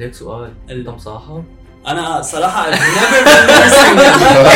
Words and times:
ليك 0.00 0.14
سؤال 0.14 0.52
انت 0.70 0.88
مصاحب؟ 0.88 1.44
أنا 1.86 2.22
صراحة. 2.22 2.70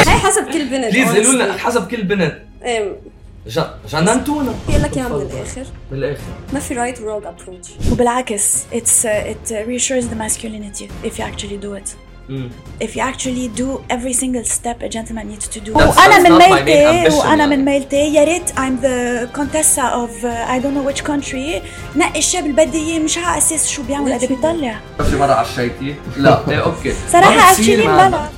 هي 0.09 0.19
حسب 0.19 0.45
كل 0.53 0.65
بنت 0.65 0.93
please 0.95 1.09
قولوا 1.27 1.33
لنا. 1.33 1.53
حسب 1.59 1.89
كل 1.89 2.03
بنت 2.03 2.39
إيه، 2.63 2.97
جن- 3.47 3.65
جننتونا 3.89 4.55
يقول 4.69 4.83
لك 4.83 4.97
اياها 4.97 5.09
من 5.09 5.23
الآخر 5.23 5.65
من 5.93 5.99
الآخر 5.99 6.23
ما 6.53 6.61
في 6.61 6.75
right 6.75 7.01
و 7.01 7.05
wrong 7.05 7.25
approach 7.27 7.69
وبالعكس 7.93 8.65
uh, 8.65 8.77
it 9.07 9.51
reassures 9.51 10.05
the 10.05 10.17
masculinity 10.25 10.89
if 11.09 11.19
you 11.19 11.23
actually 11.23 11.59
do 11.65 11.73
it 11.81 11.89
مم. 11.89 12.14
Mm. 12.29 12.49
if 12.81 12.91
you 12.97 13.03
actually 13.13 13.49
do 13.63 13.69
every 13.97 14.15
single 14.23 14.45
step 14.57 14.77
a 14.83 14.89
gentleman 14.89 15.25
needs 15.29 15.47
to 15.55 15.61
do. 15.61 15.77
وأنا 15.77 16.19
من 16.19 16.33
ميلتي 16.39 17.17
وأنا 17.17 17.47
من 17.47 17.65
ميلتي 17.65 18.15
يا 18.15 18.25
ريت. 18.25 18.51
I'm 18.51 18.81
the 18.81 19.29
contessa 19.39 19.85
of 20.03 20.11
uh, 20.25 20.55
I 20.55 20.59
don't 20.59 20.75
know 20.75 20.91
which 20.91 21.05
country. 21.05 21.63
نقي 21.97 22.19
الشاب 22.19 22.47
اللي 22.47 22.65
بدي 22.67 22.79
اياه 22.79 22.99
مش 22.99 23.19
على 23.19 23.39
أساس 23.39 23.69
شو 23.69 23.83
بيعمل. 23.83 24.13
قد 24.13 24.25
بيطلع. 24.25 24.81
في 25.11 25.17
مرة 25.17 25.33
عشيتي؟ 25.33 25.95
لا 26.17 26.59
أوكي. 26.59 26.95
صراحة 27.13 27.53
actually 27.53 27.77
بلا. 27.77 28.29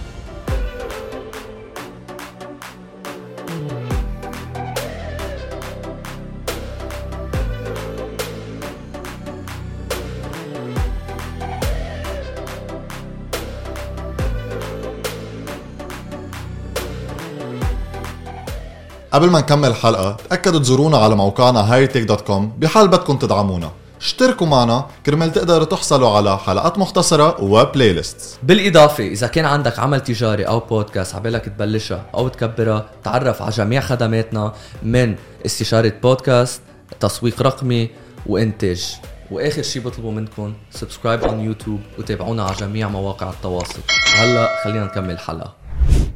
قبل 19.17 19.31
ما 19.31 19.41
نكمل 19.41 19.69
الحلقة 19.69 20.17
تأكدوا 20.31 20.61
تزورونا 20.61 20.99
على 20.99 21.17
موقعنا 21.17 21.87
hightech.com 21.87 22.43
بحال 22.59 22.89
بدكم 22.89 23.17
تدعمونا. 23.17 23.71
اشتركوا 24.01 24.47
معنا 24.47 24.87
كرمال 25.07 25.33
تقدروا 25.33 25.65
تحصلوا 25.65 26.11
على 26.11 26.39
حلقات 26.39 26.79
مختصرة 26.79 27.41
و 27.41 27.93
playlist 27.93 28.39
بالإضافة 28.43 29.07
إذا 29.07 29.27
كان 29.27 29.45
عندك 29.45 29.79
عمل 29.79 30.01
تجاري 30.01 30.45
أو 30.45 30.61
بودكاست 30.61 31.15
عبالك 31.15 31.45
تبلشها 31.45 32.07
أو 32.15 32.29
تكبرها 32.29 32.87
تعرف 33.05 33.43
على 33.43 33.51
جميع 33.51 33.81
خدماتنا 33.81 34.53
من 34.83 35.17
استشارة 35.47 35.93
بودكاست 36.03 36.61
تسويق 37.01 37.43
رقمي 37.43 37.91
وإنتاج. 38.27 38.97
وآخر 39.31 39.63
شي 39.63 39.81
بطلبه 39.81 40.11
منكم 40.11 40.55
subscribe 40.71 41.21
on 41.21 41.33
YouTube 41.33 41.81
وتابعونا 41.99 42.45
على 42.45 42.57
جميع 42.57 42.89
مواقع 42.89 43.31
التواصل. 43.31 43.81
وهلأ 44.17 44.65
خلينا 44.65 44.85
نكمل 44.85 45.11
الحلقة 45.11 45.66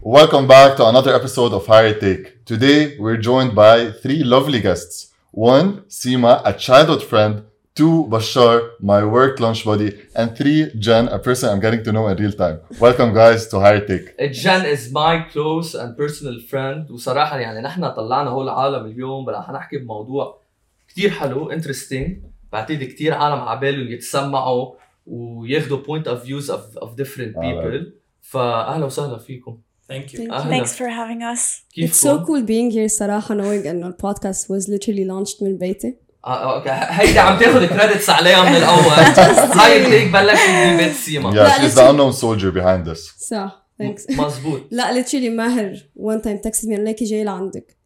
Welcome 0.02 0.48
back 0.48 0.78
to 0.78 0.86
another 0.86 1.14
episode 1.16 1.52
of 1.53 1.66
Higher 1.66 1.95
Take. 2.06 2.45
Today 2.45 2.98
we're 3.00 3.17
joined 3.17 3.56
by 3.56 3.92
three 4.03 4.23
lovely 4.23 4.61
guests. 4.61 5.14
One, 5.31 5.67
Sima, 6.00 6.42
a 6.45 6.53
childhood 6.53 7.03
friend. 7.03 7.44
Two, 7.75 8.08
Bashar, 8.09 8.56
my 8.80 9.03
work 9.03 9.39
lunch 9.39 9.66
buddy. 9.66 9.89
And 10.16 10.38
three, 10.38 10.72
Jen, 10.86 11.08
a 11.09 11.20
person 11.20 11.50
I'm 11.50 11.59
getting 11.59 11.84
to 11.84 11.92
know 11.92 12.08
in 12.08 12.16
real 12.17 12.31
time. 12.31 12.58
Welcome 12.80 13.14
guys 13.14 13.48
to 13.48 13.59
Higher 13.59 13.86
Take. 13.86 14.06
جان 14.20 14.66
از 14.66 14.94
ماي 14.94 15.23
كلوز 15.34 15.75
اند 15.75 15.98
بيرسونال 15.98 16.42
فريند 16.42 16.92
وصراحه 16.92 17.39
يعني 17.39 17.61
نحن 17.61 17.89
طلعنا 17.89 18.30
هول 18.30 18.44
العالم 18.44 18.86
اليوم 18.86 19.25
بلا 19.25 19.42
حنحكي 19.42 19.78
بموضوع 19.78 20.42
كتير 20.88 21.09
حلو 21.09 21.52
انترستينج 21.52 22.17
بعتقد 22.52 22.84
كتير 22.84 23.14
عالم 23.14 23.39
عبالهم 23.39 23.88
يتسمعوا 23.88 24.73
وياخذوا 25.08 25.78
بوينت 25.78 26.08
اوف 26.08 26.23
فيوز 26.23 26.52
اوف 26.52 26.78
اوف 26.78 26.95
ديفرنت 26.95 27.38
بيبل 27.38 27.94
فاهلا 28.22 28.86
وسهلا 28.86 29.17
فيكم 29.17 29.58
Thank 29.91 30.12
you. 30.14 30.33
أهلا 30.33 30.64
thanks 30.64 30.69
for 30.72 30.88
having 30.88 31.22
us. 31.22 31.62
It's 31.77 32.00
so 32.00 32.24
cool 32.27 32.42
being 32.46 32.70
here 32.70 32.86
صراحة 32.86 33.34
knowing 33.34 33.66
انه 33.66 33.86
البودكاست 33.86 34.52
was 34.52 34.64
literally 34.66 35.05
launched 35.08 35.42
من 35.42 35.58
بيتي. 35.58 35.94
آه، 36.24 36.28
آه، 36.28 36.56
أوكي 36.56 36.70
هيدي 36.70 37.19
عم 37.19 37.38
تاخذ 37.38 37.66
credits 37.67 38.11
عليها 38.11 38.42
من 38.50 38.56
الأول. 38.56 39.05
هاي 39.61 39.86
هيك 39.86 40.12
بلشت 40.12 40.50
ببيت 40.74 40.92
سيما. 40.96 41.30
Yeah, 41.30 41.34
لا، 41.34 41.55
she's 41.58 41.72
the 41.72 41.77
literally- 41.77 41.91
unknown 41.91 42.20
soldier 42.20 42.52
behind 42.56 42.91
this. 42.94 43.27
صح 43.28 43.66
thanks. 43.83 44.18
مزبوط 44.18 44.61
لا 44.70 45.02
literally 45.02 45.30
ماهر. 45.30 45.77
One 45.98 46.20
time 46.24 46.48
texted 46.48 46.64
me 46.68 46.78
ليكي 46.78 47.05
جاي 47.05 47.24
لعندك. 47.24 47.77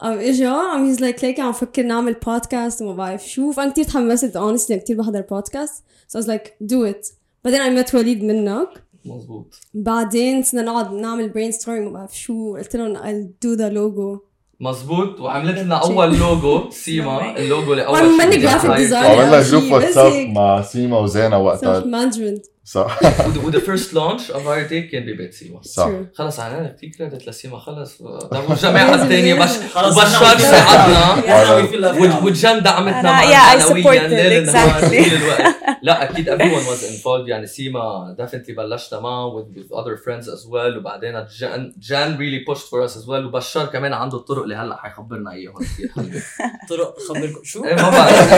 قام 0.00 0.18
إجا 0.18 0.52
قام 0.52 0.94
he's 0.94 0.98
like 0.98 1.22
ليكي 1.24 1.42
عم 1.42 1.52
فكر 1.52 1.82
نعمل 1.82 2.12
بودكاست 2.14 2.82
وما 2.82 2.94
بعرف 2.94 3.28
شو. 3.28 3.52
فأنا 3.52 3.70
كثير 3.72 3.84
تحمست 3.84 4.38
honestly 4.38 4.70
أنا 4.70 4.80
كثير 4.80 4.96
بحضر 4.96 5.20
بودكاست 5.20 5.84
so 6.08 6.18
I 6.18 6.22
was 6.22 6.26
like 6.26 6.66
do 6.72 6.92
it. 6.92 7.12
بعدين 7.44 7.60
I 7.82 7.84
met 7.86 7.94
وليد 7.94 8.24
منك. 8.24 8.68
مزبوط 9.06 9.54
بعدين 9.74 10.42
صرنا 10.42 10.62
نقعد 10.62 10.92
نعمل 10.92 11.32
brainstorming 11.32 11.68
ما 11.68 11.90
بعرف 11.90 12.18
شو 12.18 12.56
قلت 12.56 12.76
لهم 12.76 12.96
I'll 12.96 13.26
do 13.44 13.58
the 13.58 13.70
logo. 13.74 14.20
مزبوط 14.60 15.20
وعملت 15.20 15.58
لنا 15.58 15.74
أول 15.74 16.18
لوجو 16.18 16.70
سيما. 16.84 17.36
اللوجو 17.38 17.72
اللي 17.72 17.86
اول 17.86 17.94
وأنا 17.94 18.16
ماني 18.16 18.32
شيء. 18.32 18.42
بدينا 18.58 18.76
designer. 18.76 18.92
نغير. 18.92 19.20
عملنا 19.20 19.42
group 19.42 19.72
WhatsApp. 19.72 20.12
مع 20.28 20.62
سيما 20.62 20.98
وزينة 20.98 21.30
صح 21.30 21.36
وقتها. 21.36 21.80
Management 21.80 22.40
صح. 22.64 22.98
و 23.44 23.58
the 23.60 23.94
first 23.94 24.30
launch 24.30 24.46
of 24.46 24.68
Hightech 24.68 24.90
كان 24.90 25.02
ببيت 25.02 25.34
سيما 25.34 25.62
صح. 25.62 25.90
خلص 26.14 26.40
عنا 26.40 26.68
كثير 26.76 26.90
credit 26.98 27.28
لسيما 27.28 27.58
خلص 27.58 28.02
ده 28.02 28.40
والجماعه 28.48 28.94
الثانية 28.94 29.34
بش 29.42 29.48
خلص 29.74 29.96
وبشار 29.98 30.38
ساعدنا. 30.38 32.18
وجان 32.24 32.62
دعمتنا 32.62 33.20
exactly. 33.22 34.82
طول 34.82 35.16
الوقت. 35.16 35.54
لا 35.82 36.02
أكيد 36.10 36.30
everyone 36.30 36.64
was 36.66 36.82
involved 36.84 37.28
يعني 37.28 37.46
سيما 37.46 38.16
definitely 38.20 38.56
بلشنا 38.56 39.00
معه 39.00 39.30
with, 39.42 39.56
with 39.58 39.72
other 39.76 39.96
friends 40.04 40.24
as 40.28 40.46
well 40.48 40.76
وبعدين 40.78 41.24
جان 41.38 41.72
جان 41.78 42.16
really 42.16 42.44
pushed 42.54 42.66
for 42.68 42.88
us 42.88 42.96
as 42.96 43.06
well 43.06 43.10
وبشار 43.26 43.66
كمان 43.66 43.92
عنده 43.92 44.16
الطرق 44.18 44.42
اللي 44.42 44.54
هلا 44.54 44.76
حيخبرنا 44.76 45.32
إياهم. 45.32 45.58
كثير 45.58 45.90
حلوة 45.96 46.22
طرق 46.68 46.94
خبركم. 47.08 47.44
شو؟ 47.44 47.64
إيه، 47.64 47.74
ما 47.74 47.90
بعرف. 47.90 48.32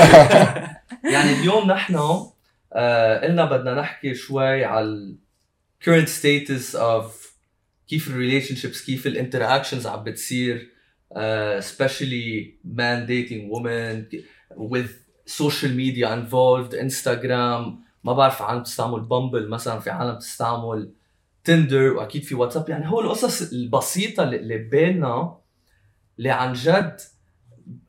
يعني 1.12 1.32
اليوم 1.32 1.70
نحن 1.70 1.94
آه 2.74 3.20
قلنا 3.26 3.44
بدنا 3.44 3.74
نحكي 3.74 4.14
شوي 4.14 4.64
على 4.64 5.14
current 5.84 6.08
status 6.08 6.74
of 6.76 7.04
كيف 7.88 8.08
ال 8.08 8.54
relationships 8.54 8.84
كيف 8.84 9.06
ال 9.06 9.12
interactions 9.12 9.86
عم 9.86 10.04
بتصير 10.04 10.70
uh, 11.14 11.62
especially 11.64 12.54
man 12.78 13.06
dating 13.06 13.48
women 13.54 14.06
with 14.56 14.90
social 15.26 15.70
media 15.70 16.08
involved 16.12 16.74
Instagram 16.74 17.84
ما 18.04 18.12
بعرف 18.12 18.42
عالم 18.42 18.60
بتستعمل 18.60 19.00
Bumble 19.00 19.48
مثلا 19.48 19.80
في 19.80 19.90
عالم 19.90 20.14
بتستعمل 20.14 20.92
Tinder 21.44 21.92
وأكيد 21.92 22.22
في 22.22 22.34
واتساب 22.34 22.68
يعني 22.68 22.88
هو 22.90 23.00
القصص 23.00 23.52
البسيطة 23.52 24.22
اللي 24.22 24.58
ببالنا 24.58 25.36
اللي 26.18 26.30
عن 26.30 26.52
جد 26.52 27.00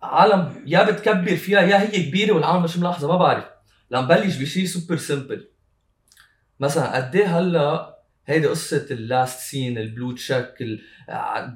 عالم 0.02 0.64
يا 0.66 0.92
بتكبر 0.92 1.36
فيها 1.36 1.62
يا 1.62 1.82
هي 1.82 2.08
كبيرة 2.10 2.34
والعالم 2.34 2.64
مش 2.64 2.78
ملاحظة 2.78 3.08
ما 3.08 3.18
بعرف. 3.18 3.46
لما 3.96 4.02
نبلش 4.18 4.36
بشيء 4.38 4.66
super 4.66 4.98
simple 4.98 5.48
مثلا 6.60 6.96
قد 6.96 7.16
إيه 7.16 7.40
هلا 7.40 7.96
هيدي 8.26 8.48
قصة 8.48 8.86
ال 8.92 9.01
last 9.01 9.40
seen 9.40 9.78
ال 9.78 9.84
blue 9.84 10.12
check 10.12 10.54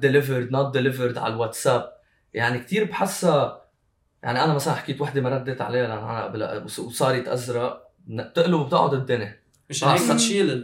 delivered 0.00 0.50
not 0.52 0.72
delivered 0.72 1.18
على 1.18 1.34
الواتساب 1.34 1.92
يعني 2.34 2.58
كثير 2.58 2.84
بحسها 2.84 3.62
يعني 4.22 4.44
أنا 4.44 4.54
مثلا 4.54 4.74
حكيت 4.74 5.00
وحدة 5.00 5.20
ما 5.20 5.28
رديت 5.30 5.60
عليها 5.60 5.82
لأن 5.82 5.90
أنا 5.98 6.24
قبل 6.24 6.64
وصارت 6.78 7.28
ازرق 7.28 7.90
بتقلب 8.06 8.54
وبتقعد 8.60 8.94
الدنيا 8.94 9.40
مش 9.70 9.84
آه، 9.84 9.92
هيك 9.92 10.00
صح. 10.00 10.12
بتشيل 10.14 10.60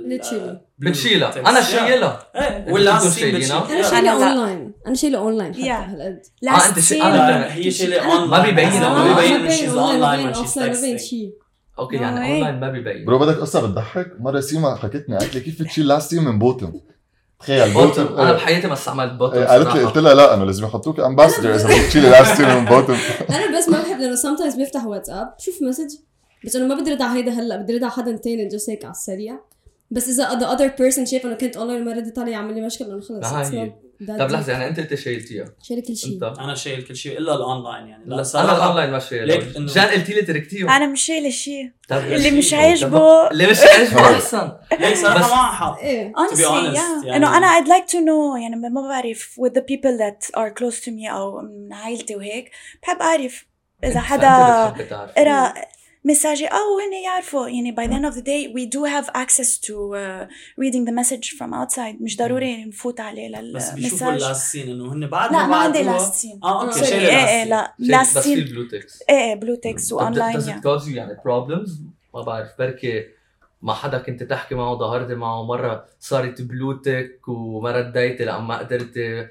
بتشيلها. 0.78 1.40
أنا. 1.50 1.60
شايلها 1.62 2.26
أنتوا 2.36 2.72
ولا؟ 2.74 2.98
بتشيل 3.08 3.52
أنا 3.52 3.82
Yeah. 3.82 3.90
شايله 3.90 4.18
لا. 4.18 4.28
اونلاين 4.32 4.72
أنا 4.86 4.94
شايله 4.94 5.18
اونلاين 5.18 5.54
حتى 5.54 5.62
Yeah. 5.62 5.70
هالقد 5.70 6.20
آه، 6.48 6.68
أنت 6.68 6.78
شي- 6.80 7.02
أنا 7.02 7.16
لا 7.16 7.54
هي 7.54 7.70
شايلة 7.70 8.00
اونلاين 8.12 8.30
ما 8.30 8.42
بيبين 8.42 8.80
ما 8.80 8.86
آه. 8.86 9.20
بيبين 9.20 9.70
online 9.70 9.76
online 9.78 10.26
ما 10.26 10.32
بين 10.32 10.98
texting 10.98 11.00
شيء 11.02 11.32
okay 11.78 11.96
يعني 11.96 12.16
way. 12.16 12.30
online 12.30 12.60
ما 12.60 12.70
بيبين. 12.70 13.04
bro 13.04 13.18
بدك 13.18 13.36
قصة 13.36 13.66
بتضحك؟ 13.66 14.12
مرة 14.20 14.40
سيما 14.40 14.74
حكتني 14.74 15.16
قالت 15.16 15.34
لي 15.34 15.40
كيف 15.40 15.62
بتشيل 15.62 15.86
last 15.88 16.04
seen 16.04 16.20
من 16.20 16.38
Botim 16.38 16.72
تخيل 17.40 17.72
Botim 17.74 18.06
أنا 18.06 18.32
بحياتي 18.32 18.66
ما 18.66 18.72
استعملت 18.72 19.12
Botim 19.12 19.38
إيه، 19.38 19.44
قالت 19.44 19.74
لي. 19.74 19.84
قلت 19.84 19.98
لها 19.98 20.14
لا 20.14 20.34
انه 20.34 20.44
لازم 20.44 20.64
يحطوك 20.64 21.00
ambassador 21.00 21.54
إذا 21.54 21.66
بدك 21.66 21.86
تشيلي 21.88 22.08
last 22.10 22.26
seen 22.26 22.42
من 22.44 22.64
Botim 22.64 22.96
أنا 23.30 23.58
بس 23.58 23.68
ما 23.68 23.82
بحب 23.82 23.98
لأنه 24.00 24.16
sometimes 24.16 24.60
بفتح 24.60 24.84
واتساب 24.86 25.34
بشوف 25.38 25.62
message 25.62 25.94
بس 26.44 26.56
إنه 26.56 26.74
ما 26.74 26.80
بدي 26.80 26.92
رد 26.92 27.02
على 27.02 27.18
هيدا 27.18 27.32
هلأ 27.32 27.56
بدي 27.56 27.76
رد 27.76 27.82
على 27.82 27.92
حدا 27.92 28.16
تاني 28.16 28.48
just 28.48 28.70
هيك 28.70 28.84
على 28.84 28.92
السريع. 28.92 29.38
بس 29.90 30.08
إذا 30.08 30.28
the 30.38 30.56
other 30.58 30.70
person 30.78 31.04
شايف 31.10 31.26
إنه 31.26 31.34
كنت 31.34 31.56
اونلاين 31.56 31.82
وما 31.82 31.92
ردت 31.92 32.18
علي 32.18 32.30
يعمل 32.30 32.54
لي 32.54 32.60
مشكلة 32.60 32.88
إنه 32.88 33.00
خلص 33.00 33.32
ما 33.32 33.50
هي. 33.62 33.72
طب. 34.18 34.30
لحظة 34.30 34.52
يعني 34.52 34.68
أنت 34.68 34.78
أنت 34.78 34.94
شايلتيها 34.94 35.44
شايله 35.62 35.82
كل 35.82 35.96
شيء. 35.96 36.12
أنت؟ 36.14 36.38
أنا 36.38 36.54
شايل 36.54 36.82
كل 36.82 36.96
شيء 36.96 37.18
إلا 37.18 37.34
الأونلاين 37.34 37.88
يعني. 37.88 38.04
لا 38.06 38.14
أنا 38.14 38.22
صراحة 38.22 38.56
الأونلاين 38.56 38.90
ما 38.90 38.98
شايل 38.98 39.26
ليك 39.26 39.44
جان 39.58 39.86
قلتي 39.88 40.12
لي 40.12 40.22
تركتيه 40.22 40.76
أنا 40.76 40.86
مش 40.86 41.00
شايلة 41.02 41.30
شيء. 41.30 41.70
اللي 41.92 42.30
مش 42.30 42.54
عاجبه 42.54 43.30
اللي 43.30 43.46
مش 43.46 43.58
عاجبه 43.60 44.00
أحسن. 44.00 44.52
ليك 44.80 44.96
صراحة 44.96 45.18
ما 45.18 45.52
حق 45.52 45.78
إيه. 45.80 46.12
honestly 46.12 46.38
yeah. 46.38 46.76
يعني- 47.06 47.16
إنه 47.16 47.36
أنا 47.36 47.46
I'd 47.60 47.66
like 47.68 47.86
to 47.90 47.96
know 47.96 48.40
يعني 48.42 48.56
ما 48.56 48.88
بعرف 48.88 49.40
with 49.40 49.52
the 49.52 49.62
people 49.62 49.98
that 50.00 50.30
are 50.40 50.50
close 50.60 50.80
to 50.84 50.88
me 50.88 51.10
أو 51.10 51.40
من 51.40 51.72
عائلتي 51.72 52.16
وهيك 52.16 52.50
بحب 52.82 52.96
أعرف 53.02 53.46
إذا 53.84 54.00
حدا 54.00 54.28
قرا 55.16 55.54
مساجي 56.06 56.46
أو 56.46 56.78
هن 56.78 56.92
يعرفوا 57.04 57.48
يعني 57.48 57.76
by 57.76 57.88
the 57.90 57.94
end 57.94 58.12
of 58.12 58.16
the 58.16 58.22
day 58.22 58.54
we 58.54 58.66
do 58.66 58.84
have 58.84 59.08
access 59.22 59.58
to 59.58 59.74
uh, 59.94 60.26
reading 60.62 60.84
the 60.84 60.92
message 60.92 61.30
from 61.38 61.52
outside. 61.54 62.02
مش 62.02 62.16
ضروري 62.16 62.64
نفوت 62.64 63.00
عليه 63.00 63.52
بس 63.54 63.70
بيشوفوا 63.70 64.06
للمساج 64.06 64.22
ال 64.22 64.28
last 64.28 64.52
seen 64.52 64.68
إنه 64.70 64.92
هن 64.92 65.06
بعد 65.06 65.32
لا 65.32 65.46
ما 65.46 65.56
عندي 65.56 65.82
last 65.82 66.14
seen 66.14 66.40
آه 66.44 66.62
okay 66.62 66.94
إيه 66.94 67.28
إيه 67.28 67.44
last 67.44 67.48
لا 67.48 67.74
بس 67.78 67.88
last 67.88 68.18
في 68.18 68.24
seen 68.24 68.38
ال 68.38 68.44
blue 68.44 68.68
ticks 68.68 69.02
إيه 69.10 69.34
blue 69.34 69.54
ticks 69.54 69.92
و 69.92 69.99
online 69.99 70.40
does 70.40 70.44
it 70.44 70.48
يعني 70.48 70.62
cause 70.62 70.82
you 70.84 70.88
يعني 70.88 71.14
problems? 71.14 71.70
ما 72.14 72.22
بعرف. 72.22 72.48
بركي 72.58 73.04
مع 73.62 73.74
حدا 73.74 73.98
كنت 73.98 74.22
تحكي 74.22 74.54
معه 74.54 74.74
ظهرتي 74.78 75.14
معه 75.14 75.42
مرة 75.44 75.84
صارت 76.00 76.42
blue 76.42 76.81
tick 76.81 77.20
وما 77.28 77.70
رديتي 77.70 78.24
لأن 78.24 78.42
ما 78.42 78.58
قدرتي 78.58 79.28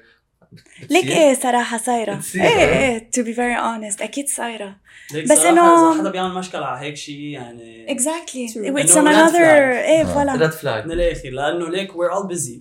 ليك؟ 0.90 1.04
إيه 1.10 1.34
صراحة 1.34 1.78
صايرة 1.78 2.14
بتصير، 2.14 2.42
إيه 2.42 2.48
آه. 2.48 2.78
إيه 2.78 3.10
to 3.16 3.20
be 3.24 3.36
very 3.36 3.60
honest 3.60 4.02
أكيد 4.02 4.28
صايرة 4.28 4.76
ليك 5.12 5.24
بس 5.24 5.38
إنه- 5.38 5.44
إذا 5.46 5.98
حدا 6.00 6.10
بيعمل 6.10 6.34
مشكلة 6.34 6.66
على 6.66 6.86
هيك 6.86 6.96
شيء 6.96 7.16
يعني 7.20 7.86
on 8.92 9.04
red 9.08 9.14
another 9.14 9.32
flag. 9.32 9.86
إيه 9.86 10.00
آه. 10.00 10.04
ف 10.04 10.09
voilà 10.09 10.32
red 10.32 10.50
flag 10.50 10.84
من 10.86 10.92
الآخر 10.92 11.28
لأنه 11.30 11.68
ليك 11.70 11.92
we're 11.92 12.12
all 12.14 12.28
busy 12.36 12.60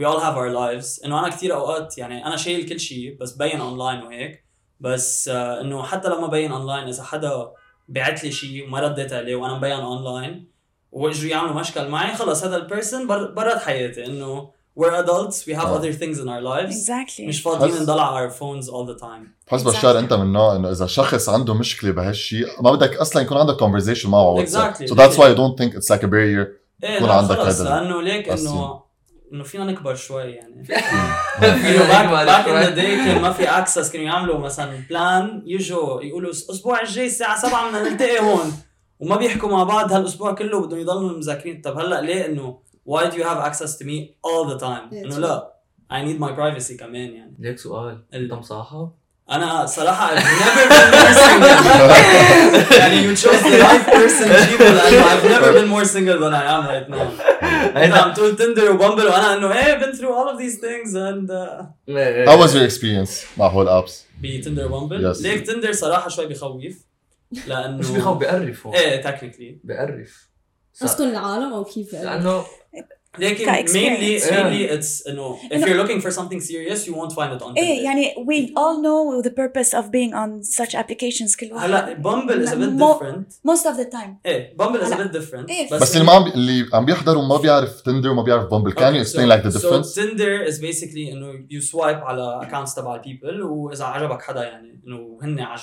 we 0.00 0.04
all 0.04 0.20
have 0.20 0.36
our 0.36 0.50
lives 0.54 1.04
إنه 1.04 1.18
أنا 1.20 1.28
كثير 1.28 1.54
أوقات 1.54 1.98
يعني 1.98 2.26
أنا 2.26 2.36
شايل 2.36 2.68
كل 2.68 2.80
شيء 2.80 3.16
بس 3.20 3.32
بين 3.32 3.60
اونلاين 3.60 4.02
وهيك 4.02 4.44
بس 4.80 5.28
آه 5.28 5.60
إنه 5.60 5.82
حتى 5.82 6.08
لما 6.08 6.26
بين 6.26 6.52
اونلاين 6.52 6.88
إذا 6.88 7.02
حدا 7.02 7.32
بعت 7.88 8.24
لي 8.24 8.32
شيء 8.32 8.64
وما 8.66 8.80
رديت 8.80 9.12
عليه 9.12 9.36
وأنا 9.36 9.54
مبين 9.54 9.72
اونلاين 9.72 10.50
وإجوا 10.92 11.30
يعملوا 11.30 11.54
مشكل 11.60 11.88
معي 11.88 12.14
خلص 12.14 12.44
هذا 12.44 12.56
ال 12.56 12.63
person 12.63 13.06
برات 13.06 13.58
حياتي 13.62 14.06
إنه 14.06 14.50
we're 14.80 15.04
adults 15.04 15.36
we 15.46 15.54
have 15.54 15.66
آه. 15.66 15.78
other 15.80 15.92
things 15.92 16.16
in 16.18 16.26
our 16.28 16.42
lives 16.42 16.74
exactly 16.74 17.20
مش 17.28 17.42
فاضيين 17.42 17.74
بس- 17.74 17.80
نضل 17.80 17.98
على 18.00 18.30
our 18.30 18.32
phones 18.32 18.66
all 18.66 18.94
the 18.96 19.00
time 19.02 19.28
بحس 19.48 19.62
Exactly. 19.62 19.66
بشار 19.78 19.98
انت 19.98 20.12
من 20.12 20.22
النوع 20.22 20.56
انه 20.56 20.70
إذا 20.70 20.86
شخص 20.86 21.28
عنده 21.28 21.54
مشكلة 21.54 21.90
بهالشيء 21.90 22.46
ما 22.62 22.72
بدك 22.72 22.96
أصلا 22.96 23.22
يكون 23.22 23.36
عندك 23.38 23.56
conversation 23.56 24.06
معه 24.06 24.20
على 24.30 24.38
واتساب 24.40 24.74
Exactly. 24.74 24.86
so 24.90 24.94
that's 24.94 25.16
why 25.16 25.24
I 25.24 25.34
don't 25.34 25.56
think 25.62 25.74
it's 25.80 25.90
like 25.96 26.02
a 26.02 26.08
barrier 26.10 26.46
إيه 26.84 26.96
يكون 26.96 27.08
عندك 27.10 27.38
هذا 27.38 27.64
لأنه 27.64 28.02
ليك. 28.02 28.28
انه 28.28 28.80
إنه 29.32 29.42
فينا 29.44 29.64
نكبر 29.64 29.94
شوي 29.94 30.22
يعني 30.22 30.62
back. 30.68 30.84
in 31.42 32.60
the 32.62 32.70
day 32.70 32.96
كان 32.96 33.22
ما 33.22 33.32
في 33.32 33.44
access 33.48 33.90
كانوا 33.90 34.06
يعملوا 34.06 34.38
مثلا 34.38 34.78
plan 34.90 35.42
يجوا 35.46 36.02
يقولوا 36.02 36.30
الأسبوع 36.30 36.80
الجاي 36.82 37.06
الساعة 37.06 37.40
7 37.42 37.68
بدنا 37.68 37.88
نلتقي 37.90 38.18
هون 38.20 38.52
وما 39.00 39.16
بيحكوا 39.16 39.48
مع 39.48 39.64
بعض 39.64 39.92
هالأسبوع 39.92 40.32
كله 40.34 40.66
بدهم 40.66 40.80
يضلوا 40.80 41.18
مذاكرين 41.18 41.60
طب 41.64 41.78
هلأ 41.78 42.00
ليه 42.00 42.26
إنه 42.26 42.58
why 42.86 43.10
do 43.10 43.16
you 43.16 43.24
have 43.24 43.38
access 43.50 43.76
to 43.78 43.84
me 43.84 43.96
all 44.24 44.44
the 44.54 44.58
time 44.60 44.92
انه. 44.94 45.18
لا 45.18 45.52
I 45.92 46.04
need 46.04 46.18
my 46.20 46.28
privacy 46.32 46.72
كمان 46.78 47.14
يعني 47.14 47.34
ليك 47.38 47.58
سؤال 47.58 47.98
انت 48.14 48.32
مصاحب؟ 48.32 48.90
أنا 49.30 49.66
صراحة 49.66 50.16
I've 50.16 50.22
never 50.22 50.68
been 50.68 50.90
more 50.92 51.14
single 51.14 52.76
يعني 52.78 53.02
you 53.08 53.16
chose 53.16 53.42
the 53.42 53.62
right 53.62 53.86
person 53.86 54.50
جيبه 54.50 54.70
لأنه 54.70 55.04
I've 55.04 55.24
never 55.24 55.52
been 55.52 55.68
more 55.68 55.84
single 55.84 56.18
than 56.20 56.34
I 56.34 56.44
am 56.56 56.66
right 56.66 56.88
now 56.90 57.30
انت 57.76 57.94
عم 57.94 58.12
تقول 58.12 58.36
تندر 58.36 58.70
وبامبل 58.72 59.06
وأنا 59.06 59.36
انه 59.36 59.52
إيه 59.52 59.78
been 59.80 59.96
through 59.96 60.14
all 60.14 60.28
of 60.34 60.38
these 60.38 60.56
things 60.60 60.94
and 60.94 61.30
uh, 61.30 62.30
how 62.30 62.36
was 62.46 62.54
your 62.54 62.64
experience 62.70 63.38
مع 63.38 63.46
هول 63.48 63.68
apps 63.68 64.04
بتندر 64.22 64.66
وبامبل 64.72 65.14
Yes. 65.14 65.22
ليك 65.22 65.46
تندر 65.46 65.72
صراحة 65.72 66.08
شوي 66.08 66.26
بخوف 66.26 66.62
لأنه 67.46 67.76
مش 67.76 67.90
بيخوف 67.90 68.16
بيقرف 68.18 68.66
هون 68.66 68.74
إيه 68.76 69.02
technically 69.02 69.58
بيقرف 69.64 70.29
قصدكم 70.82 71.10
العالم 71.10 71.52
أو 71.52 71.64
كيف؟ 71.64 71.94
لأنه 71.94 72.44
لكن 73.18 73.44
mainly 73.46 74.20
mainly 74.22 74.70
it's 74.70 75.08
انه 75.08 75.36
if 75.52 75.58
you're 75.66 75.84
looking 75.86 76.00
for 76.00 76.10
something 76.10 76.40
serious 76.40 76.86
you 76.86 76.94
won't 76.94 77.12
find 77.12 77.32
it 77.32 77.42
on 77.42 77.56
إيه 77.56 77.78
Tinder. 77.78 77.84
يعني 77.84 78.14
we 78.14 78.46
all 78.56 78.76
know 78.84 79.22
the 79.28 79.30
purpose 79.30 79.74
of 79.74 79.84
being 79.90 80.14
on 80.14 80.42
such 80.42 80.74
applications 80.74 81.36
كل 81.40 81.52
واحد 81.52 81.64
هلا 81.70 81.92
بامبل 81.92 82.46
is 82.46 82.50
a 82.50 82.54
bit 82.54 82.78
different 82.78 83.50
most 83.52 83.64
of 83.66 83.76
the 83.76 83.90
time 83.96 84.10
إيه 84.26 84.56
بامبل 84.56 84.80
is 84.80 84.90
a 84.90 84.96
bit 84.96 85.16
different 85.16 85.50
إيه. 85.50 85.70
بس 85.70 85.96
اللي 85.96 86.06
ما 86.06 86.12
عم 86.12 86.26
اللي 86.26 86.66
عم 86.74 86.84
بيحضروا 86.84 87.22
ما 87.22 87.36
بيعرف 87.36 87.80
تندر 87.80 88.10
وما 88.10 88.22
بيعرف 88.22 88.44
بامبل 88.50 88.72
can 88.72 88.76
you 88.76 89.08
explain 89.08 89.26
so- 89.26 89.32
like 89.32 89.52
the 89.52 89.58
So 89.58 89.62
difference 89.62 89.94
Tinder 89.94 90.48
is 90.50 90.58
basically 90.58 91.12
انه 91.12 91.32
you 91.32 91.62
swipe 91.72 92.02
على 92.04 92.40
accounts 92.44 92.74
تبع 92.74 93.02
people 93.02 93.40
واذا 93.42 93.84
عجبك 93.84 94.22
حدا 94.22 94.42
يعني 94.44 94.80
انه 94.86 95.18
هن 95.22 95.40
عج... 95.40 95.60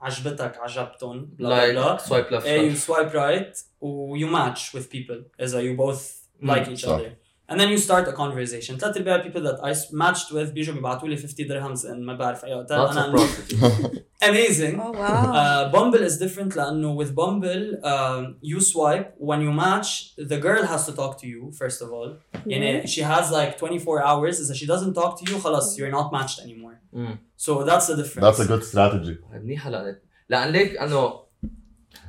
عجبتك 0.00 0.58
عجبتهم 0.58 1.24
بلا 1.24 1.48
بلا 1.48 1.72
بلا 1.72 1.80
لايك 1.80 2.00
سوايب 2.00 2.26
ليفت 2.30 2.46
ايه 2.46 2.74
you 2.74 2.78
swipe 2.78 3.12
right 3.12 3.58
و 3.80 4.16
you 4.18 4.28
match 4.32 4.60
with 4.74 4.84
people 4.96 5.42
اذا 5.42 5.62
you 5.62 5.76
both 5.78 6.02
like 6.42 6.66
each 6.68 6.84
صح. 6.86 6.88
other 6.98 7.10
and 7.50 7.60
then 7.60 7.68
you 7.68 7.78
start 7.78 8.08
a 8.08 8.12
conversation 8.12 8.76
ثلاث 8.78 8.96
ارباع 8.96 9.22
people 9.22 9.40
that 9.42 9.60
I 9.64 9.74
matched 9.92 10.30
with 10.32 10.52
بيجوا 10.52 10.74
بيبعتوا 10.74 11.08
لي 11.08 11.16
50 11.16 11.46
درهمز 11.48 11.86
in 11.86 11.90
ما 11.90 12.14
بعرف 12.14 12.44
اي 12.44 12.54
وقت 12.54 12.72
Lots 12.72 12.94
of 12.94 12.98
انا 12.98 13.16
prostitutes. 13.16 13.98
amazing 14.24 14.74
oh 14.80 14.92
wow 14.92 15.32
Uh, 15.34 15.72
Bumble 15.72 16.04
is 16.08 16.18
different 16.18 16.56
لأنه 16.56 16.96
with 17.04 17.14
Bumble 17.14 17.84
um, 17.84 18.36
you 18.42 18.60
swipe 18.60 19.08
when 19.18 19.40
you 19.46 19.52
match 19.52 20.16
the 20.16 20.38
girl 20.46 20.62
has 20.72 20.86
to 20.86 20.92
talk 20.92 21.18
to 21.22 21.26
you 21.26 21.52
first 21.62 21.82
of 21.82 21.88
all 21.92 22.10
يعني 22.46 22.86
she 22.86 23.00
has 23.02 23.30
like 23.30 23.58
24 23.58 24.02
hours 24.02 24.40
إذا 24.40 24.54
she 24.54 24.66
doesn't 24.66 24.94
talk 24.94 25.18
to 25.20 25.30
you 25.32 25.38
خلاص 25.38 25.78
you're 25.78 25.94
not 25.94 26.12
matched 26.12 26.38
anymore 26.40 26.80
مم. 26.92 27.18
so 27.36 27.50
that's 27.64 27.86
the 27.86 27.96
difference 27.96 28.24
that's 28.24 28.40
a 28.40 28.48
good 28.48 28.64
strategy 28.64 29.34
منيحه 29.34 29.70
لان 29.70 29.96
لان 30.28 30.48
ليك 30.52 30.76
انه 30.76 31.24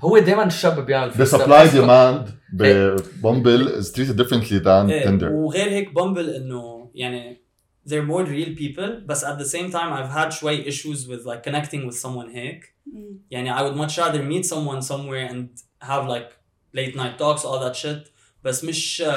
هو 0.02 0.18
دائما 0.18 0.44
الشاب 0.44 0.86
بيعمل 0.86 1.12
the 1.12 1.16
فكرة 1.16 1.38
supply 1.46 1.68
بس- 1.68 1.76
demand 1.76 2.32
ببامبل 2.54 3.84
is 3.84 3.86
treated 3.92 4.16
differently 4.18 4.60
than 4.64 4.90
إيه، 4.90 5.06
Tinder 5.06 5.24
وغير 5.32 5.70
هيك 5.70 5.90
Bumble 6.00 6.36
إنه 6.36 6.90
يعني 6.96 7.42
they're 7.90 8.06
more 8.12 8.26
real 8.26 8.56
people 8.60 8.90
but 9.08 9.18
at 9.18 9.38
the 9.40 9.46
same 9.56 9.72
time 9.72 9.94
I've 9.94 10.12
had 10.18 10.30
شوي 10.30 10.64
issues 10.72 11.08
with 11.08 11.26
like 11.26 11.44
connecting 11.44 11.86
with 11.90 11.96
someone 12.06 12.30
هيك 12.36 12.76
Mm. 12.88 13.16
يعني 13.32 13.54
I 13.58 13.62
would 13.62 13.76
much 13.76 13.98
rather 13.98 14.22
meet 14.22 14.46
someone 14.46 14.82
somewhere 14.82 15.28
and 15.32 15.48
have 15.82 16.08
like 16.08 16.30
late 16.78 16.96
night 16.96 17.18
talks 17.18 17.44
all 17.46 17.60
that 17.60 17.76
shit 17.76 18.10
بس 18.44 18.64
مش 18.64 19.04
uh, 19.06 19.08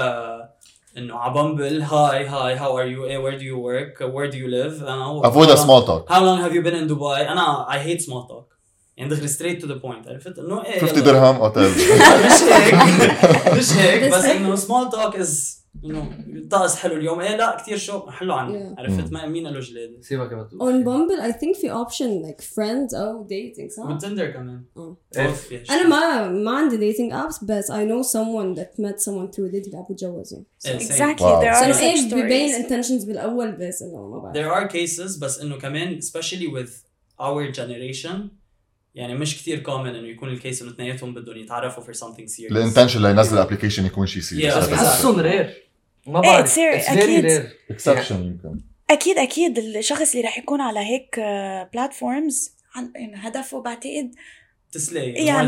انه 0.96 1.16
على 1.18 1.34
بامبل 1.34 1.82
هاي 1.82 2.26
هاي 2.26 2.58
how 2.58 2.62
are 2.72 2.88
you 2.94 3.08
eh, 3.08 3.18
where 3.24 3.38
do 3.38 3.44
you 3.44 3.58
work 3.58 4.00
where 4.14 4.30
do 4.32 4.36
you 4.36 4.48
live 4.48 4.82
أنا 4.82 5.22
avoid 5.24 5.48
a 5.48 5.56
small 5.56 5.86
talk 5.86 6.12
how 6.12 6.20
long 6.22 6.38
have 6.42 6.54
you 6.54 6.62
been 6.62 6.74
in 6.82 6.88
Dubai 6.94 7.20
أنا 7.30 7.66
I 7.70 7.78
hate 7.88 8.00
small 8.02 8.26
talk 8.30 8.51
يعني 8.97 9.09
دخل 9.09 9.29
straight 9.29 9.61
to 9.61 9.67
the 9.67 9.73
point 9.73 10.07
عرفت 10.07 10.39
انه 10.39 10.65
إيه 10.65 10.79
50 10.79 11.03
درهم 11.03 11.35
أو 11.35 11.49
مش 11.49 12.43
هيك 12.43 12.73
مش 13.57 13.71
هيك 13.73 14.13
بس 14.13 14.25
انه 14.25 14.55
small 14.55 14.89
talk 14.89 15.15
is 15.15 15.63
انه 15.85 16.11
طقس 16.49 16.75
حلو 16.75 16.97
اليوم. 16.97 17.19
إيه 17.21 17.35
لا 17.35 17.57
كثير 17.61 17.77
شو 17.77 18.09
حلو 18.09 18.33
عنه. 18.33 18.53
Yeah. 18.53 18.79
عرفت؟ 18.79 19.11
ما 19.11 19.25
مين 19.27 19.47
له 19.47 19.59
جلاده 19.59 20.01
سيبك 20.01 20.31
يا 20.31 20.37
بتقول 20.37 20.61
on 20.61 20.83
بامبل 20.83 21.19
I 21.19 21.33
think 21.33 21.55
في 21.55 21.71
option 21.71 22.21
like 22.21 22.41
friends 22.41 22.95
أو 22.95 23.23
dating 23.23 23.71
صح؟ 23.71 23.85
وتندر 23.85 24.31
كمان. 24.31 24.63
آه 24.77 24.97
أنا 25.69 25.87
ما 25.87 26.29
ما 26.29 26.51
عندي 26.51 26.77
dating 26.77 27.13
apps 27.13 27.43
بس 27.43 27.71
I 27.71 27.85
know 27.85 28.01
someone 28.01 28.53
that 28.53 28.79
met 28.79 28.99
someone 28.99 29.31
through 29.31 29.47
dating 29.47 29.75
app 29.75 29.85
وتجوزوا 29.89 30.39
exactly 30.65 31.39
there 31.41 31.51
are 31.51 31.71
some 31.71 32.09
ببين 32.09 32.53
intentions 32.53 33.03
بالاول 33.03 33.51
بس 33.51 33.81
إنه 33.81 34.07
ما 34.07 34.19
بعرف. 34.19 34.35
there 34.35 34.57
are 34.57 34.67
cases 34.67 35.17
بس 35.17 35.41
إنه 35.41 35.57
كمان 35.57 36.01
especially 36.01 36.47
with 36.47 36.69
our 37.21 37.51
generation 37.51 38.29
يعني 38.95 39.15
مش 39.15 39.37
كثير 39.37 39.63
common 39.63 39.69
إنه 39.69 40.07
يكون 40.07 40.29
ال 40.29 40.36
case 40.36 40.61
إنه 40.61 40.71
اثنيناتهم 40.71 41.13
بدهم 41.13 41.37
يتعرفوا 41.37 41.83
for 41.83 41.97
something 41.97 42.27
serious. 42.27 42.51
ال 42.51 42.56
intention 42.56 43.01
لينزل 43.01 43.37
ال 43.37 43.41
application 43.41 43.85
يكون 43.85 44.07
شيء 44.07 44.21
serious 44.21 44.55
بس 44.55 44.69
بحسهم 44.69 45.19
rare 45.19 45.63
ما 46.07 46.21
بعرف. 46.21 46.55
Rare. 46.55 46.59
exception 47.71 48.23
يمكن. 48.23 48.59
أكيد 48.89 49.17
أكيد. 49.17 49.57
الشخص 49.57 50.15
اللي 50.15 50.27
رح 50.27 50.37
يكون 50.37 50.61
على 50.61 50.79
هيك 50.79 51.19
بلاتفورمز 51.73 52.51
هدفه 53.15 53.61
بعتقد 53.61 54.15
تسلي. 54.71 55.15
Yeah 55.15 55.43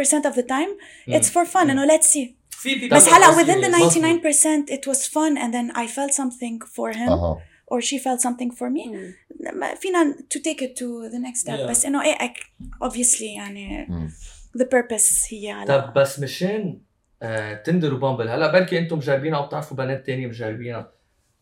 99% 0.00 0.30
of 0.30 0.36
the 0.36 0.42
time 0.42 0.70
it's 1.14 1.28
for 1.28 1.52
fun. 1.52 1.56
إنه 1.56 1.86
let's 1.86 2.06
see. 2.06 2.34
في 2.50 2.88
بس 2.88 3.08
هلا 3.08 3.26
within 3.26 3.64
the 3.64 3.76
serious. 3.76 3.94
99% 3.94 4.74
it 4.74 4.92
was 4.92 4.98
fun 5.06 5.36
and 5.38 5.52
then 5.54 5.76
I 5.76 5.86
felt 5.86 6.12
something 6.12 6.66
for 6.76 6.92
him. 6.96 7.08
أها. 7.08 7.49
Or 7.70 7.80
she 7.80 7.98
felt 7.98 8.20
something 8.20 8.50
for 8.56 8.68
me 8.70 8.86
مم. 8.88 9.14
ما 9.54 9.74
فينا 9.74 10.14
to 10.34 10.38
take 10.38 10.60
it 10.62 10.76
to 10.76 11.10
the 11.12 11.18
next 11.18 11.40
step 11.40 11.58
Yeah. 11.58 11.70
بس 11.70 11.86
انه 11.86 12.02
إيه 12.04 12.18
أك- 12.18 12.66
obviously 12.88 13.22
يعني 13.36 13.86
مم. 13.88 14.10
the 14.58 14.64
purpose 14.64 15.32
هي 15.32 15.50
على 15.50 15.66
طب 15.66 15.92
بس 15.94 16.20
مشان 16.20 16.80
آه 17.22 17.54
تندر 17.54 17.94
وبامبل 17.94 18.28
هلا 18.28 18.52
بركي 18.52 18.78
أنتم 18.78 18.96
مجربينها 18.96 19.38
أو 19.38 19.46
بتعرفوا 19.46 19.76
بنات 19.76 20.06
تانية 20.06 20.26
مجربينها 20.26 20.92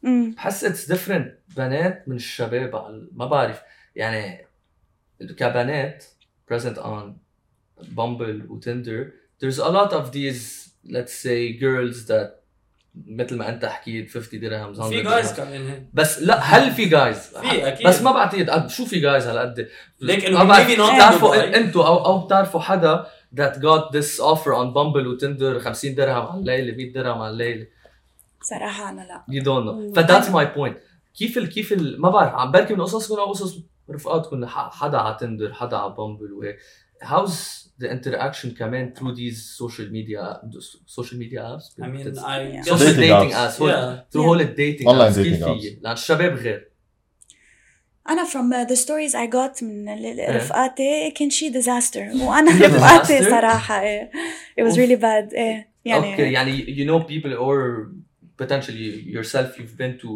مم. 0.03 0.31
بحس 0.37 0.65
it's 0.65 0.89
different 0.93 1.39
بنات 1.57 2.09
من 2.09 2.17
الشباب 2.17 2.77
على 2.77 3.09
ما 3.13 3.27
بعرف 3.27 3.61
يعني 3.97 4.47
كبنات 5.37 6.05
present 6.53 6.77
on 6.79 7.13
Bumble 7.97 8.51
وتندر 8.51 9.11
there's 9.43 9.59
a 9.59 9.69
lot 9.71 9.93
of 9.93 10.13
these 10.13 10.69
let's 10.89 11.13
say 11.13 11.53
girls 11.53 12.07
that 12.07 12.29
مثل 13.07 13.37
ما 13.37 13.49
انت 13.49 13.65
حكيت 13.65 14.11
50 14.11 14.41
درهم 14.41 14.73
100 14.79 14.89
في. 14.89 15.03
guys 15.03 15.33
كمان 15.33 15.69
هيك 15.69 15.83
بس 15.95 16.23
لا 16.23 16.41
هل 16.41 16.71
في 16.71 16.85
guys 16.85 17.19
في 17.19 17.69
أكيد. 17.69 17.87
بس 17.87 18.03
ما 18.03 18.13
بعتقد. 18.13 18.51
قد 18.51 18.71
شو 18.71 18.85
في 18.87 19.01
guys 19.01 19.27
هالقد 19.27 19.69
ليك 20.01 20.31
ما 20.31 20.43
انه 20.43 20.95
بتعرفوا. 20.97 21.57
أنتوا 21.57 21.87
أو 21.87 22.05
أو 22.05 22.19
بتعرفوا 22.27 22.61
حدا 22.61 23.07
that 23.37 23.53
got 23.55 23.93
this 23.97 24.21
offer 24.21 24.53
on 24.55 24.73
Bumble 24.75 25.07
وتندر 25.07 25.59
50 25.61 25.95
درهم 25.95 26.27
على 26.27 26.41
الليلة 26.41 26.77
100 26.77 26.93
درهم 26.93 27.19
على 27.23 27.31
الليلة 27.33 27.67
صراحة 28.43 28.89
أنا 28.91 29.01
لا. 29.01 29.25
You 29.41 29.43
don't 29.45 29.65
know. 29.67 29.93
Mm. 29.93 29.97
ف 29.97 30.02
that's 30.02 30.31
my 30.31 30.47
point 30.47 30.77
كيف 31.19 31.39
ال 31.39 31.49
كيف 31.49 31.73
ال 31.73 32.01
ما 32.01 32.11
بعرف 32.11 32.35
عم 32.35 32.51
بركي 32.53 32.75
من 32.75 32.81
قصصكم 32.83 33.21
أو 33.21 33.31
قصص 33.31 33.59
رفقاتكم 33.91 34.47
ح- 34.47 34.71
حدا 34.73 34.99
على 34.99 35.17
تندر 35.21 35.53
حدا 35.53 35.77
على 35.77 35.95
بامبل 35.99 36.33
وهيك 36.33 36.59
how's 37.05 37.68
the 37.84 37.88
interaction 37.88 38.48
كمان 38.58 38.94
through 38.98 39.16
these 39.16 39.40
social 39.64 39.88
media 39.92 40.40
social 41.00 41.18
media 41.18 41.42
apps 41.54 41.66
I 41.84 41.88
mean 41.88 42.06
Yeah. 42.06 42.24
I 42.24 42.64
social 42.64 42.78
guess 42.78 42.96
Dating 42.96 43.10
dating 43.10 43.32
apps. 43.32 43.56
apps 43.56 43.62
هول- 43.62 43.72
Yeah. 43.72 44.12
through 44.12 44.24
Yeah. 44.24 44.30
whole 44.30 44.56
dating 44.58 44.88
Online 44.88 45.14
apps 45.14 45.20
كيف 45.24 45.44
dating 45.44 45.48
هي 45.48 45.78
لان 45.82 45.94
الشباب 45.94 46.34
غير 46.36 46.70
انا 48.10 48.24
from 48.26 48.54
uh, 48.54 48.70
the 48.72 48.76
stories 48.76 49.14
I 49.16 49.28
got 49.34 49.64
من 49.64 49.90
ال- 49.90 50.06
ال- 50.06 50.20
إيه. 50.20 50.38
رفقاتي 50.38 51.12
كان 51.12 51.30
شي 51.30 51.54
disaster 51.54 52.22
وانا 52.22 52.52
رفقاتي 52.68 53.20
Disaster؟ 53.20 53.30
صراحة 53.30 53.82
ايه 53.82 54.12
it 54.60 54.64
was 54.64 54.68
أوف. 54.68 54.76
really 54.78 55.00
bad 55.02 55.34
ايه 55.36 55.74
يعني 55.86 56.12
اوكي 56.12 56.32
يعني 56.32 56.66
you 56.66 56.88
know 56.90 57.04
people 57.06 57.38
or 57.40 57.88
potentially 58.42 58.90
yourself 59.16 59.50
you've 59.60 59.78
been 59.78 59.94
to 60.04 60.10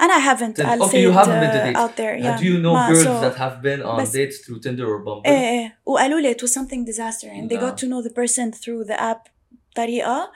انا 0.00 0.14
I 0.14 0.20
haven't 0.30 0.54
Tinder. 0.56 0.70
I'll 0.70 0.82
Okay, 0.82 0.90
say 0.92 1.02
you 1.02 1.10
it, 1.10 1.14
haven't 1.20 1.40
been 1.40 1.52
to 1.56 1.60
uh, 1.60 1.66
dates. 1.66 1.78
out 1.82 1.96
there 2.00 2.14
uh, 2.16 2.24
yeah 2.26 2.38
do 2.40 2.44
you 2.44 2.58
know 2.64 2.74
ما- 2.74 2.88
girls 2.88 3.04
so- 3.04 3.20
that 3.24 3.36
have 3.44 3.56
been 3.62 3.82
on 3.82 4.00
بس- 4.02 4.12
dates 4.12 4.36
through 4.44 4.60
Tinder 4.66 4.86
or 4.92 4.98
Bumble 5.04 5.26
ايه 5.26 5.48
ايه 5.50 5.78
وقالوا 5.86 6.20
لي 6.20 6.34
it 6.34 6.38
was 6.42 6.50
something 6.52 6.84
disaster 6.92 7.26
and 7.28 7.50
they 7.50 7.54
نعم. 7.56 7.70
got 7.70 7.78
to 7.78 7.84
know 7.86 8.08
the 8.08 8.12
person 8.14 8.52
through 8.60 8.84
the 8.92 8.96
app 9.00 9.30
بطريقة 9.72 10.30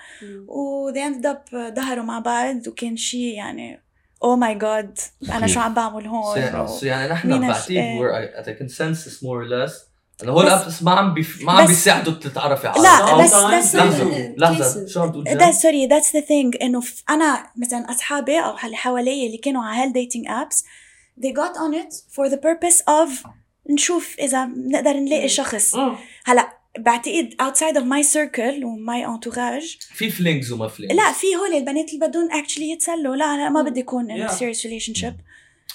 و 0.49 0.91
they 0.93 0.99
ended 1.13 1.27
up 1.27 1.55
ظهروا 1.77 2.05
مع 2.05 2.19
بعض 2.19 2.67
وكان 2.67 2.97
شيء 2.97 3.35
يعني 3.35 3.83
oh 4.25 4.37
my 4.39 4.55
god 4.63 5.01
أنا 5.33 5.47
شو 5.47 5.61
عم 5.61 5.75
بعمل 5.75 6.03
so, 6.05 6.07
هون 6.07 6.39
يعني- 6.39 6.69
so 6.69 6.83
يعني 6.83 7.13
نحن 7.13 7.29
مين 7.29 7.41
بعتقد 7.49 7.71
إيه. 7.71 8.01
we're 8.01 8.41
at 8.43 8.47
a 8.49 8.55
consensus 8.63 9.23
more 9.23 9.43
or 9.45 9.49
less 9.49 9.73
هول 10.26 10.46
بس- 10.46 10.52
ال 10.52 10.58
apps 10.58 10.84
ما 10.84 10.92
عم 10.92 11.14
بيف... 11.14 11.42
ما 11.44 11.52
عم 11.52 11.64
بس- 11.64 11.70
بيساعدوا 11.70 12.14
تتعرفي 12.14 12.68
على 12.68 12.82
لا. 12.84 13.18
بس 13.24 13.34
لحظة 13.76 14.34
لحظة 14.38 14.86
cases. 14.86 14.90
شو 14.90 15.02
عم 15.02 15.12
تقول 15.12 15.24
ده 15.24 15.34
جان؟ 15.34 15.52
sorry 15.54 15.90
that's 15.90 16.08
the 16.08 16.22
thing 16.26 16.62
إنه 16.62 16.82
أنا 17.10 17.50
مثلا 17.58 17.92
أصحابي 17.92 18.40
أو 18.40 18.56
اللي 18.66 18.78
حوالي 18.78 19.26
اللي 19.26 19.38
كانوا 19.38 19.64
على 19.64 19.84
هال 19.84 19.94
dating 19.94 20.26
apps 20.28 20.64
they 21.22 21.30
got 21.34 21.54
on 21.58 21.74
it 21.76 21.94
for 22.16 22.32
the 22.34 22.38
purpose 22.38 22.82
of 22.82 23.28
نشوف 23.70 24.16
إذا 24.20 24.46
بنقدر 24.46 24.94
نلاقي 24.94 25.30
شخص. 25.30 25.76
هلا 26.26 26.58
بعتقد 26.80 27.30
outside 27.42 27.76
of 27.78 27.84
my 27.84 28.08
circle 28.14 28.64
و 28.64 28.76
my 28.86 29.08
entourage 29.18 29.94
في 29.96 30.10
flings 30.10 30.52
وما 30.52 30.68
flings 30.68 30.96
لا 30.96 31.12
في 31.12 31.28
هول 31.36 31.58
البنات 31.58 31.94
اللي 31.94 32.08
بدهم 32.08 32.30
actually 32.30 32.62
يتسلوا 32.62 33.16
لا 33.16 33.26
أنا 33.26 33.50
ما 33.50 33.62
بدي 33.62 33.82
اكون 33.82 34.08
in 34.08 34.28
a 34.28 34.32
Yeah. 34.32 34.34
serious 34.34 34.62
relationship 34.64 35.06
okay. 35.06 35.18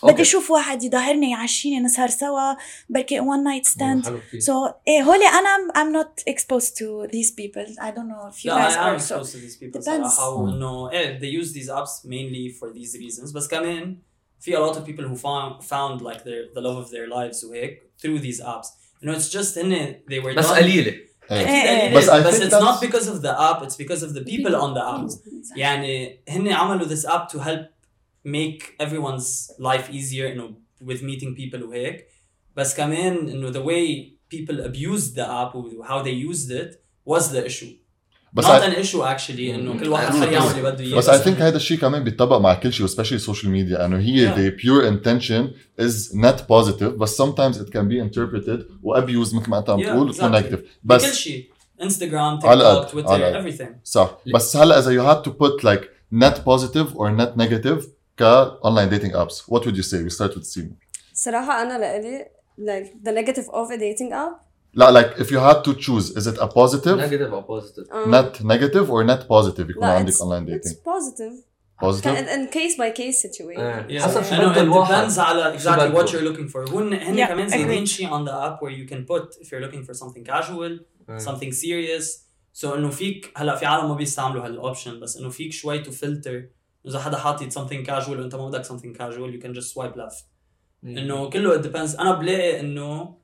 بدي 0.03 0.23
أشوف 0.23 0.51
واحد 0.51 0.83
يظهرني 0.83 1.31
يعشيني 1.31 1.81
نسهر 1.81 2.09
سوا 2.09 2.55
بركي 2.89 3.21
stand 3.63 4.05
حلو 4.05 4.21
كتير. 4.29 4.41
so 4.41 4.73
إيه 4.89 5.03
هولي 5.03 5.25
أنا 5.27 5.73
I'm 5.75 5.93
not 6.03 6.33
exposed 6.33 6.71
to 6.77 7.07
these 7.13 7.31
people 7.31 7.67
I 7.81 7.91
don't 7.91 8.09
know 8.09 8.29
if 8.31 8.45
you 8.45 8.51
Yeah, 8.51 8.69
guys 8.69 8.77
I 8.77 8.89
am 8.89 8.95
are 8.95 8.99
so 8.99 9.15
exposed 9.17 9.33
to 9.33 9.39
these 9.39 9.57
people 9.57 9.81
Depends. 9.81 10.17
صراحة 10.17 10.29
وإنه 10.29 10.91
إيه 10.91 11.19
they 11.21 11.43
use 11.45 11.53
these 11.53 11.69
apps 11.71 12.05
mainly 12.05 12.53
for 12.61 12.69
these 12.79 12.97
reasons 12.99 13.33
بس 13.35 13.49
كمان 13.49 13.99
في 14.41 14.57
a 14.57 14.61
lot 14.61 14.75
of 14.77 14.85
people 14.87 15.05
who 15.05 15.17
found 15.17 15.63
found 15.65 16.03
like 16.03 16.25
their 16.25 16.55
the 16.55 16.61
love 16.61 16.85
of 16.87 16.91
their 16.91 17.09
lives 17.09 17.45
وهيك 17.45 17.93
through 18.03 18.19
these 18.19 18.41
apps. 18.41 18.67
You 19.03 19.09
know, 19.09 19.17
it's 19.19 19.31
just 19.33 19.59
إن 19.59 19.95
they 20.11 20.19
were 20.25 20.35
بس 20.39 20.47
قليلة 20.47 20.95
إيه. 21.31 21.47
إيه. 21.47 21.89
قليلة، 21.95 21.99
بس 21.99 22.11
بس 22.11 22.41
it's 22.41 22.53
not 22.55 22.81
that's- 22.81 22.87
because 22.87 23.07
of 23.09 23.23
the 23.23 23.33
app 23.41 23.63
it's 23.67 23.77
because 23.77 24.03
of 24.03 24.13
the 24.15 24.25
people 24.31 24.55
on 24.57 24.75
the 24.75 24.83
app. 24.83 25.11
يعني 25.57 26.23
هن 26.29 26.49
عملوا 26.53 26.87
this 26.89 27.05
app 27.07 27.29
to 27.33 27.39
help 27.39 27.72
make 28.26 28.62
everyone's 28.86 29.52
life 29.60 29.88
easier 29.92 30.28
you 30.34 30.38
know 30.40 30.50
with 30.88 31.02
meeting 31.02 31.36
people 31.42 31.64
وهيك 31.64 32.08
بس 32.56 32.76
كمان 32.78 33.30
انه 33.30 33.52
the 33.52 33.66
way 33.66 34.06
people 34.36 34.56
abused 34.56 35.14
the 35.16 35.26
app 35.26 35.56
و 35.56 35.84
how 35.84 36.04
they 36.04 36.34
used 36.34 36.52
it 36.52 36.76
was 37.14 37.24
the 37.24 37.46
issue 37.50 37.74
بس 38.34 38.46
not 38.46 38.50
I, 38.50 38.66
an 38.66 38.84
issue 38.84 39.02
actually 39.04 39.40
انه 39.54 39.80
كل 39.80 39.90
واحد 39.90 40.14
True, 40.14 40.16
حر 40.16 40.32
يعمل 40.32 40.48
true. 40.48 40.52
اللي 40.58 40.72
بده 40.72 40.84
اياه 40.84 40.98
بس 40.98 41.10
I 41.10 41.14
think 41.24 41.42
هذا 41.42 41.56
الشيء 41.58 41.78
كمان 41.78 42.04
بيتطبق 42.04 42.38
مع 42.38 42.54
كل 42.54 42.74
شيء 42.74 42.88
especially 42.88 43.22
social 43.24 43.46
media 43.48 43.80
انه 43.82 44.00
هي 44.00 44.28
Yeah. 44.28 44.36
the 44.38 44.62
pure 44.62 44.84
intention 44.92 45.54
is 45.86 46.14
net 46.16 46.38
positive 46.48 46.98
but 47.00 47.10
sometimes 47.10 47.58
it 47.58 47.72
can 47.72 47.88
be 47.90 48.00
interpreted 48.10 48.60
وابيوز 48.84 49.36
مثل 49.36 49.50
ما 49.50 49.60
انت 49.60 49.70
عم 49.70 49.82
Yeah, 49.84 49.86
تقول 49.88 50.14
exactly. 50.14 50.18
for 50.18 50.42
negative 50.44 50.56
كل 50.56 50.68
بس 50.84 51.16
شيء 51.16 51.50
انستغرام 51.82 52.40
تيك 52.40 52.50
على 52.50 52.64
توك 52.64 52.84
قد- 52.86 52.88
تويتر 52.92 53.10
على 53.10 53.26
قد. 53.38 53.44
everything 53.52 53.70
صح 53.84 54.18
بس 54.34 54.58
هلا 54.58 54.80
اذا 54.80 54.92
you 55.02 55.06
had 55.16 55.26
to 55.30 55.32
put 55.34 55.64
like 55.64 55.84
net 56.24 56.36
positive 56.36 56.96
or 56.96 57.08
net 57.22 57.38
negative 57.44 57.84
ك 58.22 58.24
online 58.64 58.90
dating 58.94 59.14
apps 59.14 59.36
what 59.54 59.62
would 59.66 59.76
you 59.78 59.84
say 59.84 59.98
we 60.04 60.10
start 60.10 60.36
with 60.36 60.44
Simo 60.46 60.74
صراحة 61.14 61.62
أنا 61.62 61.78
لإلي 61.78 62.26
like 62.60 62.88
the 63.04 63.12
negative 63.12 63.50
of 63.50 63.72
a 63.72 63.78
dating 63.78 64.12
app 64.14 64.48
لا 64.74 64.92
like 65.02 65.18
if 65.20 65.32
you 65.32 65.40
had 65.40 65.64
to 65.64 65.74
choose 65.74 66.10
is 66.18 66.28
it 66.28 66.38
a 66.40 66.48
positive 66.48 66.98
negative 66.98 67.34
or 67.34 67.44
positive 67.44 67.86
um, 67.92 68.12
net 68.12 68.44
negative 68.44 68.90
or 68.92 69.04
net 69.04 69.28
positive 69.28 69.70
يكون 69.70 69.82
لا 69.84 69.94
عندك 69.94 70.14
it's, 70.14 70.22
online 70.22 70.48
it's 70.50 70.72
dating 70.72 70.78
positive 70.84 71.34
positive 71.82 72.18
in, 72.18 72.28
in 72.36 72.48
case 72.48 72.76
by 72.78 72.90
case 73.00 73.18
situation 73.28 73.60
إيه. 73.60 74.00
Yeah. 74.00 74.04
حسب 74.04 74.24
شو 74.24 74.36
I 74.36 74.38
know, 74.38 74.42
بده 74.50 74.56
it 74.56 74.58
الواحد 74.58 74.94
depends 75.10 75.18
على 75.20 75.60
شو 75.60 75.70
exactly 75.70 75.80
بده. 75.84 76.02
what 76.02 76.08
you're 76.10 76.34
looking 76.34 76.50
for 76.54 76.70
هن 76.74 76.94
هن 76.94 77.18
Yeah, 77.18 77.28
كمان 77.28 77.48
agreed. 77.48 77.52
زايدين 77.52 77.86
شيء 77.86 78.08
on 78.10 78.26
the 78.28 78.32
app 78.32 78.62
where 78.62 78.72
you 78.72 78.92
can 78.94 79.06
put 79.14 79.42
if 79.42 79.48
you're 79.52 79.62
looking 79.68 79.84
for 79.90 79.94
something 79.94 80.24
casual 80.34 80.80
إيه. 81.10 81.18
something 81.20 81.52
serious 81.52 82.06
so 82.62 82.66
انه 82.66 82.90
فيك 82.90 83.32
هلا 83.36 83.56
في 83.56 83.66
عالم 83.66 83.90
ما 83.90 83.96
بيستعملوا 83.96 84.46
هالاوبشن 84.46 85.00
بس 85.00 85.18
انه 85.18 85.30
فيك 85.30 85.54
شوي 85.54 85.84
to 85.84 85.88
filter 85.88 86.58
إذا 86.87 86.99
حدا 86.99 87.17
حاطط 87.17 87.59
something 87.59 87.87
casual 87.87 88.09
وانت 88.09 88.35
ما 88.35 88.49
بدك 88.49 88.65
something 88.65 88.99
casual 88.99 89.33
you 89.37 89.43
can 89.45 89.55
just 89.61 89.73
swipe 89.75 89.97
left. 89.97 90.25
إيه. 90.85 90.99
إنه 90.99 91.31
كله 91.31 91.63
it 91.63 91.65
depends. 91.65 92.01
أنا 92.01 92.13
بلاقي 92.13 92.61
إنه 92.61 93.19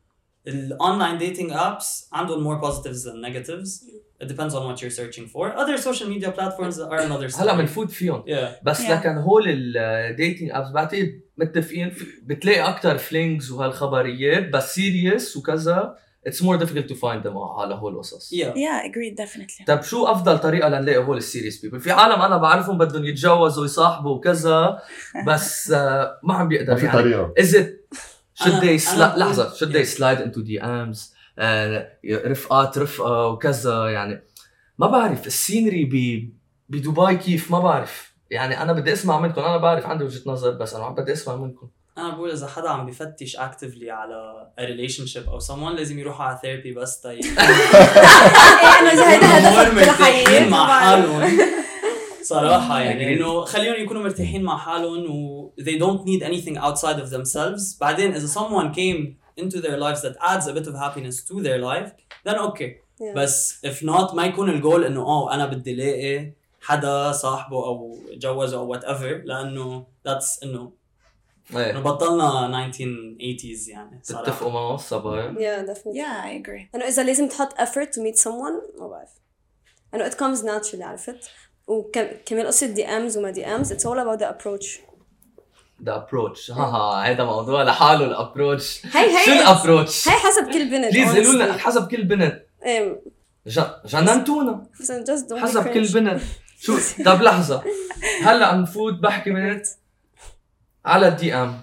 ال 0.47 0.57
online 0.57 1.19
dating 1.19 1.51
apps 1.53 2.09
عندهم 2.13 2.43
more 2.43 2.55
positives 2.55 3.09
than 3.09 3.21
negatives 3.21 3.85
it 4.23 4.33
depends 4.33 4.55
on 4.55 4.67
what 4.67 4.85
you're 4.85 4.97
searching 4.97 5.33
for 5.33 5.49
other 5.49 5.95
social 5.95 6.07
media 6.07 6.29
platforms 6.29 6.81
are 6.81 6.99
another 6.99 7.33
story. 7.33 7.41
هلا 7.41 7.57
بنفوت 7.57 7.91
فيهم. 7.91 8.23
Yeah. 8.23 8.65
بس 8.65 8.83
yeah. 8.83 8.91
لكن 8.91 9.17
هول 9.17 9.45
ال 9.49 9.63
dating 9.63 10.51
apps 10.53 10.71
بعتقد 10.71 11.21
متفقين 11.37 11.95
بتلاقي 12.23 12.69
أكثر 12.69 12.99
flings 12.99 13.51
وهالخبريات 13.51 14.49
بس 14.49 14.75
serious 14.75 15.37
وكذا. 15.37 15.97
It's 16.27 16.43
more 16.43 16.59
difficult 16.59 16.89
to 16.89 16.95
find 16.95 17.23
them 17.23 17.37
على 17.37 17.75
هول 17.75 17.95
القصص. 17.95 18.35
Yeah. 18.35 18.55
Yeah 18.55 18.89
agreed 18.89 19.17
definitely. 19.17 19.65
طيب 19.67 19.83
شو 19.83 20.07
أفضل 20.07 20.39
طريقة 20.39 20.69
لنلاقي 20.69 20.99
هول 20.99 21.17
ال 21.17 21.22
serious 21.22 21.63
people 21.63 21.81
في 21.81 21.91
عالم 21.91 22.23
أنا 22.23 22.37
بعرفهم 22.37 22.79
بدهم 22.79 23.05
يتجوزوا 23.05 23.63
ويصاحبوا 23.63 24.15
وكذا 24.17 24.79
بس 25.29 25.71
آه، 25.71 26.21
ما 26.23 26.35
عم 26.35 26.49
بيقدر 26.49 26.73
ما 26.73 26.79
في 26.79 26.87
يعني. 26.87 26.99
طريقة. 26.99 27.35
Is 27.41 27.55
it 27.55 27.97
should 28.43 28.63
they 28.63 28.99
لحظة 28.99 29.55
should 29.55 29.73
they 29.73 29.97
slide 29.97 30.21
into 30.21 30.41
DMs 30.41 31.19
آه، 31.39 31.93
رفقات 32.05 32.79
رفقه 32.79 33.27
وكذا 33.27 33.91
يعني. 33.91 34.23
ما 34.79 34.87
بعرف 34.87 35.27
ال 35.27 35.34
scenery 35.34 35.85
ب 35.85 36.29
بدبي 36.69 37.17
كيف؟ 37.17 37.51
ما 37.51 37.61
بعرف. 37.61 38.15
يعني 38.31 38.63
أنا 38.63 38.73
بدي 38.73 38.93
أسمع 38.93 39.21
منكم 39.21 39.41
أنا 39.41 39.57
بعرف 39.57 39.87
عندي 39.87 40.05
وجهة 40.05 40.31
نظر 40.31 40.51
بس 40.51 40.75
أنا 40.75 40.85
عم 40.85 40.95
بدي 40.95 41.13
أسمع 41.13 41.37
منكم. 41.37 41.69
أنا 41.99 42.11
بقول 42.11 42.31
إذا 42.31 42.47
حدا 42.47 42.69
عم 42.69 42.87
بفتش 42.87 43.37
actively 43.37 43.89
على 43.89 44.47
a 44.61 44.63
relationship 44.63 45.29
أو 45.29 45.41
someone 45.41 45.77
لازم 45.77 45.99
يروح 45.99 46.21
على 46.21 46.39
therapy 46.39 46.77
بس 46.77 46.97
طيب 46.97 47.25
إيه 47.25 48.81
إنه 48.81 48.93
إذا 48.93 49.11
هيدا 49.11 49.27
هدفك 49.27 50.49
مع. 50.51 50.81
حالهم 50.81 51.39
صراحة 52.23 52.81
يعني. 52.81 53.15
إنه 53.15 53.45
خليهم 53.45 53.75
يكونوا 53.75 54.03
مرتاحين 54.03 54.43
مع 54.43 54.59
حالهم 54.59 55.11
و 55.11 55.53
they 55.61 55.79
don't 55.79 56.05
need 56.05 56.23
anything 56.23 56.57
outside 56.59 56.99
of 57.01 57.11
themselves 57.11 57.79
بعدين 57.81 58.15
إذا 58.15 58.27
someone 58.41 58.75
came 58.75 59.17
into 59.41 59.61
their 59.61 59.79
lives 59.79 60.03
that 60.03 60.17
adds 60.21 60.47
a 60.47 60.53
bit 60.53 60.67
of 60.67 60.75
happiness 60.75 61.23
to 61.29 61.43
their 61.43 61.59
life 61.59 61.91
then 62.29 62.39
okay 62.39 62.89
Yeah. 63.01 63.17
بس 63.17 63.67
if 63.67 63.83
not 63.85 64.15
ما 64.15 64.25
يكون 64.27 64.51
الجول 64.51 64.85
إنه 64.85 65.01
آه 65.03 65.35
أنا 65.35 65.47
بدي 65.47 65.73
الاقي 65.73 66.33
حدا 66.61 67.13
صاحبه 67.13 67.57
أو 67.57 67.99
جوزه 68.13 68.57
أو 68.59 68.67
whatever 68.67 69.23
لأنه 69.25 69.87
that's 70.09 70.43
إنه 70.43 70.73
إنه 71.51 71.61
إيه 71.61 71.73
بطلنا 71.79 72.71
1980s 72.71 73.69
يعني 73.69 74.01
تتفقوا 74.05 74.53
معه 74.53 74.75
الصبايا؟ 74.75 75.33
Yeah 75.33 75.67
definitely. 75.71 75.97
Yeah 75.97 76.25
I 76.25 76.47
agree. 76.47 76.75
أنه 76.75 76.85
إذا 76.89 77.03
لازم 77.03 77.29
تحط 77.29 77.53
effort 77.53 77.89
to 77.89 77.99
meet 77.99 78.19
someone 78.23 78.81
ما 78.81 78.89
بعرف. 78.89 79.11
أنه 79.95 80.11
it 80.11 80.13
comes 80.13 80.43
naturally 80.45 80.83
عرفت؟ 80.83 81.31
وكمان 81.67 82.47
قصة 82.47 82.67
DMs 82.67 83.19
وما 83.19 83.31
DMs 83.31 83.73
it's 83.73 83.87
all 83.87 83.99
about 83.99 84.21
the 84.21 84.27
approach. 84.27 84.81
the 85.85 85.97
approach 85.97 86.51
ها 86.51 86.65
ها 86.65 87.11
هذا 87.13 87.25
موضوع 87.25 87.63
لحاله 87.63 88.05
ال 88.05 88.14
approach 88.14 88.87
هي 88.87 89.19
هي 89.19 89.25
شو 89.25 89.33
ال 89.33 89.40
approach؟ 89.40 90.09
هي 90.09 90.15
حسب 90.15 90.51
كل 90.53 90.71
بنت 90.71 90.93
please 90.93 91.17
قولوا 91.17 91.33
لنا. 91.33 91.53
حسب 91.53 91.89
كل 91.89 92.05
بنت. 92.05 92.43
إيه. 92.65 93.03
جننتونا. 93.85 94.67
حسب 95.37 95.69
كل. 95.69 95.89
بنت. 95.95 96.21
شو؟ 96.61 96.79
طب 97.05 97.23
لحظة. 97.23 97.63
هلأ 98.23 98.47
عم 98.47 98.65
فوت 98.65 98.95
بحكي 98.95 99.31
بنت. 99.31 99.67
على 100.89 101.09
ال 101.09 101.35
DM. 101.35 101.55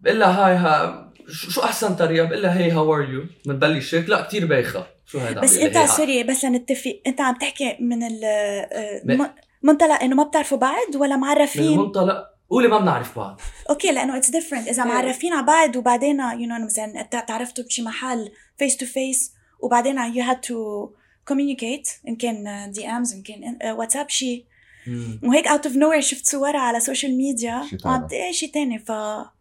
بقول 0.00 0.20
لها 0.20 0.46
hi 0.46 0.56
ها 0.56 1.08
شو 1.28 1.60
أحسن 1.60 1.96
طريقة؟ 1.96 2.26
بقول 2.26 2.42
لها 2.42 2.58
hey 2.58 2.70
how 2.70 2.94
are 2.94 3.10
you 3.10 3.24
بنبلش 3.46 3.94
هيك. 3.94 4.08
لا 4.08 4.20
كثير 4.20 4.46
بايخة. 4.46 4.86
شو 5.06 5.18
هيدا 5.18 5.40
بس 5.40 5.56
أنت 5.56 5.78
sorry 5.78 6.22
بس 6.22 6.44
لنتفق. 6.44 7.00
أنت 7.06 7.20
عم 7.20 7.34
تحكي 7.34 7.76
من 7.80 8.02
ال 8.02 8.20
آه، 8.24 9.34
منطلق 9.62 10.02
إنه 10.02 10.16
ما 10.16 10.22
بتعرفوا 10.22 10.58
بعض 10.58 10.94
ولا 10.94 11.16
من 11.16 11.22
معرفين؟ 11.22 11.78
منطلق 11.78 12.24
قولي 12.50 12.68
ما 12.68 12.78
بنعرف 12.78 13.18
بعض. 13.18 13.40
okay 13.70 13.92
لأنه 13.92 14.16
it's 14.16 14.30
different 14.30 14.68
إذا 14.68 14.82
إيه. 14.82 14.88
معرفين 14.88 15.32
على 15.32 15.46
بعض 15.46 15.76
وبعدين 15.76 16.20
you 16.20 16.48
know 16.48 16.64
مثلا 16.64 17.02
تعرفتوا 17.02 17.64
بشي 17.64 17.82
محل 17.82 18.30
face 18.58 18.76
to 18.76 18.86
face 18.86 19.34
وبعدين 19.60 19.98
you 19.98 20.24
had 20.24 20.40
to 20.40 20.90
communicate 21.28 21.88
إن 22.08 22.16
كان 22.16 22.70
DMs 22.70 23.14
إن 23.14 23.22
كان 23.22 23.72
واتساب 23.72 24.08
شي. 24.08 24.46
وهيك 25.22 25.46
out 25.46 25.66
of 25.66 25.76
no 25.76 26.00
شفت 26.00 26.26
صورها 26.26 26.60
على 26.60 26.76
ال 26.76 26.82
social 26.82 27.16
media. 27.16 27.62
وعم 27.84 28.08
إيه 28.12 28.32
شيء 28.32 28.50
ثاني 28.52 28.78
ف 28.78 28.92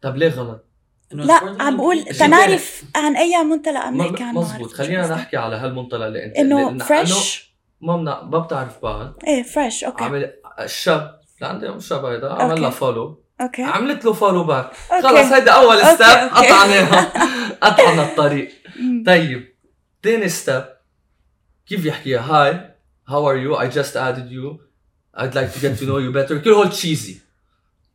طب 0.01 0.15
ليه 0.15 0.29
غلط؟ 0.29 0.65
لا 1.11 1.33
عم 1.59 1.77
بقول. 1.77 2.03
تنعرف 2.03 2.83
عن 2.95 3.15
أي 3.15 3.43
منطلق 3.43 3.79
عم 3.79 3.97
نحكي 3.97 4.23
م- 4.23 4.27
عنه 4.27 4.39
مزبوط 4.41 4.71
خلينا؟ 4.71 5.07
نحكي 5.15 5.37
على 5.37 5.55
هالمنطلق 5.55 6.05
اللي 6.05 6.25
انت 6.25 6.37
إنه 6.37 6.77
fresh 6.77 7.53
ما 7.81 7.97
بنا- 7.97 8.23
ما 8.23 8.39
بتعرف 8.39 8.81
بعض. 8.83 9.13
إيه 9.27 9.43
fresh 9.43 9.83
okay. 9.83 10.03
عمل 10.03 10.33
الشاب. 10.59 11.19
لعندي 11.41 11.69
الشاب 11.69 12.05
هيدا 12.05 12.33
عمل 12.33 12.61
لها. 12.61 12.69
follow 12.69 13.24
okay. 13.41 13.63
عملت 13.63 14.05
له 14.05 14.13
follow 14.13 14.43
back. 14.43 14.71
خلص 15.03 15.31
هيدا 15.33 15.51
أول 15.51 15.77
step. 15.77 16.29
قطعناها. 16.33 17.11
قطعنا 17.63 18.03
الطريق. 18.03 18.49
طيب. 19.05 19.55
ثاني 20.03 20.29
ستيب 20.29 20.63
كيف 21.67 21.85
يحكيها؟ 21.85 22.21
هاي 22.21 22.73
how 23.09 23.23
are 23.29 23.37
you? 23.45 23.59
I 23.61 23.75
just 23.77 23.93
added 23.95 24.29
you. 24.31 24.66
I'd 25.16 25.34
like 25.34 25.52
to 25.54 25.61
get 25.61 25.78
to 25.78 25.84
know 25.87 25.99
you 25.99 26.12
better 26.12 26.34
كل 26.44 26.50
هول 26.52 26.72
cheesy 26.72 27.14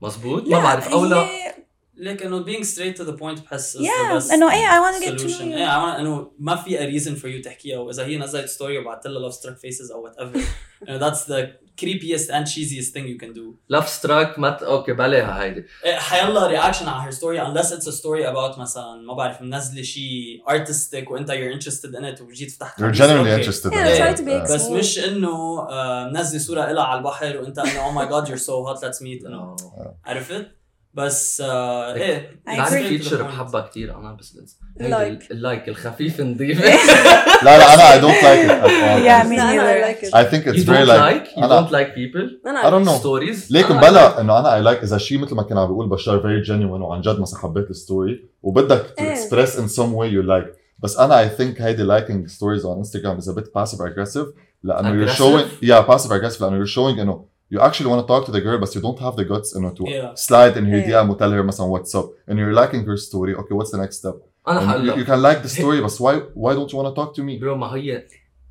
مزبوط 0.02 0.48
ما 0.48 0.60
بعرف 0.60 0.88
او 0.88 1.06
لا 1.06 1.18
هي- 1.18 1.56
ليك 1.96 2.24
انه 2.24 2.46
being 2.46 2.64
straight 2.64 2.98
to 2.98 3.04
the 3.04 3.18
point 3.20 3.42
بحس 3.44 3.78
is 3.78 3.80
the 3.80 3.84
Yeah, 3.84 4.20
best 4.22 4.32
إنه 4.34 4.52
إيه, 4.52 4.68
I 4.68 4.82
wanna 4.84 5.04
get 5.06 5.18
to 5.20 5.24
solution. 5.24 5.40
know 5.40 5.42
you. 5.42 5.58
ايه 5.58 5.66
I 5.68 5.78
wanna 5.96 6.00
انه 6.00 6.32
ما 6.40 6.56
في 6.56 6.78
a 6.78 7.00
reason 7.02 7.20
for 7.22 7.26
you 7.28 7.44
تحكيها 7.46 7.78
واذا 7.80 8.06
هي 8.06 8.18
نزلت 8.18 8.50
ستوري 8.50 8.78
وبعثت 8.78 9.08
لها 9.08 9.30
love 9.30 9.34
struck 9.34 9.56
faces 9.68 9.92
او 9.92 10.08
whatever 10.10 10.38
you 10.38 10.88
know, 10.88 11.00
that's 11.00 11.24
the 11.28 11.48
creepiest 11.81 12.29
and 12.31 12.45
cheesiest 12.47 12.91
thing 12.95 13.07
you 13.07 13.19
can 13.25 13.33
do 13.35 13.55
لاف 13.69 13.89
ستراك 13.89 14.39
ما 14.39 14.51
ت... 14.51 14.63
أوكي 14.63 14.93
بلاها 14.93 15.43
هيدي 15.43 15.65
إيه، 15.85 15.95
حيلا 15.97 16.47
رياكشن 16.47 16.89
على 16.89 17.11
her 17.13 17.15
story 17.15 17.39
unless 17.49 17.69
it's 17.69 17.87
a 17.87 17.93
story 17.93 18.25
about 18.27 18.59
مثلا 18.59 19.03
ما 19.07 19.15
بعرف 19.15 19.43
منزله 19.43 19.83
شيء 19.83 20.43
artistic 20.49 21.11
وانت 21.11 21.31
you're 21.31 21.61
interested 21.61 21.95
in 21.99 22.05
it 22.17 22.21
وجيت 22.23 22.51
فتحت 22.51 22.81
You're 22.81 22.95
genuinely 22.95 23.31
أوكي. 23.31 23.43
interested 23.45 23.67
in 23.67 23.73
Yeah, 23.73 23.89
it. 23.89 23.99
try 23.99 24.21
to 24.21 24.25
be 24.25 24.49
Yeah. 24.49 24.53
بس 24.55 24.67
مش 24.69 24.99
انه 24.99 25.61
آه، 25.71 26.09
منزله 26.15 26.39
صوره 26.41 26.73
لها 26.73 26.85
على 26.85 26.99
البحر 26.99 27.37
وانت 27.37 27.59
انه 27.59 27.71
oh 27.71 27.95
my 27.99 28.11
god 28.13 28.29
you're 28.29 28.43
so 28.43 28.53
hot 28.67 28.81
let's 28.85 28.99
meet 29.03 29.27
انه 29.27 29.57
عرفت 30.05 30.47
بس 30.95 31.41
آه، 31.41 31.95
إيه 31.95 32.43
بعرف 32.47 32.71
agree. 32.71 32.73
فيتشر 32.75 33.23
بحبها 33.23 33.61
كثير 33.61 33.97
أنا 33.99 34.13
بس. 34.21 34.39
ال- 34.81 35.19
اللايك 35.31 35.69
الخفيف 35.69 36.21
نظيف 36.21 36.61
لا 37.45 37.59
لا 37.59 37.75
أنا 37.75 37.83
I 38.01 38.05
don't 38.05 38.23
like 38.23 38.45
it 38.47 38.51
at 38.51 38.71
all. 38.71 39.05
Yeah, 39.05 39.27
me 39.31 39.37
لا 39.37 39.53
أنا 39.53 39.63
neither. 39.63 39.85
I 39.85 39.95
like 39.95 40.05
it 40.09 40.15
I 40.15 40.31
think 40.31 40.47
it's 40.47 40.63
you 40.63 40.73
very 40.73 40.87
don't 40.87 40.89
like, 40.89 41.13
like 41.13 41.37
you 41.37 41.43
أنا- 41.43 41.49
don't 41.53 41.73
like 41.73 41.95
people 41.95 42.47
أنا 42.49 42.63
I 42.63 42.71
don't 42.71 42.89
know. 42.89 43.03
stories 43.03 43.53
ليكن 43.53 43.73
أنا 43.77 43.91
بلا 43.91 44.21
إنه 44.21 44.39
أنا 44.39 44.55
اي 44.55 44.61
لايك 44.63 44.83
إذا 44.83 44.99
شيء 44.99 45.19
مثل 45.19 45.35
ما 45.35 45.43
كان 45.43 45.59
عم 45.59 45.67
بيقول 45.67 45.89
بشار 45.89 46.21
فيري 46.21 46.41
جينيوين 46.43 46.83
وعن 46.83 47.01
جد 47.01 47.21
مثلا 47.21 47.39
حبيت 47.41 47.71
الستوري 47.71 48.25
وبدك. 48.43 48.87
تكسبريس 48.97 49.59
ان 49.59 49.69
سم 49.69 49.95
واي 49.95 50.09
يو 50.11 50.23
لايك 50.23 50.47
بس 50.79 50.97
أنا 50.99 51.21
اي 51.21 51.29
ثينك 51.29 51.61
هيدي 51.63 51.83
لايكينج 51.83 52.29
ستوريز 52.29 52.65
اون 52.65 52.77
انستغرام 52.79 53.17
از 53.17 53.29
ا 53.29 53.33
بيت 53.33 53.55
باسيف 53.55 53.83
اجريسيف 53.83 54.27
لأنه 54.63 54.89
you're 55.07 55.09
Aggressive? 55.09 55.19
showing 55.19 55.67
yeah 55.69 55.91
passive 55.93 56.11
aggressive 56.11 56.41
لأنه 56.43 56.65
you're 56.65 56.69
showing 56.75 56.99
إنه 57.01 57.25
you 57.54 57.60
actually 57.62 57.88
want 57.92 58.02
to 58.04 58.08
talk 58.08 58.24
to 58.28 58.32
the 58.32 58.42
girl 58.42 58.58
but 58.64 58.70
you 58.76 58.82
don't 58.82 59.00
have 59.00 59.16
the 59.16 59.26
guts 59.32 59.56
انه 59.58 59.74
to 59.74 59.84
Yeah. 59.84 60.16
slide 60.28 60.58
in 60.58 60.66
her 60.66 60.82
Yeah. 60.82 60.90
DM 60.90 61.10
and 61.12 61.18
tell 61.20 61.32
her 61.32 61.44
مثلا 61.44 61.78
what's 61.78 61.96
up 62.00 62.06
and 62.30 62.34
you're 62.36 62.56
liking 62.62 62.84
her 62.86 62.98
story 63.10 63.36
okay 63.40 63.54
what's 63.60 63.72
the 63.72 63.82
next 63.86 63.98
step 64.04 64.16
انا 64.48 64.60
And 64.60 64.70
حقول 64.70 64.90
you, 64.90 64.94
you 64.94 65.00
لك 65.00 65.08
can 65.08 65.22
like 65.24 65.50
the 65.50 65.54
story 65.60 65.84
بس 65.84 66.02
why 66.02 66.16
why 66.36 66.54
don't 66.56 66.72
you 66.72 66.78
want 66.78 66.88
to 66.96 67.02
talk 67.02 67.16
to 67.16 67.24
me 67.24 67.40
برو 67.42 67.56
ما 67.56 67.68
هي 67.76 68.04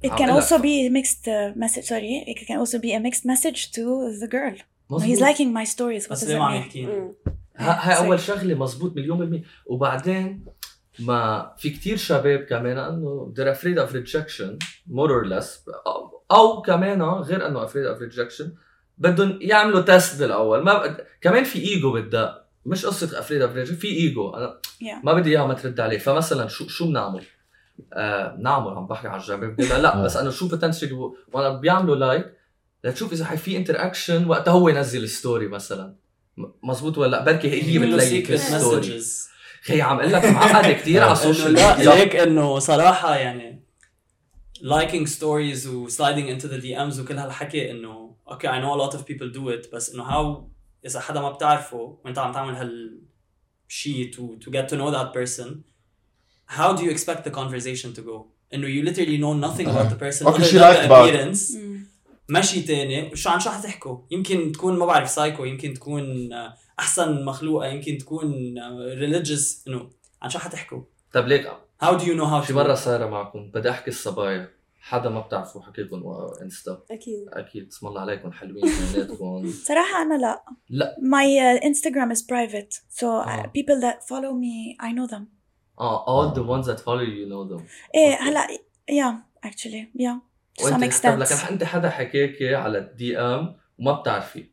It 0.07 0.11
عم 0.11 0.17
can 0.19 0.23
قلك. 0.31 0.43
also 0.43 0.59
be 0.59 0.89
a 0.89 0.91
mixed 0.99 1.25
uh, 1.27 1.59
message. 1.59 1.87
Sorry, 1.89 2.25
it 2.33 2.47
can 2.47 2.57
also 2.63 2.79
be 2.79 2.91
a 2.93 3.01
mixed 3.07 3.25
message 3.25 3.71
to 3.73 3.83
the 4.23 4.29
girl. 4.31 4.55
مزبوط. 4.91 5.03
He's 5.03 5.21
liking 5.21 5.53
my 5.53 5.65
stories. 5.75 6.05
What 6.09 6.11
بس 6.13 6.25
does 6.25 6.29
ليه 6.29 6.35
that 6.35 6.39
ما 6.39 6.45
عم 6.45 6.53
mean? 6.53 6.57
يحكي 6.67 6.87
مم. 6.87 7.13
ها- 7.57 7.89
هاي 7.91 7.95
Sorry. 7.97 7.99
اول 8.07 8.21
شغله 8.21 8.55
مزبوط 8.55 8.97
مليون 8.97 9.19
بالمية 9.19 9.43
وبعدين 9.67 10.45
ما 10.99 11.53
في 11.59 11.71
كتير 11.71 11.97
شباب 11.97 12.39
كمان 12.41 12.79
انه 12.79 13.33
they're 13.37 13.57
afraid 13.57 13.79
of 13.79 13.93
rejection 13.95 14.59
more 14.91 15.11
or 15.11 15.29
less 15.29 15.69
او, 15.87 16.23
أو 16.31 16.63
كمان 16.63 17.03
غير 17.03 17.47
انه 17.47 17.67
afraid 17.67 17.97
of 17.97 18.01
rejection 18.01 18.45
بدهم 19.02 19.38
يعملوا 19.42 19.82
test 19.82 20.20
بالاول 20.20 20.64
ما 20.64 20.88
ب... 20.88 20.98
كمان 21.22 21.44
في 21.44 21.60
ايجو 21.60 21.92
بالدق 21.92 22.42
مش 22.66 22.86
قصة 22.86 23.08
of 23.22 23.26
rejection 23.30 23.74
في 23.74 23.88
ايجو 23.88 24.30
أنا 24.30 24.62
Yeah. 24.82 25.06
ما 25.06 25.14
بدي 25.14 25.30
إياها 25.30 25.48
ما 25.48 25.54
ترد 25.54 25.80
عليه. 25.80 25.98
فمثلا 25.98 26.48
شو 26.48 26.68
شو 26.68 26.86
بنعمل؟ 26.88 27.24
آه 27.94 28.36
نعمل 28.40 28.68
عم 28.68 28.88
بحكي 28.88 29.08
على 29.08 29.22
الجباب 29.22 29.56
بقول 29.56 29.70
لها 29.70 29.80
لا 29.80 30.02
بس 30.04 30.18
أنا 30.18 30.32
شو 30.32 30.48
potentially 30.48 30.94
وأنا 31.34 31.50
بيعملوا 31.50 31.96
like 31.96 32.26
لتشوف 32.84 33.14
إذا 33.14 33.26
حي 33.26 33.38
في 33.38 33.58
interaction 33.58 34.26
وقتها 34.26 34.52
هو 34.52 34.70
ينزل 34.70 35.10
story 35.10 35.48
مثلا. 35.48 35.96
مزبوط 36.64 36.98
ولا 36.98 37.12
لأ؟ 37.12 37.24
بركي 37.26 37.50
هي 37.50 37.74
يعملوا 37.74 37.98
بتلاقي 37.98 38.26
secret 38.26 38.36
story 38.36 39.02
خي 39.64 39.82
عم 39.82 40.00
أقول 40.00 40.14
لك 40.14 40.26
معقدة 40.26 40.72
كثير 40.74 41.04
على 41.04 41.12
ال 41.20 41.25
social 41.25 41.54
لا 41.54 41.78
ميديا 41.78 41.94
هيك 41.94 42.16
إنه 42.16 42.60
صراحة 42.60 43.16
يعني 43.16 43.64
liking 44.64 45.08
stories 45.20 45.68
و 45.68 45.90
sliding 45.90 46.38
into 46.40 46.46
the 46.48 46.62
DMs 46.64 47.00
وكل 47.00 47.18
هالحكي 47.18 47.72
إنه 47.72 48.01
okay 48.32 48.54
I 48.54 48.60
know 48.60 48.74
a 48.74 48.78
lot 48.78 48.96
of 48.96 49.08
people 49.08 49.32
do 49.32 49.50
it 49.50 49.74
بس 49.74 49.94
انه 49.94 50.04
how 50.04 50.50
إذا 50.86 51.00
حدا 51.00 51.22
ما 51.22 51.32
بتعرفه 51.32 52.00
وأنت 52.06 52.18
عم 52.18 52.32
تعمل 52.32 52.56
هالشيء 52.56 54.14
to 54.14 54.36
to 54.36 54.52
get 54.52 54.70
to 54.70 54.76
know 54.76 54.90
that 54.90 55.14
person 55.14 55.64
how 56.50 56.76
do 56.76 56.84
you 56.84 56.92
expect 56.92 57.26
the 57.26 57.32
conversation 57.32 57.94
to 57.94 58.04
go 58.04 58.26
إنه 58.54 58.68
you 58.68 58.84
literally 58.84 59.18
know 59.18 59.34
nothing 59.34 59.72
about 59.72 59.88
the 59.88 59.98
person 59.98 60.28
okay 60.28 60.44
شي 60.44 60.58
like 60.58 60.80
about 60.80 61.38
ماشي 62.30 62.62
تاني. 62.62 63.16
شو 63.16 63.30
عن 63.30 63.40
شو 63.40 63.50
حتحكوا 63.50 63.98
يمكن 64.12 64.52
تكون 64.52 64.78
ما 64.78 64.86
بعرف 64.86 65.10
سايكو 65.10 65.46
يمكن 65.46 65.74
تكون 65.74 66.30
أحسن 66.80 67.26
مخلوقة 67.26 67.68
يمكن 67.68 67.98
تكون 67.98 68.56
religious 68.98 69.68
إنه 69.68 69.90
عن 70.22 70.30
شو 70.30 70.40
حتحكوا 70.40 70.82
طب 71.14 71.28
ليك 71.28 71.52
how 71.82 71.98
do 71.98 72.06
you 72.06 72.16
know 72.16 72.24
how 72.24 72.42
في 72.42 72.54
مرة 72.54 72.74
صايرة 72.74 73.06
معكم 73.06 73.52
بدي 73.52 73.70
أحكي 73.70 73.90
الصبايا. 73.90 74.61
حدا 74.84 75.10
ما 75.10 75.20
بتعرفوا 75.22 75.62
حكي 75.62 75.82
لكم 75.82 76.04
Insta 76.42 76.84
أكيد 76.92 77.26
أكيد 77.34 77.68
اسم 77.68 77.88
الله 77.88 78.02
عليكم 78.02 78.32
حلوين 78.32 78.66
اثنيناتكم 78.66 79.52
صراحة 79.68 80.02
أنا 80.02 80.14
لا. 80.18 80.44
لا. 80.70 80.96
My 81.02 81.60
Instagram 81.64 82.12
is 82.16 82.22
private. 82.22 82.74
So 82.90 83.04
uh, 83.04 83.28
آه. 83.28 83.52
people 83.58 83.80
that 83.82 84.04
follow 84.08 84.34
me, 84.34 84.78
I 84.80 84.92
know 84.92 85.08
them. 85.14 85.22
آه 85.80 86.06
all 86.06 86.36
the 86.36 86.42
ones 86.44 86.68
that 86.68 86.80
follow 86.80 87.04
you 87.04 87.28
know 87.30 87.54
them 87.58 87.64
إيه 87.96 88.16
Okay. 88.16 88.22
هلا 88.22 88.48
yeah 88.92 89.48
actually 89.48 90.02
yeah 90.02 90.18
to 90.62 90.64
some 90.64 90.72
وانت 90.74 91.04
طب 91.08 91.20
لكن. 91.20 91.36
انت 91.52 91.64
حدا 91.64 91.90
حكاكي 91.90 92.56
على 92.56 92.78
ال 92.78 93.20
DM 93.20 93.56
وما 93.80 93.92
بتعرفي. 94.02 94.52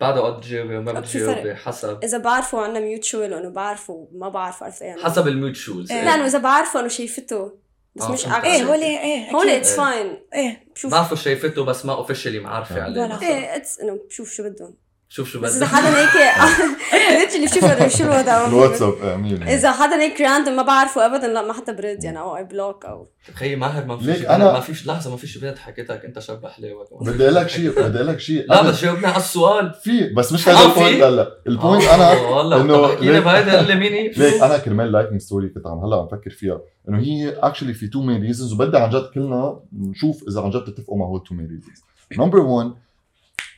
بعد 0.00 0.16
اوقات 0.16 0.36
بتجاوبي 0.38 0.76
وما 0.76 0.92
بتجاوبي. 0.92 1.54
حسب 1.54 2.04
إذا 2.04 2.18
بعرفه 2.18 2.60
عنا 2.60 2.80
ميوتشوال 2.80 3.34
وانه 3.34 3.48
بعرفه 3.48 4.08
ما 4.12 4.28
بعرفه 4.28 4.66
عرفت 4.66 4.82
يعني 4.82 5.02
حسب 5.02 5.28
الميوتشولز 5.28 5.92
إيه. 5.92 6.04
لأنه 6.04 6.26
إذا 6.26 6.38
بعرفه 6.38 6.80
انه 6.80 6.88
شايفته 6.88 7.61
بس 7.94 8.02
آه، 8.02 8.12
مش 8.12 8.26
اكشن 8.26 8.32
إيه 8.32 8.52
عليك. 8.52 8.62
هولي 8.66 9.00
إيه 9.00 9.30
هون 9.30 9.48
أكيد. 9.48 9.60
اتس 9.60 9.70
إيه. 9.70 9.76
فاين 9.76 10.18
إيه 10.34 10.66
شوف 10.74 10.90
بعرفوا 10.92 11.16
شايفته 11.16 11.64
بس 11.64 11.84
ما 11.86 11.92
اوفيشلي 11.92 12.40
معرفة 12.40 12.76
آه. 12.78 12.82
عليه. 12.82 13.20
إيه 13.22 13.56
اتس 13.56 13.80
إنه 13.80 13.98
شوف 14.10 14.30
شو 14.32 14.42
بدهم 14.42 14.74
شوف 15.14 15.28
شو 15.30 15.40
بس 15.40 15.56
بدك 15.56 15.66
اذا 15.72 15.76
حدا 15.76 15.98
هيك 15.98 17.20
ليتشلي 17.20 17.48
شوف 17.48 17.64
هذا 17.64 17.88
شو 17.88 18.04
الوضع 18.04 18.46
الواتساب 18.46 18.92
آه، 19.02 19.16
بالمية. 19.16 19.54
إذا 19.54 19.72
حدا 19.72 19.96
هيك 20.02 20.20
راندوم 20.20 20.56
ما 20.56 20.62
بعرفه 20.62 21.06
ابدا 21.06 21.26
لا 21.28 21.42
ما 21.42 21.52
حتى 21.52 21.72
برد 21.72 22.04
يعني 22.04 22.18
أو 22.18 22.36
اي 22.36 22.44
بلوك 22.44 22.84
أو 22.84 23.06
خيي 23.34 23.56
ماهر 23.56 23.84
ما 23.84 23.94
ليك 24.02 24.16
فيش 24.16 24.26
أنا- 24.26 24.30
ما 24.30 24.60
فيش 24.60 24.86
لحظة 24.86 25.10
ما 25.10 25.16
فيش 25.16 25.38
بنت 25.38 25.58
حكيتك 25.58 26.04
أنت 26.04 26.18
شب 26.18 26.46
حلاوه 26.46 26.86
بدي 27.00 27.24
أقول 27.24 27.34
لك 27.34 27.48
شيء 27.48 27.70
بدي 27.70 27.96
أقول 27.96 28.06
لك 28.06 28.20
شيء. 28.20 28.46
لا 28.48 28.62
بس 28.62 28.82
جاوبني 28.82 29.06
على 29.06 29.16
السؤال؟ 29.16 29.74
في 29.74 30.08
بس 30.14 30.32
مش 30.32 30.48
آه، 30.48 30.52
هذا 30.52 30.68
في؟ 30.68 30.80
البوينت 30.80 31.02
هلا 31.02 31.28
البوينت 31.46 31.84
آه، 31.84 31.94
أنا 31.94 32.20
والله 32.20 32.92
احكي 32.94 33.04
لي 33.04 33.12
ليك- 33.12 33.24
بهيدا 33.24 33.60
اللي 33.60 33.74
ميني 33.74 34.08
ليك 34.08 34.42
أنا 34.42 34.58
كرمال 34.58 34.92
liking 34.92 35.20
story 35.20 35.48
كنت 35.48 35.66
عم 35.66 35.78
هلا 35.84 35.96
عم 35.96 36.08
فكر 36.08 36.30
فيها. 36.30 36.60
إنه 36.88 36.98
هي 36.98 37.30
actually 37.30 37.74
في 37.74 37.86
two 37.88 38.02
main 38.02 38.22
reasons 38.22 38.52
وبدي 38.52 38.78
عن 38.78 38.90
جد 38.90 39.10
كلنا 39.14 39.60
نشوف 39.72 40.24
إذا 40.28 40.40
عن 40.40 40.50
جد 40.50 40.64
تتفقوا 40.64 40.98
مع 40.98 41.06
هول 41.06 41.22
two 41.22 41.34
main 41.34 41.46
reasons 41.46 41.78
number 42.18 42.38
1 42.40 42.72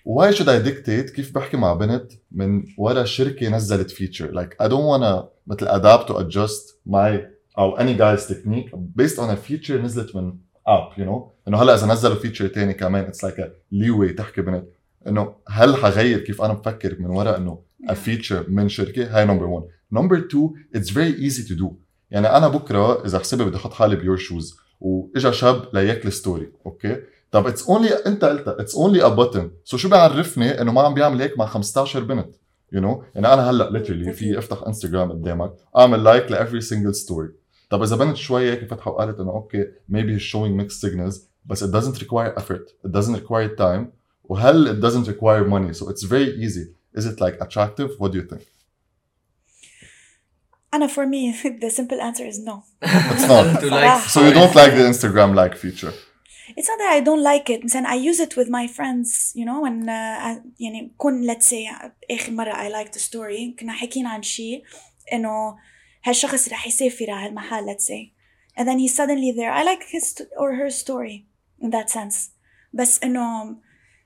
why 0.05 0.31
should 0.31 0.49
I 0.49 0.59
dictate 0.59 1.13
كيف 1.15 1.35
بحكي 1.35 1.57
مع 1.57 1.75
بنت 1.75 2.13
من 2.33 2.65
ورا 2.79 3.05
شركة 3.05 3.49
نزلت 3.49 3.91
feature 3.91 4.43
like 4.43 4.67
I 4.67 4.69
don't 4.69 4.87
wanna 4.87 5.25
مثل 5.47 5.69
adapt 5.69 6.09
to 6.09 6.15
adjust 6.15 6.91
my 6.91 7.21
أو 7.59 7.79
any 7.79 7.97
guy's 7.99 8.27
technique 8.27 8.71
based 8.97 9.19
on 9.19 9.31
a 9.31 9.37
feature 9.37 9.73
نزلت 9.73 10.17
من 10.17 10.33
app 10.69 10.99
you 10.99 11.05
know? 11.05 11.31
إنه 11.49 11.63
هلأ 11.63 11.75
إذا 11.75 11.87
نزلوا 11.87 12.15
feature 12.15 12.47
تاني 12.47 12.75
كمان 12.75 13.13
it's 13.13 13.29
like 13.29 13.39
a 13.39 13.49
leeway 13.73 14.17
تحكي 14.17 14.43
بنت. 14.43 14.65
إنه 15.07 15.35
هل 15.49 15.77
حغير 15.77 16.19
كيف 16.19 16.43
أنا 16.43 16.53
بفكر 16.53 16.97
من 17.01 17.11
ورا 17.11 17.37
إنه 17.37 17.59
a 17.91 17.95
feature 17.95 18.49
من 18.49 18.69
شركة؟ 18.69 19.19
هاي 19.19 19.25
number 19.25 19.47
1 19.47 19.67
number 19.93 20.17
2 20.17 20.51
it's 20.77 20.91
very 20.91 21.31
easy 21.31 21.49
to 21.49 21.55
do. 21.55 21.67
يعني 22.11 22.37
أنا 22.37 22.49
بكرة 22.49 23.07
إذا 23.07 23.19
حسبي 23.19 23.45
بدي 23.45 23.57
أحط 23.57 23.73
حالي 23.73 23.97
بيور 23.97 24.17
شوز 24.17 24.57
وإجا 24.81 25.31
شاب 25.31 25.69
liked 25.73 26.09
story 26.09 26.53
okay 26.67 27.01
طب 27.34 27.48
اتس 27.48 27.70
اونلي 27.70 27.90
انت 27.90 28.26
قلتها 28.26 28.62
اتس 28.62 28.76
اونلي 28.76 29.04
ا 29.04 29.16
بutton 29.16 29.44
سو 29.64 29.78
شو 29.78 29.90
بيعرفني 29.90 30.62
انه 30.62 30.72
ما 30.72 30.82
عم 30.82 30.94
بيعمل 30.94 31.22
هيك 31.22 31.38
مع 31.38 31.46
15 31.46 32.04
بنت 32.04 32.36
يو 32.72 32.82
you 32.82 32.84
know? 32.84 33.04
يعني 33.16 33.34
انا 33.34 33.50
هلا 33.50 33.70
literally 33.70 34.10
في 34.10 34.38
افتح 34.38 34.64
انستغرام 34.64 35.12
قدامك 35.12 35.54
اعمل 35.78 36.04
لايك 36.04 36.32
لافري 36.32 36.62
سنجل 36.62 36.96
ستوري 36.96 37.30
طب 37.70 37.84
اذا 37.84 37.96
بنت 37.96 38.16
شوي 38.16 38.52
هيك 38.52 38.66
فتحه 38.70 38.92
وقالت 38.92 39.20
انه 39.20 39.32
اوكي 39.32 39.66
maybe 39.92 40.20
he's 40.20 40.24
showing 40.24 40.62
mixed 40.62 40.90
signals 40.90 41.20
بس 41.46 41.64
it 41.64 41.68
doesn't 41.68 42.00
require 42.00 42.40
effort 42.40 42.88
it 42.88 42.92
doesn't 42.92 43.16
require 43.16 43.60
time 43.60 43.86
وهل 44.24 44.80
it 44.80 44.86
doesn't 44.86 45.08
require 45.08 45.44
money 45.50 45.80
so 45.80 45.90
it's 45.90 46.04
very 46.04 46.46
easy 46.46 46.66
is 47.00 47.06
it 47.06 47.22
like 47.22 47.36
attractive 47.42 47.90
what 48.00 48.12
do 48.12 48.18
you 48.18 48.34
think 48.34 48.42
أنا 50.74 50.88
for 50.88 51.06
me 51.06 51.34
the 51.62 51.70
simple 51.70 52.02
answer 52.02 52.26
is 52.26 52.40
no. 52.40 52.64
it's 52.82 53.28
not 53.28 53.62
To 53.62 53.70
like 53.70 54.02
so 54.02 54.20
you 54.22 54.34
don't 54.34 54.56
like 54.56 54.74
the 54.76 54.86
Instagram 54.94 55.36
like 55.36 55.56
feature 55.56 56.03
It's 56.58 56.68
not 56.68 56.78
that 56.80 56.92
I 56.98 57.02
don't 57.08 57.24
like 57.24 57.50
it 57.56 57.64
مثلا 57.66 57.88
I 57.88 57.96
use 58.12 58.20
it 58.20 58.34
with 58.38 58.50
my 58.50 58.68
friends 58.68 59.34
you 59.36 59.46
know 59.46 59.60
when 59.66 59.90
uh, 59.90 60.28
I- 60.28 60.42
يعني 60.60 60.92
كون 60.98 61.28
let's 61.34 61.46
say 61.46 61.68
آخر 62.12 62.32
مرة 62.32 62.54
I 62.54 62.72
liked 62.84 62.96
a 62.96 63.00
story 63.00 63.56
كنا 63.60 63.74
حاكيين 63.74 64.06
عن 64.08 64.24
شيء 64.24 64.64
إنه 65.14 65.58
هالشخص 66.04 66.50
رح 66.50 66.68
يسافر 66.68 67.12
على 67.12 67.28
هالمحل 67.28 67.66
let's 67.76 67.84
say 67.86 68.14
and 68.60 68.66
then 68.68 68.80
he's 68.80 68.96
suddenly 68.96 69.32
there 69.38 69.52
I 69.52 69.64
like 69.64 69.84
his 69.84 70.04
st- 70.10 70.30
or 70.38 70.54
her 70.56 70.70
story 70.70 71.26
in 71.62 71.70
that 71.72 71.90
sense 71.90 72.16
بس 72.74 73.04
إنه 73.04 73.56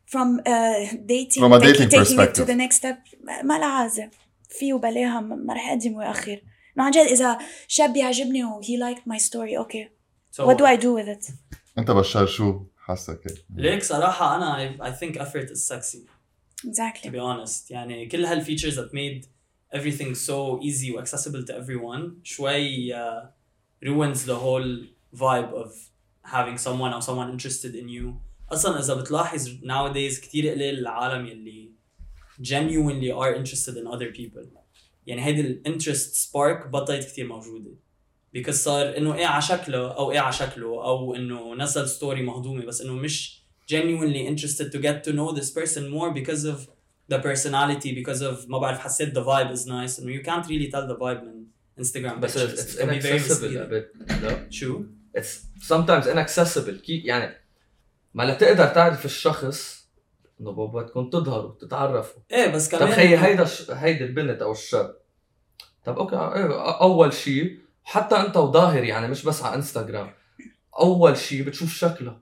from 0.05 0.39
uh, 0.39 0.95
dating 1.05 1.41
From 1.43 1.53
a 1.53 1.59
taking- 1.59 1.89
dating 1.89 1.89
taking 1.89 1.89
it 1.89 1.89
to 1.91 1.97
perspective. 1.99 2.47
the 2.47 2.55
next 2.63 2.75
step 2.75 2.97
ما 3.43 3.57
لها 3.57 3.67
عازة 3.67 4.09
في 4.49 4.73
وبلاها 4.73 5.19
ما 5.21 5.35
ما 5.35 5.53
رح 5.53 5.69
أقدم 5.69 5.93
وأخر 5.93 6.41
إنه 6.77 6.85
عن 6.85 6.91
جد 6.91 6.97
إذا 7.07 7.37
شاب 7.67 7.97
يعجبني 7.97 8.43
و 8.43 8.61
he 8.61 8.77
liked 8.77 9.03
my 9.07 9.17
story 9.17 9.57
okay 9.65 9.87
So, 10.37 10.45
what 10.47 10.57
do 10.57 10.65
I 10.65 10.75
do 10.85 10.91
with 10.97 11.07
it 11.15 11.23
انت 11.78 11.90
بشار 11.90 12.26
شو 12.26 12.62
حاسك؟ 12.76 13.44
ليك 13.56 13.82
صراحة 13.82 14.36
أنا 14.36 14.58
اي 14.86 14.92
ثينك 14.92 15.18
افورت 15.18 15.50
از 15.50 15.66
سكسي 15.66 16.06
اكزاكتلي 16.66 17.02
تو 17.02 17.10
بي 17.10 17.20
اونست 17.20 17.70
يعني 17.70 18.06
كل 18.06 18.24
هال 18.24 18.35
features 18.35 18.80
that 18.80 18.94
made 18.94 19.26
everything 19.74 20.14
so 20.14 20.60
easy 20.62 20.90
و 20.94 21.04
accessible 21.04 21.44
to 21.46 21.52
everyone 21.52 22.22
شوي 22.22 22.94
uh, 22.94 23.26
ruins 23.84 24.24
the 24.24 24.38
whole 24.44 24.86
vibe 25.14 25.52
of 25.52 25.72
having 26.24 26.58
someone 26.58 26.92
or 26.94 27.02
someone 27.02 27.30
interested 27.30 27.74
in 27.74 27.88
you. 27.88 28.14
أصلا 28.52 28.80
إذا 28.80 28.94
بتلاحظ 28.94 29.48
nowadays 29.48 30.20
كثير 30.20 30.48
قليل 30.48 30.78
العالم 30.78 31.26
يلي 31.26 31.72
genuinely 32.42 33.12
are 33.12 33.34
interested 33.34 33.76
in 33.76 33.86
other 33.86 34.12
people. 34.12 34.46
يعني 35.06 35.24
هيدي 35.24 35.40
الانترست 35.40 36.14
سبارك 36.14 36.66
بطلت 36.66 37.04
كثير 37.04 37.26
موجودة. 37.26 37.70
صار 38.50 38.96
انه 38.96 39.14
إيه 39.14 39.26
على 39.26 39.42
شكله 39.42 39.96
أو 39.96 40.12
إيه 40.12 40.20
على 40.20 40.32
شكله 40.32 40.66
أو 40.66 41.14
انه 41.14 41.54
نزل 41.54 41.88
ستوري 41.88 42.22
مهضومه 42.22 42.64
بس 42.64 42.80
انه 42.80 42.92
مش 42.92 43.42
genuinely 43.72 44.26
interested 44.26 44.72
to 44.72 44.78
get 44.78 45.04
to 45.04 45.12
know 45.12 45.32
this 45.32 45.50
person 45.50 45.82
more 45.88 46.10
because 46.10 46.44
of 46.44 46.58
the 47.12 47.18
personality 47.18 47.92
because 47.92 48.22
of 48.22 48.48
ما 48.48 48.58
بعرف 48.58 48.78
حسيت 48.78 49.18
the 49.18 49.22
vibe 49.22 49.56
is 49.56 49.66
nice 49.66 50.00
انه 50.00 50.22
you 50.22 50.24
can't 50.24 50.46
really 50.46 50.70
tell 50.70 50.86
the 50.88 50.98
vibe 51.00 51.22
من 51.24 51.46
Instagram 51.80 52.18
بس 52.18 52.38
pictures. 52.38 52.58
it's 52.58 52.74
It 52.74 52.78
can 52.78 52.88
be 52.88 53.00
very 53.00 53.18
inaccessible 53.18 53.56
a 53.56 53.68
bit 53.70 54.22
لا 54.22 54.50
شو؟ 54.50 54.82
it's 55.18 55.66
sometimes 55.68 56.06
inaccessible 56.06 56.82
كي 56.82 57.02
يعني 57.04 57.34
ما 58.14 58.22
لتقدر 58.22 58.66
تعرف 58.66 59.04
الشخص 59.04 59.88
انه 60.40 60.50
بدكم 60.50 61.10
تظهروا 61.10 61.54
تتعرفوا 61.60 62.22
إيه 62.32 62.48
بس 62.48 62.68
طب 62.68 62.78
كمان 62.78 62.92
خيي 62.92 63.18
هيدا 63.18 63.44
ش... 63.44 63.70
هيدي 63.70 64.04
البنت 64.04 64.42
أو 64.42 64.52
الشاب 64.52 64.96
طب 65.84 65.98
okay 65.98 66.16
إيه، 66.16 66.80
اول 66.80 67.12
شيء 67.12 67.58
حتى 67.90 68.16
انت 68.16 68.36
وظاهر 68.36 68.84
يعني 68.84 69.08
مش 69.08 69.24
بس 69.24 69.42
على 69.42 69.54
انستغرام 69.54 70.10
أول 70.80 71.16
شيء 71.16 71.44
بتشوف 71.44 71.72
شكلها 71.74 72.20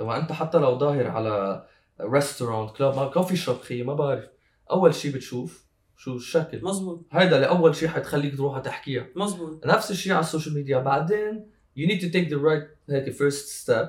لما 0.00 0.16
انت 0.16 0.32
حتى 0.32 0.58
لو 0.58 0.78
ظاهر 0.78 1.06
على 1.06 1.66
restaurant 2.00 2.76
club 2.76 2.96
ما 2.96 3.08
coffee 3.08 3.36
shop 3.36 3.60
خيي 3.60 3.82
ما 3.82 3.94
بعرف. 3.94 4.24
أول 4.70 4.94
شيء 4.94 5.12
بتشوف 5.14 5.64
شو 5.96 6.16
الشكل. 6.16 6.64
مزبوط 6.64 7.06
هيدا 7.12 7.36
اللي 7.36 7.48
أول 7.48 7.76
شيء 7.76 7.88
حتخليك 7.88 8.36
تروح 8.36 8.58
تحكيها. 8.58 9.06
مزبوط 9.16 9.66
نفس 9.66 9.90
الشيء 9.90 10.12
على 10.12 10.20
ال 10.20 10.25
social 10.25 10.54
media 10.54 10.78
بعدين 10.78 11.50
you 11.78 11.88
need 11.90 12.00
to 12.00 12.12
take 12.12 12.28
the 12.30 12.38
right 12.38 12.90
هيك 12.90 13.16
first 13.16 13.66
step. 13.66 13.86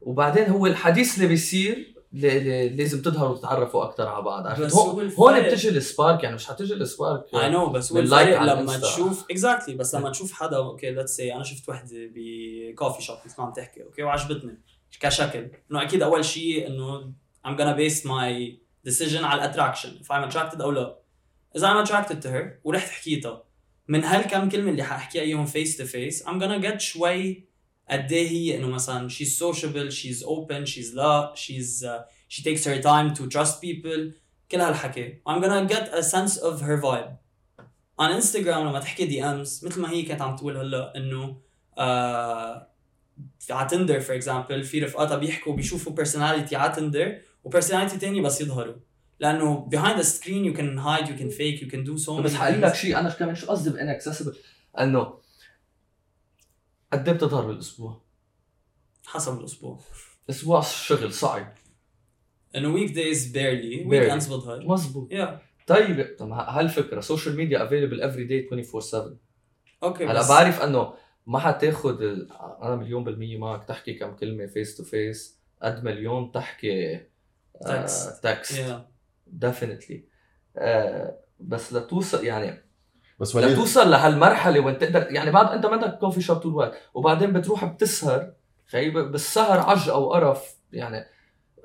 وبعدين 0.00 0.44
هو 0.48 0.66
الحديث 0.66 1.16
اللي 1.16 1.28
بيصير 1.28 1.95
لازم 2.16 3.02
تظهروا 3.02 3.30
وتتعرفوا 3.30 3.84
أكثر 3.84 4.08
على 4.08 4.22
بعض 4.22 4.46
عرفت 4.46 4.74
هون 4.74 5.12
هون 5.18 5.40
بتجي 5.40 5.68
ال 5.68 5.77
spark 5.77 6.22
يعني 6.22 6.34
مش 6.34 6.46
حتجي 6.46 6.74
ال 6.74 6.82
spark 6.82 7.24
I 7.34 7.50
know 7.50 7.66
بس 7.66 7.92
هو 7.92 7.98
الفرق 7.98 8.42
لما. 8.42 8.76
تشوف 8.76 9.24
exactly 9.30 9.74
exactly. 9.74 9.78
بس 9.78 9.94
لما 9.94 10.10
تشوف 10.10 10.32
حدا 10.32 10.56
okay 10.56 10.90
let's 10.90 11.16
say 11.16 11.34
أنا 11.34 11.44
شفت 11.44 11.68
وحده 11.68 11.90
ب 12.14 12.27
coffee 12.27 13.02
shop 13.02 13.16
مثل 13.24 13.34
ما 13.38 13.46
عم 13.46 13.52
تحكي 13.52 13.82
okay 13.82 14.02
وعجبتني 14.02 14.58
كشكل 15.00 15.48
إنه 15.70 15.82
أكيد 15.82 16.02
أول 16.02 16.24
شيء 16.24 16.66
إنه 16.66 17.12
I'm 17.46 17.56
gonna 17.58 17.76
base 17.76 18.02
my 18.04 18.52
decision 18.90 19.24
على 19.24 19.44
ال 19.44 19.49
attraction 19.49 19.98
if 20.02 20.06
I'm 20.06 20.32
attracted 20.32 20.60
أو 20.60 20.70
لا 20.70 20.98
إذا 21.56 21.68
I'm 21.68 21.86
attracted 21.86 22.22
to 22.22 22.26
her 22.26 22.60
ورحت 22.64 22.88
حكيتها 22.88 23.44
من 23.88 24.04
هالكم 24.04 24.48
كلمة 24.48 24.70
اللي 24.70 24.82
حأحكيها 24.82 25.22
إياهم 25.22 25.46
face 25.46 25.76
to 25.76 25.84
face 25.84 26.22
I'm 26.22 26.40
gonna 26.40 26.64
get 26.66 26.78
شوي 26.78 27.45
قد 27.90 28.12
إيه 28.12 28.28
هي 28.28 28.56
إنه 28.56 28.66
مثلا 28.68 29.08
she's 29.08 29.38
sociable 29.38 29.92
she's 29.92 30.22
open 30.26 30.66
she's 30.72 30.94
لا 30.94 31.34
she's 31.36 31.82
uh, 31.84 32.02
she 32.34 32.42
takes 32.42 32.64
her 32.64 32.82
time 32.82 33.14
to 33.18 33.22
trust 33.36 33.60
people. 33.60 34.12
كل 34.50 34.60
هالحكي. 34.60 35.20
I'm 35.28 35.40
gonna 35.42 35.68
get 35.72 35.94
a 35.94 36.02
sense 36.02 36.36
of 36.36 36.60
her 36.60 36.80
vibe. 36.82 37.10
On 38.00 38.20
Instagram 38.20 38.48
لما 38.58 38.80
تحكي 38.80 39.06
DMs 39.06 39.64
مثل 39.64 39.80
ما 39.80 39.90
هي 39.90 40.02
كانت 40.02 40.22
عم 40.22 40.36
تقول 40.36 40.56
هلأ 40.56 40.96
إنه 40.96 41.36
آه 41.78 42.68
على 43.50 43.68
تندر 43.68 44.00
for 44.00 44.16
example 44.16 44.62
في 44.64 44.80
رفقاتها 44.80 45.16
بيحكوا 45.16 45.56
بيشوفوا 45.56 45.92
personality 45.92 46.56
على 46.56 46.72
تندر 46.74 47.18
و 47.44 47.48
personality 47.48 47.98
تاني 47.98 48.20
بس 48.20 48.40
يظهروا. 48.40 48.74
لأنه 49.20 49.68
behind 49.74 49.98
the 49.98 50.04
screen 50.06 50.44
you 50.44 50.56
can 50.58 50.78
hide 50.78 51.08
you 51.08 51.18
can 51.20 51.30
fake 51.30 51.60
you 51.60 51.70
can 51.70 51.84
do 51.90 52.04
so 52.06 52.10
بس 52.10 52.32
many 52.32 52.36
حقول 52.36 52.62
لك. 52.62 52.74
شيء 52.74 52.98
أنا 52.98 53.10
كمان 53.10 53.34
شو 53.34 53.46
قصدي 53.46 53.70
بان 53.70 53.88
accessible 53.88 54.36
إنه 54.80 55.14
قد 56.92 57.08
إيه 57.08 57.14
بتظهر 57.16 57.46
بالأسبوع؟ 57.46 58.02
حسب 59.06 59.40
الأسبوع 59.40 59.80
أسبوع 60.30 60.58
الشغل 60.58 61.12
صعب. 61.12 61.54
انه 62.56 62.68
weekdays 62.68 63.26
barely. 63.32 63.84
Weekends 63.84 64.26
بظهر 64.32 64.66
مزبوط 64.66 65.12
يا 65.12 65.40
طيب 65.66 66.16
طب 66.18 66.30
هالفكرة 66.30 67.00
social 67.00 67.36
media 67.36 67.64
available 67.64 68.02
every 68.02 68.24
day 68.24 68.48
24 68.52 68.80
7 68.80 69.16
okay 69.82 70.06
هلا 70.06 70.18
بس 70.20 70.28
بعرف 70.28 70.62
إنه 70.62 70.94
ما 71.26 71.38
حتاخد 71.38 72.02
ال... 72.02 72.32
أنا 72.62 72.76
مليون 72.76 73.04
بالمية 73.04 73.38
معك 73.38 73.64
تحكي 73.64 73.94
كم 73.94 74.16
كلمة 74.16 74.46
face 74.46 74.76
to 74.76 74.84
face 74.84 75.40
قد 75.62 75.84
مليون 75.84 76.32
تحكي. 76.32 77.00
text 78.22 78.58
yeah 78.58 78.88
definitely 79.26 80.04
بس 81.40 81.72
لتوصل 81.72 82.24
يعني 82.24 82.65
بس 83.18 83.36
وليد 83.36 83.50
لتوصل 83.50 83.90
لهالمرحلة 83.90 84.60
وين 84.60 84.78
تقدر 84.78 85.06
يعني 85.10 85.30
بعد 85.30 85.48
أنت 85.48 85.66
ما 85.66 85.76
بدك 85.76 85.98
coffee 85.98 86.20
shop 86.20 86.36
طول 86.36 86.52
الوقت 86.52 86.74
وبعدين 86.94 87.32
بتروح 87.32 87.64
بتسهر 87.64 88.32
خيي 88.70 88.90
بالسهر 88.90 89.60
عج 89.60 89.88
أو 89.88 90.12
قرف 90.12 90.54
يعني 90.72 91.06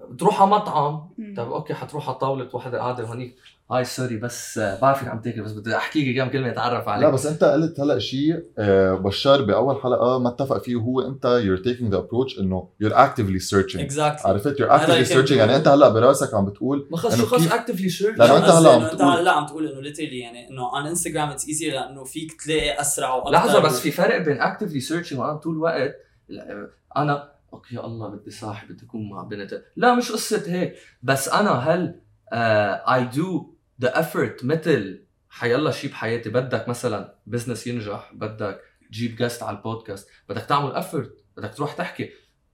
بتروح 0.09 0.41
على 0.41 0.51
مطعم. 0.51 1.09
طب 1.37 1.51
okay 1.51 1.73
حتروح 1.73 2.09
على 2.09 2.17
طاولة 2.17 2.49
وحدة 2.53 2.77
قاعدة 2.79 3.03
هونيك. 3.03 3.35
hi 3.71 3.83
sorry 3.83 4.17
بس 4.17 4.57
آه، 4.57 4.79
بعرفك 4.79 5.07
عم 5.07 5.21
تاكل 5.21 5.41
بس 5.43 5.51
بدي 5.51 5.75
احكيك 5.77 6.17
كم 6.17 6.29
كلمة 6.29 6.49
أتعرف 6.49 6.87
عليك. 6.87 7.03
لا 7.05 7.09
بس 7.09 7.25
أنت 7.25 7.43
قلت 7.43 7.79
هلأ 7.79 7.99
شيء 7.99 8.43
آه، 8.57 8.93
بشار 8.93 9.41
بأول 9.41 9.81
حلقة 9.81 10.19
ما 10.19 10.29
اتفق 10.29 10.57
فيه 10.63 10.75
وهو 10.75 11.01
أنت 11.01 11.41
you're 11.43 11.63
taking 11.67 11.93
the 11.93 11.97
approach 11.97 12.39
إنه 12.39 12.67
you're 12.83 12.93
actively 12.95 13.49
searching. 13.51 13.79
exactly 13.79 14.31
عرفت؟ 14.31 14.57
actively 14.61 14.91
يمكن 15.11 15.25
searching. 15.25 15.31
يعني 15.31 15.55
أنت 15.55 15.67
هلأ 15.67 15.89
براسك 15.89 16.33
عم 16.33 16.45
بتقول 16.45 16.87
ما 16.91 16.97
خلص 16.97 17.13
إنه 17.13 17.23
شو 17.23 17.29
خلص 17.29 17.43
كيف- 17.43 17.53
actively 17.53 17.89
search 17.89 18.17
لأنه 18.17 18.37
أنت 18.37 18.45
هلأ 18.45 18.71
عم 18.73 18.81
أنت 18.83 18.95
تقول- 18.95 19.11
هلأ 19.17 19.31
عم 19.31 19.45
تقول 19.45 19.67
إنه 19.67 19.89
literally 19.93 19.99
يعني 20.13 20.49
إنه 20.49 20.71
on 20.71 20.85
انستغرام 20.87 21.29
it's 21.29 21.47
easy 21.47 21.69
لأنه 21.71 22.03
فيك 22.03 22.41
تلاقي 22.41 22.81
أسرع 22.81 23.13
وأكثر 23.15 23.31
لحظه 23.31 23.59
بس 23.59 23.79
في 23.79 23.91
فرق 23.91 24.17
بين 24.17 24.41
actively 24.41 24.79
searching 24.79 25.19
وأنا 25.19 25.33
طول 25.33 25.53
الوقت 25.55 25.95
لا، 26.29 26.67
أنا 26.97 27.31
okay 27.53 27.75
يا 27.75 27.85
الله 27.85 28.09
بدي 28.09 28.31
صاحب 28.31 28.67
بدي 28.71 28.85
أكون 28.85 29.09
مع 29.09 29.23
بنت 29.23 29.63
لا 29.75 29.95
مش 29.95 30.11
قصة 30.11 30.43
هيك. 30.47 30.75
بس 31.03 31.29
أنا 31.29 31.51
هل 31.51 32.01
I 32.33 33.05
do 33.05 33.55
the 33.81 34.01
effort 34.01 34.45
مثل 34.45 35.05
حيلا 35.29 35.71
شيء 35.71 35.91
بحياتي 35.91 36.29
بدك 36.29 36.69
مثلا 36.69 37.15
business 37.27 37.67
ينجح 37.67 38.11
بدك 38.13 38.61
تجيب 38.89 39.15
guest 39.15 39.43
على 39.43 39.57
البودكاست 39.57 40.09
بدك 40.29 40.41
تعمل 40.41 40.83
effort 40.83 41.09
بدك 41.37 41.53
تروح 41.53 41.73
تحكي 41.73 42.09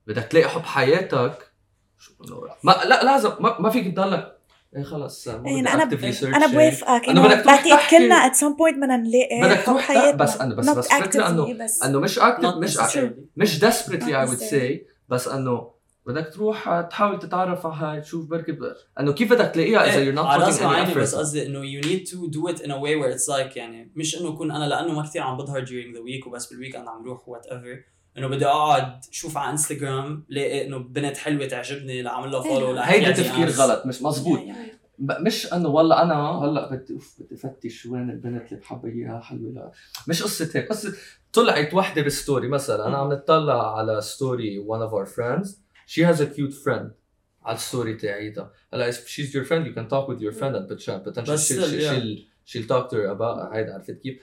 بدك 0.07 0.23
تلاقي 0.23 0.49
حب 0.49 0.61
حياتك. 0.61 1.51
شو 1.97 2.13
ما 2.63 2.71
لا 2.71 3.03
لازم 3.03 3.31
ما, 3.39 3.61
ما 3.61 3.69
فيك 3.69 3.93
تضلك 3.93 4.36
إيه 4.75 4.83
خلص 4.83 5.27
يعني 5.27 5.59
أنا 5.73 5.89
actively 5.89 6.15
searching. 6.19 6.35
أنا 6.35 6.47
بوافقك 6.47 7.09
إنه 7.09 7.25
انه 7.25 7.27
بدك 7.35 7.43
تروح. 7.65 7.91
كلنا 7.91 8.29
at 8.29 8.33
some 8.33 8.53
point 8.57 8.77
بدنا 8.77 8.97
نلاقي 8.97 9.41
بدك 9.41 9.65
تروح 9.65 9.81
حياتنا. 9.81 10.11
بس 10.23 10.37
أنا- 10.37 10.41
بس- 10.43 10.69
Not 10.69 10.77
بس 10.77 10.87
إنه- 10.87 11.63
بس 11.63 11.83
إنه 11.83 11.99
مش 11.99 12.19
active 12.19 12.45
Not 12.49 12.55
مش. 12.57 12.77
مش 13.37 13.59
desperately 13.59 13.91
I 14.11 14.25
Not 14.25 14.29
would 14.29 14.39
necessarily. 14.39 14.51
say 14.51 14.77
بس 15.09 15.27
إنه 15.27 15.77
بدك 16.05 16.29
تروح 16.33 16.81
تحاول 16.89 17.19
تتعرف 17.19 17.65
على 17.65 17.75
هاي 17.75 18.01
تشوف 18.01 18.25
بركي. 18.29 18.57
إنه 18.99 19.13
كيف 19.13 19.33
بدك 19.33 19.51
تلاقيها 19.53 19.85
إذا 19.89 19.97
إيه، 19.99 20.11
you're 20.11 20.15
not 20.15 20.19
على 20.25 20.45
putting 20.45 20.59
any 20.59 20.61
عيني 20.63 20.93
بس 20.93 21.15
effort 21.15 21.17
قصدي 21.17 21.45
إنه 21.45 21.61
you 21.61 21.83
need 21.85 22.07
to 22.09 22.15
do 22.15 22.53
it 22.55 22.59
in 22.61 22.67
a 22.69 22.75
way 22.77 22.95
where 23.01 23.17
it's 23.17 23.27
like 23.35 23.57
يعني 23.57 23.91
مش 23.95 24.21
إنه 24.21 24.29
اكون 24.29 24.51
أنا 24.51 24.63
لأنه 24.65 24.93
ما 24.93 25.03
كثير 25.03 25.21
عم 25.21 25.37
بظهر 25.37 25.65
during 25.65 25.95
the 25.95 25.99
week 26.23 26.27
وبس 26.27 26.45
بالويك 26.45 26.75
أنا 26.75 26.89
عم 26.91 27.03
روح 27.05 27.29
whatever 27.29 27.83
إنه 28.17 28.27
بدي 28.27 28.45
أقعد 28.45 29.05
شوف 29.11 29.37
على 29.37 29.51
إنستغرام 29.51 30.23
لاقي 30.29 30.67
إنه 30.67 30.77
بنت 30.77 31.17
حلوة 31.17 31.45
تعجبني 31.47 32.01
لأعمل 32.01 32.31
لها 32.31 32.41
follow. 32.41 32.77
هيدا 32.77 33.11
تفكير 33.11 33.49
غلط 33.49 33.85
مش 33.85 34.01
مزبوط 34.01 34.39
يا- 34.39 34.55
ب- 34.99 35.21
مش 35.21 35.53
إنه 35.53 35.69
والله 35.69 36.01
أنا 36.01 36.15
هلأ 36.45 36.71
بدي 36.75 36.93
أوف 36.93 37.15
بدي 37.21 37.35
افتش 37.35 37.85
وين 37.85 38.09
البنت 38.09 38.51
اللي 38.51 38.61
بحبها 38.61 38.91
إياها 38.91 39.19
حلوة 39.19 39.51
لا. 39.51 39.71
مش 40.07 40.23
قصة 40.23 40.49
هيك 40.55 40.69
قصة 40.69 40.93
طلعت 41.33 41.73
وحدة 41.73 42.01
بالستوري 42.01 42.47
مثلا. 42.47 42.87
أنا 42.87 42.97
عم 42.97 43.13
نطلع 43.13 43.77
على 43.77 44.01
ستوري 44.01 44.65
one 44.67 44.89
of 44.89 44.93
our 44.93 45.09
friends. 45.15 45.49
She 45.87 46.01
has 46.03 46.19
a 46.21 46.25
cute 46.35 46.53
friend 46.65 46.85
على 47.45 47.55
الستوري 47.55 47.93
تاعيتها. 47.95 48.51
هلأ 48.73 48.91
if 48.91 48.95
she's 48.95 49.31
your 49.33 49.45
friend 49.49 49.65
you 49.67 49.73
can 49.77 49.87
talk 49.89 50.07
with 50.09 50.21
your 50.21 50.39
friend 50.39 50.55
and 50.55 50.67
potential 50.73 51.09
potential 51.09 51.31
بس 51.31 51.53
she'll, 51.53 51.65
she'll, 51.65 52.19
she'll 52.51 52.67
talk 52.67 52.89
to 52.89 52.93
her 52.95 53.17
about 53.17 53.53
هيدا 53.53 53.73
عرفت 53.73 53.91
كيف؟ 53.91 54.19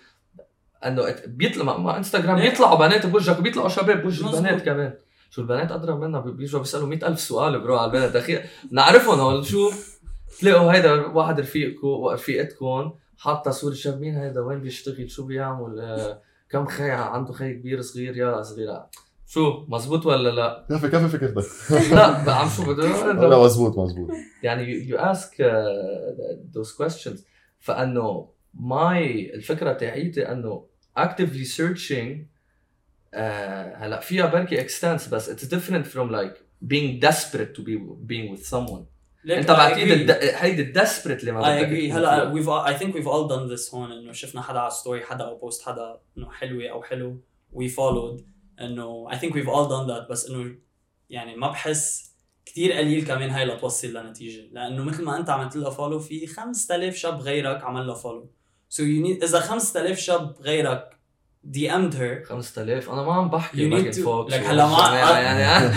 انه 0.86 1.14
بيطلع 1.26 1.64
ما- 1.64 1.76
ما 1.78 1.96
انستغرام 1.96 2.36
إيه. 2.38 2.50
بيطلعوا 2.50 2.78
بنات 2.78 3.06
بوجهك 3.06 3.38
وبيطلعوا 3.38 3.68
شباب 3.68 4.02
بوجه. 4.02 4.26
البنات 4.36 4.62
كمان. 4.62 4.94
شو 5.30 5.42
البنات 5.42 5.72
أدرى 5.72 5.94
منا 5.94 6.20
بي- 6.20 6.32
بيجوا 6.32 6.60
بيسألوا 6.60 6.86
مئة 6.88 7.06
ألف 7.06 7.20
سؤال 7.20 7.60
bro 7.60 7.76
على 7.76 7.86
البنات. 7.86 8.16
أخي 8.16 8.38
نعرفهم 8.70 9.20
هول 9.20 9.46
شو؟ 9.46 9.70
تلاقوا 10.40 10.72
هيدا 10.72 11.06
واحد 11.06 11.40
رفيقكم 11.40 11.86
ورفيقتكم 11.86 12.92
حاطة 13.18 13.50
صورة 13.50 13.74
شاب 13.74 14.00
مين 14.00 14.14
هيدا؟ 14.16 14.40
وين 14.40 14.60
بيشتغل؟ 14.60 15.10
شو 15.10 15.24
بيعمل؟ 15.26 15.80
آه، 15.80 16.20
كم 16.50 16.66
خي؟ 16.66 16.90
عنده 16.90 17.32
خي 17.32 17.54
كبير 17.54 17.80
صغير؟ 17.80 18.16
يا 18.16 18.42
صغيرة. 18.42 18.90
شو 19.26 19.64
مزبوط 19.68 20.06
ولا 20.06 20.28
لا؟ 20.28 20.66
كيف 20.68 20.86
كيف 20.86 21.16
فكرتك؟ 21.16 21.44
لا 22.26 22.32
عم 22.34 22.48
شو 22.48 22.62
لا 22.72 23.12
بده 23.12 23.44
مزبوط 23.44 23.78
مزبوط 23.78 24.10
يعني 24.42 24.88
ask 24.98 25.28
uh, 25.28 26.54
those 26.56 26.70
questions. 26.82 27.18
فأنه 27.60 28.28
ماي 28.54 29.34
الفكرة 29.34 29.72
تاعيتي 29.72 30.32
أنه 30.32 30.66
actively 30.98 31.44
searching 31.58 32.26
uh, 33.14 33.16
هلا 33.82 34.00
فيها 34.00 34.26
بركي 34.26 34.68
extents 34.68 35.08
بس 35.10 35.30
it's 35.30 35.48
different 35.48 35.84
from 35.86 36.10
like 36.12 36.36
being 36.68 37.00
desperate 37.00 37.54
to 37.58 37.62
be 37.62 37.78
being 38.08 38.36
with 38.36 38.46
someone. 38.46 38.82
ليك 39.24 39.38
انت 39.38 39.50
I 39.50 39.52
بعتقد 39.52 39.78
agree. 39.78 39.90
الد- 39.92 40.10
هيدي 40.34 40.62
ال 40.62 40.68
desperate 40.68 41.20
اللي 41.20 41.32
ما 41.32 41.42
I 41.42 41.46
بدك 41.46 41.66
agree. 41.68 41.70
تكون 41.70 41.90
هلا 41.92 42.20
فيها. 42.20 42.34
we've 42.34 42.46
all, 42.46 42.74
I 42.76 42.80
think 42.82 42.94
we've 42.94 43.08
all 43.08 43.28
done 43.28 43.56
this 43.56 43.74
هون 43.74 43.92
إنه 43.92 44.12
شفنا 44.12 44.42
حدا 44.42 44.58
على 44.58 44.70
ستوري 44.70 45.02
حدا 45.04 45.24
أو 45.24 45.38
بوست 45.38 45.62
حدا 45.62 46.00
إنه 46.18 46.30
حلوة 46.30 46.68
أو 46.70 46.82
حلو. 46.82 47.20
We 47.54 47.64
followed 47.70 48.22
إنه 48.60 49.08
I 49.10 49.14
think 49.14 49.30
we've 49.32 49.48
all 49.48 49.68
done 49.68 49.88
that 49.90 50.10
بس 50.10 50.30
إنه 50.30 50.54
يعني 51.10 51.36
ما 51.36 51.48
بحس 51.48 52.14
كثير 52.46 52.72
قليل 52.72 53.04
كمان 53.06 53.30
هاي 53.30 53.44
لتوصل 53.44 53.92
لنتيجة. 53.92 54.48
لأنه 54.52 54.84
مثل 54.84 55.04
ما 55.04 55.16
أنت 55.16 55.30
عملت 55.30 55.56
لها 55.56 55.70
follow 55.70 55.98
في 55.98 56.26
5000 56.26 56.94
شاب 56.96 57.20
غيرك 57.20 57.64
عمل 57.64 57.86
لها 57.86 57.94
follow 57.94 58.30
so 58.74 58.80
you 58.80 59.06
need 59.06 59.22
إذا 59.24 59.40
5000 59.40 59.98
شاب 59.98 60.34
غيرك 60.42 60.90
DM'd 61.56 61.94
her 61.94 62.28
5000 62.28 62.90
أنا 62.90 63.02
ما 63.02 63.12
عم 63.14 63.30
بحكي 63.30 63.66
Megan 63.68 64.02
Fox 64.02 64.34
like 64.34 64.36
هلا 64.36 64.66
ما- 64.66 64.96
يعني 64.98 65.40
يعني 65.40 65.74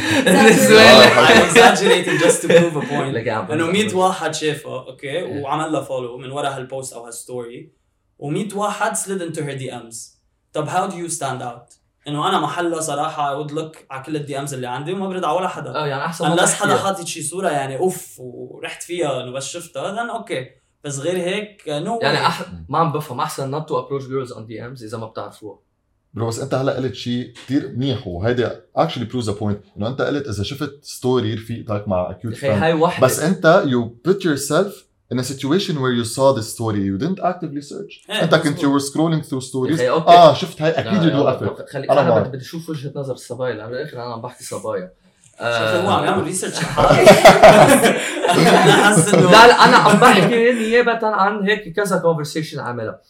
Exactly. 0.49 1.07
I'm 1.27 1.49
exaggerating 1.49 2.23
just 2.25 2.41
to 2.41 2.47
prove 2.47 2.83
a 2.83 2.87
point 2.89 3.13
لك 3.13 3.27
إنه 3.27 3.41
بمزح 3.41 3.71
100 3.73 3.85
بس. 3.87 3.93
واحد 3.93 4.33
شافها 4.35 4.79
أوكي. 4.87 5.23
وعمل 5.23 5.71
لها 5.71 5.81
follow 5.81 6.17
من 6.17 6.31
ورا 6.31 6.49
هال 6.49 6.64
post 6.64 6.93
أو 6.93 7.05
هال 7.05 7.24
story 7.24 7.71
و100 8.21 8.55
واحد 8.55 8.95
slid 8.97 9.21
into 9.21 9.39
her 9.39 9.59
DMs 9.61 9.95
طب 10.53 10.69
how 10.69 10.91
do 10.91 10.95
you 10.95 11.13
stand 11.19 11.41
out؟ 11.41 11.77
إنه 12.07 12.29
أنا 12.29 12.39
محلها 12.39 12.79
صراحة 12.81 13.33
I 13.35 13.47
would 13.47 13.51
look 13.51 13.77
على 13.91 14.03
كل 14.03 14.15
ال 14.15 14.39
DMs 14.39 14.53
اللي 14.53 14.67
عندي 14.67 14.93
وما 14.93 15.07
برد 15.09 15.23
على 15.23 15.37
ولا 15.37 15.47
حدا 15.47 15.75
آه 15.75 15.87
يعني 15.87 16.05
أحسن 16.05 16.27
ما 16.27 16.45
حدا. 16.47 16.77
حاطط 16.77 17.05
شي 17.05 17.21
صورة 17.23 17.49
يعني 17.49 17.77
أوف 17.77 18.15
ورحت 18.19 18.83
فيها 18.83 19.23
إنه 19.23 19.31
بس 19.31 19.47
شفتها 19.47 19.95
then 19.95 20.09
okay 20.15 20.49
بس 20.87 20.99
غير 20.99 21.17
هيك 21.17 21.63
no 21.67 21.99
يعني 22.01 22.17
أح... 22.17 22.45
ما 22.69 22.77
عم 22.77 22.91
بفهم. 22.91 23.19
أحسن 23.19 23.59
not 23.59 23.63
to 23.63 23.71
approach 23.71 24.03
girls 24.03 24.33
on 24.33 24.39
DMs 24.39 24.83
إذا 24.83 24.97
ما 24.97 25.05
بتعرفوها. 25.05 25.59
bro 26.13 26.27
بس 26.27 26.39
أنت 26.39 26.53
هلأ 26.53 26.75
قلت 26.75 26.93
شيء 26.95 27.33
كثير 27.33 27.71
منيح 27.75 28.07
وهيدي 28.07 28.49
actually 28.75 29.05
proves 29.05 29.29
a 29.29 29.33
point 29.33 29.59
إنه 29.77 29.87
أنت 29.87 30.01
قلت 30.01 30.27
إذا 30.27 30.43
شفت 30.43 30.79
story 30.81 31.33
رفيقتك 31.33 31.87
مع 31.87 32.11
a 32.11 32.16
cute 32.16 32.33
أخي 32.33 32.47
هاي 32.47 32.73
وحدة. 32.73 33.07
بس 33.07 33.19
أنت 33.19 33.63
you 33.65 34.09
put 34.09 34.17
yourself 34.17 34.87
in 35.13 35.19
a 35.19 35.23
situation 35.23 35.75
where 35.81 35.95
you 35.99 36.05
saw 36.15 36.27
the 36.39 36.43
story. 36.43 36.81
You 36.89 36.97
didn't 37.03 37.19
actively 37.19 37.61
search. 37.61 38.09
إيه، 38.09 38.23
أنت 38.23 38.35
كنت 38.35 38.59
you 38.59 38.69
were 38.69 38.83
scrolling 38.83 39.29
through 39.29 39.43
stories. 39.51 39.81
آه 39.81 40.33
شفت 40.33 40.61
هاي 40.61 40.71
أكيد 40.71 41.01
do 41.01 41.13
يلا، 41.13 41.39
effort. 41.39 41.71
خلي 41.71 41.89
أنا 41.89 42.01
أنا 42.01 42.19
بدي 42.19 42.37
أشوف 42.37 42.69
وجهة 42.69 42.91
نظر 42.95 43.13
الصبايا. 43.13 43.53
لأنه 43.53 43.69
بالاخر 43.69 43.97
أنا 43.97 44.13
عم 44.13 44.21
بحكي 44.21 44.43
صبايا. 44.43 44.91
هو 45.41 45.89
عم 45.91 46.03
يعمل 46.05 46.23
research 46.23 46.53
لا 48.37 48.63
أنا 48.63 48.71
حاسس 48.71 49.13
انه 49.13 49.31
لا 49.31 49.65
أنا 49.65 49.77
عم 49.77 49.97
بحكي 49.97 50.51
نيابه 50.61 51.07
عن 51.07 51.43
هيك 51.43 51.75
كذا 51.75 51.97
conversation 51.99 52.59
عاملها 52.59 53.01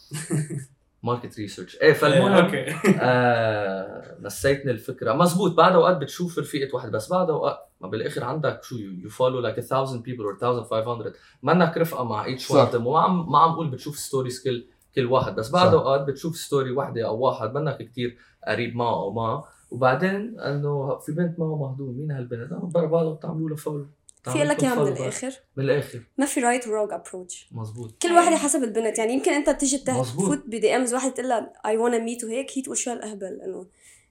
ماركت 1.02 1.38
ريسيرش 1.38 1.76
إيه 1.82 1.92
فالمهم 1.92 2.32
أوكي. 2.32 2.74
آه 3.00 4.16
نسيتني 4.20 4.70
الفكرة. 4.70 5.12
مزبوط 5.12 5.54
بعد 5.56 5.72
أوقات 5.72 5.96
بتشوف 5.96 6.38
رفيقة 6.38 6.74
واحد 6.74 6.90
بس 6.90 7.10
بعد 7.10 7.30
أوقات 7.30 7.58
ما 7.80 7.88
بالآخر 7.88 8.24
عندك 8.24 8.60
شو 8.62 8.76
يو 8.76 9.08
فولو 9.10 9.40
لايك 9.40 9.58
1000 9.58 9.72
بيبل 10.04 10.24
اور 10.24 10.32
1500 10.32 11.12
منك 11.42 11.78
رفقة 11.78 12.04
مع 12.04 12.24
ايتش. 12.24 12.50
وان 12.50 12.86
وما 12.86 13.00
عم 13.00 13.32
ما 13.32 13.38
عم 13.38 13.50
أقول 13.50 13.68
بتشوف 13.70 13.98
ستوريز 13.98 14.42
كل 14.44 14.66
كل 14.94 15.06
واحد 15.06 15.34
بس 15.34 15.50
بعد. 15.50 15.74
أوقات 15.74 16.00
بتشوف 16.00 16.36
ستوري 16.36 16.70
وحده 16.72 17.06
أو 17.06 17.18
واحد 17.18 17.54
منك 17.54 17.78
كتير 17.78 18.18
قريب 18.48 18.76
معه 18.76 18.94
أو 18.94 19.12
ما. 19.12 19.44
وبعدين 19.70 20.40
انه 20.40 20.98
في 20.98 21.12
بنت 21.12 21.38
معه 21.38 21.56
مهضوم 21.56 21.98
مين 21.98 22.10
هالبنت؟ 22.10 22.52
آه، 22.52 22.70
برا 22.74 22.86
بالها 22.86 23.12
بتعملوا 23.12 23.48
له 23.48 23.56
فولو 23.56 23.86
في 24.32 24.44
لك 24.44 24.62
اياها 24.64 24.74
من 24.84 24.92
الآخر. 24.92 25.32
من 25.56 25.64
الآخر. 25.64 26.02
ما 26.18 26.26
في 26.26 26.40
right 26.40 26.68
و 26.68 26.72
wrong 26.72 26.92
approach 26.92 27.48
مزبوط 27.52 28.02
كل 28.02 28.12
واحدة 28.12 28.36
حسب 28.36 28.62
البنت. 28.64 28.98
يعني 28.98 29.12
يمكن 29.12 29.32
أنت 29.32 29.50
تيجي. 29.50 29.78
تفوت 29.78 30.42
بـ 30.46 30.76
DMs 30.76 30.94
واحد 30.94 31.10
تقول 31.14 31.28
لها 31.28 31.52
I 31.66 31.76
wanna 31.76 31.98
meet 31.98 32.24
وهيك 32.24 32.50
هي 32.58 32.62
تقول 32.62 32.76
شو 32.76 32.90
هالأهبل؟ 32.90 33.40
إنه 33.44 33.66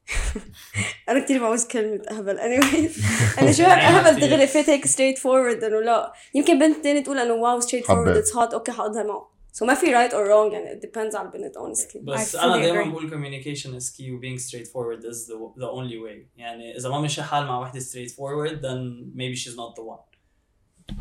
أنا 1.09 1.19
كثير 1.19 1.41
بعوز 1.41 1.65
كلمة 1.67 2.01
أهبل. 2.11 2.39
اني 2.39 2.55
أنا 3.41 3.51
شو 3.51 3.63
هالأهبل 3.63 4.19
دغري 4.27 4.47
فات 4.47 4.69
هيك 4.69 4.87
straightforward 4.87 5.63
إنه 5.63 5.79
لا. 5.79 6.13
يمكن 6.33 6.59
بنت 6.59 6.83
تانية 6.83 7.03
تقول 7.03 7.19
إنه 7.19 7.33
wow 7.33 7.59
straightforward. 7.59 8.17
it's 8.17 8.35
hot 8.35 8.53
okay 8.53 8.71
حاضر 8.71 9.07
معه 9.07 9.36
so 9.57 9.65
ما 9.65 9.73
في 9.73 9.93
right 9.93 10.13
or 10.13 10.27
wrong 10.27 10.53
يعني 10.53 10.79
it 10.79 10.83
depends 10.83 11.15
على 11.15 11.27
البنت 11.27 11.57
honestly. 11.57 11.97
بس 12.03 12.35
I 12.35 12.39
أنا 12.39 12.53
fully 12.53 12.57
دائما 12.57 12.83
agree. 12.83 12.87
بقول 12.87 13.09
communication 13.09 13.81
is 13.81 13.89
key 13.97 14.11
و 14.11 14.19
being 14.21 14.39
straightforward 14.39 15.03
is 15.03 15.27
the, 15.27 15.61
the 15.61 15.67
only 15.67 15.97
way. 16.05 16.37
يعني 16.37 16.77
إذا 16.77 16.89
ما 16.89 17.01
مشي 17.01 17.23
حال 17.23 17.45
مع 17.45 17.59
وحده 17.59 17.79
straightforward 17.79 18.61
then 18.61 19.11
maybe 19.15 19.35
she's 19.35 19.55
not 19.55 19.75
the 19.75 19.83
one. 19.83 20.17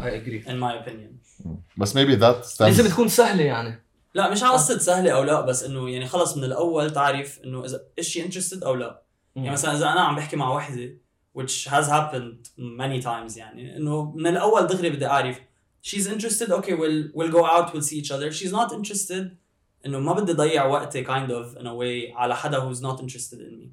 اي 0.02 0.16
اجري 0.16 0.42
in 0.42 0.60
my 0.60 0.84
opinion. 0.84 1.46
بس 1.76 1.94
maybe 1.96 2.20
that 2.20 2.46
stems 2.46 2.60
لازم 2.60 2.88
تكون 2.88 3.08
سهلة 3.08 3.44
يعني. 3.44 3.82
لا 4.14 4.30
مش 4.30 4.42
على 4.42 4.52
قصة 4.52 4.78
سهلة 4.78 5.10
أو 5.10 5.22
لا 5.22 5.40
بس 5.40 5.64
إنه 5.64 5.90
يعني 5.90 6.06
خلص 6.06 6.36
من 6.36 6.44
الأول 6.44 6.90
تعرف 6.90 7.40
إنه 7.44 7.64
إذا 7.64 7.80
is 8.00 8.04
she 8.04 8.18
interested 8.18 8.64
أو 8.64 8.74
لا. 8.74 9.02
يعني 9.36 9.50
مثلا 9.50 9.74
إذا 9.76 9.92
أنا 9.92 10.00
عم 10.00 10.16
بحكي 10.16 10.36
مع 10.36 10.54
وحدة 10.54 10.98
which 11.38 11.68
has 11.68 11.86
happened 11.86 12.48
many 12.58 13.02
times 13.02 13.36
يعني 13.36 13.76
إنه 13.76 14.12
من 14.16 14.26
الأول 14.26 14.66
دغري 14.66 14.90
بدي 14.90 15.06
أعرف 15.06 15.40
she's 15.85 16.07
interested 16.07 16.51
okay 16.51 16.73
we'll 16.73 17.09
we'll 17.13 17.31
go 17.31 17.45
out 17.45 17.73
we'll 17.73 17.87
see 17.89 17.97
each 18.01 18.11
other 18.11 18.31
she's 18.31 18.51
not 18.51 18.71
interested 18.71 19.37
إنه 19.85 19.99
ما 19.99 20.13
بدي 20.13 20.31
أضيع 20.31 20.65
وقتي 20.65 21.05
kind 21.05 21.31
of 21.31 21.57
in 21.57 21.65
a 21.65 21.73
way 21.73 22.13
على 22.15 22.35
حدا 22.35 22.59
who's 22.59 22.81
not 22.81 22.99
interested 23.01 23.39
in 23.39 23.59
me 23.59 23.71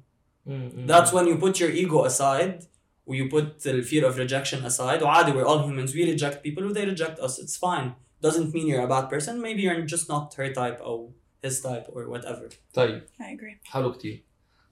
That's 0.87 1.13
when 1.13 1.27
you 1.27 1.37
put 1.37 1.59
your 1.59 1.69
ego 1.69 2.05
aside 2.05 2.63
و 3.05 3.13
you 3.13 3.29
put 3.29 3.59
the 3.59 3.81
fear 3.83 4.05
of 4.05 4.17
rejection 4.17 4.65
aside 4.65 5.03
وعادي 5.03 5.31
we're 5.31 5.45
all 5.45 5.67
humans 5.67 5.93
we 5.93 6.03
reject 6.11 6.43
people 6.43 6.63
who 6.63 6.73
they 6.73 6.85
reject 6.85 7.19
us 7.19 7.39
it's 7.39 7.57
fine 7.57 7.93
doesn't 8.21 8.53
mean 8.53 8.67
you're 8.67 8.85
a 8.85 8.87
bad 8.87 9.09
person 9.09 9.41
maybe 9.41 9.61
you're 9.61 9.81
just 9.81 10.09
not 10.09 10.33
her 10.33 10.49
type 10.53 10.79
or 10.81 11.09
his 11.43 11.61
type 11.61 11.85
or 11.93 12.01
whatever 12.09 12.49
طيب 12.73 13.01
I 13.19 13.23
agree 13.23 13.59
حلو 13.63 13.91
كتير 13.91 14.23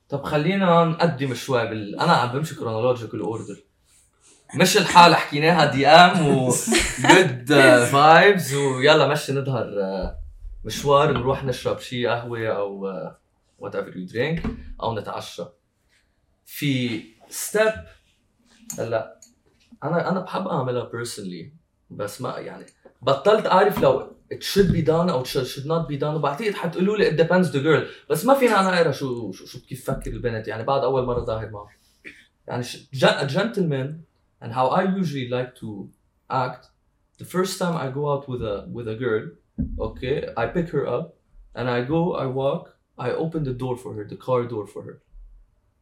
طب 0.10 0.24
خلينا 0.24 0.86
نقدم 0.86 1.34
شوي 1.34 1.68
بال... 1.68 2.00
انا 2.00 2.12
عم 2.12 2.38
بمشي 2.38 2.56
كرونولوجيكال 2.56 3.20
اوردر 3.22 3.58
مش 4.55 4.77
الحال 4.77 5.15
حكيناها 5.15 5.71
DM 5.71 6.27
و 6.29 6.55
good 7.09 7.53
vibes 7.93 8.55
ويلا 8.55 9.07
مشي 9.07 9.33
نظهر 9.33 9.65
آه، 9.81 10.17
مشوار 10.65 11.13
نروح 11.13 11.45
نشرب 11.45 11.79
شي 11.79 12.07
قهوة 12.07 12.47
أو 12.49 12.93
whatever 13.59 13.97
you 13.97 14.07
drink 14.07 14.43
أو 14.83 14.99
نتعشى. 14.99 15.43
في 16.45 17.03
step 17.29 17.73
هلأ 18.79 19.21
أنا 19.85 20.11
أنا 20.11 20.21
بحب 20.21 20.49
أعملها 20.49 20.85
personally 20.85 21.53
بس 21.91 22.21
ما 22.21 22.39
يعني 22.39 22.67
بطلت 23.03 23.47
أعرف 23.47 23.79
لو 23.79 24.17
it 24.35 24.37
should 24.45 24.69
be 24.73 24.87
done 24.87 24.91
أو 24.91 25.25
should, 25.25 25.47
should 25.47 25.67
not 25.67 25.93
be 25.93 26.01
done 26.01 26.05
وبعتقد 26.05 26.55
حتقولوا 26.55 26.97
لي 26.97 27.11
it 27.11 27.21
depends 27.21 27.47
the 27.49 27.59
girl 27.65 28.11
بس 28.11 28.25
ما 28.25 28.35
فينا 28.35 28.61
أنا 28.61 28.77
اقرا 28.81 28.93
شو 28.93 29.33
شو, 29.33 29.47
شو 29.47 29.61
كيف 29.61 29.85
تفكر 29.87 30.11
البنت 30.11 30.49
يعني 30.49 30.65
بعد 30.65 30.83
أول 30.83 31.05
مرة 31.07 31.25
ظاهر 31.25 31.51
معه. 31.51 31.69
يعني 32.47 32.65
gentleman 33.29 34.12
and 34.42 34.50
how 34.54 34.68
I 34.80 34.84
usually 35.02 35.28
like 35.38 35.52
to 35.62 35.70
act 36.46 36.64
the 37.22 37.26
first 37.36 37.54
time 37.62 37.76
I 37.86 37.88
go 37.98 38.04
out 38.14 38.24
with 38.32 38.42
a 38.54 38.56
with 38.76 38.88
a 38.96 38.98
girl 39.06 39.24
okay 39.88 40.18
I 40.42 40.46
pick 40.56 40.68
her 40.76 40.86
up 40.98 41.08
and 41.58 41.66
I 41.78 41.80
go 41.94 42.02
I 42.24 42.26
walk 42.42 42.64
I 43.08 43.10
open 43.24 43.42
the 43.50 43.56
door 43.64 43.76
for 43.84 43.92
her 43.98 44.04
the 44.14 44.20
car 44.28 44.42
door 44.54 44.66
for 44.74 44.82
her 44.88 44.98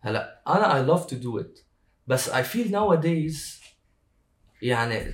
هلا 0.02 0.42
انا 0.48 0.68
I 0.84 0.88
love 0.92 1.08
to 1.08 1.16
do 1.16 1.40
it 1.44 1.64
بس 2.08 2.30
I 2.30 2.44
feel 2.44 2.68
nowadays 2.72 3.64
يعني 4.62 5.14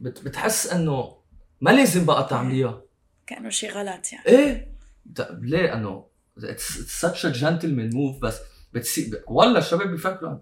بت 0.00 0.24
بتحس 0.24 0.66
انه 0.72 1.16
ما 1.60 1.70
لازم 1.70 2.04
بقى 2.06 2.26
تعمليها 2.30 2.82
كأنه 3.26 3.48
شيء 3.50 3.70
غلط 3.72 4.12
يعني 4.12 4.26
ايه 4.26 4.74
ت- 5.14 5.38
ليه 5.40 5.74
انه 5.74 6.06
it's, 6.40 6.76
it's 6.76 7.06
such 7.06 7.24
a 7.24 7.32
gentleman 7.40 7.92
move 7.94 8.20
بس 8.22 8.40
بتصير 8.72 9.24
ولا 9.28 9.58
الشباب 9.58 9.88
بيفكروا 9.88 10.38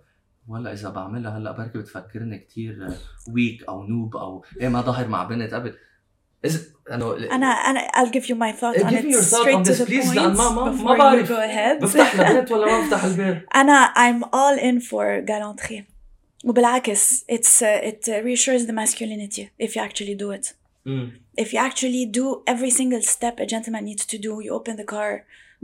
ولا 0.48 0.74
اذا 0.74 0.90
بعملها 0.90 1.38
هلا 1.38 1.52
بركي 1.52 1.78
بتفكرني 1.78 2.38
كثير 2.40 2.88
ويك 3.34 3.64
أو 3.70 3.84
نوب 3.84 4.16
أو 4.18 4.46
إيه 4.62 4.68
ما 4.68 4.82
ظاهر 4.82 5.08
مع 5.08 5.24
بنت 5.24 5.54
قبل 5.54 5.74
اذا 6.46 6.60
انه 6.92 7.18
أنا 7.32 7.46
أنا 7.48 7.80
I'll 7.88 8.12
give 8.12 8.26
you 8.26 8.36
my 8.36 8.52
thought 8.60 8.76
Eh, 8.78 8.86
on 8.86 8.92
give 8.92 9.06
it 9.06 9.24
straight 9.24 9.66
to 9.66 9.74
the 9.74 9.86
point 9.86 10.16
لأن 10.16 10.34
ما- 10.34 10.50
ما- 10.50 10.72
ما 10.72 10.78
before 10.78 10.96
you 10.96 10.98
بعرف. 11.00 11.30
go 11.30 11.36
ahead 11.36 11.82
بفتح 11.84 12.16
لبنت 12.20 12.52
ولا 12.52 12.66
ما 12.66 12.86
بفتح 12.88 13.04
الباب 13.04 13.46
أنا 13.56 13.94
I'm 13.98 14.24
all 14.24 14.60
in 14.62 14.88
for 14.90 15.26
galanterie 15.26 15.84
وبالعكس 16.46 17.26
it's 17.32 17.62
uh, 17.62 17.88
it 17.90 18.08
reassures 18.08 18.66
the 18.68 18.74
masculinity 18.74 19.50
if 19.68 19.76
you 19.76 19.82
actually 19.82 20.16
do 20.16 20.32
it 20.40 20.54
مم. 20.86 21.12
if 21.42 21.46
you 21.46 21.58
actually 21.60 22.06
do 22.20 22.44
every 22.54 22.70
single 22.72 23.02
step 23.02 23.40
a 23.40 23.46
gentleman 23.46 23.84
needs 23.86 24.06
to 24.06 24.18
do 24.18 24.32
you 24.46 24.52
open 24.60 24.76
the 24.82 24.86
car 24.94 25.12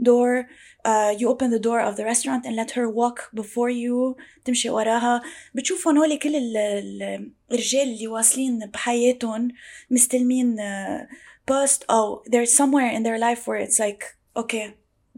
door 0.09 0.45
uh, 0.85 1.11
you 1.19 1.25
open 1.33 1.47
the 1.55 1.59
door 1.67 1.79
of 1.89 1.93
the 1.99 2.05
restaurant 2.11 2.41
and 2.47 2.55
let 2.61 2.69
her 2.77 2.87
walk 3.01 3.17
before 3.41 3.69
you 3.69 4.15
تمشي 4.45 4.69
وراها 4.69 5.21
بتشوفوا 5.55 5.91
هول 5.91 6.17
كل 6.19 6.35
ال- 6.35 6.57
ال- 6.57 7.31
الرجال 7.51 7.81
اللي 7.87 8.07
واصلين 8.07 8.59
بحياتهم 8.73 9.47
مستلمين 9.91 10.57
uh, 10.59 11.05
post 11.51 11.83
oh 11.89 12.21
there's 12.31 12.53
somewhere 12.61 12.91
in 12.97 13.03
their 13.03 13.19
life 13.19 13.47
where 13.47 13.59
it's 13.67 13.79
like 13.79 14.03
okay 14.41 14.65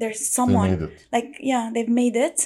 there's 0.01 0.19
they 0.19 0.33
someone 0.39 0.69
made 0.71 0.81
it 0.81 1.07
like 1.15 1.29
yeah 1.51 1.63
they've 1.73 1.93
made 2.03 2.15
it 2.27 2.37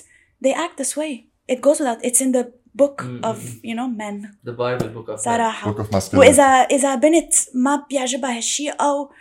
they 0.43 0.53
act 0.65 0.75
this 0.81 0.93
way 1.01 1.11
it 1.53 1.59
goes 1.67 1.77
without 1.81 1.99
it's 2.07 2.21
in 2.25 2.31
the 2.37 2.45
book 2.83 2.97
Mm, 3.03 3.19
of 3.31 3.37
you 3.69 3.75
know 3.79 3.87
men 4.03 4.15
the 4.49 4.55
bible 4.63 4.89
book 4.97 5.07
of 5.13 5.17
men. 5.17 5.25
صراحة 5.25 5.71
book 5.73 5.79
of 5.85 5.91
masculinity 5.95 6.17
واذا 6.19 6.43
اذا 6.43 6.95
بنت 6.95 7.33
ما 7.53 7.85
بيعجبها 7.89 8.37
هالشيء 8.37 8.73
او 8.81 9.11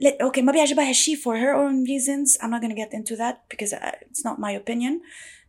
لا 0.00 0.18
اوكي 0.22 0.42
ما 0.42 0.52
بيعجبها 0.52 0.88
هالشيء 0.88 1.16
for 1.16 1.34
her 1.36 1.54
own 1.56 1.86
reasons 1.90 2.42
I'm 2.42 2.50
not 2.50 2.62
gonna 2.62 2.76
get 2.84 2.92
into 2.98 3.16
that 3.16 3.36
because 3.54 3.72
uh, 3.72 3.92
it's 4.10 4.24
not 4.24 4.38
my 4.38 4.52
opinion 4.62 5.00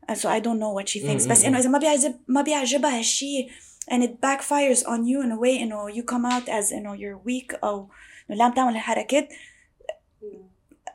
uh, 0.10 0.16
so 0.16 0.26
I 0.30 0.40
don't 0.46 0.60
know 0.60 0.74
what 0.80 0.88
she 0.90 1.00
thinks 1.00 1.28
بس 1.28 1.42
Mm, 1.42 1.44
mm, 1.44 1.46
انه 1.48 1.60
اذا 1.60 1.70
ما 1.70 1.78
بيعجب 1.80 2.16
ما 2.28 2.42
بيعجبها 2.42 3.00
هالشيء 3.00 3.50
and 3.92 4.02
it 4.04 4.12
backfires 4.26 4.80
on 4.84 5.00
you 5.10 5.20
in 5.26 5.32
a 5.32 5.40
way 5.44 5.62
انه 5.62 5.92
you 5.92 6.04
come 6.04 6.26
out 6.34 6.48
as 6.50 6.74
انه 6.74 6.98
you're 6.98 7.20
weak 7.28 7.60
او 7.64 7.90
انه 8.30 8.38
لا 8.38 8.44
عم 8.44 8.54
تعمل 8.54 8.74
الحركات 8.76 9.30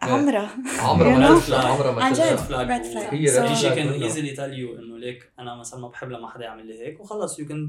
عمرها 0.03 0.57
عمرها 0.79 1.14
You 1.14 1.19
ما 1.19 1.38
know? 1.41 1.43
تطلع 1.45 1.59
عمرها 1.59 1.93
ما 1.93 2.05
عن 2.05 2.12
تطلع 2.12 2.33
جد. 2.33 2.38
flag 2.38 2.69
red 2.69 2.87
و- 2.87 3.01
flag. 3.01 3.14
هي 3.14 3.27
So- 3.27 3.49
red 3.49 3.53
شي 3.53 3.71
flag 3.71 3.75
can 3.75 3.79
منه. 3.79 4.09
easily 4.09 4.37
tell 4.37 4.53
you 4.59 4.79
انه 4.79 4.99
ليك 4.99 5.33
انا 5.38 5.57
مثلا 5.57 5.81
ما 5.81 5.88
بحب 5.88 6.11
لما 6.11 6.31
حدا 6.31 6.45
يعمل 6.45 6.67
لي 6.67 6.87
هيك 6.87 7.01
وخلص 7.01 7.41
you 7.41 7.45
can 7.45 7.69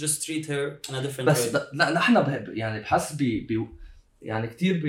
just 0.00 0.24
treat 0.26 0.44
her 0.46 0.88
in 0.90 0.94
a 0.94 1.06
different 1.06 1.20
بس 1.24 1.48
way 1.48 1.54
لا 1.54 1.70
لا، 1.72 1.90
نحن 1.90 2.14
بهب- 2.22 2.48
يعني 2.56 2.80
بحس 2.80 3.12
ب 3.12 3.18
ب 3.22 3.66
يعني 4.21 4.47
كثير 4.47 4.81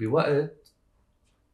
بوقت 0.00 0.62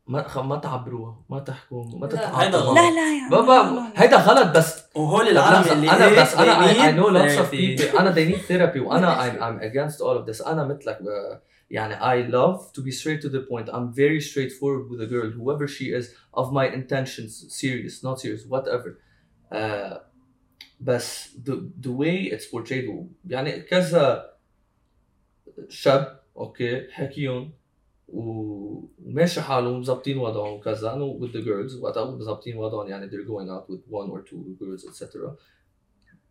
ما 0.07 0.43
ما 0.43 0.57
تعبروها 0.57 1.25
ما 1.31 1.39
تحكوا 1.39 1.99
ما 1.99 2.07
تتعاطوا 2.07 2.75
لا 2.75 2.91
لا 2.91 3.31
لا 3.31 3.31
بابا 3.31 3.93
هيدا 3.97 4.17
غلط. 4.17 4.57
بس 4.57 4.85
وهول 4.95 5.29
العالم 5.29 5.73
اللي 5.73 5.91
أنا 5.91 6.23
بس 6.23 6.35
أنا 6.35 6.87
I 6.87 6.93
know 6.93 7.09
lots 7.09 7.39
of 7.39 7.55
أنا 8.01 8.11
they 8.11 8.25
need 8.25 8.37
therapy 8.37 8.81
وأنا 8.81 9.25
I'm 9.25 9.43
I'm 9.43 9.59
against 9.61 10.01
all 10.01 10.17
of 10.17 10.29
this 10.29 10.43
أنا 10.43 10.65
مثلك 10.65 10.99
يعني 11.71 12.11
I 12.11 12.23
love 12.23 12.71
to 12.71 12.83
be 12.83 12.91
straight 12.91 13.23
to 13.23 13.29
the 13.29 13.39
point 13.39 13.69
I'm 13.69 13.93
very 13.93 14.21
straightforward 14.21 14.91
with 14.91 15.01
a 15.03 15.05
girl 15.05 15.35
who 15.35 15.67
she 15.67 15.99
is 15.99 16.15
of 16.37 16.53
my 16.53 16.75
intentions 16.75 17.47
serious 17.51 18.05
not 18.05 18.19
serious 18.19 18.47
whatever 18.51 18.95
بس 20.81 21.37
the 21.85 21.91
way 21.91 22.35
it's 22.35 22.51
portrayed 22.51 23.09
يعني 23.25 23.61
كذا 23.61 24.31
شاب 25.69 26.18
أوكي 26.39 26.91
حكيهم 26.91 27.53
وماشي 28.09 29.41
حالهم 29.41 29.81
مظبطين 29.81 30.19
وضعهم 30.19 30.53
وكذا 30.53 30.95
انه 30.95 31.21
with 31.21 31.33
the 31.33 31.45
girls 31.45 31.83
وقتها 31.83 32.11
مظبطين 32.11 32.57
وضعهم 32.57 32.89
يعني 32.89 33.11
they're 33.11 33.29
going 33.29 33.49
out 33.49 33.71
with 33.71 33.83
one 33.91 34.11
or 34.11 34.23
two 34.23 34.57
girls 34.61 34.89
etc 34.89 35.37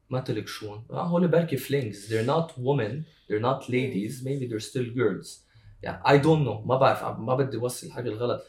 ما 0.09 0.19
تلك 0.19 0.47
شون 0.47 0.85
آه، 0.91 1.07
هول 1.07 1.27
بركي 1.27 1.57
flings. 1.57 2.09
They're 2.09 2.27
not 2.27 2.51
women 2.57 3.03
they're 3.29 3.41
not 3.41 3.69
ladies 3.69 4.23
maybe 4.23 4.47
they're 4.47 4.69
still 4.69 4.95
girls. 4.95 5.47
يعني 5.83 6.03
I 6.03 6.23
don't 6.23 6.45
know. 6.45 6.67
ما 6.67 6.77
بعرف 6.77 7.19
ما 7.19 7.35
بدي 7.35 7.57
أوصل 7.57 7.87
الحاجة 7.87 8.09
الغلط. 8.09 8.41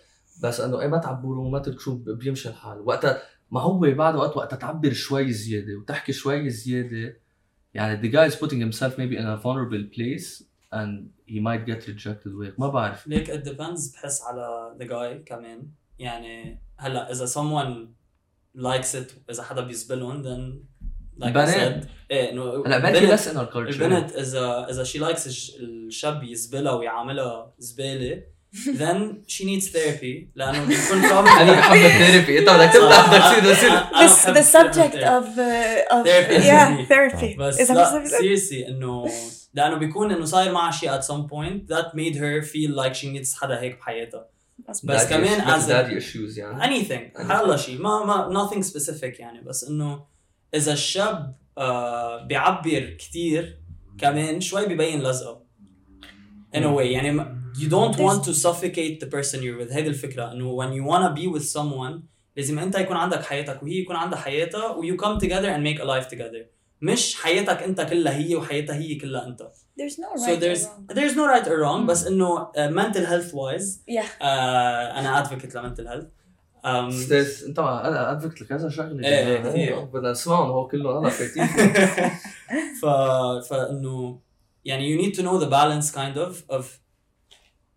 بس 0.42 0.60
إنه 0.60 0.80
إيه 0.80 0.86
ما 0.86 0.98
تعبروا 0.98 1.50
ما 1.50 1.58
تلك 1.58 1.80
شو 1.80 1.94
بيمشي 1.94 2.48
الحال. 2.48 2.80
وقتها 2.80 3.22
ما 3.50 3.60
هو 3.60 3.78
بعد 3.78 4.16
وقت 4.16 4.36
وقتها 4.36 4.56
تعبر 4.56 4.92
شوي 4.92 5.32
زيادة 5.32 5.76
وتحكي 5.76 6.12
شوي 6.12 6.50
زيادة. 6.50 7.20
يعني 7.74 8.02
the 8.02 8.12
guy 8.14 8.32
is 8.32 8.36
putting 8.36 8.60
himself 8.60 8.98
maybe 8.98 9.16
in 9.16 9.26
a 9.26 9.36
vulnerable 9.36 9.84
place. 9.96 10.47
And 10.72 11.08
he 11.26 11.40
might 11.40 11.64
get 11.66 11.86
rejected 11.88 12.26
وهيك 12.34 12.60
ما 12.60 12.68
بعرف. 12.68 13.06
ليك 13.06 13.30
it 13.30 13.44
depends 13.48 13.92
بحس 13.94 14.22
على 14.22 14.76
the 14.80 14.84
guy 14.84 15.24
كمان. 15.28 15.68
يعني 15.98 16.62
هلا 16.76 17.12
إذا 17.12 17.26
someone 17.26 17.88
likes 18.56 18.94
it 18.94 19.12
إذا 19.30 19.42
حدا 19.42 19.60
بيزبلهم 19.60 20.22
then 20.22 20.60
like 21.20 21.24
I 21.24 21.26
البنات. 21.26 21.84
said 21.84 21.88
إيه 22.10 22.30
إنه 22.32 22.66
هلا 22.66 23.16
less 23.16 23.20
in 23.20 23.36
our 23.36 23.52
culture. 23.52 23.82
البنت 23.82 24.12
اذا 24.12 24.66
إذا 24.70 24.84
she 24.84 24.98
likes 25.00 25.26
الش- 25.26 25.56
الشاب 25.60 26.22
يزبلها 26.22 26.72
ويعاملها 26.72 27.54
زبالة 27.58 28.22
then 28.54 29.22
she 29.26 29.44
needs 29.44 29.66
therapy. 29.68 30.28
لأنه 30.34 30.64
بيكون 30.64 30.98
أنا 31.04 31.08
probably 31.08 31.58
بحب 31.58 31.76
الثيرابي 31.76 32.38
انت 32.38 32.48
بدك 32.50 32.72
تفتح 32.72 33.08
بدك 33.08 33.42
تصير 33.42 33.54
تصير 33.54 33.70
أنا 33.70 34.04
بس 34.04 34.26
بحب 34.28 34.34
the 34.34 34.46
subject 34.46 34.94
therapy. 34.94 35.04
of 35.04 35.24
uh, 35.38 35.94
of 35.94 36.06
Therapy. 36.06 36.44
yeah 36.44 36.88
therapy. 36.88 37.38
بس 37.38 37.60
إذا 37.60 37.74
لا 37.74 37.98
مش- 37.98 38.08
seriously 38.10 38.68
انه 38.68 39.10
لأنه 39.54 39.74
بيكون 39.76 40.12
انه 40.12 40.24
صاير 40.24 40.52
معها 40.52 40.70
شيء 40.72 40.98
at 41.00 41.02
some 41.04 41.28
point. 41.30 41.74
That 41.74 41.94
made 41.94 42.16
her 42.16 42.42
feel 42.42 42.70
like 42.84 42.94
she 42.94 43.06
needs 43.06 43.40
حدا 43.40 43.60
هيك 43.60 43.78
بحياتها 43.78 44.26
بس 44.68 44.86
Daddy 44.86 45.08
كمان 45.10 45.40
issues- 45.40 45.62
as 45.62 45.64
a- 45.64 45.68
daddy 45.68 46.02
issues 46.04 46.38
يعني 46.38 46.62
anything. 46.62 47.28
حيالله 47.30 47.56
شيء 47.56 47.80
ما 47.80 48.04
ما 48.04 48.48
nothing 48.48 48.64
specific 48.66 49.20
يعني 49.20 49.40
بس 49.40 49.64
انه 49.64 50.04
اذا 50.54 50.72
الشاب 50.72 51.34
آه 51.58 52.24
بيعبر 52.26 52.96
كثير 52.98 53.58
كمان 53.98 54.40
شوي 54.40 54.66
ببين 54.66 55.02
لزقه 55.02 55.42
in 56.56 56.60
a 56.60 56.76
way 56.76 56.80
يعني 56.80 57.10
ما- 57.12 57.37
you 57.55 57.69
don't 57.69 57.97
want 57.97 58.23
to 58.27 58.33
suffocate 58.33 58.99
the 58.99 59.09
person 59.15 59.39
you're 59.41 59.59
with 59.61 59.71
هيدي 59.73 59.87
الفكره 59.89 60.31
انه 60.31 60.57
when 60.57 60.71
you 60.73 60.89
wanna 60.91 61.19
be 61.19 61.39
with 61.39 61.45
someone 61.59 61.99
لازم 62.37 62.59
انت 62.59 62.75
يكون 62.79 62.97
عندك 62.97 63.23
حياتك 63.23 63.63
وهي 63.63 63.77
يكون 63.79 63.95
عندها 63.95 64.19
حياتها 64.19 64.67
و 64.67 64.83
you 64.83 64.97
come 64.97 65.19
together 65.23 65.49
and 65.49 65.63
make 65.63 65.81
a 65.81 65.85
life 65.85 66.09
together 66.15 66.45
مش 66.81 67.15
حياتك 67.15 67.63
انت 67.63 67.81
كلها 67.81 68.17
هي 68.17 68.35
وحياتها 68.35 68.75
هي 68.75 68.95
كلها 68.95 69.27
انت 69.27 69.41
there's 69.79 69.93
no 69.93 70.19
so 70.19 70.27
right 70.27 70.37
or 70.37 70.39
there's 70.39 70.63
wrong 70.65 70.95
there's 70.95 71.15
no 71.15 71.25
right 71.33 71.47
or 71.47 71.57
wrong 71.63 71.87
بس 71.87 72.07
انه 72.07 72.45
uh, 72.45 72.69
mental 72.69 73.05
health 73.05 73.31
wise 73.33 73.77
yeah 73.89 74.07
uh, 74.21 74.23
انا 74.23 75.23
advocate 75.23 75.55
لمنتل 75.55 75.87
هيلث 75.87 76.05
um, 76.65 76.67
استاذ 76.67 77.43
انت 77.47 77.59
انا 77.59 78.11
ادفكت 78.11 78.41
لكذا 78.41 78.69
شغله 78.69 79.07
إيه، 79.07 79.37
كمان. 79.37 79.51
كثير. 79.51 79.79
بدنا 79.79 80.11
نسمعهم 80.11 80.49
هو 80.51 80.67
كلهم 80.67 80.97
انا 80.97 81.09
فايتين 81.09 81.47
ف 82.81 82.85
فانه 83.49 84.19
يعني 84.65 84.97
you 84.97 85.01
need 85.01 85.15
to 85.15 85.19
know 85.19 85.39
the 85.45 85.49
balance 85.49 85.91
kind 85.95 86.17
of 86.17 86.55
of 86.57 86.63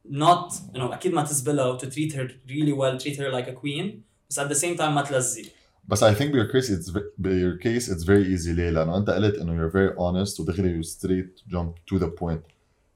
not 0.09 0.55
انه 0.77 0.95
اكيد 0.95 1.13
ما 1.13 1.23
تزبلها 1.23 1.65
و 1.67 1.79
to 1.79 1.83
treat 1.83 2.13
her 2.13 2.29
really 2.49 2.73
well 2.73 2.99
treat 3.05 3.17
her 3.17 3.31
like 3.33 3.49
a 3.49 3.55
queen 3.63 3.93
بس 4.31 4.41
at 4.41 4.49
the 4.49 4.55
same 4.59 4.77
time 4.79 4.81
ما 4.95 5.03
تلزي 5.03 5.47
بس 5.89 6.05
I 6.05 6.15
think 6.15 6.33
by 6.33 6.37
your 6.37 6.53
case 6.53 6.69
it's 6.71 6.89
ve- 6.91 7.23
by 7.23 7.31
your 7.31 7.57
case 7.67 7.89
it's 7.89 8.03
very 8.05 8.25
easy 8.37 8.49
ليه؟ 8.51 8.71
لأنه 8.71 8.97
أنت 8.97 9.11
قلت 9.11 9.35
إنه 9.35 9.53
you're 9.69 9.73
very 9.73 9.95
honest 9.99 10.41
ودغري 10.41 10.83
you 10.83 10.87
straight 10.87 11.53
jump 11.53 11.95
to 11.95 11.99
the 11.99 12.09
point. 12.21 12.41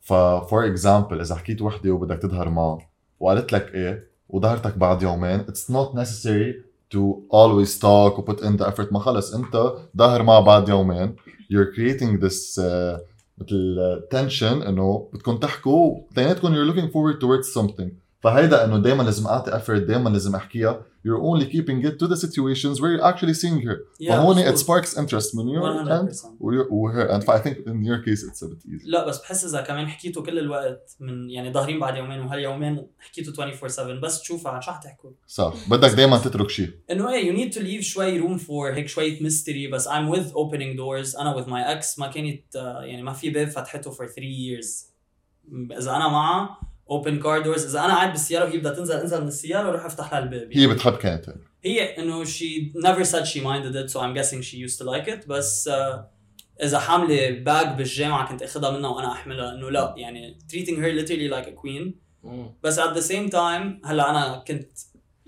ف 0.01 0.13
for 0.49 0.65
example 0.77 1.21
إذا 1.21 1.35
حكيت 1.35 1.63
وحدة 1.63 1.91
وبدك 1.91 2.19
تظهر 2.19 2.49
معها 2.49 2.91
وقالت 3.21 3.53
لك 3.53 3.75
إيه 3.75 4.11
وظهرتك 4.29 4.79
بعد 4.79 5.03
يومين 5.03 5.45
it's 5.47 5.71
not 5.73 5.95
necessary 5.95 6.55
to 6.95 7.01
always 7.33 7.79
talk 7.79 8.19
و 8.19 8.25
put 8.31 8.41
in 8.41 8.57
the 8.57 8.67
effort 8.71 8.93
ما 8.93 8.99
خلص 8.99 9.35
أنت 9.35 9.73
ظاهر 9.97 10.23
معها 10.23 10.41
بعد 10.41 10.69
يومين 10.69 11.17
you're 11.53 11.75
creating 11.77 12.21
this 12.21 12.59
uh, 12.59 12.99
مثل 13.39 14.01
tension 14.15 14.67
إنه 14.69 15.09
بدكم 15.13 15.37
تحكوا 15.37 16.01
اثنيناتكم 16.13 16.55
you're 16.55 16.73
looking 16.73 16.91
forward 16.93 17.21
towards 17.21 17.53
something 17.61 17.91
فهيدا 18.26 18.66
إنه 18.66 18.78
دايما 18.78 19.04
لازم 19.04 19.28
أعطي 19.28 19.52
effort 19.52 19.72
دايما 19.88 20.10
لازم 20.10 20.36
أحكيها 20.36 20.82
you're 21.08 21.22
only 21.22 21.46
keeping 21.46 21.86
it 21.86 22.00
to 22.00 22.08
the 22.08 22.18
situations 22.26 22.82
where 22.82 22.92
you're 22.94 23.06
actually 23.12 23.34
seeing 23.36 23.62
her. 23.62 23.78
Yeah, 24.00 24.10
فهون 24.10 24.44
it 24.54 24.58
sparks 24.58 24.98
interest 24.98 25.36
من 25.36 25.46
your 25.56 25.64
end 25.64 26.12
100% 26.12 26.26
و- 26.40 26.66
و 26.72 26.92
her 26.92 27.10
end. 27.12 27.24
I 27.24 27.40
think 27.40 27.58
in 27.68 27.84
your 27.84 28.00
case 28.08 28.24
it's 28.24 28.42
a 28.42 28.48
bit 28.48 28.66
easy. 28.66 28.86
لا 28.86 29.08
بس 29.08 29.22
بحس 29.22 29.46
إذا 29.46 29.62
كمان 29.62 29.88
حكيتوا 29.88 30.24
كل 30.24 30.40
الوقت 30.40 30.96
من 31.00 31.30
يعني 31.30 31.54
ظاهرين 31.54 31.80
بعد 31.80 31.98
يومين 31.98 32.20
وهاليومين 32.22 32.88
حكيتوا 33.00 33.34
24 33.34 33.70
7 33.70 34.00
بس 34.00 34.22
تشوفها 34.22 34.52
عن 34.52 34.62
شو 34.62 34.72
حتحكوا 34.72 35.12
صح 35.28 35.54
بدك 35.70 35.90
دايما 35.92 36.18
تترك 36.18 36.50
شيء. 36.50 36.70
انه 36.92 37.14
إيه 37.14 37.32
you 37.32 37.38
need 37.38 37.54
to 37.56 37.60
leave 37.60 37.82
شوي 37.84 38.22
room 38.22 38.40
for 38.42 38.74
هيك 38.76 38.88
شوية 38.88 39.20
mystery 39.20 39.72
بس 39.74 39.88
I'm 39.88 40.16
with 40.16 40.32
opening 40.34 40.78
doors 40.78 41.20
أنا 41.20 41.36
with 41.44 41.48
my 41.48 41.80
ex 41.84 42.00
ما 42.00 42.08
كانت 42.08 42.56
آه، 42.56 42.82
يعني 42.82 43.04
ما 43.04 43.14
في 43.14 43.30
باب 43.30 43.48
فتحته 43.48 43.92
for 43.92 44.06
3 44.06 44.22
years 44.22 44.86
إذا 45.78 45.92
أنا 45.92 46.08
معها 46.08 46.60
open 46.90 47.20
car 47.24 47.44
doors. 47.44 47.66
إذا 47.66 47.80
أنا 47.86 47.94
قاعد 47.96 48.12
بالسيارة 48.12 48.46
وهي 48.46 48.58
بدها 48.58 48.72
تنزل 48.74 48.96
أنزل 48.96 49.22
من 49.22 49.28
السيارة 49.28 49.68
وروح 49.70 49.86
أفتح 49.86 50.14
لها 50.14 50.24
الباب 50.24 50.50
هي 50.54 50.68
بتحب 50.68 50.96
كانت. 50.96 51.36
هي 51.64 51.84
إنه 51.84 52.26
she 52.26 52.72
never 52.76 53.04
said 53.04 53.26
she 53.28 53.40
minded 53.42 53.76
it 53.76 53.90
so 53.90 54.00
I'm 54.00 54.14
guessing 54.14 54.42
she 54.42 54.58
used 54.58 54.78
to 54.80 54.84
like 54.84 55.08
it. 55.08 55.28
بس 55.28 55.68
آه، 55.68 56.10
إذا 56.64 56.80
حاملة 56.80 57.30
باج 57.30 57.78
بالجامعة 57.78 58.30
كنت 58.30 58.44
اخذها 58.44 58.72
منها 58.78 58.90
وأنا 58.90 59.12
أحملها 59.12 59.54
إنه 59.54 59.72
لا 59.72 59.94
يعني 59.98 60.38
treating 60.54 60.76
her 60.78 60.92
literally 61.04 61.30
like 61.30 61.48
a 61.48 61.56
queen. 61.62 61.92
بس 62.64 62.80
at 62.80 62.94
the 62.94 63.02
same 63.02 63.30
time 63.30 63.86
هلأ 63.86 64.10
أنا 64.10 64.44
كنت 64.48 64.70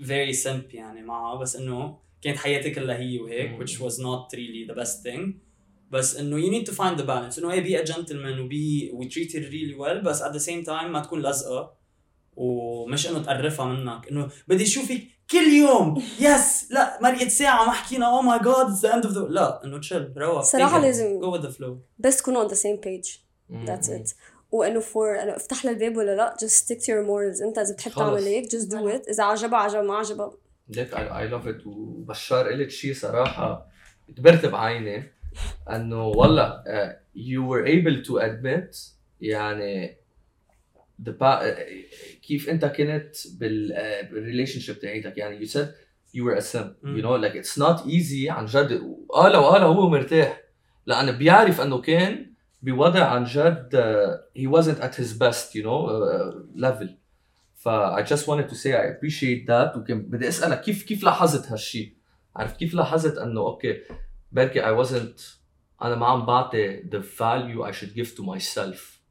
very 0.02 0.34
simp 0.44 0.74
يعني 0.74 1.02
معها 1.02 1.38
بس 1.38 1.56
إنه 1.56 1.98
كانت 2.22 2.38
حياتي 2.38 2.70
كلها 2.70 2.96
هي 2.96 3.18
وهيك 3.18 3.58
which 3.60 3.72
was 3.72 3.94
not 3.98 4.36
really 4.36 4.72
the 4.72 4.80
best 4.80 5.02
thing. 5.02 5.47
بس 5.90 6.16
إنه 6.16 6.36
you 6.40 6.50
need 6.52 6.66
to 6.70 6.74
find 6.74 6.98
the 7.00 7.04
balance. 7.06 7.38
إنه 7.38 7.52
إيه 7.52 7.64
be 7.64 7.84
a 7.84 7.88
gentleman 7.90 8.38
وبي 8.40 8.92
we 8.94 9.04
treat 9.04 9.32
her 9.32 9.40
really 9.50 9.78
well. 9.80 10.04
بس 10.04 10.22
at 10.22 10.32
the 10.32 10.44
same 10.44 10.66
time 10.66 10.84
ما 10.84 11.00
تكون 11.00 11.20
لازقه 11.22 11.74
ومش 12.36 13.06
إنه 13.10 13.18
تقرفها 13.18 13.66
منك. 13.66 14.08
إنه 14.08 14.28
بدي 14.48 14.64
أشوفك 14.64 15.02
كل 15.30 15.38
يوم. 15.52 16.02
يس 16.20 16.72
لا 16.72 16.98
مرقت 17.02 17.28
ساعة 17.28 17.64
ما 17.66 17.72
حكينا. 17.72 18.20
Oh 18.20 18.24
my 18.24 18.44
god 18.44 18.72
it's 18.72 18.80
the 18.82 18.92
end 18.94 19.10
of 19.10 19.14
the 19.14 19.30
لا 19.30 19.64
إنه 19.64 19.80
صراحة 20.42 20.78
take 20.78 20.80
it. 20.80 20.84
لازم- 20.84 21.20
go 21.20 21.38
with 21.38 21.44
the 21.44 21.50
flow. 21.58 21.76
بس 21.98 22.16
تكونوا 22.16 22.48
on 22.48 22.50
the 22.50 22.56
same 22.56 22.78
page. 22.86 23.18
That's 23.66 23.88
it. 23.88 24.14
وإنه 24.52 24.80
فور 24.80 25.22
إنه 25.22 25.36
افتح 25.36 25.64
لها 25.64 25.72
الباب 25.74 25.96
ولا 25.96 26.16
لا؟ 26.16 26.36
Just 26.40 26.64
stick 26.64 26.78
to 26.78 26.84
your 26.86 27.04
morals. 27.06 27.42
أنت 27.42 27.58
إذا 27.58 27.72
بتحب. 27.72 27.92
تعمل 27.92 28.22
هيك 28.22 28.48
just 28.48 28.68
do 28.68 28.74
it. 28.74 29.08
إذا 29.10 29.24
عجبها 29.24 29.58
عجبها 29.58 29.82
ما 29.82 29.94
عجبها. 29.94 30.32
ليك 30.68 30.94
I, 30.94 30.98
I 30.98 31.32
love 31.32 31.46
it. 31.48 31.66
وبشار 31.66 32.48
قلت 32.52 32.70
شيء 32.70 32.94
صراحة. 32.94 33.66
كبرت 34.16 34.46
بعيني 34.46 35.12
انه 35.70 36.02
والله 36.06 36.62
uh, 36.62 36.92
you 37.16 37.42
were 37.42 37.66
able 37.66 38.04
to 38.08 38.14
admit 38.20 38.76
يعني 39.20 39.96
the 41.02 41.10
pa- 41.12 41.42
uh, 41.42 41.60
كيف 42.22 42.48
انت 42.48 42.64
كنت 42.64 43.16
بال 43.40 43.68
بال 44.12 44.60
relationship 44.60 44.78
تاعتك 44.78 45.18
يعني 45.18 45.46
you 45.46 45.50
said 45.50 45.66
you 46.16 46.20
were 46.24 46.36
a 46.38 46.42
simp 46.42 46.86
you 46.96 47.02
know 47.02 47.16
like 47.24 47.34
it's 47.34 47.58
not 47.58 47.86
easy 47.86 48.28
عن 48.28 48.46
جد. 48.46 48.82
قال 49.08 49.36
وقال 49.36 49.62
هو 49.62 49.88
مرتاح 49.90 50.40
لأنه 50.86 51.10
بيعرف 51.12 51.60
إنه 51.60 51.80
كان 51.80 52.32
بوضع 52.62 53.04
عن 53.04 53.24
جد 53.24 53.68
uh, 53.76 54.40
he 54.40 54.46
wasn't 54.46 54.82
at 54.82 54.94
his 55.00 55.12
best 55.18 55.54
you 55.54 55.62
know 55.62 55.86
uh, 55.88 56.34
level. 56.56 56.88
ف 57.54 57.68
I 57.68 58.02
just 58.02 58.26
wanted 58.26 58.48
to 58.48 58.54
say 58.54 58.72
I 58.72 58.86
appreciate 58.94 59.46
that. 59.46 59.76
وكان 59.76 60.02
بدي 60.02 60.28
أسألك 60.28 60.60
كيف 60.60 60.82
كيف 60.82 61.04
لاحظت 61.04 61.46
هالشيء؟ 61.52 61.92
عارف 62.36 62.52
كيف 62.56 62.74
لاحظت 62.74 63.18
إنه 63.18 63.40
أوكي 63.40 63.80
بركي 64.31 64.61
I 64.61 64.85
wasn't 64.85 65.21
انا 65.81 65.95
ما 65.95 66.05
عم 66.05 66.25
بعطي 66.25 66.81
the 66.81 67.03
value 67.03 67.63
I 67.63 67.71
should 67.71 67.95
give 67.95 68.17
to 68.17 68.23
myself 68.23 69.03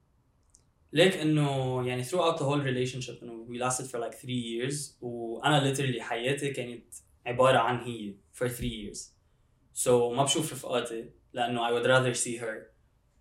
ليك 0.93 1.17
انه 1.17 1.87
يعني 1.87 2.05
throughout 2.05 2.37
the 2.37 2.43
whole 2.43 2.63
relationship 2.63 3.23
انه 3.23 3.47
we 3.49 3.59
lasted 3.59 3.85
for 3.85 3.99
like 3.99 4.15
three 4.15 4.43
years 4.43 4.77
وانا 5.01 5.75
literally 5.75 6.01
حياتي 6.01 6.51
كانت 6.51 6.95
عباره 7.27 7.59
عن 7.59 7.79
هي 7.79 8.15
for 8.35 8.49
three 8.49 8.93
years 8.95 8.99
so 9.85 9.89
ما 9.89 10.23
بشوف 10.25 10.53
رفقاتي 10.53 11.11
لانه 11.33 11.69
I 11.69 11.73
would 11.73 11.87
rather 11.87 12.19
see 12.19 12.41
her 12.41 12.73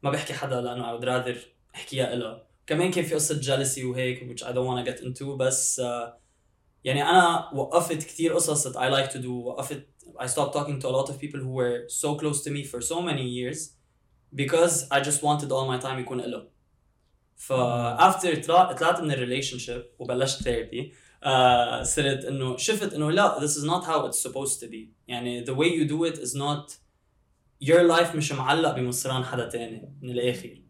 ما 0.03 0.11
بحكي 0.11 0.34
حدا 0.34 0.61
لانه 0.61 0.97
I 0.97 0.99
would 0.99 1.05
rather 1.05 1.38
احكيها 1.76 2.13
إلها 2.13 2.47
كمان 2.67 2.91
كان 2.91 3.03
في 3.03 3.15
قصه 3.15 3.41
jealousy 3.41 3.84
وهيك 3.84 4.19
which 4.19 4.43
I 4.43 4.51
don't 4.51 4.67
want 4.67 4.86
to 4.86 4.91
get 4.91 5.05
into 5.05 5.24
بس 5.24 5.82
uh, 5.82 6.22
يعني 6.84 7.03
انا 7.03 7.51
وقفت 7.53 7.97
كثير 7.97 8.34
قصص 8.34 8.67
that 8.67 8.76
I 8.76 8.89
like 8.89 9.11
to 9.13 9.17
do 9.17 9.28
وقفت 9.28 9.88
I 10.19 10.28
stopped 10.28 10.53
talking 10.57 10.78
to 10.82 10.88
a 10.88 10.93
lot 10.97 11.07
of 11.11 11.15
people 11.24 11.39
who 11.45 11.51
were 11.61 11.78
so 12.01 12.09
close 12.22 12.39
to 12.45 12.49
me 12.55 12.61
for 12.72 12.80
so 12.91 12.97
many 13.09 13.26
years 13.39 13.59
because 14.41 14.76
I 14.91 14.99
just 15.09 15.19
wanted 15.24 15.49
all 15.51 15.65
my 15.74 15.78
time 15.86 15.99
يكون 15.99 16.19
إلهم 16.19 16.47
ف 17.36 17.53
after 17.97 18.36
طلع- 18.45 18.72
طلعت 18.72 19.01
من 19.01 19.11
الريليشن 19.11 19.57
شيب 19.57 19.84
وبلشت 19.99 20.43
ثيرابي 20.43 20.93
uh, 21.24 21.82
صرت 21.84 22.26
انه 22.26 22.57
شفت 22.57 22.93
انه 22.93 23.11
لا 23.11 23.39
this 23.39 23.51
is 23.51 23.63
not 23.63 23.86
how 23.86 24.07
it's 24.07 24.19
supposed 24.30 24.59
to 24.59 24.67
be 24.67 24.89
يعني 25.07 25.45
the 25.45 25.53
way 25.55 25.67
you 25.67 25.86
do 25.91 26.03
it 26.13 26.17
is 26.22 26.36
not 26.36 26.72
your 27.69 27.84
life 27.97 28.15
مش 28.15 28.32
معلق 28.32 28.76
بمصران 28.76 29.24
حدا 29.26 29.49
تاني 29.49 29.93
من 30.01 30.09
الاخر 30.09 30.61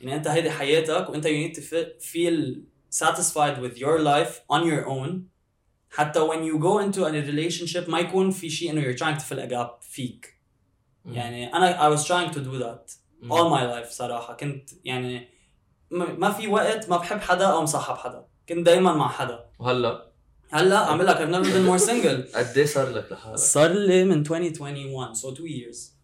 يعني 0.00 0.16
انت 0.16 0.26
هيدي 0.28 0.50
حياتك 0.50 1.10
وانت 1.10 1.26
you 1.26 1.30
need 1.30 1.56
to 1.58 1.62
fe- 1.62 2.04
feel 2.04 2.56
satisfied 3.04 3.58
with 3.62 3.76
your 3.78 3.98
life 3.98 4.34
on 4.56 4.62
your 4.64 4.86
own 4.88 5.10
حتى 5.95 6.19
when 6.19 6.43
you 6.43 6.59
go 6.59 6.79
into 6.79 7.05
a 7.05 7.11
relationship 7.11 7.89
ما 7.89 7.99
يكون 7.99 8.31
في 8.31 8.49
شيء 8.49 8.71
إنه 8.71 8.81
you're 8.81 8.97
trying 8.97 9.17
to 9.17 9.23
fill 9.23 9.39
a 9.39 9.47
gap 9.47 9.81
فيك. 9.81 10.41
يعني 11.05 11.53
أنا 11.53 11.89
I 11.89 11.97
was 11.97 12.03
trying 12.03 12.33
to 12.35 12.39
do 12.39 12.59
that 12.63 12.91
all 13.31 13.49
my 13.49 13.63
life 13.63 13.91
صراحة. 13.91 14.33
كنت 14.33 14.69
يعني 14.83 15.29
ما 15.91 16.31
في 16.31 16.47
وقت 16.47 16.89
ما 16.89 16.97
بحب 16.97 17.19
حدا 17.19 17.45
أو 17.45 17.61
مصاحب 17.61 17.95
حدا. 17.95 18.25
كنت 18.49 18.65
دائما 18.65 18.93
مع 18.93 19.09
حدا. 19.09 19.45
وهلأ؟ 19.59 20.11
هلأ 20.49 20.77
عم 20.77 21.01
لك 21.01 21.17
I've 21.17 21.29
never 21.29 21.49
been 21.49 21.65
more 21.65 21.87
single. 21.87 22.35
قد 22.37 22.57
إيه 22.57 22.65
صار 22.65 22.89
لك 22.89 23.11
لحالك؟ 23.11 23.37
صار 23.37 23.71
لي 23.71 24.03
من 24.03 24.19
2021 24.19 25.15
so 25.15 25.37
two 25.37 25.45
years. 25.45 25.94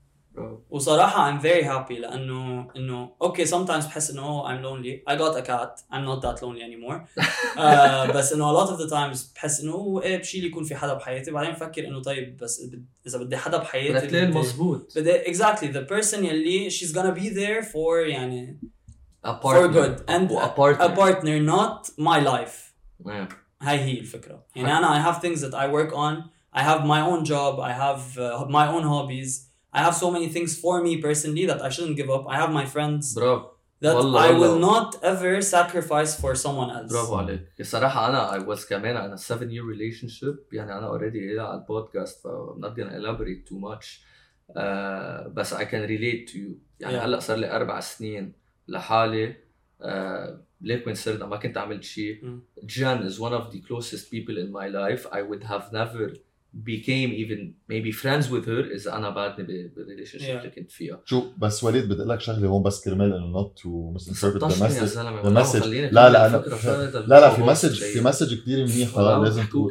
وصراحة 0.71 1.31
I'm 1.31 1.41
very 1.43 1.65
happy 1.65 1.93
لأنه 2.01 2.69
إنه 2.77 3.11
أوكي 3.23 3.47
sometimes 3.47 3.85
بحس 3.87 4.11
إنه 4.11 4.43
oh, 4.43 4.47
I'm 4.47 4.63
lonely 4.63 5.13
I 5.13 5.17
got 5.17 5.37
a 5.37 5.43
cat 5.43 5.81
I'm 5.93 6.05
not 6.05 6.21
that 6.23 6.43
lonely 6.43 6.63
anymore 6.63 7.23
uh, 7.57 8.13
بس 8.17 8.33
إنه 8.33 8.53
a 8.53 8.65
lot 8.67 8.71
of 8.71 8.79
the 8.79 8.91
times 8.91 9.35
بحس 9.35 9.61
إنه 9.61 9.73
أوه، 9.73 10.03
إيه 10.03 10.17
بشيل 10.19 10.45
يكون 10.45 10.65
في 10.65 10.77
حدا 10.77 10.95
بحياتي 10.95 11.31
بعدين 11.31 11.53
بفكر 11.53 11.87
إنه 11.87 12.03
طيب 12.03 12.37
بس 12.37 12.63
بد- 12.65 12.85
إذا 13.07 13.19
بدي 13.19 13.37
حدا 13.37 13.57
بحياتي 13.59 13.93
بدك 13.93 14.11
تلاقي 14.11 14.27
بدي- 14.27 14.33
المضبوط 14.39 14.93
بدي 14.99 15.23
exactly 15.25 15.73
the 15.75 15.89
person 15.95 16.15
يلي 16.19 16.71
she's 16.71 16.93
gonna 16.93 17.19
be 17.19 17.29
there 17.35 17.63
for 17.73 18.07
يعني 18.07 18.59
a 19.27 19.29
for 19.29 19.43
partner 19.43 19.73
good 19.73 19.97
and 20.09 20.31
a 20.31 20.49
partner 20.49 20.83
a 20.83 20.97
partner 20.97 21.41
not 21.53 21.91
my 21.99 22.21
life 22.29 22.75
إيه. 23.09 23.29
هاي 23.63 23.79
هي 23.81 23.99
الفكرة 24.01 24.45
يعني 24.57 24.79
أنا 24.79 25.03
I 25.03 25.13
have 25.13 25.21
things 25.23 25.41
that 25.41 25.55
I 25.55 25.67
work 25.73 25.95
on 25.95 26.23
I 26.59 26.63
have 26.63 26.81
my 26.85 27.01
own 27.11 27.25
job 27.25 27.61
I 27.61 27.73
have 27.73 28.19
uh, 28.19 28.47
my 28.49 28.67
own 28.69 28.83
hobbies 28.85 29.47
I 29.75 29.79
have 29.79 29.95
so 29.95 30.11
many 30.17 30.29
things 30.37 30.51
for 30.63 30.75
me 30.87 30.93
personally 31.07 31.45
that 31.51 31.61
I 31.67 31.69
shouldn't 31.75 31.97
give 32.01 32.11
up 32.17 32.25
I 32.29 32.37
have 32.43 32.51
my 32.61 32.67
friends 32.75 33.15
برافو 33.17 33.47
that 33.85 33.95
والله- 33.95 34.21
I 34.21 34.31
والله. 34.31 34.41
will 34.41 34.61
not 34.71 35.03
ever 35.03 35.43
sacrifice 35.43 36.13
for 36.21 36.35
someone 36.35 36.71
else 36.71 36.93
برافو 36.93 37.15
عليك 37.17 37.43
الصراحة 37.61 38.09
أنا 38.09 38.39
I 38.39 38.43
was 38.57 38.69
كمان 38.69 38.97
أنا 38.97 39.17
7 39.17 39.49
year 39.49 39.65
relationship 39.77 40.37
يعني 40.53 40.79
أنا 40.79 40.89
already 40.99 41.13
قايلها 41.17 41.45
على 41.45 41.61
البودكاست 41.61 42.23
ف 42.23 42.27
I'm 42.27 42.61
not 42.61 42.71
gonna 42.77 42.95
elaborate 42.97 43.51
too 43.51 43.59
much 43.61 44.01
uh, 44.57 45.29
بس 45.29 45.55
I 45.55 45.65
can 45.65 45.87
relate 45.89 46.31
to 46.33 46.37
you 46.37 46.53
يعني 46.81 46.99
Yeah. 46.99 47.03
هلا 47.05 47.21
صار 47.21 47.37
لي 47.37 47.51
أربع 47.57 47.81
سنين 47.81 48.33
لحالي 48.69 49.37
uh, 49.83 49.87
ليك 50.61 50.87
وين 50.87 50.95
صرنا 50.95 51.27
ما 51.27 51.37
كنت 51.37 51.59
عملت 51.59 51.83
شيء 51.85 52.21
Mm. 52.23 52.65
Jan 52.67 53.03
is 53.11 53.21
one 53.21 53.33
of 53.41 53.53
the 53.53 53.61
closest 53.69 54.11
people 54.11 54.37
in 54.39 54.51
my 54.53 54.69
life 54.69 55.07
I 55.13 55.23
would 55.23 55.45
have 55.45 55.73
never 55.73 56.15
became 56.54 57.12
even 57.24 57.40
maybe 57.70 57.92
friends 57.92 58.26
with 58.30 58.46
her 58.46 58.74
إذا 58.76 58.96
أنا 58.96 59.10
بعدني 59.10 59.68
بال 59.76 60.20
relationship. 60.20 60.38
اللي 60.38 60.50
كنت 60.50 60.72
فيها 60.72 61.02
شو 61.06 61.24
بس 61.38 61.64
وليد 61.64 61.86
بدي 61.86 61.96
أقول 61.96 62.10
لك 62.10 62.20
شغلة 62.22 62.48
هون 62.48 62.64
بس 62.64 62.86
كرمال 62.86 63.14
إنه 63.14 63.44
not 63.44 63.48
to 63.60 63.68
misinterpret 64.00 64.42
the 64.42 64.50
16 64.50 64.76
يا 64.76 64.86
message 64.86 65.24
the 65.26 65.30
message. 65.30 65.68
لا، 65.68 66.10
لا، 66.10 66.28
لا 67.08 67.20
لا 67.20 67.30
في 67.30 67.42
message؟ 67.42 67.80
في 67.84 68.02
message 68.02 68.42
كثير 68.42 68.58
منيح 68.68 68.98
لازم 68.98 69.44
تقول 69.44 69.70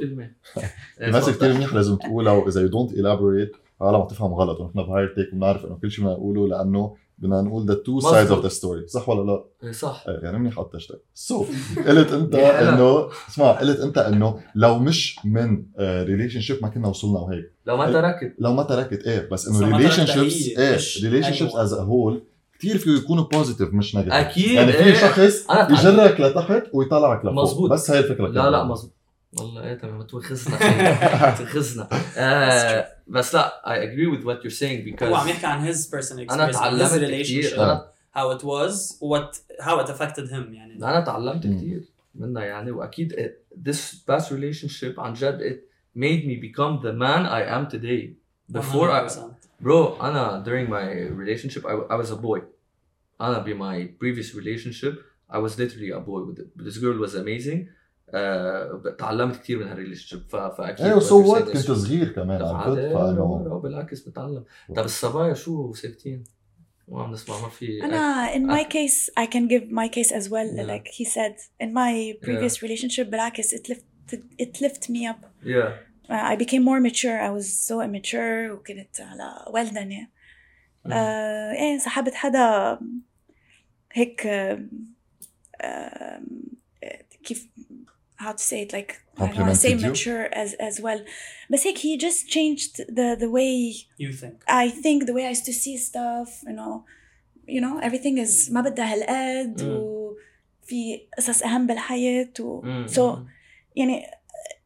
في 0.98 1.10
message 1.10 1.32
كثير 1.34 1.52
منيح 1.54 1.74
لازم 1.74 1.96
تقولها 1.96 2.32
واذا 2.32 2.60
you 2.60 2.68
don't 2.68 2.90
elaborate 2.90 3.56
العالم 3.82 4.06
تفهم 4.06 4.34
غلط 4.34 4.60
ونحن 4.60 4.82
بهاير 4.82 5.14
تيك 5.14 5.34
بنعرف 5.34 5.64
إنه 5.64 5.74
كل 5.82 5.90
شيء 5.90 6.04
بدنا 6.04 6.16
نقوله 6.16 6.48
لأنه 6.48 6.96
بدنا 7.20 7.42
نقول 7.42 7.82
two 7.86 8.02
sides 8.02 8.06
of 8.06 8.14
مظبوط. 8.14 8.46
the 8.46 8.54
story 8.54 8.86
صح 8.90 9.08
ولا 9.08 9.30
لا؟ 9.32 9.44
إيه 9.64 9.72
صح 9.72 10.04
إيه 10.08 10.20
يعني 10.22 10.38
منيح 10.38 10.58
قطشتك 10.58 11.00
so 11.14 11.44
قلت 11.86 12.12
أنت. 12.12 12.34
إنه 12.34 13.08
اسمع 13.28 13.50
قلت 13.52 13.80
أنت 13.80 13.98
إنه 13.98 14.40
لو 14.54 14.78
مش 14.78 15.18
من 15.24 15.62
relationship 15.80 16.58
ما 16.62 16.68
كنا 16.68 16.88
وصلنا 16.88 17.18
وهيك 17.18 17.52
لو 17.66 17.76
ما 17.76 17.92
تركت 17.92 18.34
لو 18.38 18.52
ما 18.52 18.62
تركت 18.62 19.06
إيه 19.06 19.28
بس 19.32 19.48
إنه 19.48 19.76
relationships 19.76 20.48
هي، 20.58 20.58
إيه 20.58 20.78
relationships. 21.02 21.54
as 21.56 21.72
a 21.72 21.82
whole 21.82 22.22
كثير 22.58 22.78
فيه 22.78 22.90
يكونوا 22.96 23.24
positive 23.24 23.68
مش 23.74 23.94
negative 23.94 24.14
أكيد 24.14 24.50
يعني 24.52 24.72
في 24.72 24.84
إيه. 24.84 24.94
شخص. 24.94 25.46
يجرك 25.70 26.20
لتحت 26.20 26.62
ويطلعك 26.72 27.20
لفوق 27.24 27.32
مظبوط. 27.42 27.70
بس 27.70 27.90
هاي 27.90 27.98
الفكرة 27.98 28.28
لا 28.28 28.50
لا 28.50 28.64
مظبوط 28.64 28.92
والله 29.37 29.63
ايه 29.63 29.73
تمام 29.73 30.01
تواخذنا 30.01 30.57
تواخذنا 31.37 31.89
آه 32.17 32.87
بس 33.07 33.35
لا 33.35 33.61
I 33.65 33.77
agree 33.87 34.17
with 34.17 34.23
what 34.25 34.43
you're 34.43 34.59
saying 34.59 35.03
هو 35.03 35.15
عم 35.15 35.25
because 35.25 35.29
يحكي 35.29 35.45
عن 35.45 35.73
his 35.73 35.77
personal 35.77 36.31
انا 36.31 36.51
experience 36.51 36.55
his 36.55 36.59
تعلمت 36.59 36.91
relationship 36.91 37.21
كثير 37.23 37.63
انا 37.63 37.87
how 38.15 38.37
it 38.37 38.41
was 38.41 38.73
what 39.01 39.39
how 39.65 39.79
it 39.85 39.89
affected 39.89 40.29
him 40.31 40.53
يعني 40.53 40.75
انا 40.75 40.99
تعلمت 41.01 41.45
مم. 41.45 41.57
كثير 41.57 41.83
منها 42.15 42.43
يعني 42.43 42.71
واكيد 42.71 43.13
it- 43.13 43.67
this 43.69 43.95
past 44.11 44.25
relationship 44.29 44.99
عن 44.99 45.13
جد 45.13 45.39
it 45.41 45.75
made 45.99 46.23
me 46.25 46.35
become 46.49 46.81
the 46.85 46.93
man 46.93 47.25
I 47.25 47.43
am 47.57 47.75
today 47.75 48.09
before 48.57 48.89
I 48.91 49.07
100%. 49.09 49.19
bro 49.65 50.01
انا 50.03 50.43
during 50.47 50.69
my 50.69 51.09
relationship 51.19 51.61
I, 51.65 51.93
I 51.93 52.05
was 52.05 52.09
a 52.11 52.21
boy 52.25 52.41
انا 53.21 53.43
be 53.45 53.53
my 53.57 53.87
previous 54.03 54.35
relationship 54.35 54.93
I 55.31 55.37
was 55.37 55.51
literally 55.61 55.91
a 55.99 55.99
boy 56.09 56.21
with 56.27 56.37
it. 56.43 56.47
But 56.57 56.63
this 56.67 56.77
girl 56.83 56.97
was 57.05 57.13
amazing 57.23 57.59
uh, 57.67 57.78
تعلمت 58.98 59.36
كثير 59.36 59.58
من 59.58 59.68
هال 59.68 60.06
relationship 60.06 60.28
فأكيد 60.30 60.86
إيه 60.86 60.94
و 60.94 61.04
so 61.04 61.22
you're 61.22 61.26
what 61.26 61.42
كنت. 61.44 61.56
صغير 61.56 62.08
كمان 62.12 62.42
عرفت 62.42 62.78
فانه 62.92 63.60
بالعكس 63.62 64.00
بتعلم 64.08 64.44
طب 64.76 64.84
الصبايا 64.84 65.34
شو 65.34 65.72
ساكتين؟ 65.72 66.24
ما 66.88 67.02
عم 67.02 67.12
نسمع 67.12 67.40
ما 67.40 67.48
في 67.48 67.84
أنا 67.84 68.32
in 68.34 68.40
my 68.58 68.64
case 68.64 69.10
I 69.22 69.26
can 69.26 69.48
give 69.48 69.70
my 69.70 69.88
case 69.88 70.12
as 70.12 70.28
well 70.30 70.48
Yeah. 70.56 70.66
like 70.72 70.88
he 70.88 71.04
said 71.04 71.34
in 71.62 71.72
my 71.74 72.14
previous 72.26 72.62
relationship 72.62 73.00
بالعكس 73.10 73.54
it 73.54 73.68
lifted 73.68 74.20
it 74.42 74.60
lifted 74.62 74.90
me 74.90 75.06
up 75.12 75.20
yeah. 75.44 75.70
uh, 76.10 76.32
I 76.32 76.36
became 76.36 76.62
more 76.64 76.80
mature 76.80 77.18
I 77.28 77.30
was 77.38 77.46
so 77.68 77.74
immature 77.80 78.50
وكنت 78.52 79.00
على 79.00 79.44
ولدنة 79.54 80.08
Mm. 80.86 80.92
آه 80.92 81.52
إيه 81.52 81.78
سحبت 81.78 82.14
حدا 82.14 82.78
هيك 83.92 84.26
آم، 84.26 84.70
آم، 85.64 86.42
كيف 87.24 87.48
how 88.23 88.31
to 88.31 88.43
say 88.51 88.59
it 88.65 88.71
like 88.77 88.91
I 89.17 89.27
don't 89.27 89.37
want 89.37 89.49
to 89.49 89.55
say 89.55 89.71
Complimented 89.71 89.81
you? 89.81 89.89
mature 89.89 90.23
as 90.43 90.49
as 90.69 90.75
well 90.85 90.99
بس 91.49 91.67
هيك 91.67 91.77
he 91.77 91.97
just 92.05 92.29
changed 92.35 92.73
the 92.97 93.07
the 93.23 93.29
way 93.37 93.53
you 94.03 94.11
think 94.21 94.35
I 94.47 94.69
think 94.83 94.99
the 95.09 95.13
way 95.17 95.23
I 95.27 95.31
used 95.35 95.45
to 95.51 95.55
see 95.63 95.77
stuff 95.89 96.29
you 96.49 96.55
know 96.59 96.73
you 97.55 97.61
know 97.63 97.73
everything 97.87 98.17
is 98.25 98.51
ما 98.51 98.61
بدها 98.61 98.93
هالقد 98.93 99.61
Mm. 99.61 99.63
وفي 100.65 101.01
قصص 101.17 101.43
أهم 101.43 101.67
بالحياة 101.67 102.29
و 102.39 102.61
Mm, 102.61 102.89
so 102.91 102.99
mm, 102.99 103.19
يعني 103.75 104.03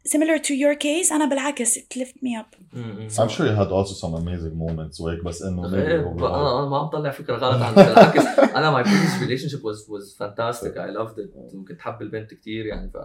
similar 0.08 0.38
to 0.40 0.54
your 0.54 0.76
case 0.76 1.12
أنا 1.12 1.26
بالعكس 1.26 1.78
it 1.78 1.96
lift 1.96 2.16
me 2.24 2.36
up 2.42 2.56
mm, 2.74 2.78
mm. 2.78 3.20
I'm 3.20 3.30
sure 3.30 3.46
you 3.48 3.56
had 3.64 3.72
also 3.72 3.94
some 3.94 4.14
amazing 4.16 4.56
moments 4.58 5.02
وهيك 5.02 5.24
بس 5.24 5.42
انه 5.42 5.76
إيه، 5.76 6.02
maybe 6.02 6.06
overall. 6.06 6.24
انا 6.24 6.60
انا 6.60 6.70
ما 6.70 6.78
عم 6.78 6.88
طلع 6.88 7.12
فكره 7.12 7.36
غلط 7.36 7.62
عنك 7.62 7.76
بالعكس 7.76 8.26
انا 8.56 8.84
my 8.84 8.86
previous 8.86 9.24
relationship 9.24 9.62
was 9.62 9.88
was 9.90 10.16
fantastic 10.24 10.72
I 10.78 10.90
loved 11.00 11.18
it 11.20 11.56
وكنت 11.56 11.80
حب 11.82 12.02
البنت 12.02 12.34
كثير 12.34 12.66
يعني 12.66 12.90
ف 12.90 12.98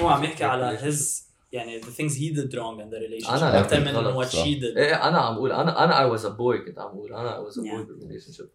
هو 0.00 0.08
عم 0.08 0.24
يحكي 0.24 0.44
على 0.44 0.78
his 0.78 1.22
يعني 1.52 1.80
the 1.82 1.86
things 1.86 2.12
he 2.12 2.34
did 2.36 2.52
wrong 2.54 2.80
in 2.80 2.90
the 2.90 2.98
relationship 2.98 3.30
أنا 3.32 3.46
عرفت 3.46 3.74
من 3.74 4.14
what 4.14 4.26
صح. 4.26 4.42
she 4.44 4.46
did. 4.60 4.76
إيه 4.76 5.08
أنا 5.08 5.18
عم 5.18 5.34
أقول 5.34 5.52
أنا 5.52 5.84
أنا 5.84 6.16
I 6.16 6.18
was 6.18 6.22
a 6.22 6.28
boy 6.30 6.66
كنت 6.66 6.78
عم 6.78 6.86
أقول. 6.88 7.14
أنا 7.14 7.36
I 7.44 7.48
was 7.50 7.54
a 7.56 7.60
boy 7.60 7.64
Yeah. 7.66 7.86
بال 7.88 8.32
relationship 8.32 8.48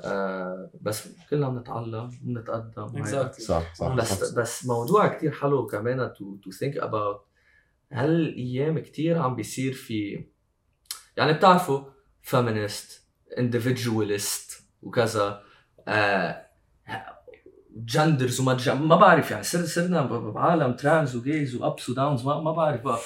آه 0.00 0.70
بس 0.80 1.08
كلنا 1.30 1.48
بنتعلم 1.48 2.10
بنتقدم 2.22 3.04
exactly. 3.04 3.40
صح 3.40 3.74
صح. 3.74 3.94
بس 3.94 4.30
بس 4.32 4.66
موضوع 4.66 5.08
كتير 5.08 5.32
حلو 5.32 5.66
كمان 5.66 6.10
to, 6.14 6.46
to 6.48 6.56
think 6.58 6.82
about. 6.82 7.34
هالايام 7.92 8.78
كتير 8.78 9.18
عم 9.18 9.36
بيصير 9.36 9.72
في 9.72 10.24
يعني 11.16 11.32
بتعرفوا 11.32 11.84
feminist 12.30 12.92
individualist 13.38 14.52
وكذا. 14.82 15.42
آه 15.88 16.43
genders 17.76 18.40
وما 18.40 18.54
جن... 18.54 18.74
ما 18.74 18.96
بعرف 18.96 19.30
يعني 19.30 19.42
صر 19.42 19.64
صرنا 19.64 20.02
ب- 20.02 20.32
بعالم 20.32 20.72
trans 20.72 21.16
و 21.16 21.24
gays 21.24 21.54
و 21.54 21.62
ups 21.62 21.88
و 21.90 21.96
downs 21.96 22.24
ما, 22.26 22.40
ما 22.40 22.52
بعرف 22.52 22.80
بقى 22.80 22.98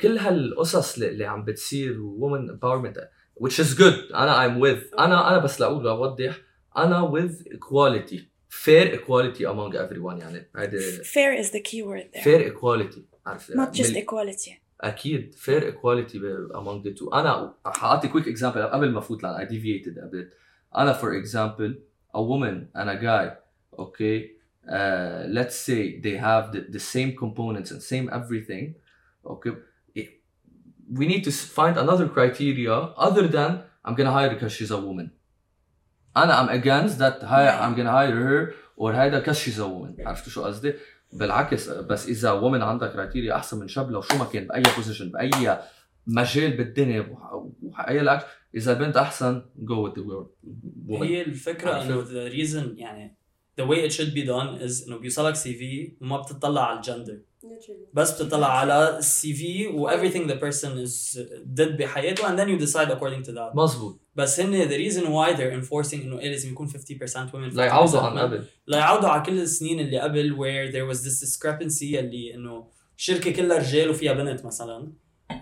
كل 0.00 0.18
هالقصص 0.18 0.94
اللي 0.94 1.08
اللي 1.08 1.24
عم 1.24 1.44
بتصير 1.44 2.00
و 2.00 2.08
women 2.08 2.50
empowerment 2.50 3.08
which 3.40 3.58
is 3.64 3.78
good 3.78 4.14
أنا 4.14 4.48
I'm 4.48 4.60
with 4.62 4.98
أنا 5.00 5.28
أنا 5.30 5.38
بس 5.38 5.60
لاقول 5.60 5.86
اوضح 5.88 6.36
أنا 6.76 7.10
with 7.12 7.32
equality 7.48 8.18
fair 8.64 8.94
equality 8.98 9.40
among 9.46 9.74
everyone 9.74 10.20
يعني 10.20 10.50
هيدي 10.56 10.80
fair 11.02 11.44
is 11.44 11.48
the 11.48 11.60
key 11.70 11.82
word 11.82 12.16
there 12.16 12.24
fair 12.24 12.52
equality 12.52 13.00
عرفت 13.26 13.52
not 13.52 13.76
just 13.76 13.96
equality 13.96 14.52
أكيد 14.80 15.34
fair 15.34 15.62
equality 15.62 16.16
among 16.54 16.82
the 16.86 16.98
two 17.00 17.14
أنا 17.14 17.54
حاعطي 17.66 18.08
quick 18.08 18.26
example 18.36 18.58
قبل 18.58 18.90
ما 18.90 18.98
افوت 18.98 19.22
لأن 19.22 19.46
I 19.46 19.50
deviated 19.50 19.96
a 19.98 20.14
bit 20.16 20.34
أنا 20.76 20.92
for 21.00 21.24
example 21.24 21.72
a 22.14 22.20
woman 22.22 22.66
and 22.80 22.88
a 22.88 23.02
guy 23.02 23.42
okay 23.85 24.17
uh, 24.77 25.19
let's 25.37 25.57
say 25.67 25.81
they 26.05 26.15
have 26.27 26.43
the, 26.53 26.61
the 26.75 26.83
same 26.93 27.11
components 27.23 27.69
and 27.73 27.79
same 27.93 28.05
everything 28.19 28.65
okay 29.33 29.51
it- 29.99 30.13
we 30.99 31.05
need 31.11 31.23
to 31.27 31.31
s- 31.37 31.45
find 31.59 31.75
another 31.85 32.07
criteria 32.15 32.75
other 33.07 33.25
than 33.37 33.51
I'm 33.85 33.95
gonna 33.97 34.15
hire 34.17 34.29
her 34.29 34.35
because 34.35 34.53
she's 34.57 34.71
a 34.79 34.81
woman 34.87 35.07
انا 36.17 36.33
I'm 36.47 36.49
against 36.49 36.97
that 36.99 37.23
hire, 37.23 37.53
I'm 37.61 37.75
gonna 37.77 37.91
hire 37.91 38.15
her 38.15 38.53
or 38.77 38.91
هيدا 38.95 39.19
because 39.23 39.37
she's 39.37 39.59
a 39.59 39.67
woman 39.67 40.07
عرفتوا 40.07 40.31
شو 40.31 40.43
قصدي؟ 40.43 40.73
بالعكس 41.13 41.69
بس 41.69 42.07
اذا 42.07 42.31
وومن 42.31 42.61
عندها 42.61 42.87
كرايتيريا 42.87 43.35
احسن 43.35 43.59
من 43.59 43.67
شاب 43.67 43.91
لو 43.91 44.01
شو 44.01 44.17
ما 44.17 44.25
كان 44.25 44.47
باي 44.47 44.63
بوزيشن 44.77 45.09
باي 45.09 45.29
مجال 46.07 46.57
بالدنيا 46.57 47.01
وح- 47.01 47.45
وحقيقة 47.63 48.01
الاكشن 48.01 48.25
اذا 48.55 48.71
البنت 48.73 48.97
احسن 48.97 49.41
جو 49.57 49.89
with 49.89 49.93
the 49.95 50.01
woman 50.01 51.03
هي 51.03 51.21
الفكره 51.21 51.71
عرفت؟ 51.73 51.89
انه 51.91 52.03
the 52.05 52.33
reason 52.33 52.79
يعني 52.79 53.17
the 53.60 53.64
way 53.64 53.78
it 53.88 53.92
should 53.92 54.12
be 54.14 54.24
done 54.26 54.68
is 54.68 54.86
انه 54.88 54.96
بيوصلك 54.96 55.34
CV 55.34 55.92
وما 56.00 56.16
بتطلع 56.20 56.66
على 56.66 56.76
الجندر 56.76 57.18
بس 57.92 58.22
بتطلع 58.22 58.58
على 58.58 58.98
ال 58.98 59.34
CV 59.34 59.66
و 59.66 59.90
everything 59.90 60.28
the 60.30 60.34
person 60.36 60.86
is 60.86 61.18
did 61.60 61.76
بحياته 61.78 62.22
and 62.28 62.38
then 62.38 62.48
you 62.48 62.66
decide 62.66 62.88
according 62.90 63.22
to 63.28 63.32
that 63.32 63.56
مزبوط 63.56 64.00
بس 64.14 64.40
هن 64.40 64.68
the 64.68 64.72
reason 64.90 65.00
why 65.02 65.36
they're 65.36 65.64
enforcing 65.64 65.94
انه 65.94 66.18
إيه 66.18 66.30
لازم 66.30 66.50
يكون 66.52 66.68
50% 66.68 66.72
women 66.72 67.52
50% 67.52 67.56
لا 67.56 67.64
يعوضوا 67.64 68.00
عن. 68.00 68.18
قبل 68.18 68.44
ليعودوا 68.68 69.08
على 69.08 69.22
كل 69.22 69.38
السنين 69.40 69.80
اللي 69.80 69.98
قبل 69.98 70.36
where 70.36 70.72
there 70.72 70.94
was 70.94 71.00
this 71.02 71.20
discrepancy 71.24 71.82
اللي 71.98 72.34
انه 72.34 72.66
شركه 72.96 73.30
كلها 73.32 73.58
رجال 73.58 73.90
وفيها 73.90 74.12
بنت 74.12 74.44
مثلا 74.44 74.92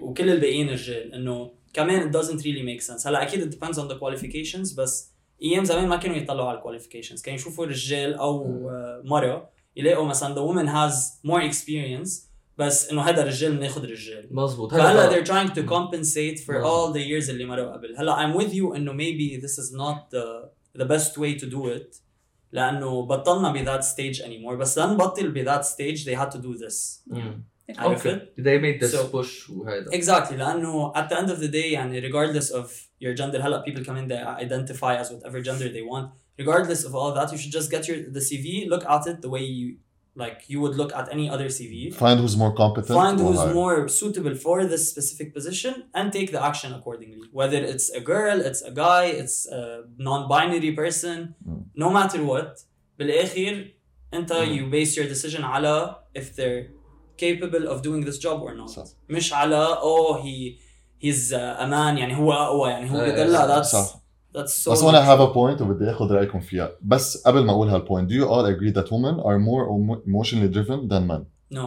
وكل 0.01 0.31
الباقيين 0.31 0.71
رجال 0.71 1.15
انه 1.15 1.53
كمان 1.73 2.13
it 2.13 2.17
doesn't 2.17 2.41
really 2.41 2.65
make 2.79 2.87
sense 2.91 3.07
هلا 3.07 3.23
أكيد 3.23 3.53
it 3.53 3.57
depends 3.57 3.77
on 3.77 3.89
the 3.93 3.95
qualifications 4.01 4.77
بس 4.77 5.10
إيام 5.43 5.65
زمان 5.65 5.89
ما 5.89 5.97
كانوا 5.97 6.17
يطلعوا 6.17 6.49
على 6.49 6.59
الكواليفيكيشنز 6.59 7.23
كانوا 7.23 7.39
يشوفوا 7.41 7.67
رجال 7.67 8.15
أو 8.15 8.69
آه، 8.71 9.03
مرا 9.05 9.49
يلاقوا 9.77 10.07
مثلا 10.07 10.35
the 10.35 10.39
woman 10.53 10.69
has 10.69 10.95
more 11.31 11.43
experience 11.53 12.31
بس 12.59 12.91
إنه 12.91 13.03
هذا 13.03 13.23
الرجال 13.23 13.57
بناخذ 13.57 13.85
رجال. 13.85 14.29
مزبوط 14.31 14.75
هلأ 14.75 15.11
they're 15.11 15.27
trying 15.27 15.55
to 15.55 15.63
compensate 15.63 16.45
for 16.45 16.51
مزبوط. 16.51 16.65
all 16.65 16.93
the 16.95 17.01
years 17.01 17.31
اللي 17.31 17.45
مروا 17.45 17.73
قبل. 17.73 17.97
هلأ 17.99 18.17
I'm 18.17 18.37
with 18.41 18.53
you 18.53 18.75
إنه 18.77 18.93
maybe 18.93 19.41
this 19.47 19.59
is 19.59 19.73
not 19.73 20.11
the, 20.11 20.49
the 20.83 20.87
best 20.87 21.19
way 21.19 21.39
to 21.41 21.47
do 21.47 21.67
it 21.67 21.97
لأنه 22.53 23.07
بطلنا 23.07 23.53
بذات 23.53 23.85
ستيج 23.85 24.23
anymore. 24.23 24.55
بس 24.55 24.79
لنبطل 24.79 25.31
بذات 25.31 25.65
ستيج 25.65 26.11
they 26.11 26.17
had 26.19 26.31
to 26.31 26.39
do 26.39 26.59
this. 26.65 27.09
عرفت؟ 27.70 28.08
اوكي 28.08 28.20
they 28.38 28.62
made 28.62 28.86
this 28.86 28.92
So- 28.96 29.08
push 29.16 29.50
وهيدا 29.50 29.92
exactly 29.92 30.34
لانه 30.34 30.94
at 30.94 31.10
the 31.10 31.16
end 31.16 31.30
of 31.30 31.40
the 31.40 31.48
day 31.52 31.72
يعني 31.74 32.02
regardless 32.02 32.50
of 32.52 32.66
your 33.04 33.16
gender 33.18 33.36
هلا 33.42 33.64
people 33.68 33.84
come 33.86 33.98
in 33.98 34.08
they 34.08 34.44
identify 34.46 34.96
as 35.02 35.08
whatever 35.12 35.42
gender 35.42 35.70
they 35.70 35.84
want 35.94 36.08
regardless 36.42 36.82
of 36.88 36.92
all 36.96 37.12
that 37.20 37.32
you 37.34 37.38
should 37.42 37.54
just 37.60 37.70
get 37.76 37.84
your 37.90 37.98
the 38.18 38.24
CV 38.30 38.46
look 38.74 38.84
at 38.96 39.04
it 39.12 39.18
the 39.26 39.30
way 39.36 39.44
you 39.60 39.68
like 40.24 40.40
you 40.54 40.60
would 40.64 40.76
look 40.82 40.92
at 41.00 41.06
any 41.16 41.28
other 41.36 41.48
CV 41.58 41.76
Find 42.04 42.18
who's 42.22 42.38
more 42.44 42.54
competent. 42.64 42.94
find 43.02 43.16
or 43.20 43.24
who's 43.28 43.44
hire. 43.46 43.54
more 43.62 43.78
suitable 44.02 44.36
for 44.46 44.58
this 44.74 44.84
specific 44.94 45.28
position 45.38 45.74
and 45.98 46.06
take 46.18 46.30
the 46.36 46.42
action 46.50 46.70
accordingly 46.80 47.22
whether 47.40 47.60
it's 47.74 47.88
a 48.00 48.02
girl 48.14 48.38
it's 48.50 48.62
a 48.72 48.74
guy 48.86 49.06
it's 49.22 49.38
a 49.60 49.62
non-binary 50.10 50.72
person 50.82 51.18
Mm. 51.50 51.62
no 51.84 51.90
matter 51.98 52.20
what 52.32 52.52
بالاخر 53.00 53.68
انت 54.14 54.34
Mm. 54.34 54.48
you 54.56 54.64
base 54.76 54.98
your 54.98 55.08
decision 55.16 55.42
على 55.44 55.96
if 56.20 56.36
they're 56.38 56.64
capable 57.20 57.68
of 57.72 57.82
doing 57.82 58.06
this 58.10 58.18
job 58.26 58.42
or 58.42 58.54
not 58.62 58.70
صح. 58.70 58.84
مش 59.10 59.34
على 59.34 59.68
oh 59.82 60.16
he 60.24 60.60
he's 61.06 61.32
a 61.34 61.66
man 61.68 61.98
يعني 61.98 62.18
هو 62.18 62.34
اقوى 62.34 62.70
يعني 62.70 62.92
هو 62.92 63.02
إيه، 63.02 63.12
بدلع 63.12 63.62
that's 63.62 63.66
صح 63.66 64.02
that's 64.38 64.66
so 64.66 64.70
بس 64.72 64.84
هون 64.84 64.94
I 64.96 65.06
have 65.06 65.22
a 65.30 65.34
point 65.34 65.62
وبدي 65.62 65.92
اخذ 65.92 66.12
رايكم 66.12 66.40
فيها 66.40 66.72
بس 66.82 67.24
قبل 67.28 67.46
ما 67.46 67.52
اقول 67.52 67.70
هالبوينت 67.70 68.12
do 68.12 68.14
you 68.14 68.26
all 68.28 68.46
agree 68.56 68.74
that 68.82 68.88
women 68.92 69.20
are 69.26 69.40
more 69.40 69.66
emo- 69.70 70.02
emotionally 70.08 70.50
driven 70.56 70.88
than 70.90 71.08
men 71.12 71.26
no 71.58 71.66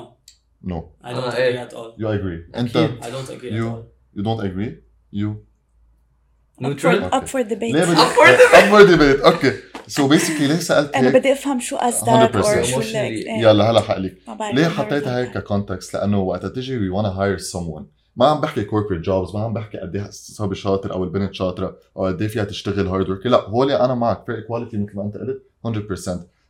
no 0.64 0.76
I 1.05 1.12
don't 1.12 1.24
آه، 1.24 1.30
agree 1.30 1.36
إيه. 1.36 1.68
at 1.68 1.72
all 1.72 2.01
you 2.01 2.07
agree 2.07 2.59
انت 2.59 2.76
أكيد. 2.76 3.03
I 3.05 3.07
don't 3.07 3.30
agree 3.30 3.53
You- 3.53 3.68
at 3.68 3.74
all 3.74 4.18
you 4.18 4.22
don't 4.24 4.43
agree 4.45 4.72
you 5.12 5.28
up 5.28 6.61
for, 6.61 6.68
neutral 6.68 7.14
up 7.14 7.28
for 7.28 7.43
debate 7.49 7.72
ليه 7.72 7.84
بدي 7.84 7.97
up 7.97 8.70
for 8.72 8.86
debate 8.89 9.24
اوكي 9.26 9.53
سو 9.88 10.07
بيسكلي 10.07 10.47
ليه 10.47 10.55
سألت 10.55 10.95
أنا 10.95 11.09
بدي 11.09 11.31
أفهم 11.34 11.59
شو 11.59 11.77
قصدك 11.77 12.09
100% 12.31 12.36
or 12.36 12.61
شو 12.63 12.81
emotionally. 12.81 12.86
اللي 12.95 13.07
إيه، 13.07 13.41
يلا 13.41 13.71
هلا 13.71 13.81
حقلك 13.81 14.17
ليه 14.53 14.67
حطيتها 14.67 15.17
هيك. 15.19 15.31
ككونتكست 15.38 15.93
لأنه 15.93 16.19
وقت 16.19 16.45
تجي 16.45 16.77
وي 16.77 16.89
wanna 17.01 17.05
hire 17.15 17.43
someone. 17.51 17.84
ما 18.15 18.25
عم 18.25 18.41
بحكي 18.41 18.65
corporate 18.65 19.05
jobs 19.05 19.36
ما 19.36 19.43
عم 19.43 19.53
بحكي 19.53 19.77
قد 19.77 19.95
إيه 19.95 20.07
صبي 20.11 20.55
شاطر 20.55 20.93
أو 20.93 21.03
البنت 21.03 21.34
شاطرة 21.34 21.77
أو 21.97 22.05
قد 22.05 22.21
إيه 22.21 22.27
فيها 22.27 22.43
تشتغل 22.43 22.88
hard 22.88 23.09
work 23.09 23.26
لا 23.25 23.49
هولي 23.49 23.79
أنا 23.79 23.95
معك. 23.95 24.17
fair 24.17 24.34
equality 24.47 24.75
مثل 24.75 24.95
ما 24.95 25.03
أنت 25.03 25.17
قلت 25.17 25.43
100% 25.63 26.09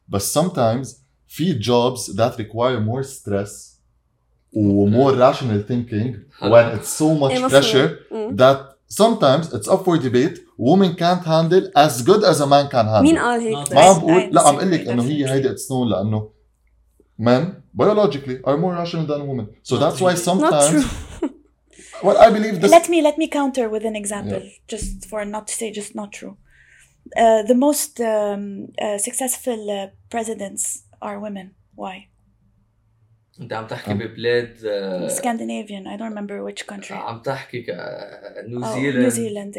بس 0.10 0.40
sometimes 0.40 0.88
في 1.28 1.60
jobs 1.60 2.00
that 2.16 2.34
require 2.40 2.80
more 2.90 3.08
stress 3.08 3.74
و 4.54 4.90
more 4.90 5.14
rational 5.16 5.72
thinking 5.72 6.14
when 6.42 6.78
it's 6.78 7.00
so 7.00 7.20
much 7.22 7.32
إيه، 7.32 7.46
مفهوم. 7.46 7.62
pressure 7.62 7.90
مم. 8.14 8.38
that 8.38 8.73
sometimes 8.93 9.45
it's 9.57 9.69
up 9.75 9.81
for 9.85 9.95
debate 9.99 10.37
women 10.57 10.91
can't 11.03 11.25
handle 11.35 11.65
as 11.85 12.03
good 12.09 12.23
as 12.31 12.41
a 12.41 12.47
man 12.47 12.69
can 12.75 12.87
handle 12.87 13.03
مين 13.13 13.19
قال 13.19 13.41
هيك؟ 13.41 13.73
ما 13.73 13.75
ما 13.75 13.81
عم 13.81 13.95
I 13.95 13.99
بقول 13.99 14.29
لا 14.35 14.41
عم 14.43 14.57
disagree 14.57 14.59
اقول 14.59 14.71
لك 14.73 14.89
انه 14.89 15.03
هي 15.03 15.25
definitely. 15.27 15.31
هيدي 15.31 15.51
اتس 15.51 15.69
known 15.73 15.87
لانه 15.91 16.31
men 17.23 17.43
biologically 17.81 18.37
are 18.49 18.57
more 18.57 18.75
rational 18.83 19.07
than 19.07 19.21
women 19.31 19.47
so 19.63 19.75
Not 19.75 19.81
that's 19.81 20.01
why 20.01 20.13
really. 20.13 20.25
Not 20.25 20.29
sometimes 20.31 20.71
true. 20.71 21.31
well 22.07 22.17
I 22.27 22.29
believe 22.37 22.55
this 22.63 22.71
let 22.79 22.87
me 22.93 22.99
let 23.09 23.17
me 23.23 23.27
counter 23.41 23.67
with 23.75 23.85
an 23.91 23.97
example 24.03 24.43
just 24.73 24.95
for 25.11 25.21
not 25.35 25.45
to 25.49 25.55
say 25.61 25.67
just 25.81 25.93
not 26.01 26.09
true 26.19 26.35
uh, 27.23 27.43
the 27.51 27.59
most 27.67 27.93
um, 28.01 28.43
uh, 28.85 28.99
successful 29.09 29.61
uh, 29.71 29.79
presidents 30.15 30.63
are 31.07 31.17
women 31.27 31.47
why 31.83 31.95
انت 33.42 33.54
عم 33.54 33.68
تحكي 33.68 33.94
ببلاد 33.94 34.58
آه، 34.66 35.08
Scandinavian 35.08 35.86
I 35.88 35.98
don't 36.00 36.14
remember 36.14 36.44
which 36.52 36.66
country 36.74 36.92
عم 36.92 37.20
تحكي 37.22 37.62
ك- 37.62 37.70
آه، 37.70 38.44
Oh, 38.44 38.76
نيوزيلاند 38.78 39.54
That- 39.54 39.58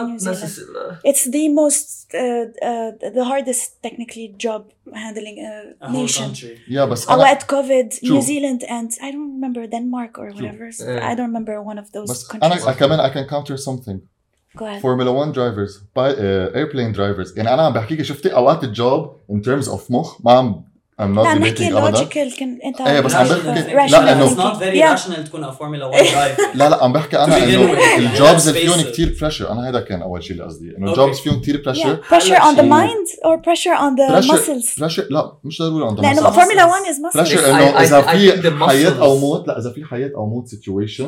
uh, 2.08 2.20
uh, 2.64 3.14
the 3.16 3.24
hardest 3.24 3.70
technically 3.86 4.28
job 4.46 4.62
handling 4.94 5.38
a, 5.38 5.84
a 5.84 5.88
whole 5.90 6.06
nation 6.06 6.24
country 6.34 6.58
yeah 6.70 6.84
بس. 6.84 7.08
New 8.02 8.20
Zealand 8.22 8.62
and 8.62 8.90
I 9.00 9.10
don't 9.12 9.32
remember 9.38 9.66
Denmark 9.66 10.12
or 10.18 10.28
whatever 10.36 10.68
Yeah. 10.78 11.10
I 11.10 11.14
don't 11.16 11.30
remember 11.32 11.56
one 11.70 11.78
of 11.82 11.86
those 11.96 12.10
بس 12.10 12.28
countries 12.32 12.42
أنا 12.44 12.72
كمان 12.72 13.10
I 13.10 13.14
can 13.14 13.26
counter 13.30 13.56
something 13.56 13.98
go 14.58 14.64
ahead 14.64 14.80
Formula 14.82 15.12
1 15.12 15.32
drivers 15.32 15.72
by, 15.96 16.10
uh, 16.10 16.56
airplane 16.60 16.92
drivers 16.98 17.36
يعني 17.36 17.54
أنا 17.54 17.62
عم 17.62 17.72
بحكيك 17.72 18.02
شفتي 18.02 18.34
اوقات 18.34 18.64
الجوب 18.64 19.16
in 19.32 19.36
terms 19.44 19.68
of 19.68 19.90
مخ 19.90 20.20
ما 20.24 20.32
عم 20.32 20.67
I'm 21.00 21.14
not 21.14 21.18
لا 21.24 21.34
debating 21.34 21.62
نحكي 21.62 21.70
logical 22.30 22.38
كان 22.38 22.58
انت 22.64 22.80
إيه، 22.80 23.00
بس 23.00 23.14
عم 23.14 23.26
Rational 23.26 23.30
بحكي-. 23.30 23.92
لا، 23.92 24.28
it's 24.28 24.32
not 24.36 24.58
very 24.60 24.76
Yeah. 24.82 24.98
rational 25.00 25.24
تكون 25.26 25.44
a 25.44 25.54
Formula 25.54 25.84
1 25.84 26.04
driver 26.04 26.40
لا 26.56 26.68
لا 26.68 26.84
عم 26.84 26.92
بحكي 26.92 27.18
أنا 27.18 27.44
انه. 27.44 27.78
الجوبز 27.98 28.48
اللي 28.48 28.60
فيهم. 28.60 28.80
كثير 28.92 29.16
بريشر 29.20 29.50
أنا 29.52 29.68
هذا 29.68 29.80
كان 29.80 30.02
اول 30.02 30.22
شيء 30.22 30.32
اللي 30.32 30.44
قصدي 30.44 30.76
انه. 30.78 30.90
الجوبز 30.90 31.18
فيهم 31.18 31.40
كثير. 31.40 31.62
بريشر 31.66 31.96
pressure 32.10 32.40
on 32.42 32.56
the 32.56 32.60
شيء- 32.60 32.70
mind 32.70 33.08
or 33.26 33.36
pressure 33.42 33.78
on 33.80 33.94
the 33.96 34.12
Pressure- 34.14 34.32
muscles 34.32 34.80
pressure 34.80 35.06
لا 35.10 35.32
مش 35.44 35.62
ضروري 35.62 35.86
عندهم 35.86 36.04
لأنه 36.04 36.20
muscles. 36.30 36.34
Formula 36.34 36.62
1 36.62 36.82
is 36.84 37.12
muscles 37.12 37.16
pressure 37.16 37.38
I- 37.38 37.44
انه 37.48 37.80
اذا 37.80 38.00
في 38.02 38.42
the 38.42 38.62
حياه 38.68 38.90
أو 39.00 39.16
muscles- 39.16 39.20
موت 39.20 39.48
لا 39.48 39.58
اذا 39.58 39.72
في 39.72 39.84
حياه 39.84 40.10
أو 40.16 40.26
موت 40.26 40.48
situation 40.48 41.04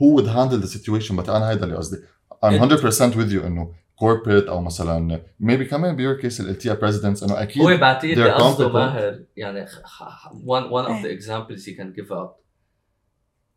who 0.00 0.16
would 0.20 0.26
handle 0.26 0.64
the 0.66 0.70
situation 0.78 1.12
but 1.24 1.28
أنا 1.28 1.50
هيدا 1.50 1.64
اللي 1.64 1.76
قصدي 1.76 1.96
I'm 2.44 2.48
It- 2.48 2.60
100% 2.60 3.14
with 3.14 3.32
you 3.32 3.44
انه 3.44 3.68
corporate 4.00 4.48
أو 4.48 4.60
مثلا 4.60 5.22
maybe 5.42 5.62
كمان 5.62 5.96
your 5.96 6.14
case 6.14 6.40
اللي 6.40 6.52
قلتيها 6.52 6.74
presidents 6.74 7.22
انه 7.22 7.32
هو 7.32 7.36
أكيد 7.36 7.80
بعتقد 7.80 8.14
they're 8.14 8.40
قصده. 8.40 8.68
ماهر 8.72 9.24
يعني 9.36 9.66
one 10.46 10.70
one 10.70 10.86
of 10.88 11.02
the 11.02 11.06
إيه. 11.06 11.18
examples 11.20 11.64
he 11.64 11.74
can 11.74 11.92
give 12.00 12.10
out 12.12 12.30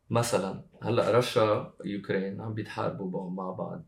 مثلا 0.09 0.63
هلا 0.83 1.11
رشا 1.17 1.73
يوكرين 1.85 2.41
عم 2.41 2.53
بيتحاربوا 2.53 3.29
مع 3.29 3.51
بعض. 3.51 3.85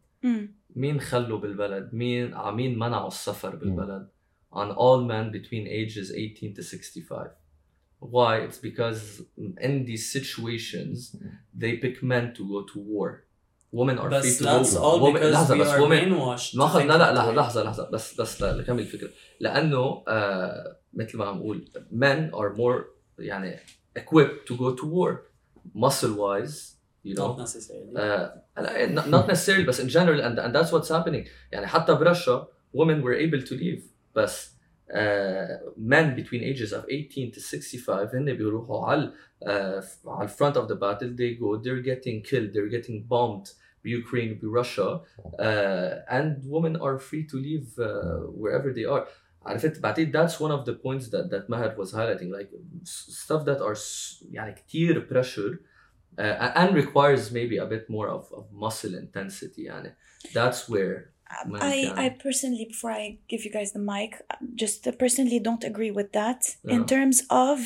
مين 0.76 1.00
خلوا 1.00 1.40
بالبلد 1.40 1.90
مين 1.94 2.34
عمين 2.34 2.80
منعوا 2.80 3.08
السفر 3.08 3.56
بالبلد 3.56 4.08
on 4.56 4.70
all 4.72 5.02
men 5.08 5.32
between 5.32 5.68
ages 5.68 6.12
18 6.12 6.54
to 6.56 6.62
65 6.64 7.32
why 8.00 8.38
it's 8.46 8.58
because 8.60 9.22
in 9.62 9.86
these 9.86 10.12
situations 10.12 11.16
they 11.62 11.78
pick 11.84 12.04
men 12.04 12.34
to 12.38 12.44
go 12.54 12.62
to 12.74 12.80
war 12.80 13.24
women 13.73 13.99
are 13.99 14.09
free 14.11 14.19
بس 14.19 14.39
to 14.39 14.45
that's 14.45 14.75
go 14.75 14.79
all 14.81 15.01
women 15.03 15.21
because 15.21 15.33
لحظة 15.33 15.55
we 15.55 15.61
بس 15.61 15.69
are 15.71 15.81
women 15.81 16.01
brainwashed 16.01 16.53
to 16.53 16.59
ناخذ 16.59 16.81
think 16.81 16.85
لا 16.87 16.99
لا 16.99 17.11
that 17.13 17.15
لا 17.15 17.33
way. 17.33 17.37
لحظه 17.37 17.63
لحظه 17.63 17.91
بس 17.91 18.21
بس 18.21 18.43
ل- 18.43 18.59
لكمل 18.59 18.81
الفكره 18.81 19.11
لانه 19.41 20.03
آه 20.09 20.77
مثل 20.95 21.19
ما 21.19 21.25
عم 21.25 21.37
نقول 21.39 21.69
men 21.93 22.35
are 22.35 22.57
more 22.59 22.85
يعني 23.19 23.57
equipped 23.99 24.49
to 24.51 24.55
go 24.57 24.75
to 24.81 24.85
war 24.87 25.13
muscle 25.75 26.15
wise 26.15 26.57
you 27.05 27.15
know 27.15 27.29
not 27.29 27.39
necessarily 27.39 27.93
uh, 27.97 28.29
and- 28.57 28.95
not 28.99 29.07
not 29.15 29.25
necessarily 29.33 29.65
but 29.71 29.79
in 29.85 29.89
general 29.97 30.21
and, 30.27 30.35
and 30.45 30.51
that's 30.57 30.73
what's 30.73 30.89
happening 30.89 31.27
يعني 31.53 31.67
حتى 31.67 31.95
برشا 31.95 32.47
women 32.77 33.03
were 33.03 33.15
able 33.15 33.43
to 33.49 33.55
leave 33.55 33.83
بس 34.15 34.59
uh, 34.91 34.99
men 35.77 36.15
between 36.17 36.43
ages 36.43 36.73
of 36.73 36.85
18 36.89 37.33
to 37.33 37.41
65 37.41 38.15
هن 38.15 38.33
بيروحوا 38.33 38.87
على 38.87 39.13
uh, 39.45 39.85
على 40.07 40.29
front 40.29 40.57
of 40.57 40.69
the 40.69 40.75
battle 40.77 41.09
they 41.17 41.35
go 41.41 41.57
they're 41.63 41.83
getting 41.91 42.23
killed 42.31 42.53
they're 42.55 42.73
getting 42.79 43.03
bombed 43.09 43.49
Ukraine 43.85 44.33
برussia 44.43 44.91
uh, 45.39 46.17
and 46.17 46.29
women 46.45 46.75
are 46.77 46.99
free 46.99 47.25
to 47.31 47.37
leave 47.37 47.67
uh, 47.79 47.89
wherever 48.41 48.73
they 48.73 48.85
are 48.85 49.07
عرفت 49.47 49.81
بعتقد 49.81 50.13
that's 50.13 50.41
one 50.41 50.51
of 50.51 50.65
the 50.67 50.75
points 50.75 51.09
that 51.11 51.31
that 51.31 51.49
Mahad 51.49 51.77
was 51.77 51.93
highlighting 51.95 52.31
like 52.39 52.51
s- 52.83 53.07
stuff 53.25 53.45
that 53.45 53.61
are 53.61 53.73
s- 53.73 54.25
يعني 54.33 54.53
كتير 54.55 55.09
pressure 55.09 55.61
uh, 56.19 56.53
and 56.61 56.75
requires 56.75 57.31
maybe 57.31 57.57
a 57.59 57.67
bit 57.67 57.89
more 57.89 58.09
of, 58.09 58.25
of 58.33 58.45
muscle 58.53 58.95
intensity 58.95 59.65
يعني 59.67 59.95
that's 60.35 60.69
where 60.69 61.13
Man 61.47 61.61
I, 61.63 61.77
can. 61.85 61.99
I 62.05 62.09
personally, 62.27 62.65
before 62.73 62.91
I 62.91 63.19
give 63.29 63.45
you 63.45 63.51
guys 63.51 63.73
the 63.73 63.79
mic, 63.79 64.11
just 64.55 64.79
personally 64.99 65.39
don't 65.49 65.63
agree 65.63 65.91
with 65.91 66.13
that 66.13 66.41
Yeah. 66.65 66.75
in 66.77 66.87
terms 66.87 67.17
of, 67.49 67.59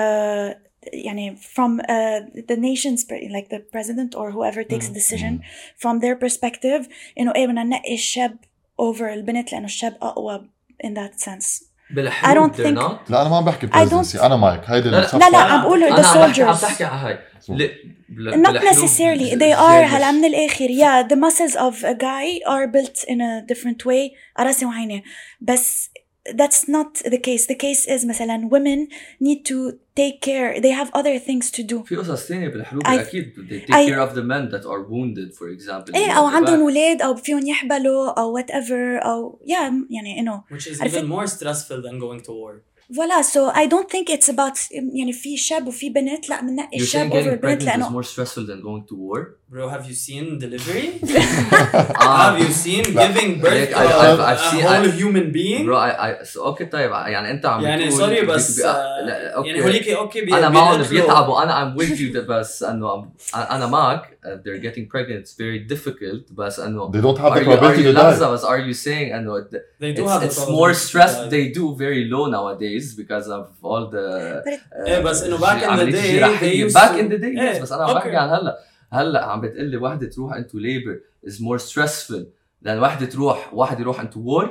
uh, 0.00 0.50
يعني 0.92 1.36
from 1.36 1.80
uh, 1.80 2.42
the 2.50 2.56
nation's 2.56 3.04
pre- 3.04 3.28
like 3.36 3.48
the 3.54 3.60
president 3.74 4.14
or 4.14 4.30
whoever 4.32 4.62
takes 4.64 4.86
a 4.88 4.92
decision 5.00 5.32
from 5.82 6.00
their 6.00 6.16
perspective 6.26 6.88
إنه 7.20 7.32
إيه 7.36 7.46
بدنا 7.46 7.62
ننقي 7.64 7.94
الشاب 7.94 8.36
over 8.82 9.02
البنت 9.02 9.52
لأنه 9.52 9.64
الشاب 9.64 9.96
أقوى 10.02 10.48
in 10.86 10.90
that 10.90 11.20
sense. 11.24 11.64
بالحروب 11.90 12.32
I 12.34 12.50
don't 12.52 12.56
they're 12.56 12.64
think- 12.64 12.78
not 12.82 13.10
لا 13.10 13.20
انا 13.22 13.28
ما 13.28 13.36
عم 13.36 13.44
بحكي 13.44 13.66
I 13.66 13.70
don't- 13.70 13.74
presidency 13.74 14.22
انا 14.22 14.36
معك 14.36 14.70
هيدي 14.70 14.88
لا، 14.88 14.96
لا. 14.96 15.04
الصفحة. 15.04 15.18
لا 15.18 15.30
لا 15.30 15.38
عم 15.38 15.62
بقول 15.62 15.84
انا 15.84 16.02
the 16.02 16.06
عم 16.06 16.20
بحكي 16.28 16.42
عم 16.42 16.54
soldiers. 16.54 16.62
بحكي 16.64 16.84
على 16.84 17.00
هاي 17.08 17.18
So- 17.46 17.50
ل- 17.50 17.70
بال- 18.08 18.32
Not 18.46 18.50
بالحروب 18.50 18.88
necessarily. 18.88 19.32
ال- 19.32 19.38
They 19.38 19.42
الجيش- 19.42 19.56
are 19.58 19.94
هلا 19.94 20.10
من 20.12 20.24
الآخر 20.24 20.68
yeah 20.68 21.08
the 21.08 21.16
muscles 21.16 21.54
of 21.56 21.84
a 21.84 21.94
guy 21.94 22.48
are 22.48 22.66
built 22.76 23.04
in 23.08 23.18
a 23.20 23.54
different 23.54 23.84
way 23.86 24.14
على 24.36 24.46
راسي 24.48 24.66
وعيني 24.66 25.04
بس 25.40 25.90
that's 26.40 26.68
not 26.68 26.90
the 27.14 27.18
case. 27.18 27.46
The 27.46 27.54
case 27.66 27.82
is 27.94 28.04
مثلا 28.06 28.48
women 28.48 28.88
need 29.20 29.40
to 29.50 29.72
take 30.00 30.20
care. 30.28 30.60
They 30.60 30.70
have 30.80 30.90
other 30.94 31.18
things 31.18 31.50
to 31.50 31.62
do. 31.62 31.82
في 31.84 31.96
قصص 31.96 32.26
ثانية 32.28 32.48
بالحروب 32.48 32.82
I- 32.86 32.90
اكيد 32.90 33.32
they 33.50 33.66
take 33.66 33.74
I- 33.74 33.88
care 33.90 34.08
of 34.10 34.14
the 34.14 34.22
men 34.22 34.54
that 34.54 34.64
are 34.64 34.82
wounded 34.90 35.34
for 35.34 35.48
example 35.48 35.94
ايه 35.94 36.06
You 36.06 36.16
او 36.16 36.30
know, 36.30 36.34
عندهم 36.34 36.56
back- 36.56 36.60
اولاد 36.62 37.02
او 37.02 37.14
فيهم 37.16 37.46
يحبلوا 37.46 38.20
او 38.20 38.32
وات 38.34 38.50
ايفر 38.50 38.98
او 39.04 39.40
yeah 39.44 39.72
يعني 39.90 40.20
انه 40.20 40.42
which 40.54 40.66
is 40.66 40.80
عرفت؟ 40.80 40.98
even 40.98 41.04
more 41.04 41.26
stressful 41.26 41.82
than 41.86 41.98
going 42.00 42.22
to 42.24 42.30
war 42.30 42.54
فوالا 42.96 43.22
so 43.22 43.54
I 43.54 43.66
don't 43.66 43.88
think 43.90 44.14
it's 44.16 44.28
about 44.34 44.58
يعني 44.72 45.12
في 45.12 45.36
شاب 45.36 45.66
وفي 45.68 45.90
بنت 45.90 46.28
لا 46.28 46.40
بننقي 46.40 46.68
You're 46.78 46.80
saying 46.80 46.82
الشاب 46.82 47.10
over 47.10 47.14
getting 47.14 47.26
البنت 47.28 47.62
pregnant 47.62 47.64
is 47.64 47.66
لانه 47.66 48.02
more 48.02 48.04
stressful 48.06 48.42
than 48.46 48.62
going 48.62 48.88
to 48.92 48.94
war? 48.96 49.20
bro 49.52 49.64
have 49.74 49.84
you 49.90 49.96
seen 50.06 50.24
delivery 50.44 50.86
Ah, 52.04 52.16
have 52.24 52.38
you 52.44 52.50
seen 52.64 52.82
giving 53.02 53.30
birth 53.44 53.60
Like, 53.60 53.70
to 53.70 53.78
I- 53.78 53.92
a, 53.92 54.12
I've- 54.12 54.22
I've 54.30 54.42
a 54.46 54.50
seen- 54.50 54.64
whole 54.68 54.86
I- 54.92 54.96
human 55.02 55.26
being 55.38 55.62
bro 55.68 55.76
I, 55.88 55.90
I 56.06 56.10
so 56.32 56.38
okay 56.50 56.64
طيب 56.72 56.90
يعني 56.90 57.30
انت 57.30 57.46
عم 57.46 57.60
يعني 57.64 57.84
بتقول 57.86 57.98
سوري 58.00 58.20
بدك 58.20 58.28
بس 58.34 58.60
تبقى- 58.62 58.66
آه، 58.66 59.00
لا، 59.06 59.34
أوكي. 59.36 59.48
يعني 59.48 59.62
هوليك 59.64 59.88
اوكي 59.88 60.20
بي- 60.20 60.34
انا 60.34 60.48
معهم 60.48 60.78
بيقتلوا. 60.78 61.00
بيتعبوا 61.00 61.42
انا 61.42 61.74
I'm 61.74 61.78
with 61.82 61.98
you 61.98 62.12
ده 62.14 62.20
بس 62.20 62.62
انه 62.62 63.06
انا 63.34 63.66
معك 63.66 64.02
uh, 64.24 64.28
they're 64.28 64.62
getting 64.66 64.86
pregnant 64.94 65.24
it's 65.26 65.34
very 65.34 65.74
difficult 65.74 66.32
بس 66.34 66.60
انه 66.60 66.92
they 66.92 67.02
don't 67.04 67.18
have 67.18 67.32
are 67.32 67.34
the 67.34 67.44
you, 67.44 67.50
are 67.50 67.56
probability 67.56 67.78
you 67.78 67.92
to 67.92 67.96
die 67.96 68.00
لحظة 68.00 68.30
بس 68.30 68.44
are 68.44 68.60
you 68.70 68.74
saying 68.84 69.14
انه 69.14 69.40
it- 69.40 69.82
they 69.82 69.98
do 69.98 70.04
it's, 70.04 70.10
have 70.10 70.20
the 70.22 70.26
it's 70.26 70.38
probability 70.38 70.58
more 70.58 70.72
to 70.72 70.78
stress 70.88 71.12
die. 71.14 71.30
they 71.34 71.44
do 71.58 71.64
very 71.84 72.02
low 72.14 72.24
nowadays 72.36 72.84
because 73.00 73.26
of 73.38 73.44
all 73.64 73.84
the 73.94 74.06
ايه 74.86 74.98
بس 75.00 75.22
انه 75.22 75.36
back 75.38 75.60
in 75.62 75.64
the 75.64 75.64
عملية 75.68 75.92
day 76.02 76.04
الجراحية. 76.04 76.66
they 76.66 76.70
used 76.70 76.74
back 76.74 76.90
to- 76.90 76.98
in 77.00 77.08
the 77.12 77.18
day 77.22 77.36
yes 77.38 77.54
إيه، 77.54 77.62
بس 77.62 77.72
انا 77.72 77.82
عم 77.84 77.88
أوكي. 77.90 78.00
بحكي 78.08 78.16
عن 78.16 78.28
هلا 78.28 78.58
هلأ 78.91 79.25
عم 79.25 79.41
بتقول 79.41 79.65
لي 79.65 79.77
وحدة 79.77 80.07
تروح 80.07 80.33
into 80.37 80.57
labor 80.57 81.27
is 81.29 81.33
more 81.41 81.59
stressful. 81.59 82.23
than 82.65 82.69
وحدة 82.69 83.05
تروح 83.05 83.53
واحد 83.53 83.79
يروح 83.79 84.01
into 84.01 84.17
war 84.17 84.47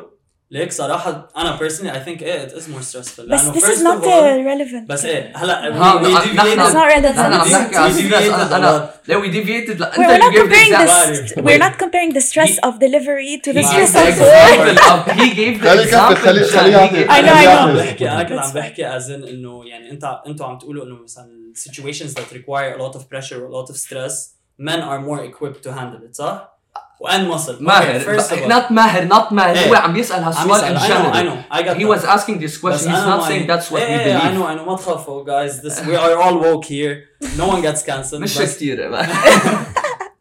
ليك 0.52 0.72
صراحة 0.72 1.28
أنا 1.38 1.58
personally 1.58 1.90
I 1.92 2.00
think 2.08 2.22
إيه 2.24 2.48
it 2.48 2.52
is 2.52 2.62
more 2.64 2.82
stressful 2.84 3.22
بس 3.22 3.42
لأنه 3.44 3.54
this 3.54 3.64
first 3.64 3.78
is 3.78 3.82
not 3.84 3.98
of 3.98 4.04
all 4.04 4.44
relevant 4.46 4.88
بس 4.88 5.06
إيه 5.06 5.34
هلا 5.38 5.68
ها، 5.78 6.02
we- 6.02 6.06
we 6.06 6.10
نحن- 6.14 6.38
deviated- 6.38 6.60
it's 6.60 6.74
not 6.74 6.76
لا 6.76 6.98
انا 7.28 7.36
عم 7.36 7.44
relevant 7.44 7.54
بحكي 7.54 7.76
على 7.78 7.94
We 7.94 7.98
stress 7.98 8.02
deviated 8.02 8.52
a 8.52 8.56
انا 8.56 8.90
lot. 9.06 9.10
لا 9.10 9.22
we 9.22 9.26
deviated 9.28 9.80
لا 9.80 9.92
we're 9.92 10.00
انت 10.00 10.24
not 10.24 10.34
you 10.34 10.38
gave 10.38 10.50
the 10.50 10.56
comparing 10.56 10.74
example 10.74 11.14
this 11.14 11.44
we're 11.46 11.64
not 11.68 11.78
comparing 11.84 12.12
the 12.18 12.26
stress 12.32 12.50
He- 12.50 12.68
of 12.68 12.74
delivery 12.86 13.34
to 13.46 13.54
the 13.54 13.62
He 13.62 13.68
stress 13.72 13.94
gave 13.94 14.16
the 14.16 14.24
of 14.24 14.30
war 14.30 14.70
example 14.72 14.84
of 14.92 15.18
he 15.20 15.28
gave 15.40 15.62
the 15.62 15.68
خلي 15.70 15.82
يكفي، 15.82 15.92
example 15.92 16.16
خلي- 16.16 16.46
Jan. 16.46 16.58
خلي 16.58 16.72
He 16.72 16.78
يعطي. 16.78 17.06
gave- 17.06 17.10
I 17.10 17.22
know, 17.22 17.34
I 17.34 17.48
أنا 17.48 17.56
know. 17.56 17.60
عم 17.60 17.74
بحكي 17.78 18.10
أنا 18.10 18.24
كنت 18.24 18.40
That's 18.40 18.44
عم 18.46 18.52
بحكي 18.54 19.00
as 19.00 19.04
in 19.04 19.28
إنه 19.30 19.66
يعني 19.66 19.92
أنت 19.92 20.20
أنتوا 20.28 20.46
عم 20.46 20.58
تقولوا 20.58 20.86
إنه 20.86 20.96
مثلا 21.04 21.54
situations 21.58 22.14
that 22.14 22.28
require 22.38 22.78
a 22.78 22.82
lot 22.84 22.96
of 22.98 23.02
pressure 23.14 23.38
or 23.42 23.48
a 23.52 23.54
lot 23.58 23.72
of 23.74 23.78
stress 23.78 24.16
men 24.60 24.80
are 24.82 25.00
more 25.10 25.22
equipped 25.30 25.64
to 25.68 25.72
handle 25.80 26.02
it 26.10 26.16
صح؟ 26.16 26.55
Muscle 27.03 27.61
ماهر 27.61 28.01
not 28.49 28.73
ماهر 28.73 29.09
not 29.09 29.33
ماهر 29.33 29.57
إيه. 29.57 29.69
هو 29.69 29.75
عم 29.75 29.97
يسأل 29.97 30.25
عم 30.25 30.51
هالسؤال 30.51 31.43
I 31.51 31.63
got 31.63 31.77
he 31.77 31.85
was 31.85 32.05
asking 32.05 32.39
this 32.39 32.57
question 32.59 32.91
he's 32.91 33.07
not 33.07 33.25
saying 33.25 33.47
that's 33.47 33.71
what 33.71 33.81
we 33.81 33.87
إيه، 33.87 33.99
إيه، 33.99 34.19
I 34.19 34.21
believe 34.21 34.39
know 34.39 34.47
I 34.47 34.55
know 34.55 34.67
ما 34.67 34.77
تخافوا 34.77 35.25
guys 35.25 35.53
this 35.61 35.81
we 35.81 35.97
are 35.97 36.17
all 36.23 36.39
woke 36.39 36.65
here 36.65 36.97
no 37.37 37.47
one 37.47 37.63
gets 37.63 37.83
cancelled 37.83 38.21
مش 38.21 38.39
كثير 38.39 38.91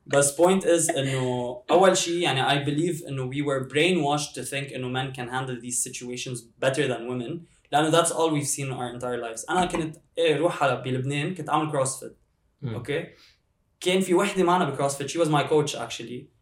بس 0.08 0.36
point 0.42 0.64
is 0.64 0.98
انه 0.98 1.58
اول 1.72 1.98
شيء 1.98 2.18
يعني 2.18 2.50
I 2.50 2.68
believe 2.68 3.08
انه 3.08 3.32
we 3.32 3.42
were 3.46 3.70
brainwashed 3.74 4.34
to 4.34 4.46
think 4.46 4.74
انه 4.74 4.90
men 4.90 5.16
can 5.16 5.30
handle 5.30 5.62
these 5.62 5.84
situations 5.84 6.40
better 6.66 6.88
than 6.88 7.08
women 7.10 7.40
لأنه 7.72 7.92
that's 7.92 8.12
all 8.12 8.32
we've 8.32 8.48
seen 8.48 8.66
in 8.66 8.74
our 8.74 8.90
entire 8.96 9.18
lives 9.18 9.50
أنا 9.50 9.66
كنت 9.66 9.98
إيه 10.18 10.38
روح 10.38 10.64
على 10.64 10.82
بلبنان 10.86 11.36
كنت 11.36 11.50
اعمل 11.50 11.72
كروسفيت. 11.72 12.18
أوكي 12.64 13.08
كان 13.80 14.02
في 14.02 14.14
وحده 14.14 14.44
معنا 14.44 14.70
بكروسفيت 14.70 15.12
she 15.12 15.26
was 15.26 15.30
my 15.30 15.44
coach 15.44 15.76
actually 15.76 16.35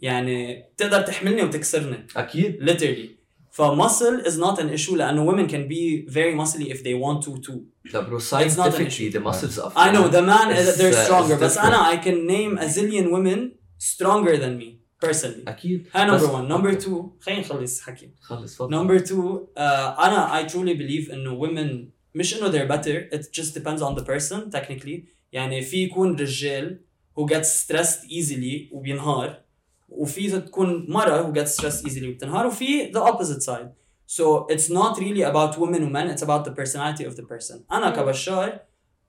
يعني 0.00 0.62
بتقدر 0.74 1.00
تحملني 1.00 1.42
وتكسرني 1.42 2.06
أكيد 2.16 2.70
literally 2.70 3.18
فmuscle 3.50 4.24
is 4.24 4.36
not 4.38 4.58
an 4.58 4.70
issue 4.78 4.94
لأنه 4.94 5.26
women 5.32 5.48
can 5.48 5.68
be 5.68 6.06
very 6.08 6.34
muscly 6.34 6.70
if 6.70 6.82
they 6.82 6.94
want 6.94 7.22
to 7.24 7.40
too 7.42 7.60
لا 7.92 8.06
an 8.06 8.20
scientifically 8.20 9.10
the 9.12 9.20
muscles 9.20 9.58
of 9.58 9.72
I 9.76 9.90
know 9.92 10.08
the 10.08 10.22
man 10.22 10.50
It's, 10.50 10.76
they're 10.76 10.94
uh, 10.94 11.04
stronger 11.04 11.34
it's 11.34 11.42
بس. 11.42 11.58
أنا 11.58 11.92
I 11.92 11.96
can 11.96 12.26
name 12.26 12.58
a 12.58 12.66
zillion 12.68 13.10
women 13.10 13.52
stronger 13.78 14.36
than 14.36 14.58
me 14.58 14.78
personally 15.04 15.48
أكيد 15.48 15.86
هاي 15.94 16.06
number 16.10 16.26
one 16.26 16.48
number 16.48 16.80
two 16.84 17.10
خلينا 17.20 17.40
نخلص 17.40 17.80
حكي 17.80 18.10
خلص 18.20 18.54
تفضل 18.54 18.70
number 18.70 19.00
two 19.06 19.12
uh, 19.12 19.60
أنا 19.60 20.42
I 20.42 20.50
truly 20.50 20.74
believe 20.78 21.12
انه 21.12 21.46
women 21.46 21.88
مش 22.14 22.36
انه 22.36 22.50
they're 22.52 22.68
better 22.68 23.14
it 23.16 23.22
just 23.40 23.54
depends 23.54 23.82
on 23.82 24.00
the 24.00 24.04
person 24.04 24.50
technically 24.58 25.00
يعني 25.32 25.62
في 25.62 25.84
يكون 25.84 26.16
رجال 26.20 26.80
who 27.18 27.26
gets 27.26 27.48
stressed 27.66 28.04
easily 28.10 28.72
وبينهار 28.72 29.47
وفي 29.97 30.29
تكون 30.39 30.85
مرة 30.89 31.23
who 31.23 31.35
gets 31.35 31.51
stressed 31.55 31.85
easily 31.87 32.03
وبتنهار 32.07 32.47
وفي 32.47 32.91
the 32.91 32.99
opposite 33.11 33.41
side 33.43 33.69
so 34.07 34.45
it's 34.49 34.69
not 34.69 34.97
really 34.99 35.23
about 35.23 35.57
women 35.57 35.81
and 35.83 35.91
men 35.91 36.07
it's 36.09 36.21
about 36.23 36.43
the 36.45 36.51
personality 36.51 37.03
of 37.05 37.15
the 37.15 37.23
person 37.23 37.55
أنا 37.71 37.89
كبشار 37.89 38.59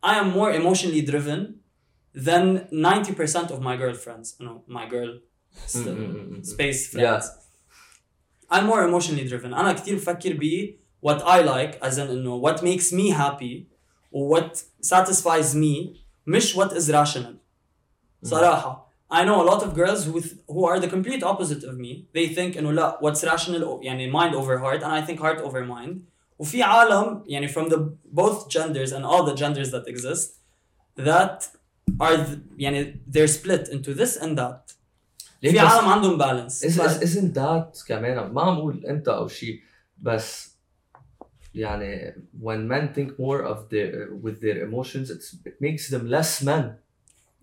I 0.06 0.14
am 0.22 0.30
more 0.38 0.52
emotionally 0.52 1.00
driven 1.10 1.40
than 2.14 2.68
90% 2.70 3.50
of 3.50 3.60
my 3.60 3.76
girlfriends 3.76 4.36
you 4.40 4.46
know 4.46 4.62
my 4.66 4.86
girl 4.88 5.12
Mm, 5.54 5.84
mm, 5.84 6.14
mm, 6.14 6.36
mm. 6.36 6.46
space 6.54 6.80
friends 6.92 7.24
I'm 8.50 8.66
more 8.66 8.82
emotionally 8.88 9.28
driven 9.28 9.54
أنا 9.54 9.72
كتير 9.72 9.96
بفكر 9.96 10.32
ب 10.32 10.74
what 11.06 11.20
I 11.22 11.42
like 11.42 11.78
as 11.88 11.94
in 11.98 12.00
إنه 12.10 12.42
what 12.42 12.56
makes 12.62 12.92
me 12.92 13.10
happy 13.10 13.66
و 14.12 14.36
what 14.36 14.62
satisfies 14.82 15.54
me 15.54 15.96
مش 16.26 16.56
what 16.56 16.72
is 16.72 16.90
rational 16.90 17.34
صراحة 18.22 18.87
I 19.10 19.24
know 19.24 19.38
a 19.44 19.46
lot 19.52 19.62
of 19.66 19.70
girls 19.74 20.00
who 20.08 20.18
who 20.54 20.62
are 20.70 20.78
the 20.84 20.88
complete 20.96 21.22
opposite 21.32 21.62
of 21.70 21.74
me 21.84 21.92
they 22.16 22.26
think 22.36 22.56
إنه 22.56 22.72
لا 22.72 22.98
what's 23.02 23.24
rational 23.24 23.80
يعني 23.82 24.10
mind 24.12 24.34
over 24.34 24.58
heart 24.58 24.82
and 24.82 24.92
I 24.92 25.02
think 25.06 25.20
heart 25.20 25.38
over 25.40 25.64
mind 25.64 25.98
وفي 26.38 26.62
عالم 26.62 27.24
يعني 27.26 27.48
from 27.48 27.68
the 27.68 27.78
both 28.12 28.48
genders 28.48 28.92
and 28.92 29.04
all 29.04 29.22
the 29.24 29.34
genders 29.34 29.70
that 29.70 29.86
exist 29.86 30.30
that 30.96 31.48
are 32.00 32.16
th- 32.16 32.38
يعني 32.58 33.00
they're 33.06 33.28
split 33.28 33.68
into 33.68 33.94
this 33.94 34.16
and 34.16 34.38
that 34.38 34.74
ليه 35.42 35.50
في 35.52 35.56
بس- 35.58 35.64
عالم 35.64 35.88
عندهم 35.88 36.18
بالانس 36.18 36.64
is, 36.64 36.78
is, 36.80 37.02
isn't 37.02 37.34
that 37.34 37.86
كمان 37.88 38.32
ما 38.32 38.42
عم 38.42 38.56
اقول 38.56 38.86
انت 38.86 39.08
او 39.08 39.28
شيء 39.28 39.60
بس 40.02 40.54
يعني 41.54 42.14
when 42.42 42.68
men 42.68 42.88
think 42.96 43.10
more 43.18 43.42
of 43.44 43.68
their 43.70 44.08
with 44.24 44.40
their 44.40 44.58
emotions 44.68 45.10
it's, 45.10 45.34
it 45.46 45.60
makes 45.60 45.88
them 45.90 46.08
less 46.10 46.42
men 46.42 46.74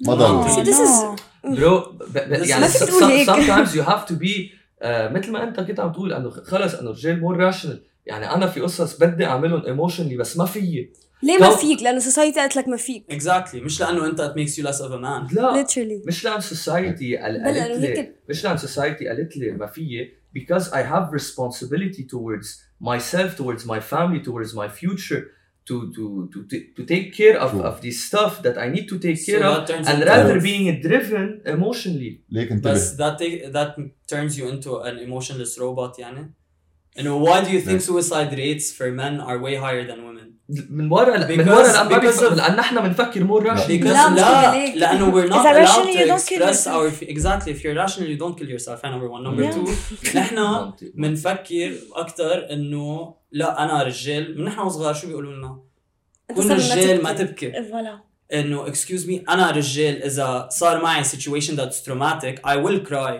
ما 0.01 0.15
ضلوا 0.15 1.17
برو 1.45 1.99
يعني 2.25 2.69
sometimes 2.69 3.69
you 3.69 3.83
have 3.83 4.07
to 4.07 4.15
be 4.15 4.51
uh, 4.83 5.13
مثل 5.13 5.31
ما 5.31 5.43
انت 5.43 5.61
كنت 5.61 5.81
عم 5.81 5.93
تقول 5.93 6.13
إنه 6.13 6.31
خلص 6.31 6.75
إنه 6.75 6.91
الرجال 6.91 7.21
more 7.21 7.37
rational 7.37 7.83
يعني 8.07 8.35
أنا 8.35 8.47
في 8.47 8.61
قصص 8.61 8.99
بدي 8.99 9.25
أعملهم 9.27 9.65
emotionally 9.67 10.17
بس 10.17 10.37
ما 10.37 10.45
فيي. 10.47 10.93
ليه 11.23 11.39
ما 11.39 11.51
فيك؟ 11.51 11.83
لأنه 11.83 11.99
society 11.99 12.41
قالت 12.41 12.57
لك 12.57 12.69
ما 12.69 12.77
فيك. 12.77 13.05
exactly 13.11 13.61
مش 13.61 13.81
لأنه 13.81 14.07
أنت 14.07 14.21
it 14.21 14.37
makes 14.37 14.59
you 14.59 14.65
less 14.65 14.81
of 14.81 14.93
a 14.93 14.97
man 14.97 15.27
لا. 15.33 15.53
literally 15.53 16.03
مش 16.07 16.25
لأن 16.25 16.41
society 16.41 17.17
قالت 17.17 17.47
لي 17.47 18.13
مش 18.29 18.45
لأن 18.45 18.57
society 18.57 19.09
قالت 19.09 19.37
لي 19.37 19.51
ما 19.51 19.67
فيي 19.67 20.15
because 20.33 20.69
because 20.69 20.73
I 20.73 20.83
have 20.83 21.13
responsibility 21.13 22.05
towards 22.15 22.49
myself, 22.81 23.37
towards 23.37 23.65
my 23.67 23.81
family, 23.81 24.21
towards 24.21 24.55
my 24.55 24.71
future. 24.71 25.23
to 25.70 25.76
to 25.96 26.04
to 26.34 26.40
ta- 26.52 26.68
to 26.78 26.82
take 26.94 27.08
care 27.22 27.38
of, 27.44 27.50
True. 27.52 27.64
of 27.70 27.76
the 27.86 27.92
stuff 28.06 28.34
that 28.46 28.56
I 28.66 28.68
need 28.76 28.86
to 28.92 28.98
take 29.06 29.18
So 29.20 29.26
care 29.32 29.44
of 29.50 29.54
that 29.56 29.68
turns 29.72 29.88
and 29.90 29.98
into- 30.02 30.12
rather 30.14 30.38
being 30.50 30.68
driven 30.88 31.28
emotionally 31.56 32.14
ليك 32.30 32.52
انتبه 32.52 32.72
بس 32.74 32.96
that 32.96 33.16
take, 33.22 33.52
that 33.58 33.72
turns 34.14 34.34
you 34.40 34.46
into 34.54 34.72
an 34.90 34.98
emotionless 35.08 35.54
robot 35.60 36.00
يعني 36.00 36.32
انه 37.00 37.26
why 37.26 37.46
do 37.46 37.48
you 37.50 37.66
think 37.68 37.82
Yes. 37.82 37.90
suicide 37.90 38.32
rates 38.34 38.72
for 38.78 38.86
men 39.02 39.22
are 39.28 39.38
way 39.46 39.56
higher 39.56 39.88
than 39.92 39.98
women 40.00 40.32
من 40.70 40.92
ورا 40.92 41.18
من 41.18 41.38
Because- 41.38 41.48
ورا 41.48 41.72
لان 41.72 41.88
ما 41.90 42.00
because 42.00 42.20
بيف- 42.20 42.30
of- 42.30 42.34
لان 42.34 42.56
نحن 42.56 42.82
بنفكر 42.82 43.24
مور 43.24 43.44
راشد 43.44 43.68
because 43.82 43.88
لا، 43.88 44.10
مش 44.10 44.18
لا 44.20 44.54
هيك. 44.54 44.76
لانه 44.76 45.12
we're 45.12 45.30
not 45.30 45.34
إذا 45.36 45.66
allowed 45.66 45.68
rationally 45.68 45.94
to 45.94 46.00
you 46.00 46.08
don't 46.08 46.30
kill 46.30 46.42
express 46.42 46.66
yourself. 46.66 47.02
our 47.04 47.10
exactly 47.10 47.52
if 47.54 47.64
you're 47.64 47.86
rational 47.86 48.08
you 48.10 48.20
don't 48.24 48.38
kill 48.42 48.50
yourself 48.50 48.86
هاي 48.86 48.92
number 48.92 49.10
one 49.12 49.24
number 49.24 49.44
Yeah. 49.44 49.56
two 49.56 50.16
نحن 50.18 50.72
بنفكر 50.96 51.74
اكثر 51.94 52.48
انه 52.52 53.16
لا 53.32 53.64
انا 53.64 53.84
رجال 53.84 54.38
من 54.40 54.46
نحن 54.46 54.60
وصغار 54.60 54.94
شو 54.94 55.08
بيقولوا 55.08 55.34
لنا 55.34 55.60
أنت 56.30 56.38
كل 56.40 56.44
صار 56.44 56.58
ما 56.58 56.82
رجال 56.84 57.04
ما 57.04 57.14
تبكي. 57.14 57.50
تبكي 57.52 57.70
فوالا 57.72 58.00
انه 58.34 58.66
excuse 58.66 59.04
me 59.08 59.30
انا 59.30 59.52
رجال 59.52 60.04
اذا 60.04 60.48
صار 60.52 60.82
معي 60.84 61.04
situation 61.04 61.52
that's 61.58 61.86
traumatic 61.88 62.36
I 62.48 62.56
will 62.66 62.90
cry 62.92 63.14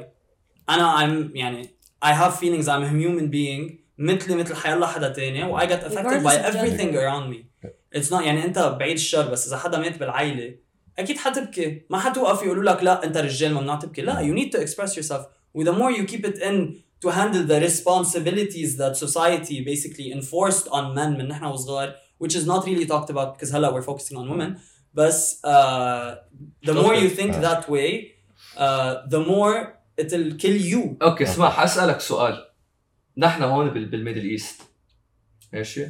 انا 0.70 0.98
I'm 0.98 1.30
يعني 1.38 1.75
I 2.02 2.14
have 2.14 2.34
feelings 2.40 2.68
I'm 2.68 2.84
a 2.84 2.90
human 2.90 3.30
being 3.30 3.82
مثلي 3.98 4.36
مثل 4.36 4.56
حيالله 4.56 4.88
حدا 4.88 5.10
تاني 5.10 5.44
و 5.44 5.60
I 5.60 5.64
get 5.64 5.84
affected 5.84 6.24
by 6.24 6.36
Regardless 6.36 6.50
of 6.50 6.56
everything 6.56 6.92
gender. 6.92 7.00
around 7.00 7.30
me 7.34 7.68
it's 7.96 8.10
not 8.12 8.22
يعني 8.24 8.46
انت 8.46 8.60
بعيد 8.60 8.96
الشر 8.96 9.32
بس 9.32 9.48
اذا 9.48 9.58
حدا 9.58 9.78
مات 9.80 9.98
بالعيله 9.98 10.56
اكيد 11.00 11.18
حتبكي 11.18 11.82
ما 11.90 12.00
حتوقف 12.00 12.44
يقولوا 12.44 12.64
لك 12.64 12.84
لا 12.84 13.04
انت 13.06 13.18
رجال 13.18 13.54
ممنوع 13.54 13.76
تبكي 13.76 14.02
لا 14.02 14.16
you 14.22 14.36
need 14.40 14.52
to 14.58 14.62
express 14.62 14.96
yourself 14.96 15.22
و 15.54 15.64
the 15.64 15.74
more 15.74 15.98
you 15.98 16.06
keep 16.12 16.26
it 16.26 16.38
in 16.38 16.76
to 17.06 17.10
handle 17.10 17.44
the 17.52 17.60
responsibilities 17.70 18.78
that 18.78 18.96
society 19.06 19.58
basically 19.72 20.12
enforced 20.12 20.68
on 20.68 20.96
men 20.96 21.18
من 21.18 21.28
نحن 21.28 21.46
وصغار 21.46 21.94
which 22.24 22.36
is 22.36 22.46
not 22.46 22.66
really 22.66 22.86
talked 22.86 23.10
about 23.10 23.38
because 23.38 23.54
هلا 23.54 23.72
we're 23.72 23.86
focusing 23.86 24.18
on 24.18 24.30
women 24.30 24.60
بس 24.94 25.42
uh, 25.46 26.16
the 26.66 26.74
more 26.74 26.96
you 26.96 27.10
think 27.10 27.34
آه. 27.34 27.42
that 27.42 27.70
way 27.70 28.12
uh, 28.58 29.10
the 29.10 29.20
more 29.20 29.75
it'll 30.01 30.33
kill 30.39 30.73
you 30.73 31.03
okay 31.03 31.25
اسمع 31.25 31.51
حاسالك 31.51 32.01
سؤال 32.01 32.47
نحن 33.17 33.43
هون 33.43 33.71
بال- 33.71 33.87
بال 33.87 33.96
Middle 33.96 34.25
East 34.31 34.61
ماشي 35.53 35.87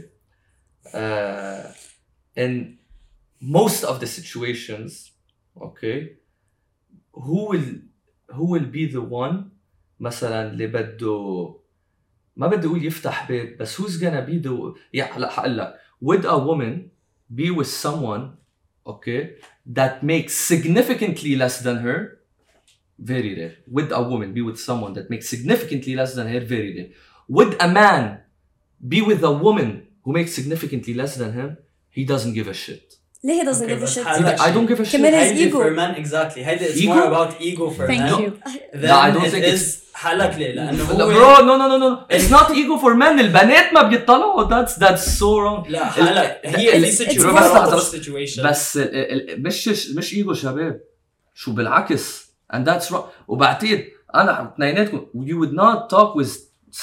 uh, 0.86 1.66
in 2.38 2.76
most 3.42 3.84
of 3.84 4.00
the 4.00 4.06
situations 4.06 4.92
okay 5.60 5.98
who 7.12 7.38
will 7.50 7.68
who 8.36 8.44
will 8.52 8.66
be 8.66 8.86
the 8.96 9.00
one 9.00 9.36
مثلا 10.00 10.50
اللي 10.50 10.66
بده 10.66 11.54
ما 12.36 12.46
بدي 12.46 12.66
أقول 12.66 12.84
يفتح 12.86 13.28
بيت 13.28 13.58
بس 13.60 13.80
who's 13.80 14.00
gonna 14.00 14.26
be 14.28 14.46
the 14.46 14.78
يعني 14.92 15.12
هلا 15.12 15.30
حقول 15.30 15.58
لك 15.58 15.74
would 16.04 16.22
a 16.24 16.38
woman 16.48 16.88
be 17.36 17.50
with 17.50 17.68
someone 17.84 18.36
okay 18.88 19.26
that 19.78 20.02
makes 20.02 20.32
significantly 20.52 21.34
less 21.36 21.60
than 21.62 21.76
her 21.86 22.15
very 23.13 23.31
rare. 23.39 23.53
Would 23.75 23.89
a 23.99 24.01
woman 24.11 24.29
be 24.37 24.41
with 24.49 24.59
someone 24.69 24.91
that 24.97 25.05
makes 25.13 25.25
significantly 25.35 25.93
less 26.01 26.11
than 26.17 26.25
her? 26.33 26.41
Very 26.55 26.71
rare. 26.77 26.89
Would 27.37 27.51
a 27.67 27.69
man 27.79 28.03
be 28.93 28.99
with 29.09 29.21
a 29.31 29.33
woman 29.45 29.69
who 30.03 30.11
makes 30.19 30.31
significantly 30.39 30.93
less 31.01 31.13
than 31.21 31.31
him? 31.39 31.49
He 31.97 32.03
doesn't 32.11 32.33
give 32.39 32.47
a 32.47 32.53
shit. 32.53 32.85
ليه 33.23 33.41
he 33.41 33.45
doesn't 33.45 33.65
Okay, 33.65 33.73
give 33.73 33.81
a 33.81 33.85
بس 33.85 33.99
shit 33.99 34.07
هلا 34.07 34.37
I 34.37 34.51
don't 34.55 34.67
give 34.71 34.79
a 34.79 34.85
shit. 34.85 34.93
كمان 34.95 35.13
his 35.13 35.15
هيدي 35.39 35.49
ego. 35.49 35.57
for 35.57 35.71
men 35.71 36.03
exactly 36.05 36.37
هيدي 36.39 36.65
it's 36.67 36.77
Ego? 36.77 36.93
more 36.93 37.05
about 37.05 37.41
ego 37.41 37.69
for 37.77 37.87
Thank 37.87 38.01
men 38.01 38.21
you. 38.21 38.31
than 38.73 38.87
No, 38.87 38.95
I 38.95 39.11
don't 39.11 39.25
it 39.25 39.31
think 39.31 39.45
is 39.55 39.77
حالك 39.93 40.35
ليه 40.37 40.51
لانه 40.53 40.93
لا 40.93 41.03
هو 41.03 41.11
bro 41.11 41.39
no 41.41 41.57
no 41.61 41.67
no 41.71 41.77
no 41.83 42.15
it's 42.17 42.31
not 42.31 42.51
ego 42.57 42.77
for 42.83 42.93
men 42.95 43.19
البنات 43.19 43.73
ما 43.73 43.81
بيطلعوا 43.83 44.49
that's 44.49 44.71
that's 44.73 45.05
so 45.19 45.21
wrong 45.21 45.69
لا 45.71 45.85
حالك 45.85 46.41
ال- 46.45 46.55
هي 46.59 46.77
ال- 46.77 46.85
في 46.85 46.91
it's 47.05 47.09
situation 47.09 47.25
بس 47.25 47.25
لحظة 47.43 47.65
lot 47.65 47.73
of 47.73 47.75
بس- 47.75 47.95
situation 47.95 48.41
بس 48.45 48.77
ال- 48.77 49.29
ال- 49.31 49.43
مش 49.43 49.67
مش 49.67 50.13
ايجو 50.13 50.33
شباب 50.33 50.81
شو 51.35 51.51
بالعكس 51.51 52.24
and 52.53 52.65
that's 52.65 52.91
wrong 52.91 53.03
وبعتقد 53.27 53.85
انا 54.15 54.53
اثنيناتكم 54.55 55.05
you 55.15 55.45
would 55.45 55.53
not 55.53 55.89
talk 55.97 56.15
with 56.21 56.31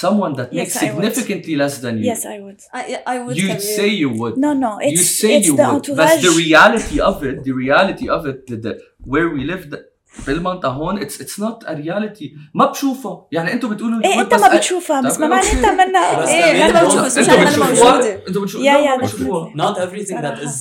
someone 0.04 0.34
that 0.38 0.48
Yes, 0.52 0.58
makes 0.60 0.76
I 0.76 0.80
would. 0.80 0.88
significantly 0.88 1.54
less 1.62 1.74
than 1.84 1.94
you 2.00 2.04
Yes, 2.12 2.22
I 2.34 2.38
would. 2.44 2.60
I, 2.80 2.82
I 3.14 3.16
would 3.24 3.36
you 3.36 3.46
كمان. 3.46 3.58
say 3.76 3.88
you 4.02 4.10
would 4.20 4.34
No, 4.46 4.52
no, 4.64 4.72
it's 4.86 4.92
you 4.92 5.04
say 5.20 5.30
it's 5.38 5.46
you 5.48 5.56
the 5.56 5.66
would 5.68 5.88
entourage. 5.88 6.10
but 6.10 6.20
the 6.28 6.34
reality 6.44 6.98
of 7.10 7.16
it 7.28 7.36
the 7.48 7.54
reality 7.64 8.06
of 8.16 8.20
it 8.30 8.38
the, 8.48 8.56
the, 8.64 8.72
where 9.12 9.28
we 9.34 9.40
live 9.52 9.62
the, 9.72 9.78
بالمنطقة 10.26 10.68
هون 10.68 11.00
it's 11.00 11.14
it's 11.20 11.38
not 11.38 11.68
a 11.68 11.74
reality 11.74 12.24
ما 12.54 12.66
بشوفها 12.66 13.26
يعني 13.32 13.52
انتم 13.52 13.68
بتقولوا 13.74 14.00
you 14.02 14.04
ايه 14.06 14.14
would 14.14 14.18
انت 14.18 14.34
بس 14.34 14.40
ما 14.40 14.48
أ- 14.50 14.56
بتشوفها 14.56 15.00
بس 15.00 15.14
طب 15.14 15.20
ما 15.20 15.28
معنى 15.28 15.46
أوكي. 15.46 15.56
انت 15.58 15.66
منا 15.66 16.22
بس 16.22 16.28
إيه، 16.28 16.52
كمان 16.52 16.70
أنا 16.70 16.80
don't- 16.80 16.84
بشوفها، 16.86 17.04
بس 17.06 17.18
انتم 17.18 17.32
مش 17.32 17.38
أنا 17.38 17.44
بتشوفوها 17.50 17.92
موجودة. 17.92 18.26
انتم 18.28 18.42
بتشوفوها 18.42 18.72
Yeah, 18.72 18.76
لا، 18.76 18.96
yeah, 18.96 19.00
ما 19.00 19.04
بتشوفوها 19.06 19.50
definitely. 19.50 19.56
not 19.56 19.78
everything 19.78 20.14
that 20.22 20.38
صراحة. 20.38 20.42
is 20.44 20.54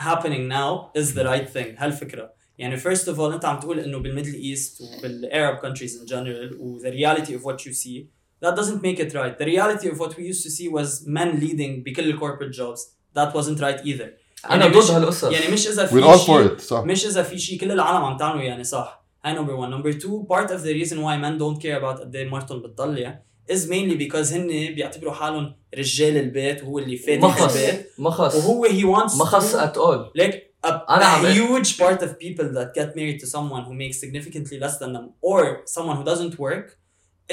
happening 0.00 0.48
now 0.48 1.00
is 1.00 1.14
the 1.18 1.24
right 1.24 1.48
thing 1.56 1.82
هالفكرة 1.82 2.30
يعني 2.57 2.79
first 2.79 3.03
of 3.07 3.15
all 3.17 3.19
انت 3.33 3.45
عم 3.45 3.59
تقول 3.59 3.79
انه 3.79 3.97
بال 3.97 4.06
Middle 4.06 4.33
East 4.33 4.81
وبال 4.81 5.14
Arab 5.14 5.57
countries 5.57 5.91
in 5.91 6.09
general 6.09 6.59
و 6.59 6.79
the 6.79 6.91
reality 6.91 7.29
of 7.31 7.43
what 7.45 7.57
you 7.65 7.73
see 7.73 8.05
that 8.45 8.55
doesn't 8.55 8.81
make 8.81 8.99
it 8.99 9.13
right 9.13 9.37
the 9.39 9.45
reality 9.45 9.87
of 9.93 9.97
what 9.99 10.11
we 10.17 10.23
used 10.33 10.43
to 10.43 10.49
see 10.49 10.67
was 10.69 11.05
men 11.07 11.39
leading 11.41 11.83
بكل 11.85 12.19
corporate 12.19 12.53
jobs 12.55 12.79
that 13.17 13.33
wasn't 13.35 13.59
right 13.59 13.85
either 13.85 14.09
أنا 14.51 14.65
يعني 14.65 14.77
مش- 14.77 14.83
ضد 14.85 14.91
هالقصص 14.91 15.23
يعني 15.23 15.53
مش 15.53 15.67
اذا 15.67 15.85
في 15.85 16.01
We're 16.01 16.05
all 16.05 16.17
شيء- 16.17 16.47
for 16.47 16.57
it 16.57 16.61
صح 16.61 16.83
مش 16.83 17.05
اذا 17.05 17.23
في 17.23 17.39
شيء 17.39 17.59
كل 17.59 17.71
العالم 17.71 18.05
عم 18.05 18.17
تعمله 18.17 18.43
يعني 18.43 18.63
صح 18.63 19.03
هاي 19.25 19.35
number 19.35 19.49
one 19.51 19.69
number 19.73 19.99
two 20.01 20.27
part 20.35 20.49
of 20.49 20.59
the 20.63 20.73
reason 20.83 20.95
why 20.97 21.17
men 21.23 21.37
don't 21.39 21.61
care 21.63 21.77
about 21.81 21.99
قد 22.01 22.15
إيه 22.15 22.29
مرتهم 22.29 22.61
بتطلع 22.61 23.23
is 23.51 23.59
mainly 23.67 23.97
because 24.07 24.33
هن 24.33 24.47
بيعتبروا 24.47 25.13
حالهم 25.13 25.55
رجال 25.77 26.17
البيت 26.17 26.63
وهو 26.63 26.79
اللي 26.79 26.97
فاتح 26.97 27.41
البيت 27.41 27.89
ما 27.97 28.09
خص 28.09 28.35
وهو 28.35 28.65
he 28.67 28.81
wants 28.97 29.17
ما 29.17 29.25
خص 29.25 29.55
to 29.55 29.59
at 29.59 29.75
all 29.77 30.21
like 30.23 30.35
a, 30.63 30.71
a 30.97 31.31
huge 31.33 31.77
part 31.77 31.99
of 32.05 32.09
people 32.25 32.47
that 32.57 32.69
get 32.79 32.89
married 32.99 33.19
to 33.23 33.27
someone 33.35 33.63
who 33.67 33.73
makes 33.83 33.97
significantly 34.03 34.57
less 34.63 34.75
than 34.81 34.91
them 34.97 35.05
or 35.21 35.41
someone 35.75 35.95
who 35.99 36.05
doesn't 36.11 36.35
work 36.47 36.67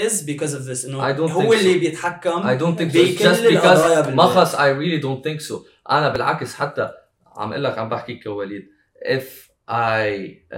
is 0.06 0.14
because 0.22 0.52
of 0.58 0.62
this 0.70 0.84
انه 0.84 1.12
I 1.14 1.16
don't 1.16 1.30
هو 1.30 1.42
think 1.42 1.52
اللي 1.54 1.74
so. 1.74 1.78
بيتحكم 1.80 2.42
I 2.42 2.60
don't 2.60 2.76
think 2.78 2.92
so. 2.92 2.98
It's 2.98 3.22
just 3.22 3.42
because 3.42 3.96
بالبيت. 3.96 4.14
ما 4.14 4.22
خص 4.26 4.54
I 4.54 4.58
really 4.68 5.02
don't 5.02 5.22
think 5.28 5.40
so. 5.50 5.54
أنا 5.90 6.08
بالعكس 6.08 6.54
حتى 6.54 6.90
عم 7.36 7.50
أقول 7.52 7.64
لك 7.64 7.78
عم 7.78 7.88
بحكي 7.88 8.14
كوليد 8.14 8.62
if 9.06 9.50
I 9.70 9.72
uh, 10.52 10.56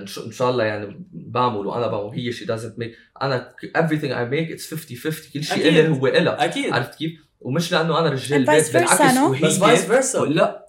إن 0.00 0.06
شاء- 0.32 0.50
الله 0.50 0.64
يعني 0.64 1.06
بعمل 1.12 1.66
وأنا 1.66 1.86
بعمل 1.86 2.10
هي 2.14 2.32
she 2.32 2.44
doesn't 2.46 2.78
make 2.82 2.94
أنا 3.22 3.54
everything 3.78 4.10
I 4.12 4.24
make 4.34 4.56
it's 4.56 4.66
50 4.70 4.96
50 4.96 5.32
كل 5.32 5.44
شيء. 5.44 5.68
إلي 5.68 5.88
هو 5.88 6.06
إلها 6.06 6.44
أكيد 6.44 6.72
عرفت 6.72 6.94
كيف؟ 6.94 7.12
ومش 7.40 7.72
لأنه 7.72 7.98
أنا 7.98 8.08
رجال 8.10 8.46
بيت 8.46 8.72
بالعكس 8.72 9.16
no? 9.16 9.18
وهي 9.18 9.40
بس 9.42 9.58
vice 9.60 9.88
versa. 9.88 10.16
لا 10.16 10.63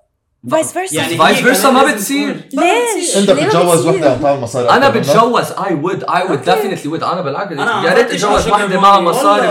Vice 0.50 0.72
versa. 0.74 0.93
يعني 0.93 1.18
versa 1.43 1.62
كمان 1.62 1.74
ما 1.74 1.84
بتصير. 1.84 2.50
ليش؟ 2.54 3.18
أنت 3.18 3.32
بتتجوز؟ 3.32 3.88
وحدة 3.88 4.18
تعمل 4.18 4.39
مصاري 4.41 4.68
منك؟ 4.89 4.98
بتجوز 4.98 5.46
I 5.52 5.70
would 5.84 6.04
I 6.10 6.22
would 6.30 6.39
Okay. 6.39 6.52
definitely 6.52 6.88
would 6.88 7.04
أنا 7.04 7.22
بالعكس 7.22 7.52
يا 7.86 7.93
ريت 7.93 8.12
وحدة 8.14 8.36
عشان 8.56 8.78
معها 8.78 9.00
مصاري 9.00 9.48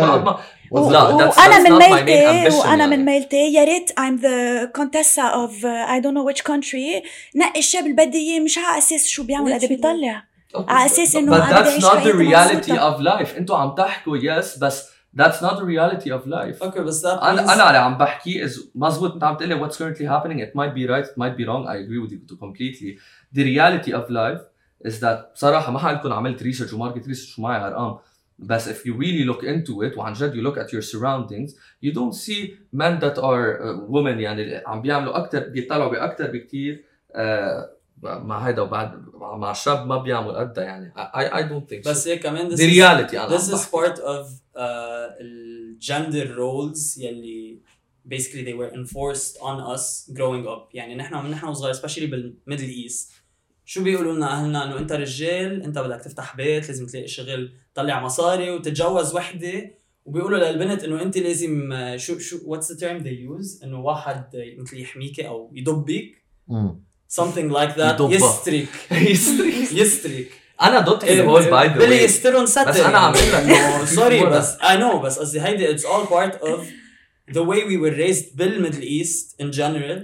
برو. 0.00 0.90
لا 0.90 1.02
وأنا 1.02 1.58
من 1.58 1.72
ميلتي 1.72 2.50
ambition 2.50 2.54
وأنا 2.54 2.76
يعني. 2.76 2.96
من 2.96 3.04
ميلتي 3.04 3.36
يا 3.52 3.64
ريت 3.64 3.90
I'm 3.90 4.20
the 4.22 4.68
contessa 4.80 5.22
of 5.44 5.52
uh, 5.64 5.92
I 5.94 6.00
don't 6.00 6.14
know 6.14 6.24
which 6.32 6.44
country 6.44 7.06
نقي 7.36 7.58
الشاب 7.58 7.82
اللي 7.86 8.06
بدي 8.06 8.18
اياه 8.18 8.40
مش 8.40 8.58
على 8.58 8.78
أساس 8.78 9.06
شو 9.06 9.22
بيعمل 9.22 9.54
قد 9.54 9.64
بيطلع 9.64 10.22
على 10.68 10.90
إنه 11.16 11.32
but 11.38 11.42
أنا 11.42 11.60
بدي 11.60 11.80
that's 11.80 11.84
أعيش 11.84 11.84
not 11.84 11.88
the 11.88 11.96
حياتي 11.96 12.12
reality 12.12 12.70
مبسوطة. 12.70 12.96
of 12.96 13.00
life 13.00 13.36
أنتوا 13.36 13.56
عم 13.56 13.74
تحكوا 13.74 14.18
yes 14.18 14.58
بس 14.60 14.84
that's 15.21 15.39
not 15.41 15.55
the 15.59 15.65
reality 15.65 16.09
of 16.09 16.27
life 16.27 16.63
اوكي 16.63 16.79
بس 16.81 17.05
that 17.05 17.23
انا 17.23 17.41
means- 17.41 17.49
انا 17.51 17.67
اللي 17.67 17.77
عم 17.77 17.97
بحكي 17.97 18.47
is 18.47 18.59
مزبوط 18.75 19.13
انت 19.13 19.23
عم 19.23 19.35
تقول 19.37 19.49
لي 19.49 19.59
what's 19.67 19.73
currently 19.75 20.05
happening 20.07 20.39
it 20.39 20.55
might 20.59 20.73
be 20.73 20.87
right 20.89 21.07
it 21.09 21.17
might 21.17 21.37
be 21.37 21.45
wrong 21.47 21.67
I 21.67 21.75
agree 21.75 22.01
with 22.07 22.11
you 22.13 22.37
completely 22.37 22.99
the 23.37 23.43
reality 23.43 23.91
of 23.93 24.09
life 24.09 24.41
is 24.87 24.99
that 24.99 25.33
بصراحه 25.35 25.71
ما 25.71 25.79
حقلكم 25.79 26.13
عملت 26.13 26.43
research 26.43 26.73
وماركت 26.73 27.05
research 27.07 27.39
ومعي 27.39 27.67
ارقام 27.67 27.97
بس 28.39 28.69
if 28.69 28.85
you 28.85 28.93
really 28.93 29.25
look 29.33 29.41
into 29.43 29.83
it 29.91 29.97
وعن 29.97 30.13
جد 30.13 30.33
you 30.33 30.47
look 30.47 30.57
at 30.57 30.69
your 30.73 30.81
surroundings 30.81 31.51
you 31.85 31.91
don't 31.93 32.15
see 32.15 32.53
men 32.73 32.99
that 33.03 33.17
are 33.17 33.59
uh, 33.61 33.91
women 33.91 34.19
يعني 34.19 34.61
عم 34.67 34.81
بيعملوا 34.81 35.17
اكثر 35.17 35.39
بيطلعوا 35.49 35.91
باكثر 35.91 36.31
بكثير 36.31 36.83
uh, 37.13 37.17
مع 38.02 38.38
هيدا 38.48 38.62
وبعد 38.62 39.04
مع 39.14 39.50
الشاب 39.50 39.86
ما 39.86 39.98
بيعمل 39.98 40.30
قدها 40.32 40.64
يعني. 40.64 40.92
I, 40.96 41.32
I 41.34 41.42
don't 41.50 41.68
think 41.74 41.84
so. 41.84 41.88
بس 41.90 42.08
هيك 42.08 42.22
كمان 42.22 42.56
is- 42.56 42.60
reality 42.60 43.14
أنا 43.14 43.38
this 43.38 43.42
is 43.42 43.64
part 43.66 43.98
of 43.98 44.26
uh, 44.26 44.60
ال 45.20 45.78
gender 45.82 46.28
roles 46.38 46.98
يلي 46.98 47.58
basically 48.14 48.44
they 48.44 48.54
were 48.54 48.72
enforced 48.74 49.36
on 49.40 49.76
us 49.76 50.10
growing 50.16 50.46
up. 50.48 50.74
يعني 50.74 50.94
نحن 50.96 51.14
من 51.24 51.30
نحن 51.30 51.46
وصغار 51.46 51.74
especially 51.74 52.02
بال 52.04 52.20
Middle 52.20 52.68
East 52.68 53.12
شو 53.64 53.82
بيقولوا 53.84 54.12
لنا 54.14 54.26
اهلنا 54.32 54.64
إنه 54.64 54.78
أنت 54.78 54.92
رجال 54.92 55.62
أنت 55.62 55.78
بدك 55.78 56.00
تفتح 56.00 56.36
بيت 56.36 56.68
لازم 56.68 56.86
تلاقي 56.86 57.06
شغل 57.08 57.52
تطلع 57.74 58.04
مصاري 58.04 58.50
وتتجوز 58.50 59.14
وحدة. 59.14 59.78
وبيقولوا 60.04 60.38
للبنت 60.38 60.84
إنه 60.84 61.02
أنت 61.02 61.18
لازم 61.18 61.72
آه، 61.72 61.96
شو 61.96 62.18
شو 62.18 62.36
what's 62.38 62.64
the 62.64 62.76
term 62.80 63.02
they 63.04 63.28
use 63.38 63.64
إنه 63.64 63.80
واحد 63.80 64.36
آه، 64.36 64.60
مثل 64.62 64.80
يحميكي 64.80 65.28
أو 65.28 65.50
يضبك. 65.54 66.24
مم. 66.48 66.87
Something 67.08 67.48
like 67.50 67.74
that. 67.76 67.98
History. 68.10 68.68
يسترك 69.72 70.28
أنا 70.62 70.80
ضد 70.80 71.04
إيه، 71.04 71.20
الهول 71.20 71.50
by 71.50 71.68
the 71.68 71.74
way 71.74 71.88
يستروك 71.88 72.46
ستر 72.46 72.68
بس 72.70 72.80
عم 72.80 72.94
أقول 73.14 73.82
لك 73.82 73.88
سوري. 73.96 74.26
بس 74.26 74.56
I 74.56 74.76
know 74.80 74.96
بس 74.96 75.18
قصدي 75.18 75.40
هيدي 75.40 75.76
it's 75.78 75.82
all 75.82 76.06
part 76.06 76.34
of 76.42 76.60
the 77.34 77.42
way 77.42 77.64
we 77.64 77.76
were 77.76 77.94
raised 77.96 78.36
بال 78.36 78.47
Middle 78.47 78.82
East 78.82 79.42
in 79.42 79.46
general. 79.56 79.98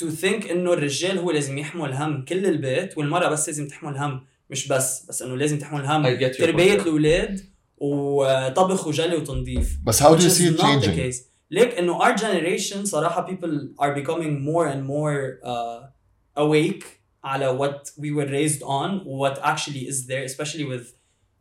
To 0.00 0.04
think 0.22 0.50
إنه 0.50 0.72
الرجال 0.72 1.18
هو 1.18 1.30
لازم 1.30 1.58
يحمل 1.58 1.92
هم 1.92 2.24
كل 2.24 2.46
البيت 2.46 2.98
والمرأة 2.98 3.28
بس 3.28 3.48
لازم 3.48 3.68
تحمل 3.68 3.96
هم 3.96 4.20
مش 4.50 4.68
بس 4.68 5.06
بس 5.08 5.22
إنه 5.22 5.36
لازم 5.36 5.58
تحمل 5.58 5.84
هم 5.86 6.04
point. 6.04 6.40
الأولاد 6.40 7.40
وطبخ 7.78 8.86
وجلي 8.86 9.16
وتنظيف. 9.16 9.78
بس 9.84 10.02
how 10.02 10.06
do 10.06 10.08
you 10.08 10.14
which 10.14 10.24
is 10.24 10.38
see 10.38 10.46
it 10.46 10.58
not 10.58 10.82
the 10.82 10.86
changing? 10.86 10.96
case. 11.12 11.16
ليك 11.50 11.74
إنه 11.78 11.98
our 11.98 12.16
generation 12.18 12.84
صراحة 12.84 13.26
people 13.26 13.68
are 13.80 13.94
becoming 13.94 14.44
more 14.44 14.66
and 14.66 14.84
more 14.86 15.38
uh, 15.44 15.93
awake 16.38 16.84
على 17.24 17.58
what 17.58 17.90
we 17.98 18.10
were 18.10 18.28
raised 18.28 18.62
on 18.62 19.04
what 19.04 19.38
actually 19.42 19.88
is 19.88 20.06
there 20.06 20.24
especially 20.24 20.64
with 20.64 20.94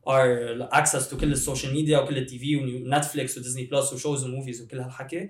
our 0.07 0.67
access 0.71 1.07
to 1.09 1.15
كل 1.15 1.31
ال 1.31 1.37
social 1.37 1.73
media 1.73 1.99
وكل 1.99 2.17
التي 2.17 2.39
في 2.39 2.55
ونتفليكس 2.55 3.37
وديزني 3.37 3.65
بلس 3.65 3.93
وشوز 3.93 4.25
وموفيز 4.25 4.61
وكل 4.61 4.79
هالحكي. 4.79 5.29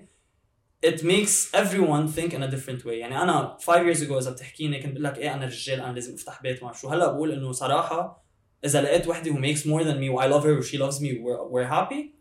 It 0.86 1.02
makes 1.02 1.54
everyone 1.54 2.08
think 2.08 2.34
in 2.34 2.42
a 2.42 2.50
different 2.50 2.84
way. 2.84 2.92
يعني 2.92 3.22
أنا 3.22 3.56
5 3.60 3.92
years 3.92 4.08
ago 4.08 4.12
إذا 4.12 4.30
بتحكيني 4.30 4.82
كنت 4.82 4.92
بقول 4.92 5.04
لك 5.04 5.18
إيه 5.18 5.34
أنا 5.34 5.46
رجال 5.46 5.80
أنا 5.80 5.92
لازم 5.92 6.14
أفتح 6.14 6.42
بيت 6.42 6.62
ما 6.62 6.72
شو. 6.72 6.88
هلأ 6.88 7.12
بقول 7.12 7.32
إنه 7.32 7.52
صراحة 7.52 8.24
إذا 8.64 8.82
لقيت 8.82 9.08
وحدة 9.08 9.32
who 9.32 9.36
makes 9.36 9.60
more 9.60 9.84
than 9.84 9.98
me 9.98 10.10
و 10.10 10.20
I 10.20 10.26
love 10.26 10.44
her 10.44 10.58
و 10.58 10.62
she 10.62 10.78
loves 10.78 11.00
me 11.00 11.08
we're, 11.08 11.44
we're 11.52 11.70
happy. 11.74 12.14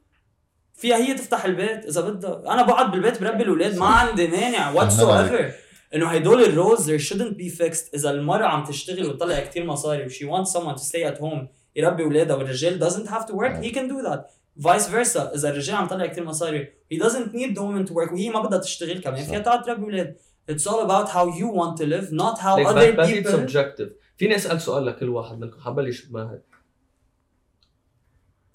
فيها 0.74 0.98
هي 0.98 1.14
تفتح 1.14 1.46
البيت 1.46 1.86
إذا 1.86 2.02
بدها. 2.02 2.54
أنا 2.54 2.64
بقعد 2.64 2.92
بالبيت 2.92 3.22
بربي 3.22 3.44
الأولاد 3.44 3.78
ما 3.78 3.86
عندي 3.86 4.28
مانع 4.28 4.74
whatsoever. 4.74 5.54
إنه 5.96 6.08
هدول 6.08 6.44
ال 6.44 6.52
roles 6.52 6.92
there 6.92 6.96
shouldn't 6.96 7.38
be 7.38 7.50
fixed 7.50 7.96
إذا 7.96 8.12
المراه 8.12 8.46
عم 8.46 8.64
تشتغل 8.64 9.06
وتطلع 9.06 9.40
كثير 9.40 9.66
مصاري 9.66 10.06
وشي 10.06 10.32
wants 10.32 10.48
someone 10.48 10.76
to 10.76 10.84
stay 10.84 11.06
at 11.06 11.22
home 11.22 11.48
يربي 11.76 12.04
أولادها 12.04 12.36
والرجال 12.36 12.90
doesn't 12.90 13.12
have 13.12 13.26
to 13.26 13.38
work 13.38 13.52
he 13.52 13.70
can 13.70 13.88
do 13.88 14.00
that 14.00 14.32
vice 14.64 14.90
versa 14.90 15.18
إذا 15.18 15.50
الرجال 15.50 15.76
عم 15.76 15.88
تطلع 15.88 16.06
كثير 16.06 16.24
مصاري 16.24 16.68
هي 16.92 17.00
doesn't 17.00 17.36
need 17.36 17.60
the 17.60 17.62
woman 17.62 17.88
to 17.88 17.94
work 17.94 18.12
وهي 18.12 18.30
ما 18.30 18.42
بدها 18.42 18.60
تشتغل 18.60 19.02
كمان 19.02 19.24
فيها 19.24 19.40
تقعد 19.40 19.62
تربي 19.62 19.84
أولاد. 19.84 20.18
it's 20.50 20.68
all 20.68 20.88
about 20.88 21.10
how 21.10 21.30
you 21.30 21.52
want 21.54 21.78
to 21.78 21.84
live 21.84 22.14
not 22.14 22.40
how 22.40 22.58
other 22.58 23.08
people 23.08 23.28
it's 23.28 23.32
subjective. 23.32 23.90
فيني 24.18 24.36
أسأل 24.36 24.62
سؤال 24.62 24.86
لكل 24.86 25.10
واحد 25.10 25.40
منكم؟ 25.40 25.60
حبلش 25.60 26.12
ماهر 26.12 26.40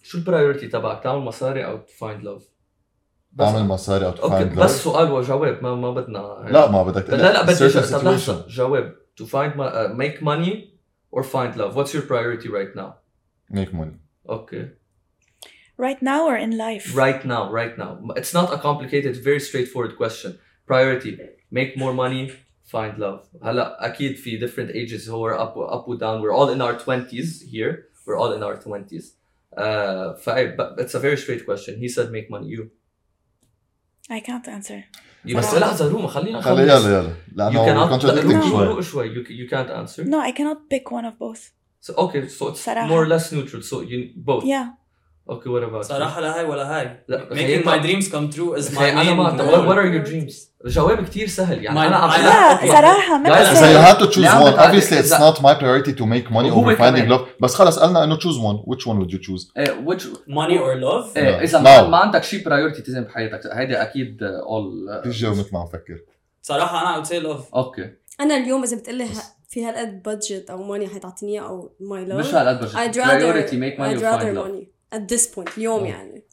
شو 0.03 0.19
ال 0.19 0.24
priority 0.24 0.69
تبعك؟ 0.69 1.03
تعمل 1.03 1.21
مصاري 1.21 1.65
أو 1.65 1.79
find 1.79 2.23
love 2.25 2.58
بس 3.34 3.52
تعمل 3.54 3.68
مصاري 3.68 4.06
او 4.06 4.10
اوكي 4.10 4.22
تفايند 4.28 4.60
بس 4.60 4.84
سؤال 4.84 5.12
وجواب 5.12 5.64
ما 5.64 5.76
ما 5.76 5.92
بدنا 5.94 6.46
لا 6.50 6.72
ما 6.72 6.84
بدك 6.84 7.10
لا 7.10 7.16
لا 7.34 7.44
بدي 7.44 7.56
certain 7.56 7.74
جا- 7.74 7.82
طب 7.92 8.00
situation. 8.00 8.30
لحظه 8.30 8.46
جواب 8.48 8.96
to 9.22 9.24
find 9.26 9.56
mo- 9.58 9.74
uh, 9.74 9.94
make 10.04 10.22
money 10.22 10.54
or 11.12 11.24
find 11.24 11.56
love 11.58 11.76
what's 11.76 11.94
your 11.94 12.06
priority 12.12 12.50
right 12.50 12.74
now 12.76 12.90
make 13.60 13.74
money 13.74 13.98
okay 14.30 14.64
right 15.86 16.02
now 16.02 16.20
or 16.30 16.36
in 16.46 16.52
life 16.68 16.86
right 17.04 17.22
now 17.34 17.44
right 17.60 17.76
now 17.84 17.92
it's 18.22 18.34
not 18.40 18.48
a 18.58 18.60
complicated 18.68 19.14
very 19.30 19.40
straightforward 19.50 19.94
question 20.02 20.32
priority 20.72 21.12
make 21.60 21.72
more 21.84 21.94
money 22.04 22.24
find 22.74 22.94
love 23.00 23.20
هلا 23.44 23.86
اكيد 23.86 24.16
في 24.16 24.40
different 24.40 24.70
ages 24.76 25.08
who 25.08 25.20
are 25.28 25.38
up 25.40 25.58
up 25.58 25.88
and 25.88 26.00
down 26.00 26.22
we're 26.22 26.36
all 26.40 26.50
in 26.56 26.62
our 26.62 26.76
20s 26.86 27.30
here 27.54 27.74
we're 28.08 28.18
all 28.22 28.32
in 28.38 28.44
our 28.44 28.58
20s 28.58 29.06
uh 29.58 30.14
فأي- 30.26 30.56
but 30.60 30.70
it's 30.84 30.96
a 30.96 31.00
very 31.08 31.18
straight 31.24 31.44
question 31.50 31.72
he 31.84 31.88
said 31.96 32.08
make 32.18 32.28
money 32.36 32.48
you 32.56 32.64
I 34.12 34.20
can't 34.20 34.48
answer 34.48 34.84
you 35.26 35.36
بس 35.38 35.54
لحظه 35.54 35.88
روما 35.92 36.08
خلينا 36.08 36.42
خلي 36.42 36.66
نخلص 36.66 36.86
يلا 36.86 37.00
يلا 37.00 37.10
you 37.10 37.36
لانه 37.38 37.66
cannot 37.66 38.02
contradicting 38.02 38.44
No. 38.44 38.50
شوي 38.52 38.66
روق 38.68 38.80
شوي 38.80 39.16
you, 39.16 39.28
you 39.28 39.50
can't 39.54 39.70
answer 39.70 40.04
no 40.04 40.20
I 40.20 40.32
cannot 40.38 40.58
pick 40.74 40.92
one 40.92 41.06
of 41.06 41.14
both 41.20 41.42
so 41.88 41.94
okay 41.96 42.28
so 42.28 42.44
it's 42.44 42.66
صراحة. 42.66 42.88
more 42.88 43.06
or 43.06 43.08
less 43.08 43.32
neutral 43.34 43.62
so 43.62 43.82
you 43.82 44.14
both 44.16 44.44
yeah 44.46 44.66
okay 45.31 45.49
what 45.49 45.63
about 45.63 45.85
صراحة 45.85 46.21
لا 46.21 46.39
هاي 46.39 46.45
ولا 46.45 46.79
هاي. 46.79 47.05
لا 47.09 47.29
making 47.31 47.67
my 47.67 47.79
dreams 47.79 48.09
come 48.09 48.31
true 48.31 48.55
is 48.55 48.75
my 48.75 48.93
أنا 48.93 49.15
ما 49.15 49.23
what 49.23 49.41
are 49.41 49.85
your 49.85 50.05
dreams 50.05 50.53
الجواب 50.65 51.05
كثير 51.05 51.29
سهل. 51.29 51.65
يعني 51.65 51.87
أنا 51.87 51.97
عم 51.97 52.11
صراحة 52.69 53.19
ما 53.19 53.53
اذا 53.53 53.73
you 53.73 53.79
had 53.79 53.99
to 53.99 54.05
choose 54.05 54.25
one 54.25 54.53
obviously 54.53 54.99
it's 55.01 55.21
not 55.21 55.43
my 55.43 55.55
priority 55.55 55.93
to 55.93 56.05
make 56.05 56.33
money 56.33 56.51
over 56.51 56.77
finding 56.77 57.09
love 57.09 57.21
بس 57.41 57.55
خلص 57.55 57.79
قلنا 57.79 58.05
إنه 58.05 58.17
choose 58.17 58.39
one 58.39 58.63
which 58.67 58.87
one 58.87 58.99
would 58.99 59.13
you 59.13 59.19
choose 59.19 59.53
which 59.85 60.07
money 60.27 60.59
or 60.59 60.75
love 60.75 61.19
إذا 61.19 61.61
ما 61.61 61.97
عندك 61.97 62.25
شي 62.25 62.45
priority 62.45 62.83
تزن 62.83 63.05
بحياتك 63.05 63.41
هيدي 63.53 63.83
أكيد 63.83 64.23
اول 64.23 65.01
بيجي 65.05 65.31
مثل 65.31 65.51
ما 65.53 65.61
عم 65.61 65.67
فكر. 65.67 66.01
صراحة 66.43 66.83
أنا 66.83 66.97
would 66.97 67.07
say 67.07 67.19
love 67.19 67.55
okay. 67.55 67.91
أنا 68.21 68.37
اليوم 68.37 68.63
إذا 68.63 68.77
بتقلي 68.77 69.07
في 69.49 69.65
هالقد 69.65 70.03
budget 70.03 70.51
أو 70.51 70.63
money 70.63 70.89
حتعطيني 70.89 71.33
إياه 71.33 71.49
أو 71.49 71.73
my 71.81 72.05
love 72.05 72.19
مش 72.19 72.35
هالقد 72.35 72.75
budget 72.75 72.99
priority 72.99 73.57
make 73.57 73.81
money 73.81 74.09
over 74.09 74.31
love 74.33 74.49
at 74.96 75.02
this 75.08 75.36
point 75.36 75.58
اليوم 75.58 75.86
يعني 75.86 76.24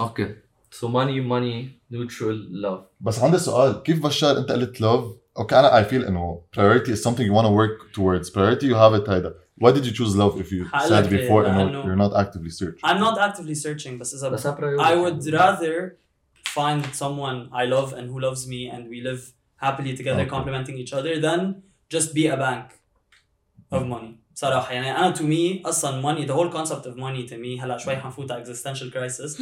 اوكي 0.00 0.34
so 0.74 0.86
money 0.88 1.20
money 1.30 1.68
neutral 1.96 2.64
love 2.64 2.80
بس 3.00 3.18
عندي 3.18 3.38
سؤال 3.38 3.82
كيف 3.82 4.02
بشار 4.06 4.38
انت 4.38 4.52
قلت 4.52 4.76
love 4.78 5.04
اوكي 5.38 5.58
انا 5.58 5.82
I 5.82 5.86
feel 5.90 6.06
انه 6.08 6.42
priority 6.56 6.88
is 6.88 7.02
something 7.02 7.24
you 7.26 7.32
want 7.34 7.46
to 7.46 7.50
work 7.52 7.92
towards. 7.96 8.30
Priority 8.30 8.66
you 8.66 8.74
have 8.74 9.02
it 9.04 9.10
هيدا. 9.10 9.34
Why 9.64 9.70
did 9.72 9.84
you 9.86 9.92
choose 9.92 10.16
love 10.16 10.40
if 10.40 10.50
you 10.52 10.64
حقلك 10.72 11.04
said 11.06 11.12
ليه؟ 11.12 11.28
before 11.28 11.46
انه 11.46 11.64
لأنه- 11.70 11.86
you're 11.86 12.08
not 12.08 12.16
actively 12.16 12.50
searching? 12.50 12.84
I'm 12.90 12.98
not 13.00 13.18
actively 13.18 13.54
searching 13.54 13.98
بس 14.00 14.14
إذا 14.14 14.28
بس 14.28 14.46
ها 14.46 14.56
priority 14.56 14.82
I 14.84 14.94
would 14.94 15.34
rather 15.34 15.96
find 16.58 16.84
someone 17.02 17.50
I 17.52 17.64
love 17.74 17.92
and 17.92 18.06
who 18.10 18.18
loves 18.26 18.46
me 18.46 18.70
and 18.74 18.82
we 18.92 19.00
live 19.10 19.22
happily 19.66 19.92
together 20.00 20.20
Okay. 20.24 20.34
complementing 20.36 20.76
each 20.82 20.92
other 20.98 21.14
than 21.26 21.40
just 21.94 22.08
be 22.18 22.24
a 22.34 22.36
bank 22.46 22.66
of 23.76 23.82
money 23.94 24.12
صراحة 24.39 24.73
يعني 24.73 24.97
أنا 24.97 25.15
to 25.15 25.19
me 25.19 25.67
أصلا 25.67 26.01
money 26.01 26.25
the 26.25 26.33
whole 26.33 26.57
concept 26.57 26.85
of 26.85 26.95
money 26.95 27.29
to 27.29 27.33
me 27.33 27.63
هلا 27.63 27.77
شوي 27.77 27.97
حنفوت 27.97 28.31
على 28.31 28.45
existential 28.45 28.91
crisis 28.93 29.41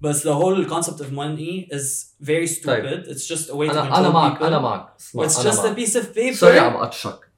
بس 0.00 0.28
the 0.28 0.32
whole 0.32 0.64
concept 0.64 1.00
of 1.00 1.12
money 1.12 1.68
is 1.70 2.14
very 2.22 2.46
stupid 2.46 3.06
it's 3.08 3.26
just 3.26 3.50
a 3.50 3.54
way 3.54 3.68
to 3.68 3.70
أنا 3.70 3.90
control 3.90 3.96
أنا 3.96 4.08
معك 4.08 4.38
people 4.38 4.42
أنا 4.42 4.58
معك 4.58 4.94
اسمع 5.00 5.28
it's 5.28 5.40
أنا 5.40 5.50
just 5.50 5.58
a 5.58 5.64
معك 5.64 5.76
piece 5.76 5.94
of 5.94 6.16
paper 6.16 6.34
سوري 6.34 6.58
عم 6.58 6.72
اقطشك 6.72 7.30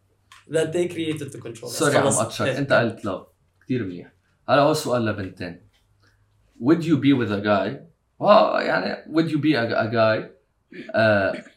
that 0.50 0.72
they 0.72 0.88
created 0.88 1.32
to 1.32 1.38
control 1.38 1.68
us 1.68 1.78
سوري 1.78 1.96
عم 1.96 2.06
إيه. 2.40 2.58
انت 2.58 2.72
قلت 2.72 3.00
love 3.00 3.26
كثير 3.64 3.84
منيح 3.84 4.12
هلا 4.48 4.62
هو 4.62 4.74
سؤال 4.74 5.04
لبنتين 5.04 5.60
would 6.62 6.82
you 6.82 6.96
be 6.96 7.12
with 7.12 7.32
a 7.32 7.40
guy 7.40 7.70
يعني 8.60 9.04
would 9.12 9.30
you 9.30 9.38
be 9.38 9.54
a, 9.54 9.64
a 9.64 9.88
guy 9.90 10.30
uh, 10.94 11.50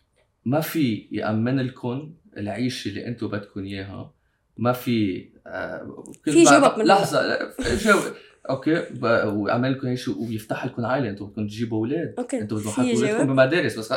ما 0.46 0.62
في 0.62 1.08
يأمن 1.12 1.60
لكم 1.60 2.14
العيشة 2.38 2.90
اللي 2.90 3.08
أنتم 3.08 3.28
بدكم 3.28 3.64
اياها 3.64 4.14
ما 4.58 4.74
في 4.74 5.30
آه 5.48 6.04
في 6.24 6.44
جوابك 6.44 6.78
من 6.78 6.86
لحظة 6.86 7.40
جاوب 7.60 8.02
okay 8.50 8.84
ويعمل 9.04 9.72
لكم 9.72 9.88
هيك 9.88 9.98
شيء 9.98 10.18
ويفتح 10.18 10.66
لكم 10.66 10.86
عائلة. 10.86 11.10
أنتم 11.10 11.26
بدكم 11.26 11.48
تجيبوا 11.48 11.78
أولاد. 11.78 12.16
okay 12.20 12.40
أنتم 12.40 12.56
بدكم 12.56 12.70
تحطوا 12.70 12.84
اولادكم 12.84 13.18
جواب 13.18 13.28
بمدارس 13.28 13.80
بس. 13.80 13.94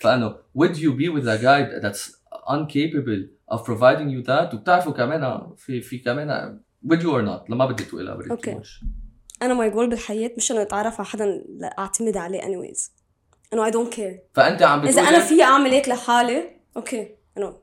فانه 0.00 0.34
would 0.58 0.74
you 0.74 0.90
be 1.00 1.08
with 1.16 1.26
a 1.26 1.42
guy 1.42 1.82
that's 1.84 2.10
incapable 2.48 3.22
of 3.54 3.64
providing 3.64 4.08
you 4.10 4.26
that 4.26 4.54
وبتعرفوا 4.54 4.92
كمان 4.92 5.52
في 5.56 5.80
في 5.80 5.98
كمان 5.98 6.60
would 6.86 7.00
you 7.00 7.10
or 7.10 7.22
not 7.22 7.50
لما 7.50 7.66
بدي 7.66 7.84
Okay. 7.84 8.50
too 8.50 8.60
much. 8.60 8.84
أنا 9.42 9.54
my 9.54 9.70
goal 9.70 9.90
بالحياة 9.90 10.30
مش 10.36 10.52
إنه 10.52 10.62
أتعرف 10.62 11.00
على 11.00 11.06
حدا 11.06 11.44
أعتمد 11.78 12.16
عليه 12.16 12.40
anyways. 12.40 12.90
انه 13.52 13.64
I 13.64 13.70
don't 13.70 13.92
care 13.92 14.20
فأنت 14.34 14.62
عم 14.62 14.80
إذا 14.80 14.90
بتقول 14.90 15.14
أنا 15.14 15.24
في 15.24 15.42
اعمل 15.42 15.70
هيك 15.70 15.88
لحالي 15.88 16.50
okay 16.76 17.14
انه 17.38 17.56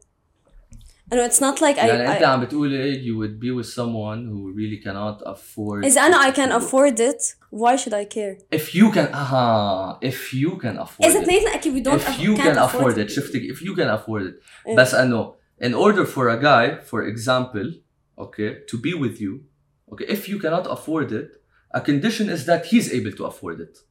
انه 1.13 1.25
اتس 1.25 1.43
نوت 1.43 1.63
لايك 1.63 1.77
يعني 1.77 1.93
انت 1.93 2.23
اي 2.23 2.25
عم 2.25 2.41
بتقولي 2.41 2.95
you 2.95 3.17
would 3.19 3.45
be 3.45 3.63
with 3.63 3.71
someone 3.73 4.29
who 4.31 4.53
really 4.57 4.85
cannot 4.85 5.29
afford 5.29 5.85
اذا 5.85 6.01
انا 6.01 6.33
I 6.33 6.35
can 6.35 6.63
afford 6.63 6.99
it 7.01 7.21
why 7.55 7.77
should 7.77 7.93
I 7.93 8.05
care 8.15 8.59
if 8.59 8.75
you 8.75 8.95
can 8.95 9.15
اها 9.15 10.01
if 10.05 10.35
you 10.35 10.51
can 10.63 10.79
afford 10.79 11.05
اذا 11.05 11.21
it 11.21 11.23
اثنيناتنا 11.23 11.55
اكيد 11.55 11.75
we 11.75 11.89
don't 11.89 12.01
if 12.01 12.07
aff- 12.07 12.21
you 12.21 12.37
can't 12.37 12.55
can 12.55 12.59
afford 12.59 12.95
it 12.95 13.11
it 13.11 13.13
شفتك 13.13 13.41
if 13.41 13.59
you 13.59 13.77
can 13.77 13.99
afford 13.99 14.23
it 14.23 14.43
إيه. 14.67 14.77
بس 14.77 14.95
انه 14.95 15.35
in 15.63 15.75
order 15.75 16.07
for 16.07 16.29
a 16.29 16.43
guy 16.43 16.91
for 16.91 17.07
example 17.13 17.69
okay 18.21 18.51
to 18.73 18.77
be 18.77 18.95
with 18.95 19.21
you 19.21 19.33
okay 19.93 20.07
if 20.07 20.29
you 20.29 20.39
cannot 20.39 20.67
afford 20.67 21.13
it 21.13 21.43
a 21.75 21.81
condition 21.81 22.29
is 22.29 22.47
that 22.47 22.67
he's 22.71 22.89
able 22.93 23.13
to 23.19 23.25
afford 23.31 23.61
it 23.61 23.86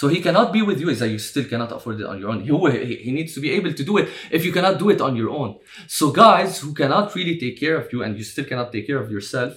so 0.00 0.04
he 0.14 0.18
cannot 0.26 0.48
be 0.56 0.60
with 0.68 0.78
you 0.82 0.88
is 0.94 0.98
that 1.02 1.10
you 1.14 1.20
still 1.30 1.46
cannot 1.52 1.70
afford 1.76 1.96
it 2.02 2.06
on 2.12 2.16
your 2.20 2.30
own 2.32 2.40
he, 2.46 2.50
he, 2.90 2.94
he 3.06 3.10
needs 3.18 3.32
to 3.36 3.40
be 3.46 3.50
able 3.58 3.72
to 3.78 3.84
do 3.90 3.94
it 4.00 4.06
if 4.36 4.40
you 4.46 4.52
cannot 4.56 4.74
do 4.82 4.86
it 4.94 5.00
on 5.06 5.12
your 5.20 5.30
own 5.40 5.50
so 5.98 6.04
guys 6.24 6.50
who 6.62 6.70
cannot 6.80 7.06
really 7.18 7.36
take 7.44 7.56
care 7.64 7.76
of 7.82 7.86
you 7.92 7.98
and 8.04 8.10
you 8.18 8.24
still 8.32 8.46
cannot 8.50 8.68
take 8.74 8.86
care 8.90 9.00
of 9.04 9.08
yourself 9.16 9.52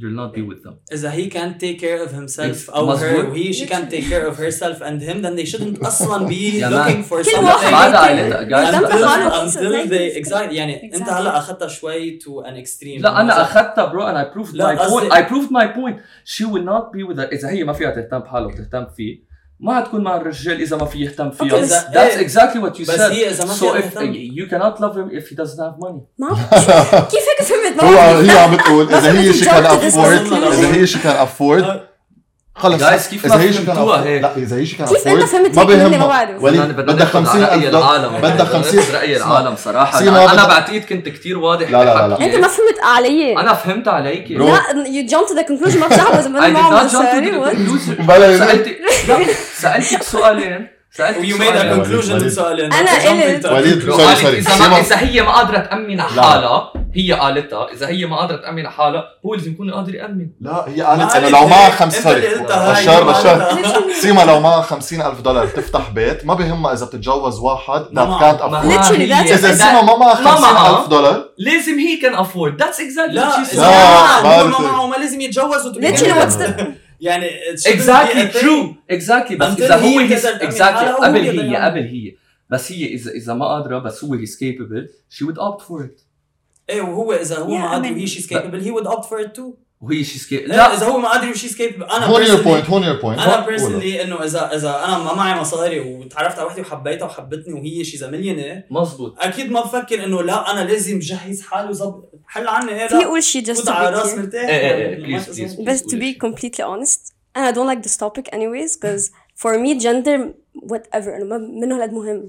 you'll 0.00 0.18
not 0.22 0.32
be 0.38 0.42
with 0.50 0.60
them 0.64 0.74
إذا 0.92 1.10
he 1.10 1.28
can't 1.30 1.58
take 1.60 1.78
care 1.78 2.00
of 2.06 2.10
himself 2.12 2.56
It's 2.56 2.70
أو 2.70 2.86
her 2.86 2.96
مظبوط. 2.96 3.24
وهي 3.28 3.52
she 3.52 3.66
can't 3.66 3.90
take 3.90 4.08
care 4.12 4.26
of 4.26 4.36
herself 4.38 4.80
and 4.88 5.02
him 5.02 5.22
then 5.22 5.36
they 5.36 5.44
shouldn't 5.52 5.86
أصلا 5.86 6.28
be 6.28 6.32
يا 6.54 6.70
looking 6.70 7.00
man. 7.00 7.04
for 7.04 7.22
كل 7.22 7.30
something 7.30 7.44
واحد 7.44 7.72
بعد 7.72 7.94
هيك 7.94 7.94
عائلتها 7.94 8.44
guys 8.48 8.74
يهتم 8.74 8.82
لا- 8.82 9.06
بحاله. 9.06 9.46
until 9.50 9.88
they 9.90 10.24
exactly 10.24 10.52
يعني 10.54 10.84
انت 10.84 10.94
Exactly. 10.94 11.08
هلا 11.12 11.38
اخذتها 11.38 11.68
شوي 11.68 12.18
to 12.18 12.46
an 12.46 12.56
extreme 12.64 13.00
لا 13.02 13.20
انا 13.20 13.42
اخذتها 13.42 13.84
برو 13.84 14.02
and 14.06 14.16
I 14.26 14.34
proved 14.36 14.54
لا، 14.54 14.76
my 14.76 14.78
point 14.78 14.82
قصدي- 14.82 15.10
I 15.10 15.28
proved 15.28 15.50
my 15.50 15.66
point 15.76 15.96
she 16.24 16.44
will 16.44 16.64
not 16.64 16.84
be 16.96 17.02
with 17.12 17.18
her 17.18 17.32
اذا 17.32 17.50
هي 17.50 17.64
ما 17.64 17.72
فيها 17.72 17.90
تهتم 17.90 18.18
بحالها 18.18 18.46
وتهتم 18.46 18.86
فيه 18.96 19.27
ما 19.61 19.77
حتكون 19.81 20.03
مع 20.03 20.15
الرجال 20.17 20.61
اذا 20.61 20.77
ما 20.77 20.85
في 20.85 20.99
يهتم 20.99 21.31
فيها 21.31 21.57
بس- 21.57 21.73
that's 21.73 21.97
إيه. 21.97 22.27
exactly 22.27 22.57
what 22.63 22.77
you 22.77 22.81
بس 22.81 22.97
said 22.97 23.01
هي 23.01 23.29
إذا 23.29 23.45
ما 23.45 23.53
so 23.53 23.59
فيها 23.59 23.81
if 23.81 23.83
تهتم. 23.93 24.13
you 24.13 24.49
cannot 24.49 24.79
love 24.81 24.95
him 24.95 25.19
if 25.19 25.29
he 25.29 25.35
doesn't 25.35 25.59
have 25.59 25.79
money 25.85 26.01
ما 26.17 26.29
كيف 27.11 27.23
هيك 27.29 27.47
فهمت 27.47 27.83
ما 27.83 27.89
هو. 27.89 28.19
هي 28.19 28.37
عم 28.37 28.55
بتقول 28.57 28.93
اذا 28.93 29.19
هي 29.19 29.33
she 29.33 29.45
can 29.45 29.65
afford. 29.65 30.33
اذا 30.53 30.73
هي 30.75 30.87
she 30.87 30.95
can 30.95 31.27
afford 31.27 31.88
خلص 32.59 32.83
Guys، 32.83 33.09
كيف 33.09 33.25
إذا 33.25 33.35
ما 33.35 33.41
هي 33.41 33.53
شي 33.53 33.65
كان 33.65 33.77
هيك؟ 33.77 34.21
لا 34.21 34.37
إذا 34.37 34.57
هي 34.57 34.65
شي 34.65 34.75
كان 34.75 34.87
كيف 34.87 34.97
afford، 34.97 35.25
فهمت 35.25 35.55
ما 35.55 35.61
هيك 35.61 35.69
مني؟ 35.69 35.97
ما 35.97 36.07
بعرف. 36.07 36.43
وليد 36.43 36.61
بدك 36.61 36.99
ناخذ 36.99 37.25
50 37.25 37.43
رأي 37.43 37.69
العالم 37.69 38.17
بدك 38.21 38.41
50 38.45 38.83
رأي 38.93 39.17
العالم 39.17 39.55
صراحة. 39.55 39.99
بدك- 40.01 40.47
بعتقد 40.47 40.83
كنت 40.89 41.09
كتير 41.09 41.37
واضح 41.37 41.69
لا، 41.71 41.77
لا، 41.83 42.07
لا،. 42.07 42.25
أنت 42.25 42.35
ما 42.35 42.47
فهمت 42.47 42.79
علي. 42.83 43.37
أنا 43.39 43.53
فهمت 43.53 43.87
عليك. 43.87 44.31
لا 44.31 44.59
you 44.85 45.09
jumped 45.11 45.29
to 45.31 45.35
the 45.35 45.43
conclusion. 45.43 45.77
ما 45.77 45.87
بس 45.87 46.25
I 46.27 46.29
ما 47.99 48.37
سألتك 48.37 48.77
لا 49.07 49.17
سألتك 49.55 50.03
سؤالين. 50.03 50.78
سألتك 50.91 51.21
You 51.21 51.37
made 51.37 51.41
a 51.41 51.59
سؤالين. 51.59 51.83
conclusion 51.85 52.11
وليد. 52.11 52.23
من 52.23 52.29
سؤالين 52.29 52.73
أنا 52.73 52.87
Not 52.91 52.99
قلت- 52.99 53.45
وليد،. 53.45 53.89
إذا 53.89 54.49
سيما- 54.51 54.67
ما 54.67 54.79
إذا 54.79 54.97
هي 54.99 55.21
ما 55.21 55.31
قادرة 55.31 55.57
تأمن 55.59 55.97
لا. 55.97 56.03
حالها 56.03 56.73
هي 56.95 57.13
قالتها 57.13 57.71
إذا 57.73 57.87
هي 57.87 58.05
ما 58.05 58.15
قادرة 58.17 58.35
تأمن 58.37 58.69
حالها 58.69 59.03
هو 59.25 59.35
لازم 59.35 59.51
يكون 59.51 59.71
قادر 59.71 59.95
يأمن 59.95 60.27
لا 60.41 60.65
هي 60.67 60.81
قالت 60.81 61.01
إنه 61.01 61.07
قالت 61.07 61.31
لو 61.31 61.47
معها. 61.47 61.69
خمس 61.69 62.03
سوري 62.03 62.21
بشار 62.21 63.03
ما 63.03 63.11
بشار. 63.11 63.55
سيما 64.01 64.21
لو 64.21 64.39
معها 64.39 64.61
50 64.61 65.01
ألف 65.01 65.21
دولار 65.21 65.47
تفتح 65.47 65.89
بيت 65.89 66.25
ما 66.25 66.33
بهمها 66.33 66.73
إذا 66.73 66.85
بتتجوز 66.85 67.39
واحد 67.39 67.85
هي- 69.01 69.09
that's- 69.09 69.31
إذا 69.31 69.51
that- 69.51 69.57
سيما 69.57 69.81
ما 69.81 69.97
معها 69.97 70.21
ما 70.21 70.31
50 70.31 70.41
معها. 70.53 70.79
ألف 70.79 70.87
دولار 70.87 71.25
لازم 71.37 71.79
هي 71.79 71.97
كان 71.97 72.15
افورد 72.15 72.59
ذاتس 72.63 72.79
اكزاكتلي 72.79 73.15
لا 73.15 73.43
لا، 74.23 74.43
ما 74.43 74.59
معه 74.59 74.87
ما 74.87 74.95
لازم 74.95 75.21
يتجوز 75.21 75.67
يعني 77.01 77.29
it 77.29 77.59
shouldn't 77.59 77.65
be 77.65 77.69
اكزاكتلي 77.73 78.29
a 78.29 78.33
thing. 78.33 78.41
ترو 78.41 78.75
اكزاكتلي 78.89 79.37
بس 79.37 79.47
Until 79.55 79.61
إذا 79.61 79.75
هي 79.83 79.95
هو 79.95 80.07
بتقدر 80.07 80.21
تأمن 80.21 80.41
اكزاكتلي 80.41 80.77
حالها 80.77 80.93
وهو 80.95 81.03
قبل 81.03 81.21
بيقدر 81.21 81.41
هي 81.41 81.51
يعمل. 81.53 81.65
قبل 81.71 81.87
هي. 81.87 82.15
بس 82.49 82.71
هي 82.71 82.85
اذا 82.85 83.11
إذا 83.11 83.33
ما 83.33 83.45
قادرة 83.45 83.79
بس 83.79 84.03
هو 84.03 84.13
هيز 84.13 84.37
كيبل 84.37 84.89
شي 85.09 85.25
وود 85.25 85.39
اوبت 85.39 85.61
فور 85.61 85.83
ات 85.83 86.01
إيه 86.69 86.81
وهو 86.81 87.13
إذا 87.13 87.37
هو 87.37 87.47
Yeah, 87.47 87.61
ما 87.61 87.67
I 87.69 87.71
قادر 87.71 87.87
mean- 87.89 87.91
وهي 87.91 88.07
شيز 88.07 88.33
capable 88.33 88.61
he 88.63 88.71
would 88.71 88.87
opt 88.87 89.05
for 89.05 89.19
it 89.25 89.33
too. 89.39 89.53
وهي 89.81 90.03
شيز 90.03 90.27
كيبل 90.27 90.47
لا 90.49 90.73
إذا 90.77 90.85
هو 90.85 90.97
ما 90.97 91.09
قادر 91.09 91.29
وشيز 91.29 91.57
capable 91.57 91.93
أنا 91.93 92.05
هون 92.05 92.25
personally- 92.25 92.43
point 92.43 92.69
هون 92.69 92.83
your 92.83 93.01
point 93.01 93.05
أنا. 93.27 93.45
بيرسونلي 93.45 94.01
إنه 94.03 94.23
اذا 94.23 94.55
إذا 94.55 94.85
أنا 94.85 94.97
ما 94.97 95.13
معي 95.13 95.39
مصاري 95.39 95.79
وتعرفت 95.79 96.39
على 96.39 96.47
وحده 96.47 96.61
وحبيتها 96.61 97.05
وحبتني 97.05 97.53
وهي 97.53 97.83
شي 97.83 98.07
مليونير 98.07 98.63
مزبوط 98.71 99.15
أكيد 99.19 99.51
ما 99.51 99.61
بفكر 99.61 100.03
إنه 100.03 100.23
لا 100.23 100.51
أنا 100.51 100.67
لازم 100.69 100.99
جهز 100.99 101.41
حالي 101.41 101.69
وظبط 101.69 102.11
حل 102.27 102.47
عني 102.47 102.71
إيه 102.81 102.87
في 102.87 102.95
لا 102.95 103.19
شيء 103.19 103.43
just 103.45 103.57
فوت 103.57 103.65
to 103.65 103.69
على 103.71 103.95
رأس. 103.99 104.13
مرتاح 104.13 104.43
ما 104.43 105.19
please, 105.21 105.25
تقصر. 105.25 105.47
please. 105.47 105.61
بس 105.61 105.81
to 105.83 105.95
be 105.95 106.17
completely 106.27 106.63
honest 106.63 107.13
and 107.37 107.41
I 107.41 107.51
don't 107.57 107.67
like 107.73 107.83
this 107.89 107.97
topic 107.97 108.25
anyways 108.35 108.75
because 108.77 109.03
for 109.43 109.51
me 109.63 109.79
gender 109.85 110.33
whatever 110.71 111.07
إنه 111.15 111.25
ما 111.25 111.37
منه 111.37 111.75
هالقد 111.75 111.93
مهم 111.93 112.25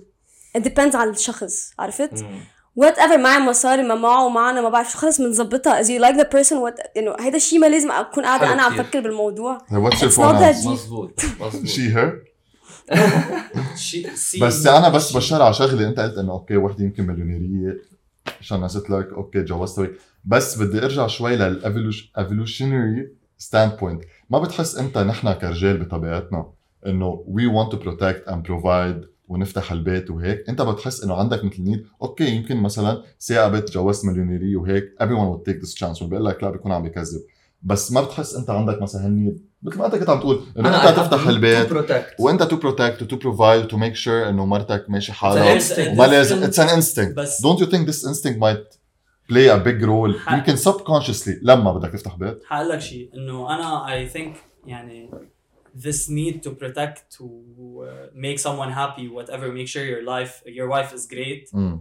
it 0.59 0.61
depends 0.61 0.95
على 0.95 1.11
الشخص 1.11 1.71
عرفت 1.79 2.25
whatever 2.81 3.19
معي 3.19 3.39
مصاري 3.41 3.83
ما 3.83 3.95
معه 3.95 4.29
معنا 4.29 4.61
ما 4.61 4.69
بعرف 4.69 4.93
شو 4.93 4.99
خلص 4.99 5.21
بنظبطها 5.21 5.83
as 5.83 5.87
you 5.87 6.03
like 6.03 6.17
the 6.21 6.27
person 6.29 6.55
what 6.55 6.87
انه 6.97 7.15
هيدا 7.21 7.37
الشيء 7.37 7.59
ما 7.59 7.67
لازم 7.67 7.91
أكون 7.91 8.25
قاعدة 8.25 8.53
أنا 8.53 8.63
عم. 8.63 8.77
فكر 8.83 9.01
بالموضوع. 9.01 9.59
مزبوط 10.73 11.21
مزبوط 11.41 11.67
she 11.67 11.95
her? 11.97 12.31
شي- 13.77 14.17
سي- 14.17 14.41
بس 14.41 14.67
أنا 14.67 14.89
بس 14.89 15.17
بشار 15.17 15.43
على 15.43 15.55
شغلة. 15.55 15.89
أنت 15.89 16.01
قلت 16.01 16.19
إنه 16.19 16.33
okay 16.33 16.57
وحدة 16.57 16.85
يمكن 16.85 17.07
مليونيرية. 17.07 17.79
عشان 18.41 18.65
نزلت 18.65 18.91
لك؟ 18.91 19.13
okay 19.13 19.43
تجوزت 19.43 19.79
هيك 19.79 19.91
بس 20.25 20.59
بدي 20.59 20.79
أرجع 20.85 21.07
شوي 21.07 21.37
لل 21.37 23.09
evolutionary 23.39 23.73
standpoint 23.81 24.03
ما 24.31 24.39
بتحس 24.39 24.77
أنت 24.77 24.99
نحن 24.99 25.33
كرجال 25.33 25.85
بطبيعتنا 25.85 26.47
إنه 26.87 27.25
we 27.27 27.47
want 27.47 27.73
to 27.73 27.77
protect 27.79 28.29
and 28.29 28.43
provide 28.47 29.01
ونفتح 29.31 29.73
البيت 29.73 30.11
وهيك. 30.11 30.45
انت 30.49 30.63
بتحس 30.63 31.05
انه 31.05 31.15
عندك 31.15 31.45
مثل 31.45 31.63
need 31.63 31.87
okay 32.03 32.31
يمكن 32.31 32.57
مثلا 32.57 33.03
ثاقبت 33.21 33.69
تجوزت 33.69 34.05
مليونيريه 34.05 34.57
وهيك 34.57 34.85
everyone 35.03 35.37
would 35.37 35.53
take 35.53 35.57
this 35.67 35.75
chance. 35.75 36.05
بقول 36.05 36.25
لك 36.25 36.43
لا 36.43 36.51
بيكون 36.51 36.73
عم 36.73 36.83
بكذب. 36.83 37.21
بس 37.63 37.93
ما 37.93 38.01
بتحس 38.01 38.35
انت 38.35 38.51
عندك 38.51 38.83
مثلا 38.83 39.07
هال 39.07 39.20
need 39.20 39.47
مثل 39.63 39.79
ما 39.79 39.87
انت 39.87 39.95
كنت 39.97 40.11
عم 40.11 40.21
تقول 40.21 40.41
إنه 40.59 40.89
أنت 40.89 40.99
تفتح 40.99 41.27
البيت 41.27 41.69
و 42.19 42.24
want 42.24 42.43
to 42.43 42.57
protect 42.57 43.03
و 43.03 43.08
to 43.08 43.17
provide 43.17 43.65
و 43.65 43.69
to 43.69 43.77
make 43.77 43.95
sure 43.95 44.29
إنه 44.29 44.47
مرتك 44.47 44.85
ماشي 44.89 45.13
حالها 45.13 45.59
وما 45.93 46.07
لازم. 46.07 46.43
اتس 46.43 46.61
ان 46.61 46.69
انستنكت 46.69 47.21
you 47.43 47.67
think 47.67 47.91
this 47.91 48.09
instinct 48.11 48.39
might 48.41 48.77
play 49.33 49.49
a 49.49 49.59
big 49.67 49.83
role? 49.85 50.19
ح- 50.19 50.33
يمكن 50.33 50.57
subconsciously 50.57 51.39
لما 51.43 51.73
بدك 51.73 51.93
تفتح 51.93 52.17
بيت. 52.17 52.39
حقول 52.47 52.69
لك 52.69 52.79
شيء. 52.81 53.11
إنه 53.15 53.55
أنا 53.55 53.87
I 53.87 54.13
think 54.17 54.37
يعني 54.67 55.11
this 55.86 56.10
need 56.10 56.36
to 56.48 56.50
protect 56.62 56.98
to 57.18 57.24
uh, 57.24 57.88
make 58.26 58.40
someone 58.40 58.72
happy 58.82 59.06
whatever 59.18 59.48
make 59.60 59.68
sure 59.74 59.84
your 59.94 60.04
life 60.14 60.34
your 60.60 60.68
wife 60.76 60.92
is 60.98 61.06
great 61.16 61.54
مم. 61.54 61.80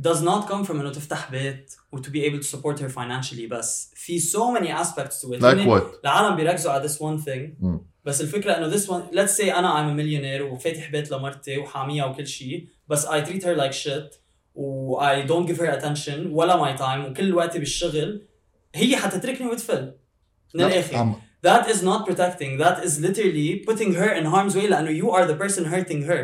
does 0.00 0.20
not 0.22 0.48
come 0.48 0.64
from 0.66 0.70
انه 0.70 0.90
تفتح 0.90 1.30
بيت 1.30 1.74
و 1.92 1.98
to 1.98 2.04
be 2.08 2.22
able 2.24 2.42
to 2.44 2.46
support 2.56 2.78
her 2.80 2.88
financially 2.88 3.48
بس 3.50 3.92
في 3.94 4.20
so 4.20 4.58
many 4.58 4.68
aspects 4.84 5.20
to 5.20 5.26
it 5.34 5.40
like 5.40 5.44
هن 5.44 5.78
what 5.80 5.82
العالم 6.04 6.36
بيركزوا 6.36 6.72
على 6.72 6.88
this 6.88 6.92
one 6.92 7.24
thing 7.24 7.62
مم. 7.64 7.80
بس 8.04 8.20
الفكره 8.20 8.52
انه 8.52 8.76
this 8.76 8.82
one 8.86 9.14
let's 9.14 9.36
say 9.40 9.48
انا 9.56 9.72
I'm 9.74 9.94
a 9.94 10.02
millionaire 10.02 10.52
وفاتح 10.52 10.90
بيت 10.90 11.10
لمرتي 11.10 11.58
وحاميها 11.58 12.04
وكل 12.06 12.26
شيء 12.26 12.68
بس 12.88 13.06
I 13.06 13.10
treat 13.26 13.42
her 13.42 13.56
like 13.60 13.72
shit 13.86 14.16
و 14.54 14.96
I 15.00 15.26
don't 15.28 15.46
give 15.52 15.58
her 15.58 15.80
attention 15.80 16.26
ولا 16.30 16.74
my 16.74 16.78
time 16.78 17.10
وكل 17.10 17.34
وقتي 17.34 17.58
بالشغل 17.58 18.22
هي 18.74 18.96
حتتركني 18.96 19.46
وتفل 19.46 19.82
من 20.54 20.60
لا، 20.60 20.66
الاخر 20.66 20.96
عم- 20.96 21.14
that 21.46 21.66
is 21.72 21.78
not 21.82 22.00
protecting 22.08 22.50
that 22.64 22.76
is 22.86 22.92
literally 23.06 23.50
putting 23.68 23.90
her 24.00 24.10
in 24.20 24.24
harm's 24.34 24.54
way 24.56 24.66
لانه 24.70 25.00
you 25.02 25.10
are 25.10 25.26
the 25.32 25.36
person 25.44 25.64
hurting 25.64 26.02
her 26.10 26.22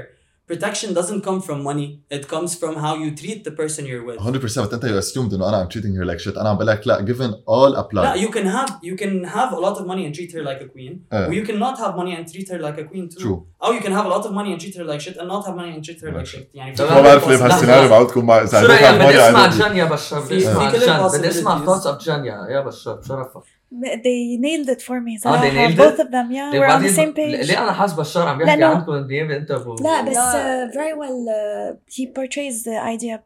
protection 0.52 0.88
doesn't 0.98 1.22
come 1.28 1.40
from 1.48 1.58
money 1.70 1.88
it 2.16 2.24
comes 2.34 2.50
from 2.60 2.72
how 2.84 2.92
you 3.02 3.10
treat 3.22 3.38
the 3.48 3.54
person 3.60 3.82
you're 3.90 4.04
with 4.08 4.18
100% 4.18 4.44
بس 4.44 4.58
انت 4.58 4.84
you 4.86 4.88
assumed 5.04 5.34
انه 5.34 5.48
انا 5.48 5.64
I'm 5.64 5.68
treating 5.74 5.94
her 6.00 6.04
like 6.10 6.24
shit 6.24 6.38
انا 6.38 6.48
عم 6.48 6.56
بقول 6.56 6.66
لك 6.66 6.86
لا 6.86 6.98
given 7.06 7.32
all 7.32 7.76
apply 7.84 7.94
لا 7.94 8.14
you 8.14 8.30
can 8.30 8.46
have 8.56 8.70
you 8.82 8.96
can 9.02 9.28
have 9.34 9.52
a 9.52 9.60
lot 9.66 9.76
of 9.80 9.86
money 9.86 10.04
and 10.08 10.14
treat 10.18 10.32
her 10.32 10.42
like 10.42 10.62
a 10.62 10.68
queen 10.74 10.98
إيه. 11.12 11.28
or 11.28 11.32
you 11.32 11.46
can 11.48 11.58
not 11.58 11.78
have 11.78 11.94
money 11.96 12.14
and 12.18 12.32
treat 12.32 12.48
her 12.52 12.58
like 12.66 12.78
a 12.78 12.84
queen 12.92 13.08
too 13.14 13.20
True. 13.22 13.38
او 13.64 13.72
you 13.78 13.82
can 13.82 13.92
have 13.92 14.06
a 14.06 14.14
lot 14.16 14.24
of 14.26 14.32
money 14.32 14.52
and 14.54 14.60
treat 14.64 14.76
her 14.78 14.84
like 14.92 15.00
shit 15.06 15.16
and 15.20 15.28
not 15.34 15.42
have 15.46 15.56
money 15.60 15.72
and 15.76 15.84
treat 15.88 16.00
her 16.04 16.10
like 16.12 16.16
Like 16.18 16.26
shit 16.26 16.46
يعني 16.54 16.74
طبعاً. 16.76 16.94
ما 16.94 17.00
بعرف 17.02 17.28
ليه 17.28 17.36
لحظة. 17.36 17.48
بهالسيناريو 17.48 17.88
بعودكم 17.88 18.26
مع 18.26 18.42
اذا 18.42 18.60
شو 18.60 18.66
عندك 18.66 18.82
رايك 18.82 18.94
بدي 19.02 19.28
اسمع 19.28 19.40
عادي. 19.40 19.58
جان 19.58 19.76
يا 19.76 19.84
بشار 19.84 20.20
بدي 20.20 20.40
في- 20.40 20.50
اسمع 20.50 20.70
في 20.70 20.78
كل 20.78 20.86
جان 20.86 21.08
بدي 21.18 21.28
اسمع 21.28 21.58
possibilities. 21.58 21.68
thoughts 21.68 21.86
of 21.86 22.04
جان 22.04 22.24
يا 22.24 22.46
يا 22.50 22.60
بشار 22.60 22.94
بشرفك 22.94 23.42
They 23.81 24.37
nailed 24.39 24.69
it 24.75 24.81
for 24.81 24.99
me 25.01 25.17
they 25.17 25.23
صراحة 25.23 25.51
nailed 25.67 25.77
both 25.77 25.99
it? 25.99 26.05
of 26.05 26.09
them 26.11 26.31
yeah 26.31 26.53
ليه 26.53 26.59
we're 26.59 26.71
on 26.71 26.83
the 26.83 26.95
same 26.97 27.13
page 27.15 27.47
ليه 27.47 27.63
أنا 27.63 27.73
حاسس 27.73 27.93
بشار 27.93 28.27
عم 28.27 28.41
يحكي 28.41 28.63
عنكم 28.63 28.91
انت 28.91 29.51
ابو 29.51 29.75
لا 29.75 30.01
بس 30.01 30.17
uh, 30.17 30.73
very 30.75 30.93
well 30.99 31.29
uh, 31.29 31.95
he 31.95 32.05
portrays 32.05 32.63
the 32.63 32.97
idea 32.97 33.19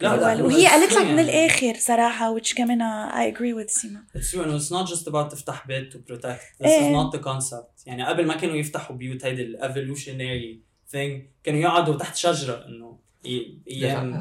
لا، 0.00 0.42
وهي 0.42 0.66
قالت 0.66 0.92
لك 0.92 0.98
من 1.02 1.06
يعني. 1.06 1.20
الآخر 1.20 1.74
صراحة 1.78 2.38
which 2.38 2.54
كمان 2.54 2.78
uh, 2.80 3.12
I 3.14 3.36
agree 3.36 3.54
with 3.64 3.70
سيما 3.70 4.00
It's 4.18 4.30
true 4.30 4.38
انه 4.38 4.58
it's 4.58 4.70
not 4.70 4.90
just 4.92 5.06
about 5.08 5.32
تفتح 5.32 5.66
بيت 5.66 5.92
to 5.92 5.96
protect 6.12 6.62
this 6.62 6.66
إيه. 6.66 6.92
is 6.92 6.96
not 6.96 7.18
the 7.18 7.22
concept 7.22 7.86
يعني 7.86 8.04
قبل 8.06 8.26
ما 8.26 8.36
كانوا 8.36 8.56
يفتحوا 8.56 8.96
بيوت 8.96 9.24
هيدي 9.24 9.42
ال 9.42 9.58
evolutionary 9.62 10.58
thing 10.94 11.26
كانوا 11.44 11.60
يقعدوا 11.60 11.96
تحت 11.96 12.16
شجرة 12.16 12.64
انه 12.68 12.96
يعني 13.24 14.16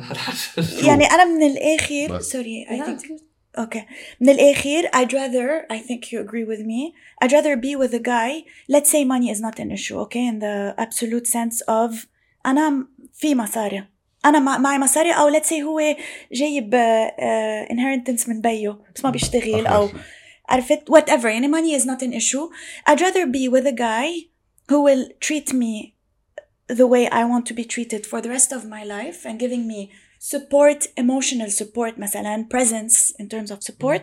أنا 1.05 1.25
من 1.25 1.43
الآخر 1.43 2.17
بس. 2.17 2.37
sorry 2.37 2.67
I 2.69 2.87
think 2.87 3.11
Okay. 3.58 3.82
من 4.20 4.28
الآخر 4.30 4.88
I'd 4.94 5.12
rather 5.12 5.66
I 5.70 5.78
think 5.78 6.12
you 6.12 6.20
agree 6.20 6.44
with 6.44 6.60
me 6.60 6.94
I'd 7.22 7.32
rather 7.32 7.56
be 7.56 7.74
with 7.76 7.92
a 7.94 7.98
guy 7.98 8.44
let's 8.68 8.90
say 8.90 9.04
money 9.04 9.28
is 9.34 9.40
not 9.40 9.58
an 9.58 9.70
issue 9.70 9.98
okay 10.04 10.24
in 10.26 10.38
the 10.38 10.74
absolute 10.78 11.26
sense 11.26 11.60
of 11.68 12.06
أنا 12.46 12.70
م- 12.70 12.88
في 13.14 13.34
مصاري 13.34 13.84
أنا 14.24 14.38
مع- 14.38 14.58
معي 14.58 14.78
مصاري 14.78 15.12
أو 15.12 15.30
let's 15.32 15.46
say 15.48 15.60
هو 15.62 15.80
جايب 16.32 16.70
uh, 16.74 17.72
inheritance 17.72 18.28
من 18.28 18.40
بيو 18.40 18.78
بس 18.96 19.04
ما 19.04 19.10
بيشتغل 19.10 19.66
أو 19.66 19.88
عرفت 20.48 20.90
whatever 20.90 21.24
يعني 21.24 21.48
money 21.48 21.80
is 21.82 21.84
not 21.86 22.02
an 22.02 22.12
issue 22.12 22.48
I'd 22.90 23.00
rather 23.00 23.26
be 23.26 23.48
with 23.48 23.66
a 23.66 23.72
guy 23.72 24.08
who 24.70 24.80
will 24.82 25.04
treat 25.20 25.52
me 25.52 25.94
the 26.80 26.86
way 26.86 27.08
I 27.08 27.24
want 27.24 27.44
to 27.50 27.54
be 27.60 27.64
treated 27.64 28.02
for 28.06 28.20
the 28.20 28.28
rest 28.36 28.52
of 28.52 28.60
my 28.76 28.82
life 28.84 29.18
and 29.28 29.38
giving 29.44 29.66
me 29.66 29.90
support 30.18 30.86
emotional 30.96 31.50
support 31.50 31.98
مثلا 31.98 32.48
presence 32.54 33.12
in 33.22 33.26
terms 33.28 33.50
of 33.50 33.58
support 33.62 34.00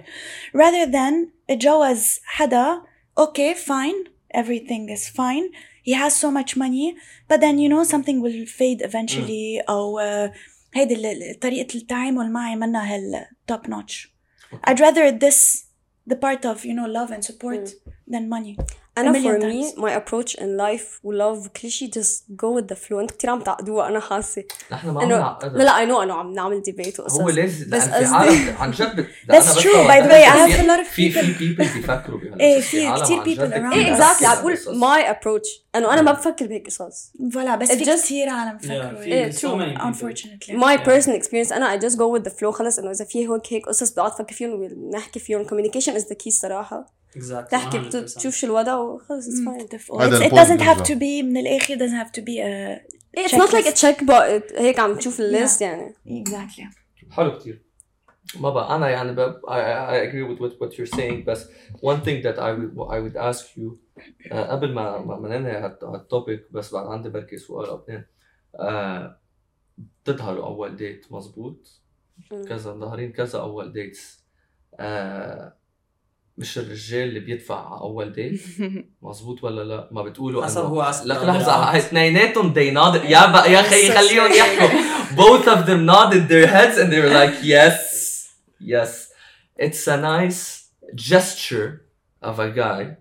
rather 0.54 0.86
than 0.92 1.14
اتجوز 1.50 2.20
حدا 2.24 2.82
okay 3.20 3.54
fine 3.56 4.10
everything 4.38 4.90
is 4.90 5.04
fine 5.10 5.46
he 5.90 5.94
has 5.94 6.14
so 6.24 6.30
much 6.32 6.52
money 6.58 6.88
but 7.30 7.40
then 7.42 7.56
you 7.60 7.70
know 7.74 7.84
something 7.94 8.18
will 8.22 8.46
fade 8.46 8.82
eventually 8.82 9.64
أو 9.70 10.00
uh, 10.00 10.32
هيدي 10.74 10.94
ال- 10.96 11.06
ال- 11.06 11.40
طريقة 11.40 11.76
التعامل 11.76 12.32
معي 12.32 12.56
منا 12.56 12.96
هال 12.96 13.26
top 13.52 13.68
notch 13.70 14.08
I'd 14.70 14.80
rather 14.80 15.12
this 15.26 15.64
the 16.12 16.16
part 16.16 16.46
of 16.52 16.66
you 16.66 16.74
know 16.78 16.88
love 17.00 17.12
and 17.16 17.24
support 17.32 17.64
than 18.14 18.24
money 18.36 18.56
أنا 18.99 19.11
A 19.11 19.15
million 19.15 19.41
for 19.41 19.45
me 19.45 19.75
times. 19.75 19.79
my 19.85 19.91
approach 20.01 20.35
in 20.35 20.57
life 20.59 21.01
ولove 21.05 21.47
وكل 21.47 21.71
شيء 21.71 21.91
just 21.91 22.23
go 22.37 22.61
with 22.61 22.67
the 22.75 22.79
flow 22.79 22.93
أنت 22.93 23.11
كثير 23.11 23.31
عم 23.31 23.41
تعقدوها 23.41 23.89
أنا 23.89 24.01
حاسة 24.01 24.45
نحن 24.73 24.91
ما 24.91 25.01
عم 25.01 25.07
انه 25.07 25.19
نعقدها. 25.19 25.59
لا 25.59 25.63
لا 25.65 25.79
اي 25.79 25.87
نو 25.87 26.03
انه 26.03 26.15
عم 26.15 26.33
نعمل 26.35 26.63
ديبيت 26.63 27.01
وقصص 27.01 27.21
هو 27.21 27.29
لازم 27.31 27.71
بس 27.71 27.73
لأن 27.85 27.91
في 27.91 27.95
قصدي- 28.05 28.15
عالم 28.15 28.55
عن 28.59 28.71
جد 28.71 29.07
That's 29.33 29.55
true, 29.63 29.83
by 29.89 29.99
the 30.03 30.09
way. 30.09 30.25
I 30.25 30.37
have 30.49 30.65
a 30.65 30.69
lot 30.69 30.81
of 30.87 30.91
في 30.91 31.13
people- 31.13 31.19
في 31.19 31.55
people 31.55 31.75
بيفكروا 31.75 32.19
بهالقصص 32.19 32.41
إيه، 32.41 32.61
في 32.61 32.71
في 32.71 32.87
عالم 32.87 33.05
كتير 33.05 33.19
عن 33.19 33.25
people 33.25 33.29
جد 33.31 33.53
around 33.53 33.75
إيه 33.75 33.85
us. 33.87 34.01
اكزاكتلي 34.01 34.27
عم 34.27 34.35
بقول 34.41 34.53
بهالقصص. 34.55 34.69
ماي 34.77 35.11
ابروتش 35.11 35.49
انه 35.77 35.93
أنا 35.93 36.03
ما 36.03 36.13
بفكر 36.13 36.47
بهيك 36.47 36.67
قصص 36.67 37.13
فوالا 37.33 37.57
بس 37.57 37.69
It 37.71 37.75
في 37.75 37.85
just- 37.85 37.89
كثير 38.05 38.29
عالم 38.29 38.59
Yeah, 38.59 38.63
فكروا 38.63 39.01
في 39.01 39.05
إيه، 39.05 39.31
so 39.33 39.35
true. 39.35 39.43
many 39.43 39.79
people. 39.79 39.83
unfortunately 39.85 40.53
my 40.55 40.77
Yeah. 40.77 40.87
personal 40.87 41.23
experience 41.23 41.53
أنا 41.53 41.79
I 41.79 41.81
just 41.83 41.95
go 41.95 42.19
with 42.19 42.31
the 42.31 42.35
flow 42.41 42.51
خلص 42.51 42.79
إنه 42.79 42.91
إذا 42.91 43.05
في 43.05 43.29
هيك 43.29 43.53
هيك 43.53 43.67
قصص 43.69 43.91
بقعد 43.91 44.11
أفكر 44.11 44.35
فيهم 44.35 44.51
ونحكي 44.53 45.21
فيهم 45.21 45.45
communication 45.45 45.93
is 46.01 46.05
the 46.05 46.15
key 46.15 46.27
الصراحه 46.27 46.87
exactly 46.87 47.02
تحكي 47.51 47.91
100%. 47.91 47.97
بتشوف 47.97 48.35
شو 48.35 48.47
الوضع 48.47 48.75
وخلص 48.77 49.27
it's 49.29 49.87
fine 49.89 50.31
doesn't 50.31 50.61
have 50.63 50.79
برجع. 50.79 50.85
to 50.85 50.99
be 50.99 51.25
من 51.25 51.37
الآخر 51.37 51.77
doesn't 51.77 52.05
have 52.07 52.11
to 52.13 52.21
be 52.25 52.39
a 52.39 52.81
it's 53.19 53.35
not 53.35 53.53
like. 53.53 53.67
check 53.67 54.11
هيك 54.57 54.79
عم 54.79 54.95
تشوف 54.99 55.21
ال 55.21 55.29
list 55.29 55.61
يعني. 55.63 55.95
Exactly. 56.07 56.65
حلو 57.11 57.39
كتير. 57.39 57.63
ما 58.41 58.51
بقى 58.51 58.77
أنا 58.77 58.89
يعني 58.91 59.13
ب... 59.13 59.33
I, 59.33 59.51
I 59.51 59.93
I 59.93 60.09
agree 60.09 60.25
with 60.31 60.41
what, 60.41 60.53
what 60.61 60.73
you're 60.79 60.97
saying 60.99 61.25
بس 61.27 61.49
one 61.77 62.01
thing 62.05 62.23
that 62.25 62.37
I 62.39 62.51
would 62.57 62.73
I 62.91 62.99
would 63.05 63.17
ask 63.17 63.45
you 63.57 63.77
uh, 64.31 64.35
قبل 64.35 64.73
ما 64.75 64.99
ما 64.99 65.29
ننهي 65.39 65.53
هالت- 65.57 65.85
هال 65.85 66.02
topic 66.02 66.47
بس 66.53 66.75
بعد 66.75 66.87
عندي 66.87 67.09
بركي 67.09 67.39
سؤال 67.39 67.67
أو 67.69 67.77
اثنين. 67.85 68.05
uh, 68.57 69.23
بتظهروا 70.05 70.47
أول 70.47 70.77
ديت 70.77 71.07
مزبوط. 71.13 71.81
كذا 72.31 72.73
ظاهرين 72.73 73.13
كذا 73.13 73.39
أول 73.41 73.73
ديتس 73.73 74.25
uh, 74.75 74.83
مش 76.39 76.59
الرجال 76.59 77.09
اللي 77.09 77.21
بيدفع 77.21 77.67
على 77.73 77.81
اول 77.81 78.13
ديت 78.13 78.41
مزبوط 79.03 79.45
ولا 79.45 79.63
لا 79.63 79.89
ما 79.93 80.03
بتقولوا 80.03 80.45
حسب 80.45 80.61
انه 80.61 80.69
هو 80.69 80.81
عسكر 80.81 81.07
لك 81.09 81.17
لا. 81.17 81.71
هاي 81.73 81.79
اثنيناتهم 81.79 82.55
they 82.55 82.75
nodded 82.75 83.05
يا 83.11 83.27
بقى 83.33 83.53
يا 83.53 83.63
خيي 83.63 83.93
خليهم 83.93 84.33
يحكوا 84.33 84.69
both 85.17 85.45
of 85.45 85.67
them 85.67 85.87
nodded 85.87 86.29
their 86.29 86.47
heads 86.47 86.79
and 86.79 86.93
they 86.93 87.01
were 87.01 87.15
like 87.23 87.45
yes 87.45 87.79
yes 88.61 89.09
it's 89.59 89.87
a 89.89 89.97
nice 89.97 90.63
gesture 90.95 91.71
of 92.23 92.39
a 92.39 92.51
guy 92.63 92.97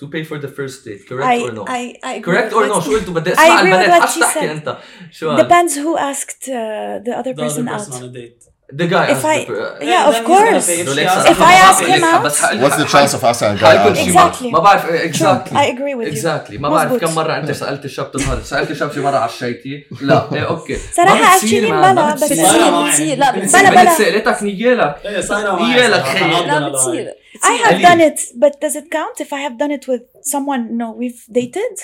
to 0.00 0.04
pay 0.14 0.22
for 0.30 0.38
the 0.38 0.48
first 0.58 0.84
date 0.84 1.02
correct 1.08 1.28
I, 1.34 1.36
or 1.46 1.52
no 1.52 1.64
I, 1.80 1.82
I 2.12 2.20
correct 2.20 2.52
or 2.52 2.66
no 2.66 2.80
شو 2.80 2.90
قلتوا 2.90 3.14
بدي 3.14 3.32
اسمع 3.32 3.60
البنات 3.60 4.08
she 4.08 4.20
تحكي. 4.20 4.50
انت 4.52 4.78
شو 5.10 5.36
depends 5.36 5.72
who 5.74 5.96
asked 5.98 6.42
uh, 6.48 7.00
the 7.06 7.12
other 7.18 7.34
the 7.34 7.34
other 7.34 7.34
person 7.34 7.66
person 7.66 7.68
out 7.68 7.94
on 7.94 8.02
a 8.04 8.12
date 8.18 8.55
the 8.72 8.86
guy 8.94 9.06
If 9.06 9.16
asked 9.16 9.24
I- 9.24 9.44
the 9.44 9.46
per- 9.46 9.78
Yeah, 9.80 10.08
of 10.08 10.14
then 10.14 10.22
he's 10.22 10.26
course. 10.26 10.66
gonna 10.66 10.76
pay. 10.76 10.86
لو 10.86 10.92
ليك 10.92 11.08
If 11.08 11.12
صراحة 11.12 11.34
I 11.34 11.38
ما 11.38 11.46
ask 11.46 11.80
بعرف 11.80 11.80
him 11.80 11.90
ليك، 11.90 12.04
out- 12.04 12.24
بس 12.24 12.42
حق- 12.42 12.50
What's 12.60 12.76
the 12.76 12.88
chance 12.92 13.12
of 13.18 13.24
asking 13.24 13.58
a 13.58 13.62
guy 13.62 13.64
حيكون 13.64 13.94
out? 13.94 13.98
شي 13.98 14.12
Exactly. 14.12 14.52
ما 14.52 14.58
بعرف 14.58 14.86
True. 14.86 15.08
exactly 15.10 15.56
I 15.56 15.66
agree 15.74 15.94
with 16.00 16.08
you 16.08 16.16
exactly 16.18 16.60
ما 16.60 16.68
بعرف 16.68 16.92
مزبوط. 16.92 17.10
كم 17.10 17.14
مرة 17.14 17.36
أنت 17.36 17.50
سألت 17.50 17.84
الشاب 17.84 18.12
تظهر 18.12 18.42
سألت 18.42 18.70
الشاب 18.70 18.92
شي 18.92 19.00
مرة 19.00 19.16
عشيتي 19.18 19.84
لا 20.00 20.28
إيه 20.32 20.48
أوكي 20.48 20.76
صراحة 20.96 21.14
ما 21.14 21.36
بتصير 21.36 21.68
actually 21.68 21.70
مان، 21.70 21.94
ما 21.94 22.02
بلا، 22.04 22.14
بس 22.14 22.22
بتصير. 22.22 22.36
صايرة 22.46 22.56
بتصير 22.56 22.70
معي. 22.72 22.90
بتصير 22.90 23.18
لا 23.18 23.30
بلا، 23.30 23.42
بتصير 23.44 23.70
بلا. 23.70 23.82
بنت 23.84 23.92
سألتك 23.98 24.42
نيجيلك 24.42 24.96
إيه 25.04 25.20
صايره 25.20 25.52
معي 25.56 25.74
إيه 25.80 25.86
لك 25.88 25.94
صراحة. 26.00 26.12
خيي. 26.12 26.24
حنقضي 26.24 26.46
لا 26.46 26.56
أنا 26.56 26.68
بتصير 26.68 27.12
I 27.36 27.66
have 27.66 27.72
Ali. 27.72 27.84
done 27.86 28.00
it 28.10 28.18
but 28.42 28.52
does 28.64 28.74
it 28.80 28.86
count 28.98 29.16
if 29.26 29.30
I 29.32 29.40
have 29.46 29.56
done 29.62 29.72
it 29.78 29.84
with 29.92 30.02
someone 30.34 30.62
no 30.80 30.88
we've 31.00 31.22
dated 31.38 31.76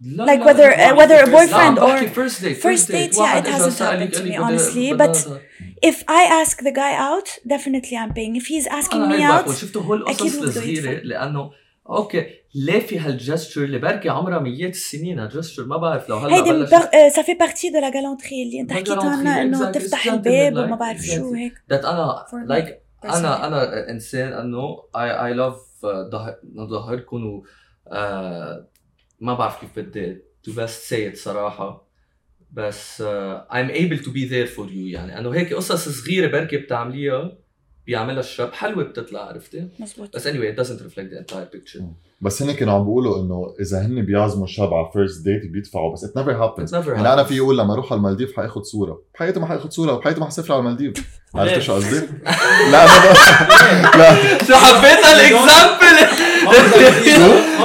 لا 0.00 0.26
like 0.26 0.38
لا، 0.38 0.44
whether 0.44 0.76
لا، 0.76 0.90
uh, 0.90 0.98
whether 0.98 1.24
a 1.24 1.28
لا 1.28 1.46
boyfriend 1.46 1.78
or 1.78 2.08
first 2.08 2.42
date 2.42 2.56
first 2.56 2.88
date, 2.88 3.14
yeah, 3.14 3.38
it 3.40 3.46
hasn't 3.46 3.78
happened 3.78 4.14
to 4.14 4.22
me, 4.22 4.36
honestly, 4.36 4.94
but 5.02 5.16
if 5.90 5.96
I 6.08 6.22
ask 6.42 6.56
the 6.62 6.72
guy 6.72 6.94
out 6.94 7.28
definitely 7.46 7.96
I'm 8.02 8.12
paying. 8.14 8.36
If 8.36 8.46
he's 8.46 8.66
asking 8.66 9.08
me 9.08 9.22
out 9.22 9.50
شفتوا 9.50 10.10
أكيد 10.10 10.34
القصص 10.34 10.56
يدفع. 10.56 10.90
لأنه 11.02 11.50
أوكي 11.88 12.26
ليه 12.54 12.80
في 12.80 12.98
هالجستشر 12.98 13.64
اللي 13.64 13.78
بركي 13.78 14.08
عمرها 14.08 14.38
ميات 14.38 14.70
السنين 14.70 15.18
هالجستشر 15.18 15.64
ما 15.64 15.76
بعرف 15.76 16.08
لو 16.08 16.16
هلأ 16.16 16.34
هيدي 16.36 16.52
بر... 16.52 16.80
ça 17.10 17.22
fait 17.22 17.38
partie 17.38 17.70
de 17.70 17.80
la 17.80 17.90
galanterie. 17.90 18.32
اللي 18.32 18.60
انت 18.60 18.72
حكيت 18.72 18.98
عنها 18.98 19.42
إنه. 19.42 19.70
تفتح 19.70 20.06
الباب 20.06 20.56
وما 20.56 20.76
بعرف 20.76 21.00
شو. 21.00 21.34
هيك. 21.34 21.52
That 21.72 21.84
أنا 21.84 22.26
like. 22.46 22.82
أنا 23.04 23.46
أنا 23.46 23.90
إنسان 23.90 24.32
إنه 24.32 24.82
I 24.96 25.26
I 25.26 25.34
love 25.34 25.56
نظهركم 26.54 27.26
و 27.26 27.44
آه، 27.92 28.66
ما 29.20 29.34
بعرف 29.34 29.60
كيف 29.60 29.70
بدي 29.78 30.16
to 30.48 30.50
best 30.50 30.90
say 30.90 31.12
it 31.14 31.18
صراحة. 31.18 31.90
بس 32.52 33.02
uh, 33.02 33.52
I'm 33.52 33.70
able 33.70 34.04
to 34.04 34.08
be 34.08 34.30
there 34.30 34.56
for 34.56 34.66
you 34.68 34.94
يعني. 34.94 35.18
أنه 35.18 35.30
هيك 35.30 35.54
قصص 35.54 35.88
صغيرة 35.88 36.26
بركي 36.30 36.56
بتعمليها 36.56 37.32
بيعملها 37.86 38.20
الشاب. 38.20 38.52
حلوة 38.52 38.84
بتطلع 38.84 39.20
عرفتي؟ 39.20 39.68
مزبوط. 39.78 40.16
بس 40.16 40.28
anyway 40.28 40.54
it 40.54 40.60
doesn't 40.64 40.80
reflect 40.82 41.10
the 41.12 41.18
entire 41.32 41.56
picture. 41.56 41.82
بس 42.20 42.42
هن 42.42 42.52
كانوا 42.52 42.74
عم 42.74 42.80
بيقولوا 42.84 43.22
إنه 43.22 43.54
إذا 43.60 43.86
هن 43.86 44.02
بيعزموا 44.04 44.44
الشاب 44.44 44.74
على 44.74 44.90
first 44.92 45.24
date 45.24 45.46
بيدفعوا 45.46 45.92
بس 45.92 46.04
it 46.04 46.08
never 46.08 46.30
happens. 46.32 46.70
It 46.70 46.72
never 46.84 46.88
يعني 46.88 47.12
أنا. 47.12 47.24
في 47.24 47.36
يقول 47.36 47.58
لما 47.58 47.72
أروح 47.74 47.92
على 47.92 47.98
المالديف 47.98 48.36
حأخذ 48.36 48.62
صورة. 48.62 49.02
بحياتي 49.14 49.40
ما 49.40 49.46
حأخذ 49.46 49.70
صورة 49.70 49.92
وبحياتي 49.92 50.20
ما 50.20 50.26
حسافر 50.26 50.52
على 50.52 50.60
المالديف. 50.60 50.92
عرفت؟ 51.34 51.58
شو 51.58 51.74
قصدي؟ 51.74 51.96
لا 52.72 52.84
أنا 52.84 53.12
لا. 53.98 54.44
شو 54.44 54.54
حبيت 54.54 54.98
ال 55.04 55.13
example 55.13 55.80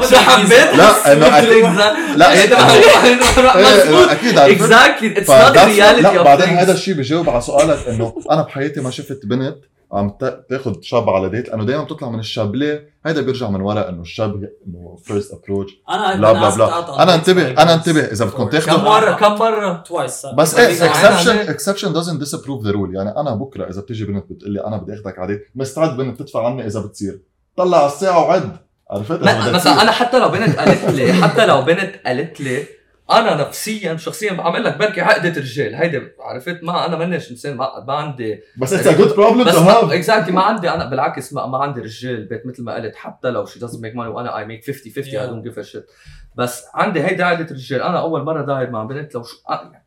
حبيت 0.04 0.52
لا، 0.52 1.14
إنه 1.14 1.26
أكيد- 1.26 2.18
لا، 2.18 2.32
إيه، 2.32 4.12
أكيد 4.12 4.38
عرفت 4.38 4.62
exactly 4.62 5.18
it's 5.18 5.30
not 5.30 5.58
reality 5.58 6.02
لا 6.02 6.22
بعدين 6.24 6.48
هذا 6.50 6.74
الشيء 6.74 6.94
بجاوب 6.94 7.30
على 7.30 7.42
سؤالك 7.42 7.88
إنه 7.88 8.14
أنا 8.32 8.42
بحياتي 8.42 8.82
ما 8.82 8.90
شفت 8.90 9.26
بنت 9.26 9.58
عم 9.94 10.10
تا- 10.10 10.44
تاخذ 10.50 10.74
شاب 10.82 11.10
على 11.10 11.30
date 11.30 11.50
لأنه 11.50 11.64
دائما 11.66 11.84
بتطلع 11.84 12.10
من 12.10 12.20
الشاب 12.20 12.56
ليه؟ 12.56 12.96
هيدا 13.06 13.22
بيرجع 13.22 13.50
من 13.50 13.62
ورا 13.62 13.90
إنه 13.90 14.02
الشاب 14.02 14.50
إنه 14.68 14.98
first 15.04 15.34
approach 15.34 15.72
أنا 15.90 16.16
بلا 16.16 16.32
بلا 16.34 16.56
بلا. 16.56 17.04
أنا 17.04 17.16
انتبه 17.16 17.48
أنا 17.52 17.74
انتبه 17.74 18.00
إذا 18.02 18.26
بدكم 18.26 18.44
كم 18.44 18.50
تاخذوا 18.50 18.78
مره 18.84 19.12
كم 19.12 19.32
مرة؟ 19.36 19.84
twice 19.88 20.26
بس 20.38 20.56
إيه 20.60 20.86
exception. 20.86 21.38
exception 21.38 21.94
doesn't 21.94 22.26
disapprove 22.26 22.66
the 22.68 22.72
rule. 22.74 22.96
يعني 22.96 23.10
أنا 23.18 23.36
بكرة 23.36 23.70
إذا 23.70 23.82
بتيجي 23.82 24.06
بنت 24.06 24.26
بتقول 24.32 24.52
لي 24.54 24.68
أنا 24.68 24.78
بدي 24.78 24.94
اخذك 24.94 25.20
على 25.20 25.28
date 25.28 25.48
مستعد 25.56 25.98
بنت 25.98 26.20
تدفع 26.20 26.46
عني 26.46 26.66
إذا 26.68 26.80
بتصير. 26.80 27.20
طلع 27.58 27.78
على 27.78 27.88
الساعة 27.88 28.20
وعد. 28.28 28.58
عرفت 28.92 29.12
بدها 29.12 29.52
مثلا. 29.52 29.82
أنا 29.82 29.92
حتى 29.92 30.20
لو 30.20 30.30
بنت 30.30 30.56
قالت 30.60 30.84
لي 30.86 31.14
حتى 31.14 31.46
لو 31.46 31.62
بنت 31.62 31.96
قالت 32.06 32.42
لي 32.42 32.64
أنا 33.12 33.36
نفسيا 33.36 33.98
شخصيا 33.98 34.34
بعمل 34.34 34.64
لك 34.64 34.78
بركي 34.78 35.02
عقده 35.02 35.30
رجال 35.30 35.76
هيدي 35.76 36.02
عرفت 36.20 36.60
ما 36.64 36.86
أنا 36.86 36.96
مانيش 36.98 37.32
إنسان 37.32 37.56
ما 37.56 37.84
عندي 37.94 38.40
بس 38.58 38.74
اتس 38.74 38.88
ا 38.88 38.92
جود 38.98 39.16
بروبلم 39.16 39.44
تو 39.50 39.58
هاف 39.58 39.92
اكزاكتلي 39.92 40.32
ما 40.32 40.42
عندي 40.42 40.70
أنا 40.70 40.86
بالعكس 40.90 41.34
ما, 41.34 41.46
ما 41.46 41.58
عندي 41.58 41.82
رجال 41.82 42.16
البيت 42.16 42.46
مثل 42.46 42.64
ما 42.64 42.76
قلت 42.76 42.96
حتى 42.96 43.30
لو 43.30 43.46
شي 43.46 43.60
doesn't 43.60 43.80
make 43.80 43.94
money 43.96 44.08
وأنا 44.08 44.38
I 44.38 44.46
make 44.46 44.66
50 44.66 44.92
50 44.96 45.04
I 45.04 45.08
Yeah. 45.08 45.30
don't 45.30 45.50
give 45.52 45.58
a 45.66 45.68
shit 45.72 45.92
بس 46.36 46.64
عندي 46.74 47.04
هيدي 47.04 47.24
عقده 47.24 47.48
رجال 47.56 47.82
أنا 47.82 48.00
أول 48.00 48.24
مرة 48.24 48.42
داير 48.46 48.70
مع 48.70 48.84
بنت 48.84 49.16
لو 49.16 49.24
شو 49.24 49.36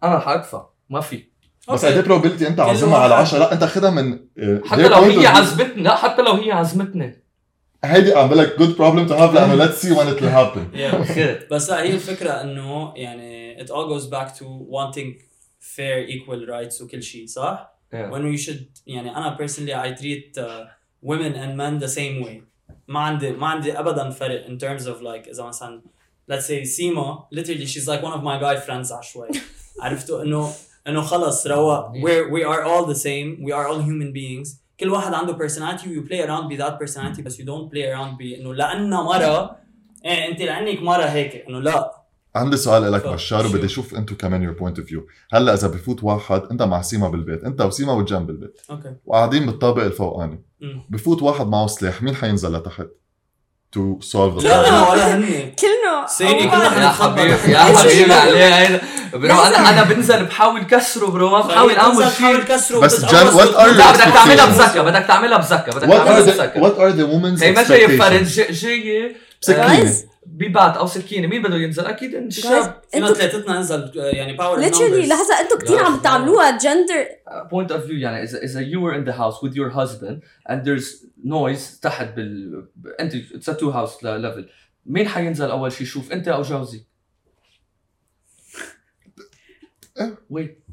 أنا 0.03 0.15
رح 0.17 0.29
ادفع 0.29 0.67
ما 0.91 1.01
في 1.01 1.25
بس 1.73 1.85
قد 1.85 1.93
إيه 1.93 2.03
probability 2.03 2.47
أنت 2.47 2.61
عازمها 2.61 2.93
واحد. 2.99 3.05
على 3.11 3.15
10 3.15 3.39
لا 3.39 3.53
أنت 3.53 3.65
خدها 3.65 3.91
من 3.91 4.19
حتى 4.67 4.89
لو 4.89 4.97
هي. 4.97 5.27
عزمتني 5.27 5.83
لا 5.83 5.95
حتى 5.97 6.23
لو 6.23 6.33
هي 6.33 6.53
عزمتني 6.53 7.25
هيدي 7.84 8.14
عم 8.14 8.28
بقول 8.28 8.40
لك 8.40 8.60
جود 8.60 8.78
بروبلم 8.78 9.08
تو 9.08 9.14
هاف 9.14 9.34
لانه 9.34 9.66
let's 9.66 9.78
see 9.78 9.90
when 9.90 10.08
it 10.18 10.22
will 10.22 10.34
happen 10.34 10.78
Yeah. 10.78 11.12
خير 11.14 11.48
بس 11.52 11.70
لا 11.70 11.82
هي 11.84 11.94
الفكره 11.94 12.30
انه 12.42 12.94
يعني 12.96 13.58
it 13.66 13.68
all 13.70 13.90
goes 14.00 14.06
back 14.10 14.36
to 14.40 14.44
wanting 14.70 15.22
fair 15.76 16.08
equal 16.10 16.48
rights 16.50 16.82
وكل 16.82 17.04
شيء 17.04 17.26
صح؟ 17.28 17.74
Yeah. 17.94 17.96
وانه 17.96 18.38
you 18.38 18.40
should 18.40 18.64
يعني 18.88 19.18
انا 19.18 19.38
personally 19.42 19.74
I 19.74 20.00
treat 20.02 20.42
uh, 20.44 20.66
women 21.06 21.34
and 21.36 21.58
men 21.58 21.86
the 21.88 21.92
same 21.96 22.26
way 22.28 22.42
ما 22.88 23.00
عندي 23.00 23.32
ما 23.32 23.48
عندي 23.48 23.80
ابدا 23.80 24.10
فرق 24.10 24.46
in 24.48 24.58
terms 24.60 24.84
of 24.86 25.02
like 25.02 25.28
اذا 25.30 25.44
مثلا 25.44 25.82
let's 26.32 26.44
say 26.48 26.64
سيما 26.64 27.24
literally 27.36 27.66
she's 27.68 27.88
like 27.88 28.02
one 28.04 28.14
of 28.14 28.24
my 28.24 28.40
guy 28.44 28.68
friends 28.68 28.92
عشوائي 28.92 29.40
عرفتوا 29.82 30.24
انه 30.24 30.50
انه 30.88 31.02
خلص 31.02 31.48
روا 31.48 31.92
we're 31.94 32.30
we 32.32 32.44
are 32.46 32.64
all 32.66 32.94
the 32.94 33.00
same 33.00 33.46
we 33.46 33.52
are 33.52 33.68
all 33.68 33.82
human 33.82 34.14
beings 34.14 34.50
كل 34.81 34.91
واحد 34.91 35.15
عنده 35.15 35.33
you 35.39 36.09
play 36.09 36.27
around 36.27 36.51
with 36.53 36.61
that 36.61 36.79
personality 36.87 37.23
بس 37.23 37.37
you 37.41 37.45
don't 37.45 37.71
play 37.73 37.85
around 37.95 38.19
ب 38.19 38.21
إنه 38.21 38.55
لانها 38.55 39.03
مرة 39.03 39.57
إيه 40.05 40.29
أنت 40.29 40.41
لأنك 40.41 40.83
مرة 40.83 41.05
هيك 41.05 41.45
إنه 41.49 41.61
لا. 41.61 41.99
عندي 42.35 42.57
سؤال 42.57 42.93
لك 42.93 43.07
بشار؟ 43.09 43.47
وبدي 43.47 43.67
أشوف 43.67 43.95
أنتم 43.95 44.15
كمان 44.15 44.43
your 44.43 44.53
point 44.53 44.79
of 44.79 44.89
view 44.89 45.07
هلأ 45.33 45.55
إذا 45.55 45.69
بفوت 45.69 46.05
واحد 46.05 46.43
أنت 46.51 46.63
مع 46.63 46.83
سيما 46.83 47.09
بالبيت 47.09 47.45
أنت 47.45 47.61
وسيما 47.61 47.93
والجنب 47.93 48.27
بالبيت 48.27 48.61
أوكي 48.71 48.95
وقاعدين 49.07 49.47
بالطابق 49.47 49.83
الفوقاني. 49.83 50.43
بفوت 50.89 51.23
واحد 51.23 51.47
معه 51.47 51.67
سلاح 51.67 52.03
مين 52.03 52.15
حينزل 52.15 52.53
لتحت؟ 52.57 52.87
تو 53.73 54.01
سولف 54.01 54.45
لا 54.45 54.69
أنا 54.69 54.89
ولا 54.91 55.15
هني 55.15 55.55
كلنا. 55.59 56.07
سيني 56.09 56.49
كلنا. 56.51 56.83
يا 56.85 56.89
حبيبي 56.89 57.53
يا 57.53 57.59
حبيبي 57.59 58.13
عليه 58.15 58.81
برو 59.13 59.35
أنا 59.43 59.71
أنا 59.71 59.83
بنزل 59.83 60.25
بحاول 60.25 60.63
كسره 60.63 61.07
برو. 61.07 61.31
ما 61.31 61.41
بحاول 61.41 61.73
اعمل 61.77 62.05
شيء 62.19 62.81
بس 62.81 63.05
جن- 63.05 63.31
what 63.31 63.55
are 63.57 63.67
لا 63.67 63.93
بدك 63.93 64.05
تعملها. 64.15 64.47
بزكه 64.47 64.83
بدك 64.83 65.05
تعملها 65.09 65.39
بزكه 65.39 65.73
بدك 65.73 65.89
what 65.89 65.93
are 65.93 66.05
تعملها 66.05 66.21
the 66.21 66.29
بزكه 66.31 66.61
what 66.61 66.75
are 66.75 66.95
the 66.97 67.07
women's 67.13 67.43
هي 67.43 67.53
ما 67.53 67.63
جاية. 67.63 67.99
فرد 67.99 68.25
جاية 68.25 69.17
سكينه 69.41 69.95
ببات 70.33 70.77
أو 70.77 70.87
سكينة 70.87 71.27
مين 71.27 71.43
بده 71.43 71.57
ينزل؟ 71.57 71.87
أكيد 71.87 72.15
الشاب. 72.15 72.83
فينا 72.93 73.13
ثلاثتنا 73.13 73.57
ننزل 73.57 73.93
يعني 73.95 74.37
باور 74.37 74.63
literally 74.63 75.09
لحظة 75.09 75.41
أنتوا 75.41 75.59
كثير 75.59 75.79
عم 75.79 75.99
بتعملوها 75.99 76.59
جندر 76.59 77.07
point 77.29 77.71
of 77.71 77.87
view 77.89 77.93
يعني 77.93 78.23
إذا 78.23 78.39
إذا 78.39 78.61
you 78.61 78.81
were 78.81 78.95
in 78.95 79.05
the 79.11 79.17
house 79.19 79.43
with 79.43 79.55
your 79.55 79.71
husband 79.71 80.23
and 80.51 80.65
there's 80.65 81.07
noise 81.25 81.81
تحت 81.83 82.15
بال 82.17 82.69
أنت 83.01 83.15
a 83.49 83.55
two 83.55 83.73
house 83.73 84.03
level. 84.03 84.45
مين 84.87 85.09
حينزل 85.09 85.51
أول 85.51 85.73
شيء 85.73 85.83
يشوف 85.83 86.13
أنت 86.13 86.29
أو 86.29 86.43
جوزي؟ 86.43 86.85
wait 90.31 90.65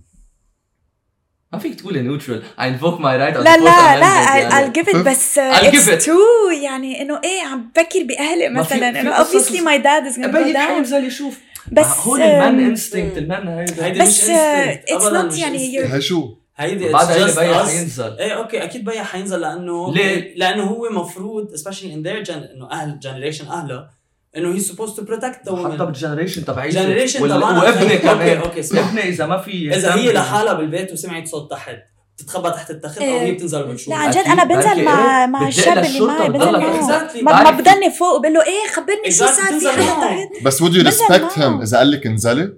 ما 1.56 1.62
فيك 1.62 1.76
تقولي 1.76 2.02
neutral 2.02 2.44
invoke 2.60 3.00
my 3.00 3.16
right 3.18 3.38
of 3.38 3.44
لا 3.44 3.58
لا 3.58 4.00
لا 4.00 4.26
I'll, 4.26 4.54
يعني. 4.54 4.74
Give 4.74 4.88
it 4.88 4.96
بس 4.96 5.40
it's 5.40 5.88
it. 5.88 6.06
true 6.06 6.64
يعني 6.64 7.02
إنه 7.02 7.22
إيه 7.24 7.42
عم 7.42 7.70
بفكر 7.76 8.04
بأهلي 8.04 8.50
مثلا. 8.50 9.02
إنه 9.02 9.18
obviously 9.18 9.60
my 9.60 9.78
dad 9.84 10.12
is 10.12 10.18
gonna 10.18 10.32
go 10.32 10.54
down. 10.54 10.58
حينزل 10.58 11.04
يشوف. 11.04 11.40
بس 11.72 11.86
هو 12.00 12.16
ال 12.16 12.27
man 12.27 12.60
instinct 12.60 13.18
ال 13.18 13.25
man 13.25 13.48
هيدا. 13.80 14.04
بس 14.04 14.24
مش 14.24 14.30
آه، 14.30 15.24
مش 15.24 15.38
يعني 15.40 16.02
شو؟ 16.02 16.36
هيدي 16.58 16.90
بعد 16.90 17.12
هيدي 17.12 17.34
us. 17.34 17.40
حينزل. 17.40 18.18
إيه 18.20 18.32
أوكي 18.32 18.64
أكيد 18.64 18.86
بيا 18.86 19.04
حينزل 19.04 19.42
لأنه 19.42 19.94
ليه؟ 19.94 20.36
لأنه 20.36 20.64
هو 20.64 20.90
مفروض 20.92 21.56
especially 21.56 21.92
in 21.96 22.04
their 22.08 22.28
gen 22.28 22.52
إنه 22.54 22.72
أهل 22.72 23.00
generation 23.04 23.52
اهلها 23.52 23.90
انه 24.38 24.58
he's 24.58 24.62
supposed 24.62 24.96
to 24.96 25.02
protect 25.02 25.50
the 25.50 25.56
حتى 25.74 25.86
بالجنريشن 25.86 26.46
تبعيتي 26.46 26.78
Generation 26.78 27.22
وال- 27.22 27.30
تبعنا 27.30 27.64
وابني 27.64 27.84
أوكي 27.84 27.98
كمان. 27.98 28.38
أوكي 28.38 28.60
اسمع. 28.60 28.80
ابني 28.90 29.10
إذا 29.10 29.26
ما 29.26 29.38
في 29.38 29.76
إذا 29.76 29.96
هي 29.96 30.14
لحالها 30.14 30.54
بالبيت 30.54 30.92
وسمعت 30.94 31.28
صوت 31.28 31.52
تحت 31.52 31.76
بتتخبى 32.18 32.50
تحت 32.52 32.70
التخت 32.72 32.98
أو 32.98 33.04
هي 33.04 33.22
إيه. 33.22 33.34
بتنزل 33.38 33.64
بالشوط 33.64 33.90
لا 33.94 33.96
عن 34.00 34.12
جد 34.12 34.18
أنا 34.18 34.44
بنزل 34.44 34.84
مع 34.84 35.22
إيه؟ 35.22 35.28
مع 35.28 35.48
الشاب 35.48 35.78
اللي 35.86 36.00
معي 36.00 36.30
بنزل 36.30 37.24
معه. 37.24 37.44
ما, 37.44 37.52
بضلني 37.52 37.92
فوق 38.00 38.14
وبقول 38.16 38.34
له 38.34 38.42
إيه 38.44 38.68
خبرني 38.76 39.12
شو. 39.12 39.26
صار 39.26 39.60
في 39.60 39.70
حدا 39.84 40.18
بس 40.44 40.64
would 40.64 40.66
you 40.66 40.78
بنزل 40.84 40.92
respect 41.06 41.38
معه. 41.38 41.58
him 41.60 41.62
إذا 41.62 41.78
قال 41.78 41.92
لك 41.92 42.06
انزلي 42.08 42.54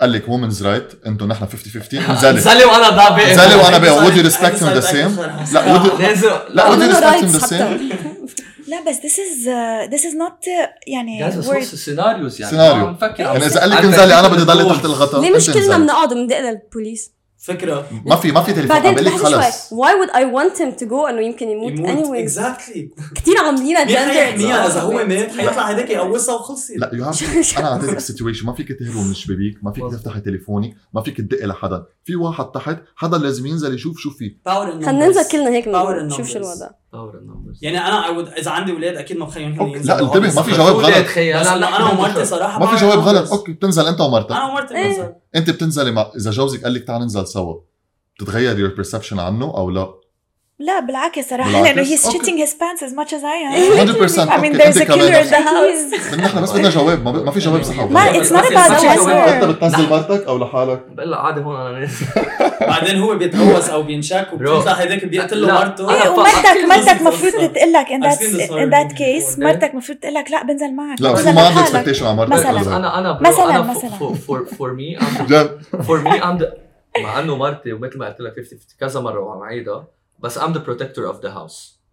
قال 0.00 0.12
لك 0.12 0.24
women's 0.26 0.60
right 0.62 1.06
أنتوا 1.06 1.26
نحن 1.26 1.46
50 1.46 1.72
50 1.82 2.00
انزلي. 2.10 2.30
انزلي 2.30 2.64
وأنا 2.64 2.90
ضابط. 2.90 3.20
انزلي 3.22 3.54
وأنا 3.54 3.78
بقى 3.78 3.98
would 4.06 4.12
you 4.12 4.16
هيدي 4.16 4.30
respect 4.30 4.58
him 4.60 4.82
the 4.82 4.86
same 4.86 5.20
لا 5.54 5.78
would 5.82 5.86
you 5.86 6.00
لازم 6.00 6.28
لا 6.50 6.62
would 6.70 6.78
you 6.78 6.82
عملوا 6.82 7.00
respect 7.00 7.22
him 7.24 7.40
the 7.40 7.46
same. 7.46 8.17
لا 8.68 8.84
بس 8.90 8.96
this 8.96 9.16
is 9.18 9.46
uh, 9.46 9.90
this 9.94 10.02
is 10.04 10.14
not 10.14 10.44
uh, 10.46 10.68
يعني 10.86 11.18
جايز 11.18 11.50
we're- 11.50 11.56
بس 11.56 11.74
سيناريوز 11.74 12.40
يعني. 12.40 12.50
سيناريو. 12.50 12.86
عم 12.86 12.92
نفكر 12.92 13.20
يعني 13.20 13.46
إذا 13.46 13.60
قال 13.60 13.70
لك 13.70 13.84
انزلي 13.84 14.18
أنا 14.20 14.28
بدي 14.28 14.42
ضل 14.42 14.64
بالrules. 14.64 14.72
تحت 14.74 14.84
الغطاء 14.84 15.20
ليه 15.20 15.30
مش 15.30 15.50
كلنا. 15.50 15.78
بنقعد 15.78 16.12
وبندق 16.12 16.40
للبوليس 16.40 17.10
فكرة. 17.40 17.86
ما 18.06 18.16
في 18.16 18.32
ما 18.32 18.42
في 18.42 18.52
تليفون. 18.52 18.68
بعدين 18.68 18.94
بقول 18.94 19.04
لك 19.06 19.12
خلص. 19.12 19.74
why 19.74 19.88
would 20.00 20.10
I 20.10 20.22
want 20.36 20.58
him 20.58 20.80
to 20.82 20.88
go 20.90 21.08
إنه 21.08 21.20
يمكن 21.20 21.48
يموت, 21.48 21.72
يموت. 21.72 21.88
anyways 22.06 22.18
اكزاكتلي 22.18 22.90
كثير 23.14 23.38
عاملين 23.38 23.64
مين 23.64 23.76
حيحميها 23.76 24.66
gender 24.66 24.70
إذا 24.70 24.80
هو 24.80 24.92
مات 25.06 25.30
حيطلع 25.30 25.62
هداك 25.70 25.90
يقوصها 25.90 26.34
وخلصت 26.34 26.70
لا 26.76 26.90
يو 26.94 27.04
هاف 27.04 27.58
أنا 27.58 27.72
أعطيتك 27.72 27.98
situation 27.98 28.46
ما 28.46 28.52
فيك 28.52 28.68
تهرب 28.68 28.96
من 29.04 29.10
الشبابيك 29.10 29.58
ما 29.62 29.72
فيك. 29.72 29.84
تفتحي 29.92 30.20
تليفونك 30.20 30.74
ما 30.94 31.02
فيك 31.02 31.16
تدقي 31.16 31.46
لحدا 31.46 31.84
في 32.04 32.16
واحد 32.16 32.44
تحت 32.44 32.78
حدا 32.96 33.18
لازم 33.18 33.46
ينزل 33.46 33.74
يشوف 33.74 33.98
شو 33.98 34.10
في. 34.10 34.36
خلينا 34.46 34.92
ننزل 34.92 35.28
كلنا 35.28 35.50
هيك 35.50 35.68
نشوف 35.68 36.28
شو. 36.28 36.38
الوضع. 36.38 36.68
In 36.92 36.96
numbers. 36.96 37.58
يعني 37.62 37.78
أنا 37.78 38.02
I 38.02 38.08
would 38.08 38.38
إذا 38.38 38.50
عندي 38.50 38.72
أولاد 38.72 38.96
أكيد 38.96 39.16
ما 39.16 39.24
بخليهم. 39.24 39.66
ينزلوا 39.66 39.96
لا 39.96 40.02
انتبه 40.04 40.34
ما 40.34 40.42
في 40.42 40.52
جواب 40.52 40.76
ولاد 40.76 40.92
غلط 40.92 41.06
خيي 41.06 41.40
أنا 41.40 41.76
أنا 41.76 41.90
ومرتي 41.90 42.24
صراحة 42.24 42.58
ما 42.58 42.66
في 42.66 42.76
جواب 42.76 42.98
غلط. 42.98 43.32
أوكي 43.32 43.52
بتنزل 43.52 43.86
أنت 43.86 44.00
ومرتك 44.00 44.32
أنا 44.32 44.44
ومرتي 44.44 44.74
إيه. 44.74 44.88
بنزل 44.88 45.14
أنت 45.36 45.50
بتنزلي 45.50 45.90
مع 45.90 46.10
إذا 46.16 46.30
جوزك 46.30 46.64
قال 46.64 46.74
لك 46.74 46.84
تعال 46.84 47.02
ننزل 47.02 47.26
سوا 47.26 47.60
بتتغير 48.16 48.58
your 48.58 48.70
perception 48.70 49.18
عنه 49.18 49.44
أو 49.44 49.70
لا 49.70 49.94
لا 50.60 50.80
بالعكس؟ 50.80 51.32
لأنه 51.32 51.84
he's 51.84 52.06
أوكي. 52.06 52.18
shitting 52.18 52.46
his 52.46 52.52
pants 52.52 52.82
as 52.82 52.92
much 52.92 53.12
as 53.12 53.22
I 53.22 53.36
am 53.46 53.52
100% 53.78 54.28
I 54.28 54.40
mean 54.42 54.52
there's 54.58 54.76
a 54.76 54.86
killer 54.86 55.18
in 55.22 55.30
كمان 55.30 55.30
the 55.30 55.42
house 55.48 56.12
بدنا 56.12 56.24
نحن 56.26 56.42
بس 56.42 56.52
بدنا 56.52 56.68
جواب 56.70 57.04
ما, 57.04 57.30
في 57.30 57.38
جواب 57.38 57.62
صح 57.62 57.76
ما 57.80 58.04
غلط. 58.08 58.16
it's 58.22 58.30
not 58.30 58.40
بس- 58.42 58.52
about 58.52 58.72
بس- 58.72 58.82
the 58.82 58.98
بس- 58.98 59.06
أنت 59.08 59.44
بتنزل 59.44 59.88
مرتك 59.90 60.26
أو 60.26 60.38
لحالك 60.38 60.82
بقول 60.88 61.10
لها 61.10 61.18
عادي 61.18 61.40
هون 61.40 61.56
أنا 61.60 61.78
نازل 61.78 62.06
بعدين 62.70 62.98
هو 63.00 63.14
بيتهوس 63.16 63.68
أو 63.68 63.82
بينشك 63.82 64.26
وبتطلع 64.32 64.72
هيداك 64.72 65.04
بيقتل 65.04 65.40
له 65.42 65.46
لا. 65.48 65.54
مرته 65.54 66.02
إيه 66.02 66.08
ومرتك 66.08 66.64
مرتك 66.68 66.88
قصدي 66.88 67.04
مفروض 67.04 67.32
قصة. 67.32 67.46
تقول 67.46 67.72
لك 67.72 67.86
in 67.86 68.00
that 68.02 68.18
already 68.20 68.94
case 68.94 69.36
before. 69.36 69.38
مرتك 69.38 69.74
مفروض 69.74 69.98
تقول 69.98 70.14
لك 70.14 70.30
لا 70.30 70.42
بنزل 70.42 70.74
معك 70.74 71.00
لا 71.00 71.14
في 71.14 71.26
ما 71.26 71.30
لحالك. 71.40 71.58
expectation 71.58 72.06
على 72.06 72.16
مرتك 72.16 72.32
مثلاً. 72.32 72.76
أنا 72.76 72.98
أنا 72.98 73.18
مثلاً- 73.18 73.76
مثلاً. 73.76 74.14
فور 74.58 74.72
مي 74.72 74.98
ام 74.98 75.58
فور 75.82 76.00
مي 76.00 76.22
ام 76.24 76.38
مع 77.02 77.20
إنه 77.20 77.36
مرتي 77.36 77.72
ومثل 77.72 77.98
ما 77.98 78.06
قلت 78.06 78.20
لك 78.20 78.34
50 78.36 78.58
كذا 78.80 79.00
مرة 79.00 79.20
وعم 79.20 79.42
عيدها 79.42 79.86
بس 80.19 80.37
ام 80.37 80.53
ذا 80.53 80.59
بروتكتور 80.59 81.07
اوف 81.07 81.23
ذا 81.23 81.29
هاوس 81.29 81.83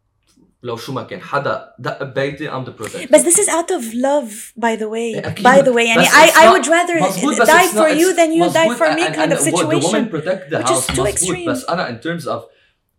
لو 0.62 0.76
شو 0.76 0.92
ما 0.92 1.02
كان 1.02 1.20
حدا 1.20 1.74
دق 1.78 2.02
ببيتي 2.02 2.48
ام 2.50 2.64
ذا 2.64 2.70
بروتكتور 2.70 3.06
بس 3.12 3.20
this 3.22 3.36
is 3.40 3.48
out 3.48 3.70
of 3.78 3.84
love 3.94 4.52
by 4.64 4.76
the 4.80 4.86
way 4.88 5.26
أكيد. 5.26 5.46
by 5.48 5.62
the 5.64 5.72
way 5.74 5.78
يعني 5.86 6.02
بس 6.02 6.08
I 6.08 6.26
it's 6.28 6.36
I 6.36 6.44
not- 6.44 6.52
would 6.52 6.66
rather 6.66 7.02
مظبوط 7.08 7.40
بس 7.40 7.48
die 7.50 7.52
it's 7.52 7.72
for 7.72 7.76
not- 7.76 8.00
you 8.00 8.12
than 8.16 8.30
you 8.32 8.54
die 8.54 8.68
مظبوط. 8.68 8.76
for 8.76 8.94
me 8.96 9.02
And- 9.06 9.14
kind 9.14 9.32
of 9.32 9.38
and 9.38 9.46
the 9.46 9.52
woman 9.52 9.82
situation 9.82 10.08
protect 10.10 10.50
the 10.50 10.56
which 10.58 10.70
is 10.70 10.70
house 10.70 10.86
too 10.86 10.90
مظبوط 10.92 11.08
extreme. 11.08 11.48
بس 11.48 11.64
انا 11.64 11.88
in 12.00 12.04
terms 12.06 12.24
of 12.28 12.40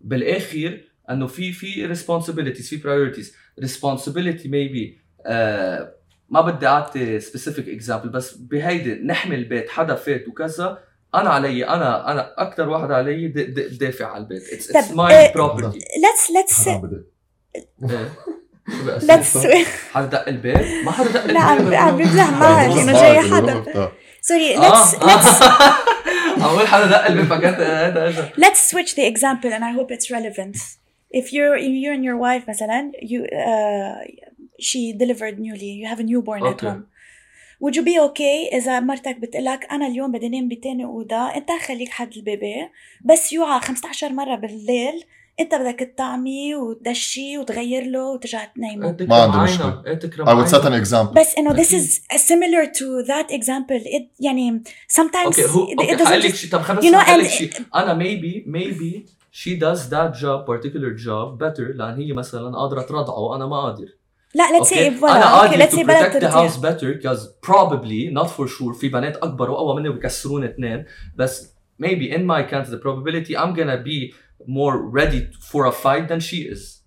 بالاخر 0.02 0.82
انه 1.10 1.28
في 1.28 1.52
في 1.54 1.96
responsibilities 1.96 2.70
في 2.70 2.82
priorities 2.82 3.28
responsibility 3.66 4.46
maybe 4.48 5.02
آه 5.26 5.96
ما 6.30 6.42
بدي 6.42 6.68
اعطي 6.68 7.20
specific 7.22 7.82
example 7.82 8.08
بس 8.08 8.34
بهيدي 8.34 8.94
نحمي 8.94 9.36
البيت 9.36 9.70
حدا 9.70 9.96
فات 9.96 10.28
وكذا 10.28 10.78
أنا 11.15 11.31
علي 11.31 11.65
أنا 11.69 12.11
أنا 12.13 12.35
أكثر 12.39 12.69
واحد 12.69 12.91
علي 12.91 13.29
د- 13.29 13.39
د- 13.55 13.79
دافع 13.79 14.07
على 14.07 14.23
البيت 14.25 14.43
it's, 14.43 14.67
it's 14.67 14.73
طب، 14.73 14.97
my 14.97 15.33
property 15.37 15.79
let's 15.81 16.31
let's 16.31 16.69
هذا 16.69 16.73
عم 16.77 16.81
بدق. 16.81 17.05
إيه. 17.57 18.09
شو 18.79 18.85
بقى 18.85 18.97
أصير؟ 19.21 19.65
let's 19.65 19.67
حدا 19.95 20.07
دق 20.07 20.29
البيت 20.29 20.85
ما 20.85 20.91
حدا 20.91 21.11
دق 21.11 21.27
لا 21.27 21.41
عم 21.79 21.97
بمزح 21.97 22.31
معك 22.31 22.69
بص 22.71 22.79
إنه 22.79 22.93
جاي 22.93 23.21
حدا 23.21 23.65
let's 24.25 24.95
let's 24.97 25.43
عم 25.43 26.43
أقول 26.43 26.67
حدا 26.69 26.87
دق 26.87 27.07
البيت 27.07 27.27
فكرت 27.27 28.33
let's 28.41 28.71
switch 28.73 28.95
the 28.95 29.05
example 29.15 29.51
and 29.53 29.63
I 29.65 29.73
hope 29.79 29.91
it's 29.97 30.11
relevant. 30.11 30.57
If 31.21 31.27
you're 31.33 31.57
if 31.57 31.75
you 31.83 31.91
and 31.97 32.05
your 32.05 32.17
wife 32.27 32.49
مثلا 32.49 32.91
you 33.03 33.21
uh, 33.33 34.05
she 34.69 34.93
delivered 35.03 35.37
newly 35.39 35.71
you 35.81 35.87
have 35.93 36.01
a 36.01 36.07
newborn 36.13 36.43
at 36.43 36.55
Okay. 36.55 36.67
home 36.67 36.83
would 37.65 37.75
you 37.75 37.83
be 37.83 37.99
okay 38.11 38.55
إذا 38.55 38.81
مرتك 38.81 39.17
بتقلك 39.19 39.67
أنا 39.73 39.87
اليوم 39.87 40.13
بدي 40.13 40.29
نام 40.29 40.49
بتاني 40.49 40.85
أوضة 40.85 41.37
أنت 41.37 41.51
خليك 41.67 41.89
حد 41.89 42.17
البيبي 42.17 42.69
بس 43.05 43.33
يوعى 43.33 43.61
15 43.61 44.13
مرة 44.13 44.35
بالليل 44.35 45.05
أنت 45.41 45.55
بدك 45.55 45.79
تطعمي 45.79 46.55
وتدشي 46.55 47.39
وتغير 47.39 47.83
له 47.83 48.05
وترجع 48.11 48.45
تنيمه 48.45 48.97
ما 49.01 49.17
عندي 49.17 49.39
مشكلة. 49.39 49.83
إيه 49.87 49.99
I 50.01 50.35
would 50.35 50.49
set 50.49 50.65
an 50.65 50.85
example. 50.85 51.15
بس 51.21 51.35
إنه 51.39 51.55
this 51.55 51.67
is 51.67 52.01
similar 52.21 52.67
to 52.67 53.07
that 53.07 53.31
example. 53.39 53.87
It 53.87 54.03
يعني 54.21 54.63
sometimes 54.93 55.25
أوكي 55.27 55.45
هو 55.45 55.67
it 55.67 55.81
أوكي 55.81 55.97
doesn't 55.97 56.07
حقول 56.07 56.21
لك 56.21 56.33
just 56.33 56.35
شيء 56.35 56.51
طب 56.51 56.63
خليني 56.63 56.91
you 56.91 57.01
know, 57.01 57.11
بس 57.11 57.17
لك 57.19 57.27
and- 57.27 57.33
شيء 57.33 57.51
أنا 57.75 57.99
maybe 57.99 58.47
maybe 58.47 59.11
she 59.33 59.51
does 59.61 59.81
that 59.91 60.21
job 60.23 60.47
particular 60.47 60.93
job 61.07 61.39
better 61.45 61.77
لأن 61.77 61.95
هي 61.97 62.13
مثلا 62.13 62.57
قادرة 62.57 62.83
ترضعه 62.83 63.19
وأنا 63.19 63.47
ما 63.47 63.61
قادر. 63.61 63.96
لا 64.36 64.44
let's 64.44 64.68
say 64.70 64.78
أوكي؟ 64.78 64.92
فوالا 64.92 65.16
انا 65.16 65.24
اوكي 65.44 65.56
قادر 65.56 65.66
let's 65.66 65.72
to 65.72 65.76
say 65.76 65.86
بلد 65.86 66.12
protect 66.12 66.16
the 66.16 66.20
ترضيع 66.20 66.50
house 66.50 66.54
better 66.54 66.94
because 66.98 67.50
probably 67.52 68.22
not 68.22 68.28
for 68.30 68.48
sure 68.48 68.74
في 68.80 68.90
بنات 68.90 69.18
اكبر 69.18 69.52
واقوى 69.52 69.76
مني 69.76 69.90
وبكسرون 69.90 70.44
اثنين 70.44 70.86
بس 71.16 71.54
maybe 71.84 72.12
in 72.16 72.22
my 72.22 72.44
count 72.52 72.68
the 72.68 72.78
probability 72.78 73.36
I'm 73.36 73.54
gonna 73.56 73.82
be 73.84 74.14
more 74.48 74.78
ready 75.00 75.22
for 75.52 75.66
a 75.66 75.72
fight 75.72 76.08
than 76.08 76.20
she 76.20 76.38
is 76.54 76.82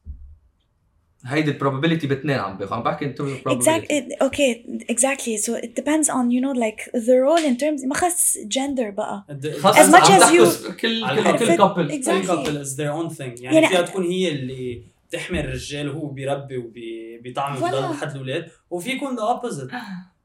هيدي 1.27 1.51
البروبابيلتي 1.51 2.07
باثنين 2.07 2.39
عم 2.39 2.59
بحكي 2.59 2.74
عم 2.74 2.82
بحكي 2.82 3.05
in 3.05 3.16
terms 3.16 3.20
of 3.20 3.43
probability 3.45 3.61
exactly 3.61 4.27
okay 4.27 4.65
exactly 4.95 5.36
so 5.39 5.55
it 5.65 5.74
depends 5.81 6.09
on 6.09 6.31
you 6.31 6.41
know 6.41 6.55
like 6.65 6.81
the 7.07 7.16
role 7.27 7.45
in 7.51 7.57
terms 7.57 7.86
ما 7.86 7.95
خص 7.95 8.36
gender 8.39 8.91
بقى 8.91 9.24
خلص 9.61 9.77
As 9.77 9.91
much 9.95 10.11
عم 10.11 10.20
as 10.20 10.23
you- 10.23 10.62
تحكوا 10.62 10.73
كل 10.81 11.05
على 11.05 11.23
كل 11.23 11.28
الحرف 11.28 11.43
كل 11.49 11.57
كابل 11.57 12.03
exactly. 12.03 12.09
كل 12.11 12.27
كابل 12.27 12.57
از 12.57 12.77
ذير 12.81 12.93
اون 12.93 13.09
ثينج 13.09 13.41
يعني, 13.41 13.57
يعني- 13.57 13.69
فيها 13.69 13.82
تكون 13.82 14.05
هي 14.05 14.28
اللي 14.28 14.82
بتحمي 15.10 15.40
الرجال 15.40 15.90
وهو 15.90 16.07
بيربي 16.07 16.57
وبيطعم. 16.57 17.57
وبيضل 17.57 17.91
لحد 17.91 18.11
الأولاد. 18.11 18.52
وفي 18.69 18.90
يكون 18.90 19.15
ذا 19.15 19.22
اوبوزيت 19.22 19.69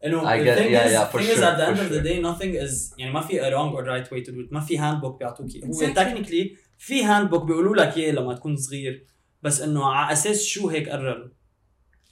انه 0.04 0.20
the 0.22 0.56
thing 0.58 0.70
yeah, 0.70 0.86
is 0.86 0.92
yeah, 0.92 1.06
thing 1.06 1.20
is 1.20 1.36
sure, 1.36 1.44
at 1.44 1.56
the 1.58 1.64
for 1.64 1.70
end 1.70 1.78
of 1.80 1.88
the 1.88 1.94
sure. 1.94 2.02
day 2.02 2.20
nothing 2.20 2.68
is 2.68 2.98
يعني 2.98 3.12
ما 3.12 3.20
في 3.20 3.40
a 3.40 3.50
wrong 3.52 3.74
or 3.74 3.84
right 3.84 4.10
way 4.10 4.24
to 4.24 4.30
do 4.30 4.48
it. 4.48 4.52
ما 4.52 4.60
في 4.60 4.78
handbook 4.78 5.18
بيعطوك 5.18 5.46
هو 5.64 5.72
Exactly. 5.72 5.96
technically 5.96 6.56
في 6.78 7.04
handbook 7.04 7.44
بيقولوا 7.44 7.76
لك 7.76 7.96
اياه 7.96 8.12
لما 8.12 8.34
تكون 8.34 8.56
صغير. 8.56 9.06
بس 9.42 9.60
إنه 9.60 9.84
على 9.84 10.12
أساس 10.12 10.44
شو 10.44 10.68
هيك 10.68 10.88
قرروا 10.88 11.28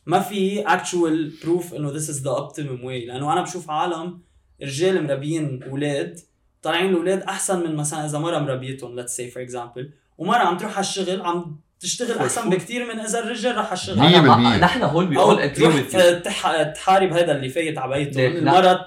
ما 0.06 0.20
في 0.20 0.64
actual 0.64 1.44
proof 1.44 1.74
إنه 1.74 1.92
this 1.92 2.08
is 2.08 2.22
the 2.22 2.34
optimum 2.40 2.82
way. 2.82 3.06
لأنه 3.06 3.32
أنا 3.32 3.42
بشوف 3.42 3.70
عالم 3.70 4.20
رجال 4.62 5.06
مربيين 5.06 5.62
أولاد 5.62 6.20
طالعين 6.62 6.90
الأولاد 6.90 7.22
أحسن 7.22 7.64
من 7.64 7.76
مثلا 7.76 8.06
إذا 8.06 8.18
مرة 8.18 8.38
مربيتهم. 8.38 9.00
Let's 9.00 9.10
say 9.10 9.34
for 9.34 9.48
example. 9.48 9.84
ومرة 10.18 10.38
عم 10.38 10.56
تروح 10.56 10.72
على 10.72 10.80
الشغل 10.80 11.22
عم 11.22 11.60
تشتغل 11.82 12.18
أحسن. 12.18 12.50
بكثير 12.50 12.94
من 12.94 13.00
إذا 13.00 13.18
الرجال 13.18 13.56
راح 13.56 13.66
على 13.66 13.72
الشغل 13.72 13.98
مية 13.98 14.16
أنا- 14.16 14.20
بالمية. 14.20 14.56
نحن 14.58 14.82
هول 14.82 15.16
with 15.16 15.58
you 15.58 16.22
تح- 16.24 16.62
تحارب 16.62 17.12
هذا 17.12 17.36
اللي 17.36 17.48
فايت 17.48 17.78
على 17.78 18.04
بيته. 18.04 18.26
المرة 18.26 18.80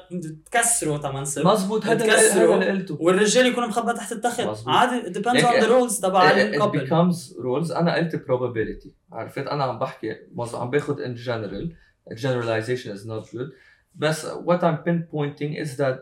تكسره 0.52 0.98
تمنصب 0.98 1.48
مزبوط 1.48 1.86
هذا 1.86 2.06
اللي 2.34 2.70
قلته. 2.72 2.98
والرجال 3.00 3.46
يكون 3.46 3.68
مخبى 3.68 3.94
تحت 3.94 4.12
التخت. 4.12 4.42
عادي 4.68 4.96
ليك- 5.10 5.46
on 5.46 5.64
the 5.64 5.68
rules 5.68 6.02
تبع 6.02 6.32
الكابل 6.32 6.88
becomes 6.88 7.16
rules. 7.18 7.72
أنا 7.76 7.96
قلت 7.96 8.16
probability. 8.16 8.90
عرفت؟ 9.12 9.38
أنا 9.48 9.64
عم 9.64 9.80
بحكي 9.80 10.16
عم 10.54 10.70
باخذ 10.70 10.96
in 11.06 11.18
general. 11.18 11.76
Generalization 12.16 12.92
is 12.98 13.06
not 13.08 13.26
good. 13.36 13.52
بس 13.96 14.26
what 14.26 14.60
I'm 14.62 14.78
pinpointing 14.88 15.64
is 15.64 15.70
that 15.78 15.98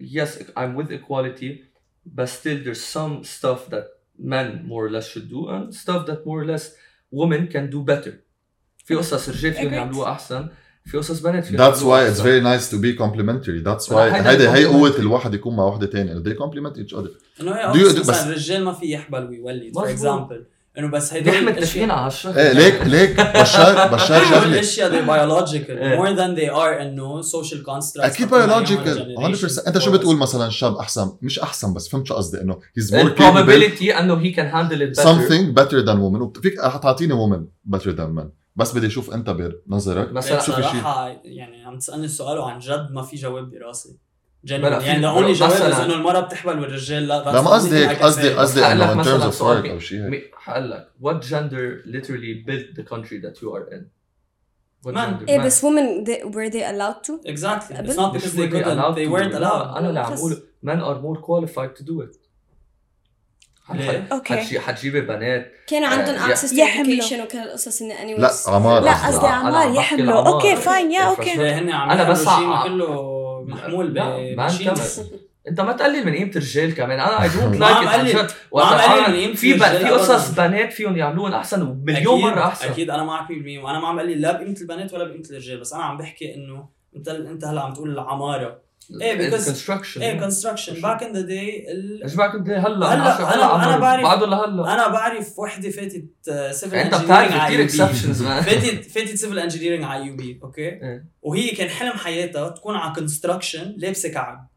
yes 0.00 0.30
I'm 0.56 0.72
with 0.78 0.90
equality 0.90 1.50
but 2.16 2.26
still 2.28 2.58
there's 2.64 2.84
some 2.96 3.14
stuff 3.36 3.60
that 3.72 3.84
men 4.22 4.66
more 4.68 4.86
or 4.86 4.90
less 4.90 5.06
should 5.12 5.28
do 5.28 5.40
and 5.48 5.74
stuff 5.74 6.06
that 6.06 6.20
more 6.26 6.40
or 6.42 6.46
less 6.46 6.64
women 7.12 7.46
can 7.54 7.70
do 7.74 7.80
better 7.92 8.12
في 8.84 8.94
قصص 8.94 9.28
رجال 9.28 9.54
فيهم. 9.54 9.72
يعملوها 9.74 10.12
احسن 10.12 10.48
في 10.84 10.98
قصص 10.98 11.20
بنات 11.20 11.44
فيهم 11.44 11.58
That's 11.58 11.76
يعملوها 11.82 12.10
why 12.10 12.14
it's 12.14 12.20
very 12.20 12.42
nice 12.42 12.70
to 12.70 12.76
be 12.78 12.98
complimentary. 12.98 13.62
That's 13.64 13.88
why 13.88 13.96
هيدي 14.26 14.48
هي. 14.48 14.64
قوة 14.64 14.96
الواحد 14.98 15.34
يكون 15.34 15.56
مع 15.56 15.64
وحدة 15.64 15.86
تانية. 15.86 16.14
They 16.22 16.36
complement 16.36 16.76
each 16.76 16.94
other. 16.98 17.10
انه 17.40 17.52
هي 17.54 17.84
مثلا 17.84 18.00
بس- 18.00 18.22
الرجال 18.26 18.64
ما 18.64 18.72
في 18.72 18.90
يحبل 18.92 19.24
ويولد 19.28 19.74
for 19.74 19.92
مظبوط. 19.92 20.46
انه 20.78 20.90
بس 20.90 21.14
هدول 21.14 21.34
نحن 21.34 21.48
الاشياء 21.48 21.64
متفقين 21.64 21.90
على 21.90 22.06
هالشغله 22.06 22.36
إيه 22.36 22.52
ليك 22.52 22.86
ليك 22.86 23.20
بشار 23.20 23.86
بشار 23.94 24.16
هدول 24.16 24.28
شغله 24.28 24.44
الأشياء 24.44 24.90
they 24.90 25.06
biological 25.06 25.70
إيه. 25.70 25.98
more 25.98 26.16
than 26.16 26.38
they 26.38 26.54
are 26.54 26.80
انه 26.82 27.22
social 27.22 27.64
constructs 27.66 28.00
أكيد 28.00 28.30
biological 28.30 29.14
على 29.18 29.36
100% 29.36 29.66
أنت 29.66 29.78
شو. 29.78 29.92
بتقول 29.92 30.16
مثلا 30.16 30.50
شاب 30.50 30.76
أحسن؟ 30.76 31.12
مش 31.22 31.38
أحسن 31.38 31.74
بس 31.74 31.88
فهمت 31.88 32.06
شو 32.06 32.14
قصدي 32.14 32.40
إنه 32.40 32.54
he's 32.54 32.90
more 32.90 32.92
capable. 32.92 32.94
ال 32.94 33.03
probability 33.03 33.98
انه 33.98 34.14
هي 34.20 34.30
كان 34.30 34.46
هاندل 34.46 34.94
better. 34.94 34.98
Something 34.98 35.62
better 35.62 35.86
than 35.86 35.96
women 35.96 36.40
فيك 36.40 36.54
تعطيني 36.82 37.14
woman 37.14 37.72
better 37.76 37.92
than 37.96 38.20
men 38.20 38.26
بس 38.56 38.72
بدي 38.76 38.86
أشوف 38.86 39.14
أنت 39.14 39.30
بنظرك. 39.30 40.12
مثلا 40.12 40.38
بس 40.38 40.46
شو 40.46 40.52
في 40.52 40.62
شيء 40.62 40.82
يعني 41.24 41.64
عم 41.64 41.78
تسألني 41.78 42.04
السؤال 42.04 42.38
وعن 42.38 42.58
جد 42.58 42.88
ما 42.90 43.02
في 43.02 43.16
جواب 43.16 43.50
براسي. 43.50 43.98
في- 44.46 44.54
يعني 44.54 45.02
the 45.02 45.16
only 45.18 45.38
جواب 45.38 45.52
إنه 45.52 45.94
المرأة 45.94 46.20
بتحبل 46.20 46.58
والرجال 46.60 47.08
لا 47.08 47.24
لا 47.32 47.40
ما 47.42 47.50
قصدي 47.50 47.88
هيك 47.88 48.02
قصدي 48.02 48.28
قصدي 48.34 48.66
إنه 48.66 49.02
terms 49.04 49.22
of 49.22 49.30
سؤال 49.30 49.62
work 49.62 49.70
أو 49.70 49.78
شيء. 49.78 50.12
هيك 50.12 50.30
حقول 50.36 50.70
لك 50.70 50.88
what 51.02 51.24
gender 51.24 51.86
literally 51.86 52.44
built 52.48 52.76
the 52.80 52.84
country 52.92 53.18
that 53.24 53.42
you 53.42 53.48
are 53.54 53.74
in? 53.74 53.82
Man. 54.86 55.28
إيه. 55.28 55.38
بس 55.38 55.64
women 55.64 56.04
they, 56.04 56.24
were 56.24 56.50
they 56.50 56.64
allowed 56.64 57.04
to? 57.06 57.12
Exactly. 57.30 57.74
it's 57.76 57.96
not 57.96 58.12
because 58.12 58.34
they 58.34 58.48
couldn't. 58.48 58.94
they 58.94 59.06
weren't 59.06 59.34
allowed. 59.34 59.62
لا، 59.62 59.78
أنا 59.78 59.88
اللي 59.88 60.00
عم 60.00 60.12
اقوله 60.12 60.36
men 60.66 60.78
are 60.80 60.98
more 61.04 61.20
qualified 61.22 61.76
to 61.80 61.84
do 61.84 62.02
it. 62.02 62.16
حتجي 63.64 64.60
حتجيبي 64.60 65.00
بنات 65.00 65.52
كان 65.68 65.84
عندهم 65.84 66.14
آه، 66.14 66.34
access 66.34 66.50
to 66.50 66.58
يحملوا. 66.58 67.00
education 67.02 67.12
وكل 67.12 67.38
القصص 67.38 67.82
انه 67.82 67.94
anyways. 67.94 68.20
لا 68.20 68.30
عمار 68.54 68.82
لا 68.82 69.06
قصدي. 69.06 69.26
عمار 69.26 69.74
يحملوا. 69.74 70.28
أوكي 70.28 70.56
fine 70.56 70.92
يا 70.92 71.02
أوكي. 71.02 71.34
ليه 71.36 71.58
هن 71.58 71.70
عم 71.70 71.90
أنا 71.90 72.10
بس 72.10 72.26
يعملوا 72.26 73.21
محمول 73.48 73.90
ب 73.90 74.02
machines 74.02 75.00
أنت 75.48 75.60
ما 75.60 75.72
تقلل 75.72 76.06
من 76.06 76.12
قيمة 76.14 76.30
الرجال 76.30 76.74
كمان. 76.74 77.00
أنا 77.00 77.22
I 77.22 77.28
don't 77.28 77.56
like 77.60 77.76
عم 77.76 79.12
من 79.12 79.34
في 79.34 79.58
في 79.58 79.64
قصص. 79.88 80.30
بنات 80.34 80.72
فيهم 80.72 80.96
يعملوهم 80.96 81.32
أحسن 81.32 81.62
ومليون 81.62 82.20
أكيد- 82.20 82.24
مرة 82.24 82.40
أحسن. 82.46 82.68
أكيد 82.68 82.90
أنا 82.90 83.04
معك 83.04 83.28
100% 83.30 83.58
وأنا 83.58 83.80
ما 83.80 83.88
عم 83.88 84.00
قلي 84.00 84.14
لا 84.14 84.32
بقيمة 84.32 84.56
البنات 84.60 84.94
ولا 84.94 85.04
بقيمة 85.04 85.24
الرجال 85.30 85.60
بس 85.60 85.72
أنا 85.72 85.82
عم 85.84 85.96
بحكي 85.96 86.34
إنه 86.34 86.68
انت 86.96 87.08
أنت 87.08 87.44
هلا 87.44 87.60
عم 87.60 87.72
تقول 87.72 87.90
العمارة. 87.90 88.61
Because- 88.90 89.44
construction 89.44 90.02
إيه 90.02 90.18
construction 90.20 90.80
back 90.80 91.02
in 91.02 91.12
the 91.12 91.20
day 91.20 91.66
إيش 92.04 92.14
بعرف 92.14 92.34
انت 92.34 92.48
هلا 92.48 92.66
هلا، 92.66 92.94
هلا 93.34 93.34
أنا 93.34 93.44
عمر 93.44 93.78
بعرف- 93.80 94.02
بعده 94.04 94.26
لهلا. 94.26 94.74
أنا 94.74 94.88
بعرف 94.88 95.38
وحدة 95.38 95.70
فاتت 95.70 96.04
civil 96.50 96.76
أنت 96.76 96.94
بتعرف 96.94 97.44
كثير 97.46 97.62
exceptions 97.62 98.22
فاتت 98.46 98.90
فاتت 98.90 99.14
civil 99.14 99.38
engineering 99.38 99.84
على 99.84 100.06
AUB 100.06 100.40
أوكي. 100.42 100.80
وهي 101.22 101.50
كان 101.50 101.68
حلم 101.68 101.92
حياتها 101.92 102.48
تكون 102.48 102.76
على 102.76 102.94
construction 102.94 103.74
لابسة 103.76 104.08
كعب. 104.08 104.48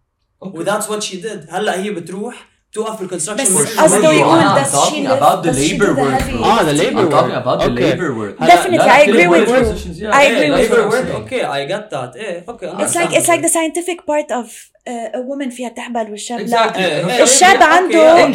and 0.41 0.57
that's 0.57 0.89
what 0.89 1.03
she 1.03 1.17
did 1.17 1.45
هلا 1.49 1.79
هي 1.79 1.91
بتروح 1.91 2.54
توقف 2.75 2.99
بال 2.99 3.05
construction 3.05 3.43
بس 3.43 3.51
work. 3.57 3.79
قصده 3.79 4.11
يقول 4.11 4.39
I'm 4.41 4.65
talking 4.65 5.05
live 5.07 5.19
about 5.21 5.43
the 5.43 5.53
labor 5.53 5.91
work. 6.01 6.21
Ah, 6.43 6.63
the 6.69 6.75
labor 6.83 7.01
I'm 7.01 7.11
talking 7.17 7.37
about 7.43 7.57
the 7.59 7.69
Okay. 7.71 7.91
labor 7.91 8.09
work 8.21 8.35
Definitely, 8.53 8.89
I 8.97 9.01
agree 9.07 9.27
with 9.33 9.47
work 9.55 9.67
you. 10.01 10.09
I 10.11 10.21
إيه 10.21 10.35
agree 10.35 10.51
with 10.51 10.71
labor 10.71 10.81
you. 10.81 10.91
work 10.93 11.15
أوكي 11.15 11.45
I 11.55 11.65
get 11.65 11.87
that 11.91 12.15
إيه 12.15 12.45
أوكي 12.49 12.69
It's 12.71 12.95
like 12.95 13.11
it's 13.17 13.27
like 13.27 13.41
the 13.47 13.53
scientific 13.57 13.99
part 14.11 14.29
of 14.39 14.45
uh, 14.87 15.17
a 15.19 15.21
woman 15.29 15.49
فيها 15.55 15.69
تحبل 15.69 16.11
والشاب. 16.11 16.39
لا 16.39 16.77
إيه، 16.79 17.07
إيه، 17.07 17.23
الشاب. 17.23 17.63
عنده- 17.63 18.31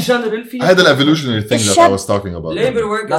في 0.50 0.58
هذا 0.62 0.82
ال 0.82 0.87
evolutionary 0.87 1.40
thing 1.40 1.60
that 1.60 1.70
الشاب- 1.70 1.96
I 1.96 2.00
was 2.00 2.04
talking 2.04 2.34
about 2.40 2.54
labor 2.54 2.84
work 2.84 3.14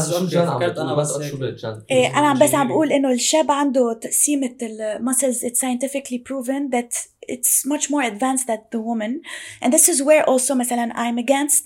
فكرت 0.57 0.77
أنا 0.77 0.93
بس 0.95 1.11
بس 1.17 1.65
إيه 1.91 2.07
أنا 2.19 2.27
عم 2.27 2.39
بس 2.39 2.55
عم 2.55 2.67
بقول 2.67 2.91
انه 2.91 3.11
الشاب 3.11 3.51
عنده 3.51 3.99
تقسيمه 4.01 4.51
ال 4.61 4.72
muscles 4.72 5.45
it's 5.45 5.59
scientifically 5.59 6.17
proven 6.29 6.75
that 6.75 7.11
it's 7.28 7.54
much 7.72 7.84
more 7.90 8.02
advanced 8.12 8.46
than 8.50 8.60
the 8.74 8.80
woman 8.90 9.12
and 9.62 9.72
this 9.74 9.86
is 9.92 9.98
where 10.08 10.24
also 10.32 10.54
مثلا 10.54 10.92
I'm 10.94 11.18
against 11.24 11.62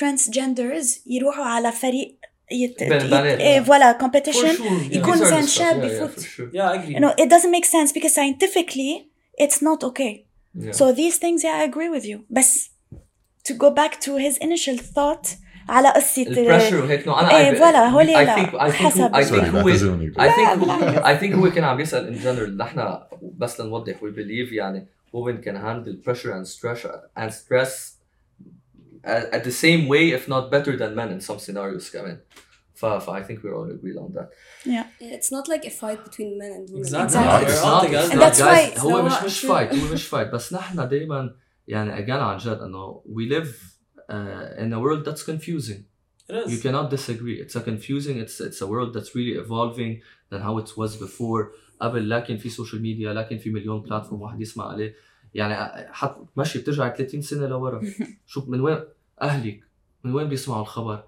transgenders 0.00 1.00
يروحوا 1.06 1.44
على 1.44 1.72
فريق 1.72 2.18
يت... 2.52 2.78
بين 2.82 2.92
البنات. 2.92 3.40
ايه 3.40 3.60
فوالا 3.60 3.98
For 3.98 4.02
competition 4.02 4.56
sure. 4.56 4.92
يكون 4.96 5.14
These 5.14 5.20
are 5.20 5.24
زين 5.24 5.42
discussed. 5.42 5.48
شاب 5.48 5.82
Yeah, 5.82 5.84
yeah, 5.84 5.92
يفوت. 5.92 6.20
for 6.20 6.22
sure. 6.22 6.54
يا 6.54 6.74
اجري 6.74 6.94
you 6.96 7.00
know 7.00 7.10
it 7.24 7.28
doesn't 7.28 7.50
make 7.52 7.64
sense 7.64 7.92
because 7.92 8.14
scientifically 8.14 9.04
it's 9.44 9.58
not 9.62 9.84
okay 9.90 10.24
Yeah. 10.56 10.72
so 10.80 10.84
these 11.00 11.16
things 11.24 11.38
yeah 11.46 11.56
I 11.60 11.64
agree 11.70 11.90
with 11.96 12.04
you 12.10 12.18
بس 12.30 12.70
to 13.48 13.52
go 13.52 13.70
back 13.80 13.92
to 14.06 14.10
his 14.16 14.36
initial 14.46 14.76
thought 14.96 15.28
على 15.68 15.88
قصة 15.88 16.22
البريشر 16.22 16.84
وهيك 16.84 17.06
نوع 17.06 17.20
انا 17.20 17.38
إيه، 17.38 17.52
I- 17.54 17.58
فوالا، 17.58 17.86
هولي 17.88 18.14
I 18.14 18.18
لا. 18.18 18.36
think 18.36 18.48
I 18.48 18.52
think 18.52 18.70
حسب. 18.70 19.14
I 19.16 19.18
think 19.24 19.28
Sorry, 19.28 19.54
هو 19.54 19.62
بعتذرني. 19.64 20.12
I 20.12 20.28
think 20.30 20.66
لا، 20.66 21.16
I 21.18 21.20
think 21.20 21.34
هو 21.34 21.50
كان 21.50 21.64
عم 21.64 21.80
يسأل 21.80 22.14
in 22.18 22.22
general 22.24 22.60
نحن 22.60 22.98
بس 23.38 23.60
لنوضح 23.60 23.94
we 23.94 24.16
believe 24.16 24.52
يعني 24.52 24.86
women 25.12 25.36
can 25.46 25.56
handle 25.66 25.94
pressure 26.06 26.32
and 26.36 26.44
stress 26.54 26.80
and 27.20 27.30
stress 27.42 27.72
at, 29.04 29.22
at 29.36 29.42
the 29.44 29.52
same 29.64 29.82
way 29.92 30.02
if 30.18 30.28
not 30.28 30.50
better 30.50 30.76
than 30.76 30.94
men 30.94 31.08
in 31.14 31.20
some 31.20 31.38
scenarios 31.38 31.90
كمان 31.92 32.18
ف, 32.74 32.86
ف 32.86 33.10
I 33.10 33.22
think 33.22 33.42
we're 33.44 33.54
all 33.54 33.70
agreed 33.70 33.96
on 33.96 34.12
that 34.16 34.28
it's 35.00 35.30
not 35.36 35.48
like 35.48 35.64
a 35.64 35.70
fight 35.70 36.00
between 36.04 36.38
men 36.38 36.52
and 36.52 36.64
women 36.70 36.80
Exactly. 36.80 37.20
Exactly. 37.20 37.46
it's 37.46 37.62
We're 37.62 37.70
not, 37.70 37.74
all 37.74 37.82
it's 37.82 37.86
together. 37.86 38.10
And 38.10 38.20
not 38.20 38.26
that's 38.26 38.40
guys 38.40 38.76
why- 38.76 38.92
هو 38.92 38.98
No, 38.98 39.04
مش 39.04 39.22
مش 39.24 39.40
true. 39.42 39.48
fight 39.50 39.74
هو 39.74 39.92
مش 39.94 40.10
fight 40.14 40.30
بس 40.34 40.52
نحن 40.52 40.88
دايما 40.88 41.34
يعني 41.68 42.06
again 42.06 42.10
عن 42.10 42.38
جد 42.38 42.58
انه 42.58 43.02
we 43.06 43.30
live 43.32 43.48
uh, 44.10 44.60
in 44.62 44.72
a 44.72 44.80
world 44.80 45.04
that's 45.08 45.22
confusing 45.32 45.80
It 46.28 46.34
is. 46.36 46.52
you 46.52 46.58
cannot 46.66 46.86
disagree 46.96 47.36
it's 47.44 47.56
a 47.56 47.62
confusing 47.70 48.16
it's 48.24 48.36
it's 48.48 48.60
a 48.62 48.66
world 48.72 48.90
that's 48.94 49.10
really 49.18 49.36
evolving 49.44 49.92
than 50.30 50.40
how 50.46 50.54
it 50.62 50.70
was 50.80 50.92
before 51.06 51.42
قبل 51.81 52.09
لكن 52.09 52.37
في 52.37 52.49
سوشيال 52.49 52.81
ميديا 52.81 53.13
لكن 53.13 53.37
في 53.37 53.49
مليون 53.49 53.81
بلاتفورم 53.81 54.21
واحد 54.21 54.41
يسمع 54.41 54.69
عليه. 54.69 54.95
يعني 55.33 55.55
حط 55.93 56.27
ماشي 56.35 56.59
بترجع 56.59 56.95
30 56.95 57.21
سنة 57.21 57.47
لورا. 57.47 57.81
شوف 58.25 58.49
من 58.49 58.61
وين 58.61 58.79
أهلك 59.21 59.59
من 60.03 60.13
وين 60.13 60.29
بيسمعوا 60.29 60.61
الخبر؟ 60.61 61.03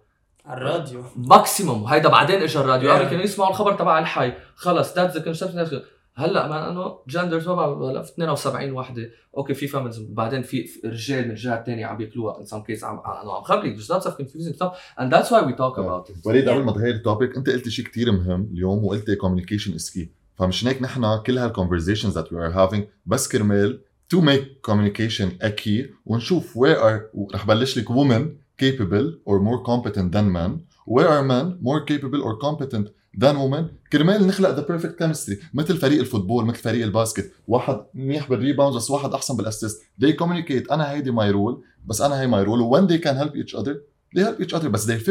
على 0.45 0.61
الراديو. 0.61 1.03
maximum 1.15 1.83
وهيدا 1.83 2.09
بعدين 2.09 2.41
اجى 2.41 2.59
الراديو. 2.59 2.91
قبل 2.91 3.03
كانوا 3.03 3.23
يسمعوا 3.23 3.49
الخبر 3.49 3.73
تبع 3.73 3.99
الحي. 3.99 4.33
خلص 4.55 4.95
that's 4.95 5.17
the 5.17 5.23
concept 5.23 5.83
هلأ 6.15 6.47
ما 6.47 6.69
أنه 6.69 6.97
جندر 7.07 7.41
تبع 7.41 8.01
72 8.01 8.71
وحدة. 8.71 9.09
أوكي 9.37 9.53
في 9.53 9.67
feminism 9.67 10.13
بعدين 10.13 10.41
في 10.41 10.65
رجال 10.85 11.27
من 11.27 11.33
جهة 11.33 11.63
ثانية 11.63 11.85
عم 11.85 12.01
ياكلوها 12.01 12.39
in 12.39 12.45
some 12.45 12.59
cases 12.59 12.83
عم 12.83 12.99
انه 12.99 13.33
عم 13.37 13.43
خبرك. 13.43 13.77
lots 13.77 14.05
of 14.05 14.11
confusing 14.11 14.53
stuff. 14.53 14.75
And 14.97 15.11
that's 15.11 15.31
why 15.31 15.41
we 15.41 15.53
talk 15.53 15.77
about 15.77 16.09
it. 16.09 16.25
وليد. 16.25 16.49
قبل 16.49 16.63
ما 16.63 16.71
تغير 16.71 16.95
ال 16.95 17.02
topic 17.02 17.37
أنت 17.37 17.49
قلت 17.49 17.69
شيء 17.69 17.85
كثير 17.85 18.11
مهم 18.11 18.49
اليوم 18.53 18.85
وقلت 18.85 19.05
communication 19.09 19.73
is 19.73 19.89
key. 19.93 20.20
فمشان 20.41 20.67
هيك 20.67 20.81
نحن 20.81 21.17
كل 21.25 21.39
هال 21.39 21.49
conversations 21.49 22.13
that 22.13 22.25
we 22.31 22.35
are 22.35 22.51
having 22.51 22.81
بس 23.05 23.27
كرمال 23.27 23.79
to 24.13 24.17
make 24.17 24.71
communication 24.71 25.27
a 25.43 25.49
key 25.49 25.85
ونشوف 26.05 26.57
where 26.57 26.77
are 26.77 27.17
رح 27.33 27.45
بلش 27.47 27.77
لك 27.77 27.87
women 27.89 28.21
capable 28.61 29.13
or 29.25 29.39
more 29.39 29.63
competent 29.63 30.11
than 30.11 30.31
men 30.33 30.51
where 30.87 31.07
are 31.07 31.23
men 31.23 31.57
more 31.61 31.85
capable 31.85 32.21
or 32.23 32.37
competent 32.39 32.87
than 33.17 33.35
women 33.35 33.63
كرمال 33.91 34.27
نخلق 34.27 34.55
the 34.55 34.63
perfect 34.67 35.03
chemistry 35.03 35.35
مثل 35.53 35.77
فريق 35.77 35.99
الفوتبول 35.99 36.45
مثل 36.45 36.57
فريق 36.59 36.85
الباسكت 36.85 37.31
واحد 37.47 37.85
منيح 37.93 38.29
بالريباوندز 38.29 38.77
بس 38.77 38.91
واحد 38.91 39.13
احسن 39.13 39.37
بالاسيست 39.37 39.81
they 40.03 40.11
communicate 40.23 40.71
أنا 40.71 40.91
هيدي 40.91 41.11
my 41.11 41.33
role 41.33 41.57
بس 41.85 42.01
أنا 42.01 42.21
هي 42.21 42.31
my 42.31 42.47
role 42.47 42.73
when 42.73 42.91
they 42.91 43.03
can 43.03 43.15
help 43.15 43.35
each 43.35 43.55
other 43.59 43.75
they 44.15 44.21
help 44.21 44.47
each 44.47 44.53
other 44.53 44.67
بس 44.67 44.91
they're 44.91 45.05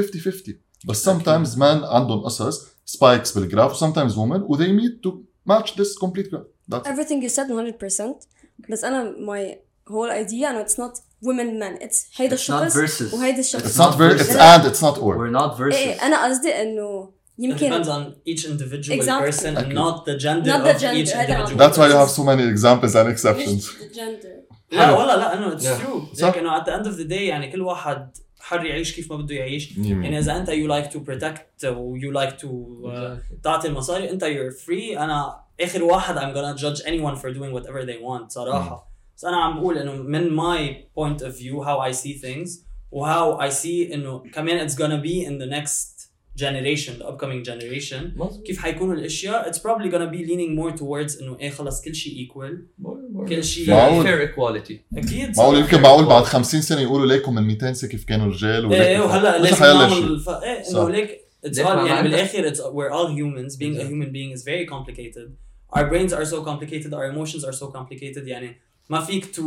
50-50 0.48 0.69
بس 0.87 1.09
sometimes 1.09 1.55
men 1.57 1.83
عندهم 1.83 2.19
قصص 2.23 2.65
spikes 2.97 3.35
بالجراف 3.35 3.83
sometimes 3.83 4.11
women 4.11 4.41
و 4.49 4.57
they 4.57 4.67
need 4.81 5.07
to 5.07 5.11
match 5.51 5.69
this 5.71 5.97
complete 6.05 6.29
graph 6.31 6.47
that's 6.71 6.87
it. 6.87 6.91
everything 6.91 7.21
you 7.23 7.29
said 7.29 7.47
100% 7.49 8.71
بس 8.71 8.83
انا 8.83 9.11
my 9.11 9.55
whole 9.91 10.11
idea 10.25 10.45
انه 10.49 10.65
it's 10.65 10.71
not 10.77 10.99
women 11.25 11.59
men 11.63 11.83
it's 11.87 11.97
هيدا 12.21 12.35
It's 12.35 12.39
not 12.39 12.51
الشخص 12.51 12.77
versus. 12.77 13.13
وهيدا 13.13 13.39
الشخص 13.39 13.63
it's 13.63 13.81
not 13.81 13.93
ver- 13.95 14.19
it's 14.21 14.35
لا. 14.35 14.57
and 14.57 14.71
it's 14.71 14.81
not 14.81 14.97
or 14.97 15.15
we're 15.17 15.41
not 15.41 15.57
versus 15.57 15.75
ايه 15.75 15.93
انا 16.05 16.25
قصدي 16.25 16.49
انه 16.61 17.09
It 17.39 17.43
يمكن 17.43 17.69
depends 17.83 17.87
on 17.87 18.31
each 18.31 18.45
individual 18.45 18.99
Exactly. 18.99 19.31
person 19.31 19.43
and 19.45 19.57
أكيد. 19.57 19.77
not 19.77 20.05
the 20.05 20.19
gender 20.23 20.47
Not 20.49 20.63
the 20.63 20.75
of 20.75 20.81
gender. 20.81 21.09
each 21.09 21.15
هذا 21.15 21.37
individual 21.45 21.59
that's 21.59 21.77
why 21.77 21.87
you 21.87 21.93
person. 21.93 22.07
have 22.07 22.11
so 22.19 22.23
many 22.23 22.43
examples 22.55 22.93
and 22.95 23.07
exceptions 23.15 23.61
مش 23.81 23.97
gender 23.97 24.35
لا 24.71 24.85
حلو. 24.85 24.97
والله 24.99 25.15
لا 25.15 25.33
انه 25.33 25.53
اتس 25.53 25.65
Yeah. 25.67 25.81
ترو 25.85 26.01
صح. 26.13 26.25
هيك 26.27 26.37
انه 26.37 26.59
at 26.59 26.63
the 26.63 26.71
end 26.71 26.85
of 26.87 26.97
the 26.99 27.09
day 27.09 27.11
يعني 27.13 27.51
كل 27.51 27.61
واحد 27.61 28.11
حر 28.39 28.65
يعيش 28.65 28.95
كيف 28.95 29.11
ما 29.11 29.17
بده 29.17 29.35
يعيش 29.35 29.77
يعني 29.77 30.19
اذا 30.19 30.37
انت 30.37 30.49
you 30.49 30.69
like 30.69 30.91
to 30.93 30.99
protect 30.99 31.65
و 31.65 31.97
you 31.99 32.13
like 32.13 32.33
to 32.41 32.47
uh, 32.47 33.41
تعطي 33.43 33.67
المصاري 33.67 34.09
انت 34.09 34.23
you're 34.23 34.65
free 34.65 34.97
انا 34.97 35.39
اخر 35.61 35.83
واحد 35.83 36.15
I'm 36.15 36.35
gonna 36.35 36.61
judge 36.61 36.81
anyone 36.85 37.15
for 37.21 37.29
doing 37.37 37.53
whatever 37.59 37.85
they 37.85 37.99
want 38.07 38.27
صراحه 38.29 38.91
بس 39.17 39.25
انا 39.25 39.37
عم 39.37 39.59
بقول 39.59 39.77
انه 39.77 39.93
من 39.93 40.37
my 40.37 40.73
point 40.99 41.21
of 41.21 41.31
view 41.39 41.63
how 41.65 41.91
I 41.91 41.97
see 41.97 42.21
things 42.21 42.49
و 42.91 43.05
how 43.05 43.41
I 43.41 43.53
see 43.53 43.93
انه 43.93 44.23
كمان 44.33 44.69
it's 44.69 44.73
gonna 44.73 45.01
be 45.07 45.25
in 45.27 45.39
the 45.41 45.49
next 45.59 45.98
generation 46.39 46.93
the 46.99 47.05
upcoming 47.05 47.43
generation 47.49 48.01
مظبوط. 48.17 48.43
كيف 48.45 48.59
حيكونوا 48.59 48.93
الاشياء 48.93 49.51
it's 49.51 49.55
probably 49.55 49.89
gonna 49.91 50.11
be 50.15 50.27
leaning 50.29 50.59
more 50.59 50.77
towards 50.79 51.21
انه 51.21 51.37
ايه 51.39 51.49
خلص 51.49 51.81
كل 51.81 51.95
شيء 51.95 52.27
equal 52.27 52.83
More- 52.83 53.15
more- 53.17 53.29
كل 53.29 53.43
شيء 53.43 53.69
معقول. 53.69 54.05
fair 54.05 54.29
equality 54.29 54.73
اكيد 54.97 55.37
معقول 55.37 55.55
صح. 55.57 55.63
يمكن 55.63 55.81
معقول 55.81 56.05
بعد 56.05 56.23
50 56.23 56.61
سنه 56.61 56.81
يقولوا 56.81 57.05
ليكم 57.07 57.35
من 57.35 57.43
200 57.43 57.73
سنه 57.73 57.89
كيف 57.89 58.05
كانوا 58.05 58.27
رجال 58.27 58.65
وليك 58.65 58.81
ايه 58.81 58.99
وهلا 58.99 59.41
مثل 59.41 59.43
لازم 59.43 59.63
حيلا 59.63 59.89
شيء. 59.89 60.01
نعمل 60.03 60.19
ف... 60.19 60.29
ايه 60.29 60.63
صح. 60.63 60.79
انه 60.79 60.89
ليك 60.89 61.09
it's 61.45 61.57
ليك 61.57 61.67
all 61.67 61.69
ما 61.69 61.75
يعني 61.87 61.89
عندك- 61.91 62.09
بالاخر 62.11 62.49
it's 62.53 62.57
we're 62.57 62.93
all 62.93 63.09
humans 63.11 63.55
being 63.57 63.79
a 63.81 63.83
human 63.83 64.11
being 64.11 64.37
is 64.37 64.43
very 64.43 64.65
complicated 64.75 65.29
our 65.77 65.83
brains 65.89 66.11
are 66.13 66.25
so 66.25 66.37
complicated 66.49 66.91
our 66.93 67.05
emotions 67.15 67.43
are 67.45 67.55
so 67.61 67.65
complicated 67.77 68.27
يعني 68.27 68.55
ما 68.89 69.01
فيك 69.01 69.25
to 69.35 69.41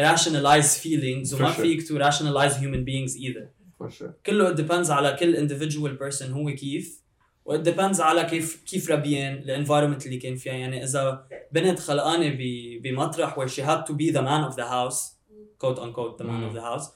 rationalize 0.00 0.78
feelings 0.84 1.30
For 1.30 1.40
وما 1.40 1.52
sure. 1.52 1.56
فيك 1.60 1.82
to 1.82 1.90
rationalize 1.98 2.54
human 2.54 2.84
beings 2.84 3.12
either 3.16 3.44
for 3.51 3.51
sure. 3.81 4.11
كله 4.25 4.51
ديبندز 4.51 4.91
على 4.91 5.17
كل 5.19 5.47
individual 5.47 5.99
بيرسون 5.99 6.31
هو 6.31 6.55
كيف 6.55 7.03
وديبندز 7.45 8.01
على 8.01 8.23
كيف 8.23 8.63
كيف 8.65 8.91
ربيان 8.91 9.21
يعني 9.21 9.43
الانفايرمنت 9.43 10.05
اللي 10.05 10.17
كان 10.17 10.35
فيها 10.35 10.53
يعني 10.53 10.83
إذا 10.83 11.27
بنت 11.51 11.79
خلقانة 11.79 12.37
بمطرح 12.83 13.39
where 13.39 13.47
she 13.47 13.61
had 13.61 13.85
to 13.85 13.93
be 13.93 14.11
the 14.11 14.21
man 14.21 14.51
of 14.51 14.55
the 14.55 14.65
house 14.65 15.15
quote 15.59 15.79
unquote 15.79 16.17
the 16.17 16.23
man 16.23 16.41
mm. 16.41 16.49
of 16.49 16.53
the 16.53 16.61
house 16.61 16.89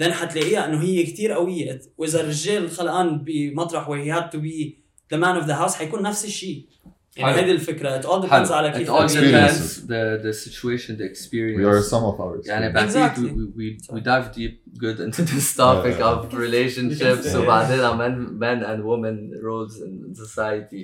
then 0.00 0.12
حتلاقيها 0.12 0.64
إنه 0.64 0.82
هي 0.82 1.02
كثير 1.02 1.32
قوية 1.32 1.80
وإذا 1.98 2.20
الرجال 2.20 2.70
خلقان 2.70 3.24
بمطرح 3.24 3.88
where 3.88 4.04
he 4.04 4.08
had 4.08 4.30
to 4.32 4.38
be 4.38 4.78
the 5.12 5.18
man 5.18 5.42
of 5.42 5.46
the 5.46 5.54
house 5.54 5.74
حيكون 5.74 6.02
نفس 6.02 6.24
الشيء 6.24 6.68
يعني 7.17 7.33
حلو. 7.33 7.41
هيدي 7.41 7.51
الفكره 7.51 8.01
it 8.01 8.05
all 8.05 8.25
depends 8.27 8.51
على 8.51 8.71
it 8.73 8.75
كيف 8.77 8.89
all 8.91 9.17
ربيان. 9.17 9.49
depends 9.49 9.77
the 9.79 10.23
the 10.25 10.33
situation 10.33 10.97
the 10.97 11.05
experience 11.05 11.59
We 11.59 11.65
are 11.65 11.81
some 11.81 12.03
of 12.03 12.19
ours. 12.21 12.47
يعني 12.47 12.69
بعدين 12.73 12.89
Exactly. 12.89 13.19
we, 13.21 13.45
we, 13.57 13.95
we 13.95 14.01
dive 14.01 14.31
deep 14.35 14.63
good 14.83 14.99
into 14.99 15.21
this 15.21 15.55
topic 15.55 15.97
Yeah. 15.99 16.05
of 16.05 16.33
relationships 16.33 17.35
وبعدين 17.35 17.97
men, 17.97 18.39
men 18.39 18.63
and 18.63 18.83
women 18.83 19.31
roles 19.43 19.81
in 19.81 20.15
society 20.15 20.83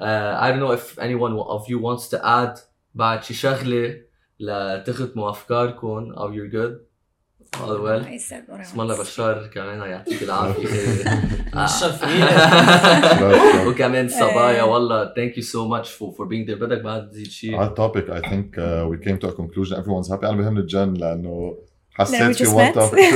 uh, 0.00 0.44
I 0.44 0.50
don't 0.50 0.60
know 0.60 0.72
if 0.80 0.98
anyone 0.98 1.32
of 1.56 1.62
you 1.68 1.78
wants 1.78 2.08
to 2.08 2.18
add 2.26 2.58
بعد 2.94 3.22
شي 3.24 3.34
شغلة 3.34 3.94
لتختموا 4.40 5.30
أفكاركم 5.30 6.12
أو 6.12 6.32
you're 6.32 6.52
good 6.52 6.85
all 7.60 7.78
well 7.86 8.02
I 8.06 8.16
said 8.18 8.42
what 8.48 8.60
I 8.60 8.62
اسم 8.62 8.80
الله 8.80 8.96
want. 8.96 9.00
بشار 9.00 9.46
كمان 9.54 9.78
يعطيك 9.90 10.22
العافية 10.22 10.68
نشف 11.54 12.04
وكمان 13.66 14.08
صبايا 14.08 14.56
إيه. 14.56 14.62
والله 14.62 15.14
thank 15.14 15.36
you 15.36 15.42
so 15.42 15.68
much 15.68 15.88
for 15.88 16.12
for 16.16 16.26
being 16.26 16.46
there 16.46 16.60
بدك 16.60 16.80
بعد 16.82 17.10
تزيد 17.10 17.26
شيء 17.26 17.56
على 17.56 17.68
التوبيك 17.68 18.10
I 18.10 18.20
think 18.28 18.56
uh, 18.58 18.86
we 18.88 19.04
came 19.06 19.18
to 19.18 19.28
a 19.28 19.32
conclusion 19.32 19.76
everyone's 19.76 20.08
happy 20.12 20.24
أنا 20.24 20.36
بهمني 20.36 20.60
الجن 20.60 20.94
لأنه 20.94 21.54
we 21.58 21.75
حسيت 21.96 22.22
في 22.36 22.44
just 22.44 22.48
one 22.48 22.74
met. 22.74 22.74
topic 22.78 23.14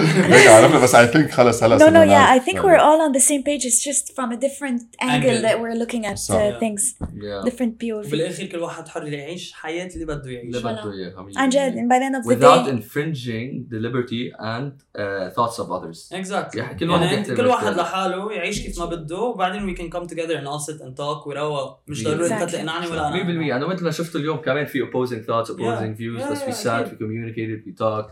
هيك 0.00 0.46
عرفنا 0.46 0.78
بس 0.78 0.96
I 0.96 1.06
think 1.12 1.30
خلص 1.30 1.62
هلا 1.62 1.76
No, 1.78 1.80
صرنا 1.80 2.04
no, 2.04 2.08
yeah, 2.08 2.10
نعرف. 2.12 2.42
I 2.42 2.46
think 2.46 2.56
we're 2.56 2.80
all 2.80 3.00
on 3.08 3.20
the 3.20 3.24
same 3.24 3.42
page. 3.42 3.64
It's 3.66 3.84
just 3.84 4.14
from 4.16 4.32
a 4.32 4.36
different 4.36 4.80
angle, 5.00 5.30
Angle. 5.30 5.42
that 5.42 5.56
we're 5.60 5.78
looking 5.84 6.06
at 6.06 6.18
صح. 6.18 6.34
uh, 6.34 6.60
things, 6.60 6.82
yeah 7.00 7.50
different 7.50 7.72
POV. 7.82 8.06
وبالاخر 8.06 8.44
كل 8.46 8.58
واحد 8.58 8.88
حر 8.88 9.06
يعيش 9.12 9.52
حياه 9.52 9.88
اللي 9.94 10.04
بده 10.04 10.30
يعيش 10.30 10.46
اللي 10.56 10.60
بده 10.60 10.92
إياه 10.92 11.14
حبيبي. 11.18 11.38
عن 11.38 11.48
جد, 11.48 11.74
and 11.74 11.88
by 11.92 11.98
the 12.02 12.06
end 12.10 12.16
of 12.20 12.24
the 12.26 12.34
without 12.34 12.66
day, 12.66 12.70
infringing 12.70 13.50
the 13.72 13.78
liberty 13.86 14.32
and 14.40 14.70
uh, 14.72 15.34
thoughts 15.36 15.58
of 15.58 15.66
others 15.70 16.12
اكزاكتلي 16.12 16.60
يعني 16.62 16.78
كل 16.78 16.90
واحد 16.90 17.02
يعني 17.02 17.16
يحترم 17.20 17.36
كل 17.36 17.46
واحد 17.46 17.66
الثاني. 17.66 17.82
لحاله 17.88 18.32
يعيش 18.32 18.62
كيف 18.62 18.78
ما 18.78 18.84
بده 18.84 19.18
وبعدين 19.18 19.74
we 19.74 19.78
can 19.78 19.96
come 19.96 20.06
together 20.12 20.36
and 20.40 20.46
all 20.48 20.66
sit 20.70 20.80
and 20.86 20.94
talk 21.00 21.26
ويروق 21.26 21.78
مش 21.88 22.04
ضروري 22.04 22.26
انت 22.34 22.42
Exactly. 22.50 22.52
تقنعني 22.52 22.86
ولا 22.86 23.10
100% 23.10 23.14
انا 23.14 23.56
انا 23.56 23.66
مثل 23.66 23.84
ما 23.84 23.90
شفتوا 23.90 24.20
اليوم 24.20 24.36
كمان 24.36 24.66
في 24.66 24.78
opposing 24.86 25.26
thoughts 25.26 25.50
opposing 25.50 25.94
Yeah. 25.94 26.00
views 26.00 26.22
Yeah, 26.22 26.30
بس 26.32 26.42
we 26.42 26.46
yeah, 26.46 26.64
sat 26.64 26.68
أكيد. 26.68 26.92
we 26.92 26.96
communicated 27.02 27.68
we 27.70 27.82
talked 27.82 28.03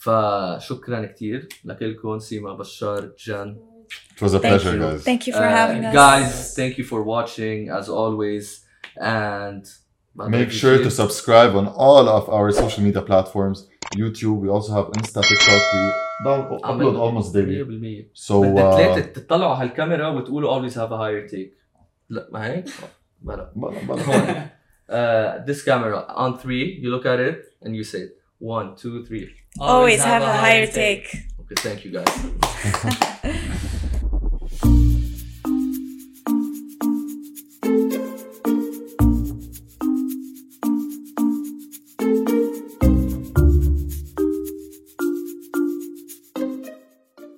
فشكرا 0.00 1.04
كثير 1.06 1.48
لكلكم 1.64 2.18
سيما 2.18 2.52
بشار 2.54 3.10
جان 3.26 3.56
It 4.16 4.22
was 4.22 4.34
a 4.34 4.38
Thank 4.38 4.42
pleasure 4.52 4.74
you. 4.76 4.82
guys 4.86 5.02
thank 5.10 5.22
you 5.26 5.32
for 5.38 5.46
Uh, 5.50 5.56
having 5.60 5.80
us. 5.88 5.94
guys 6.04 6.32
thank 6.60 6.72
you 6.78 6.84
for 6.92 7.00
watching 7.14 7.58
as 7.78 7.86
always 7.88 8.46
and 9.00 9.62
Make 10.40 10.50
sure 10.62 10.76
to 10.86 10.90
subscribe 11.02 11.52
on 11.60 11.66
all 11.86 12.04
of 12.18 12.24
our 12.36 12.48
social 12.62 12.82
media 12.88 13.02
platforms 13.10 13.58
YouTube 14.02 14.36
we 14.44 14.48
also 14.56 14.70
have 14.78 14.86
Insta 14.98 15.20
TikTok 15.30 15.62
we 15.74 15.82
upload 16.70 16.94
almost 17.04 17.28
daily 17.36 17.56
100% 17.56 18.06
so 18.26 18.34
uh, 18.44 18.98
تطلعوا 19.14 19.54
على 19.54 19.68
الكاميرا 19.68 20.08
وتقولوا 20.08 20.50
always 20.54 20.74
have 20.74 20.90
a 20.92 20.98
higher 21.04 21.28
take 21.28 21.52
لا 22.10 22.28
ما 22.32 22.46
هيك؟ 22.46 22.64
بلا 23.22 23.52
بلا- 23.56 23.82
بلا. 23.88 24.02
هون 24.02 24.48
uh, 24.90 25.46
this 25.50 25.62
camera 25.64 26.00
on 26.24 26.38
three 26.42 26.64
you 26.82 26.88
look 26.96 27.06
at 27.06 27.20
it 27.20 27.38
and 27.64 27.74
you 27.76 27.84
say 27.84 27.98
it. 28.06 28.19
One 28.40 28.74
two 28.76 29.04
three. 29.06 29.32
Always 29.58 30.02
have 30.02 30.22
a 30.22 30.32
higher 30.32 30.66
take. 30.66 31.06
okay 31.40 31.54
thank 31.58 31.84
you 31.84 31.90
guys 31.92 33.00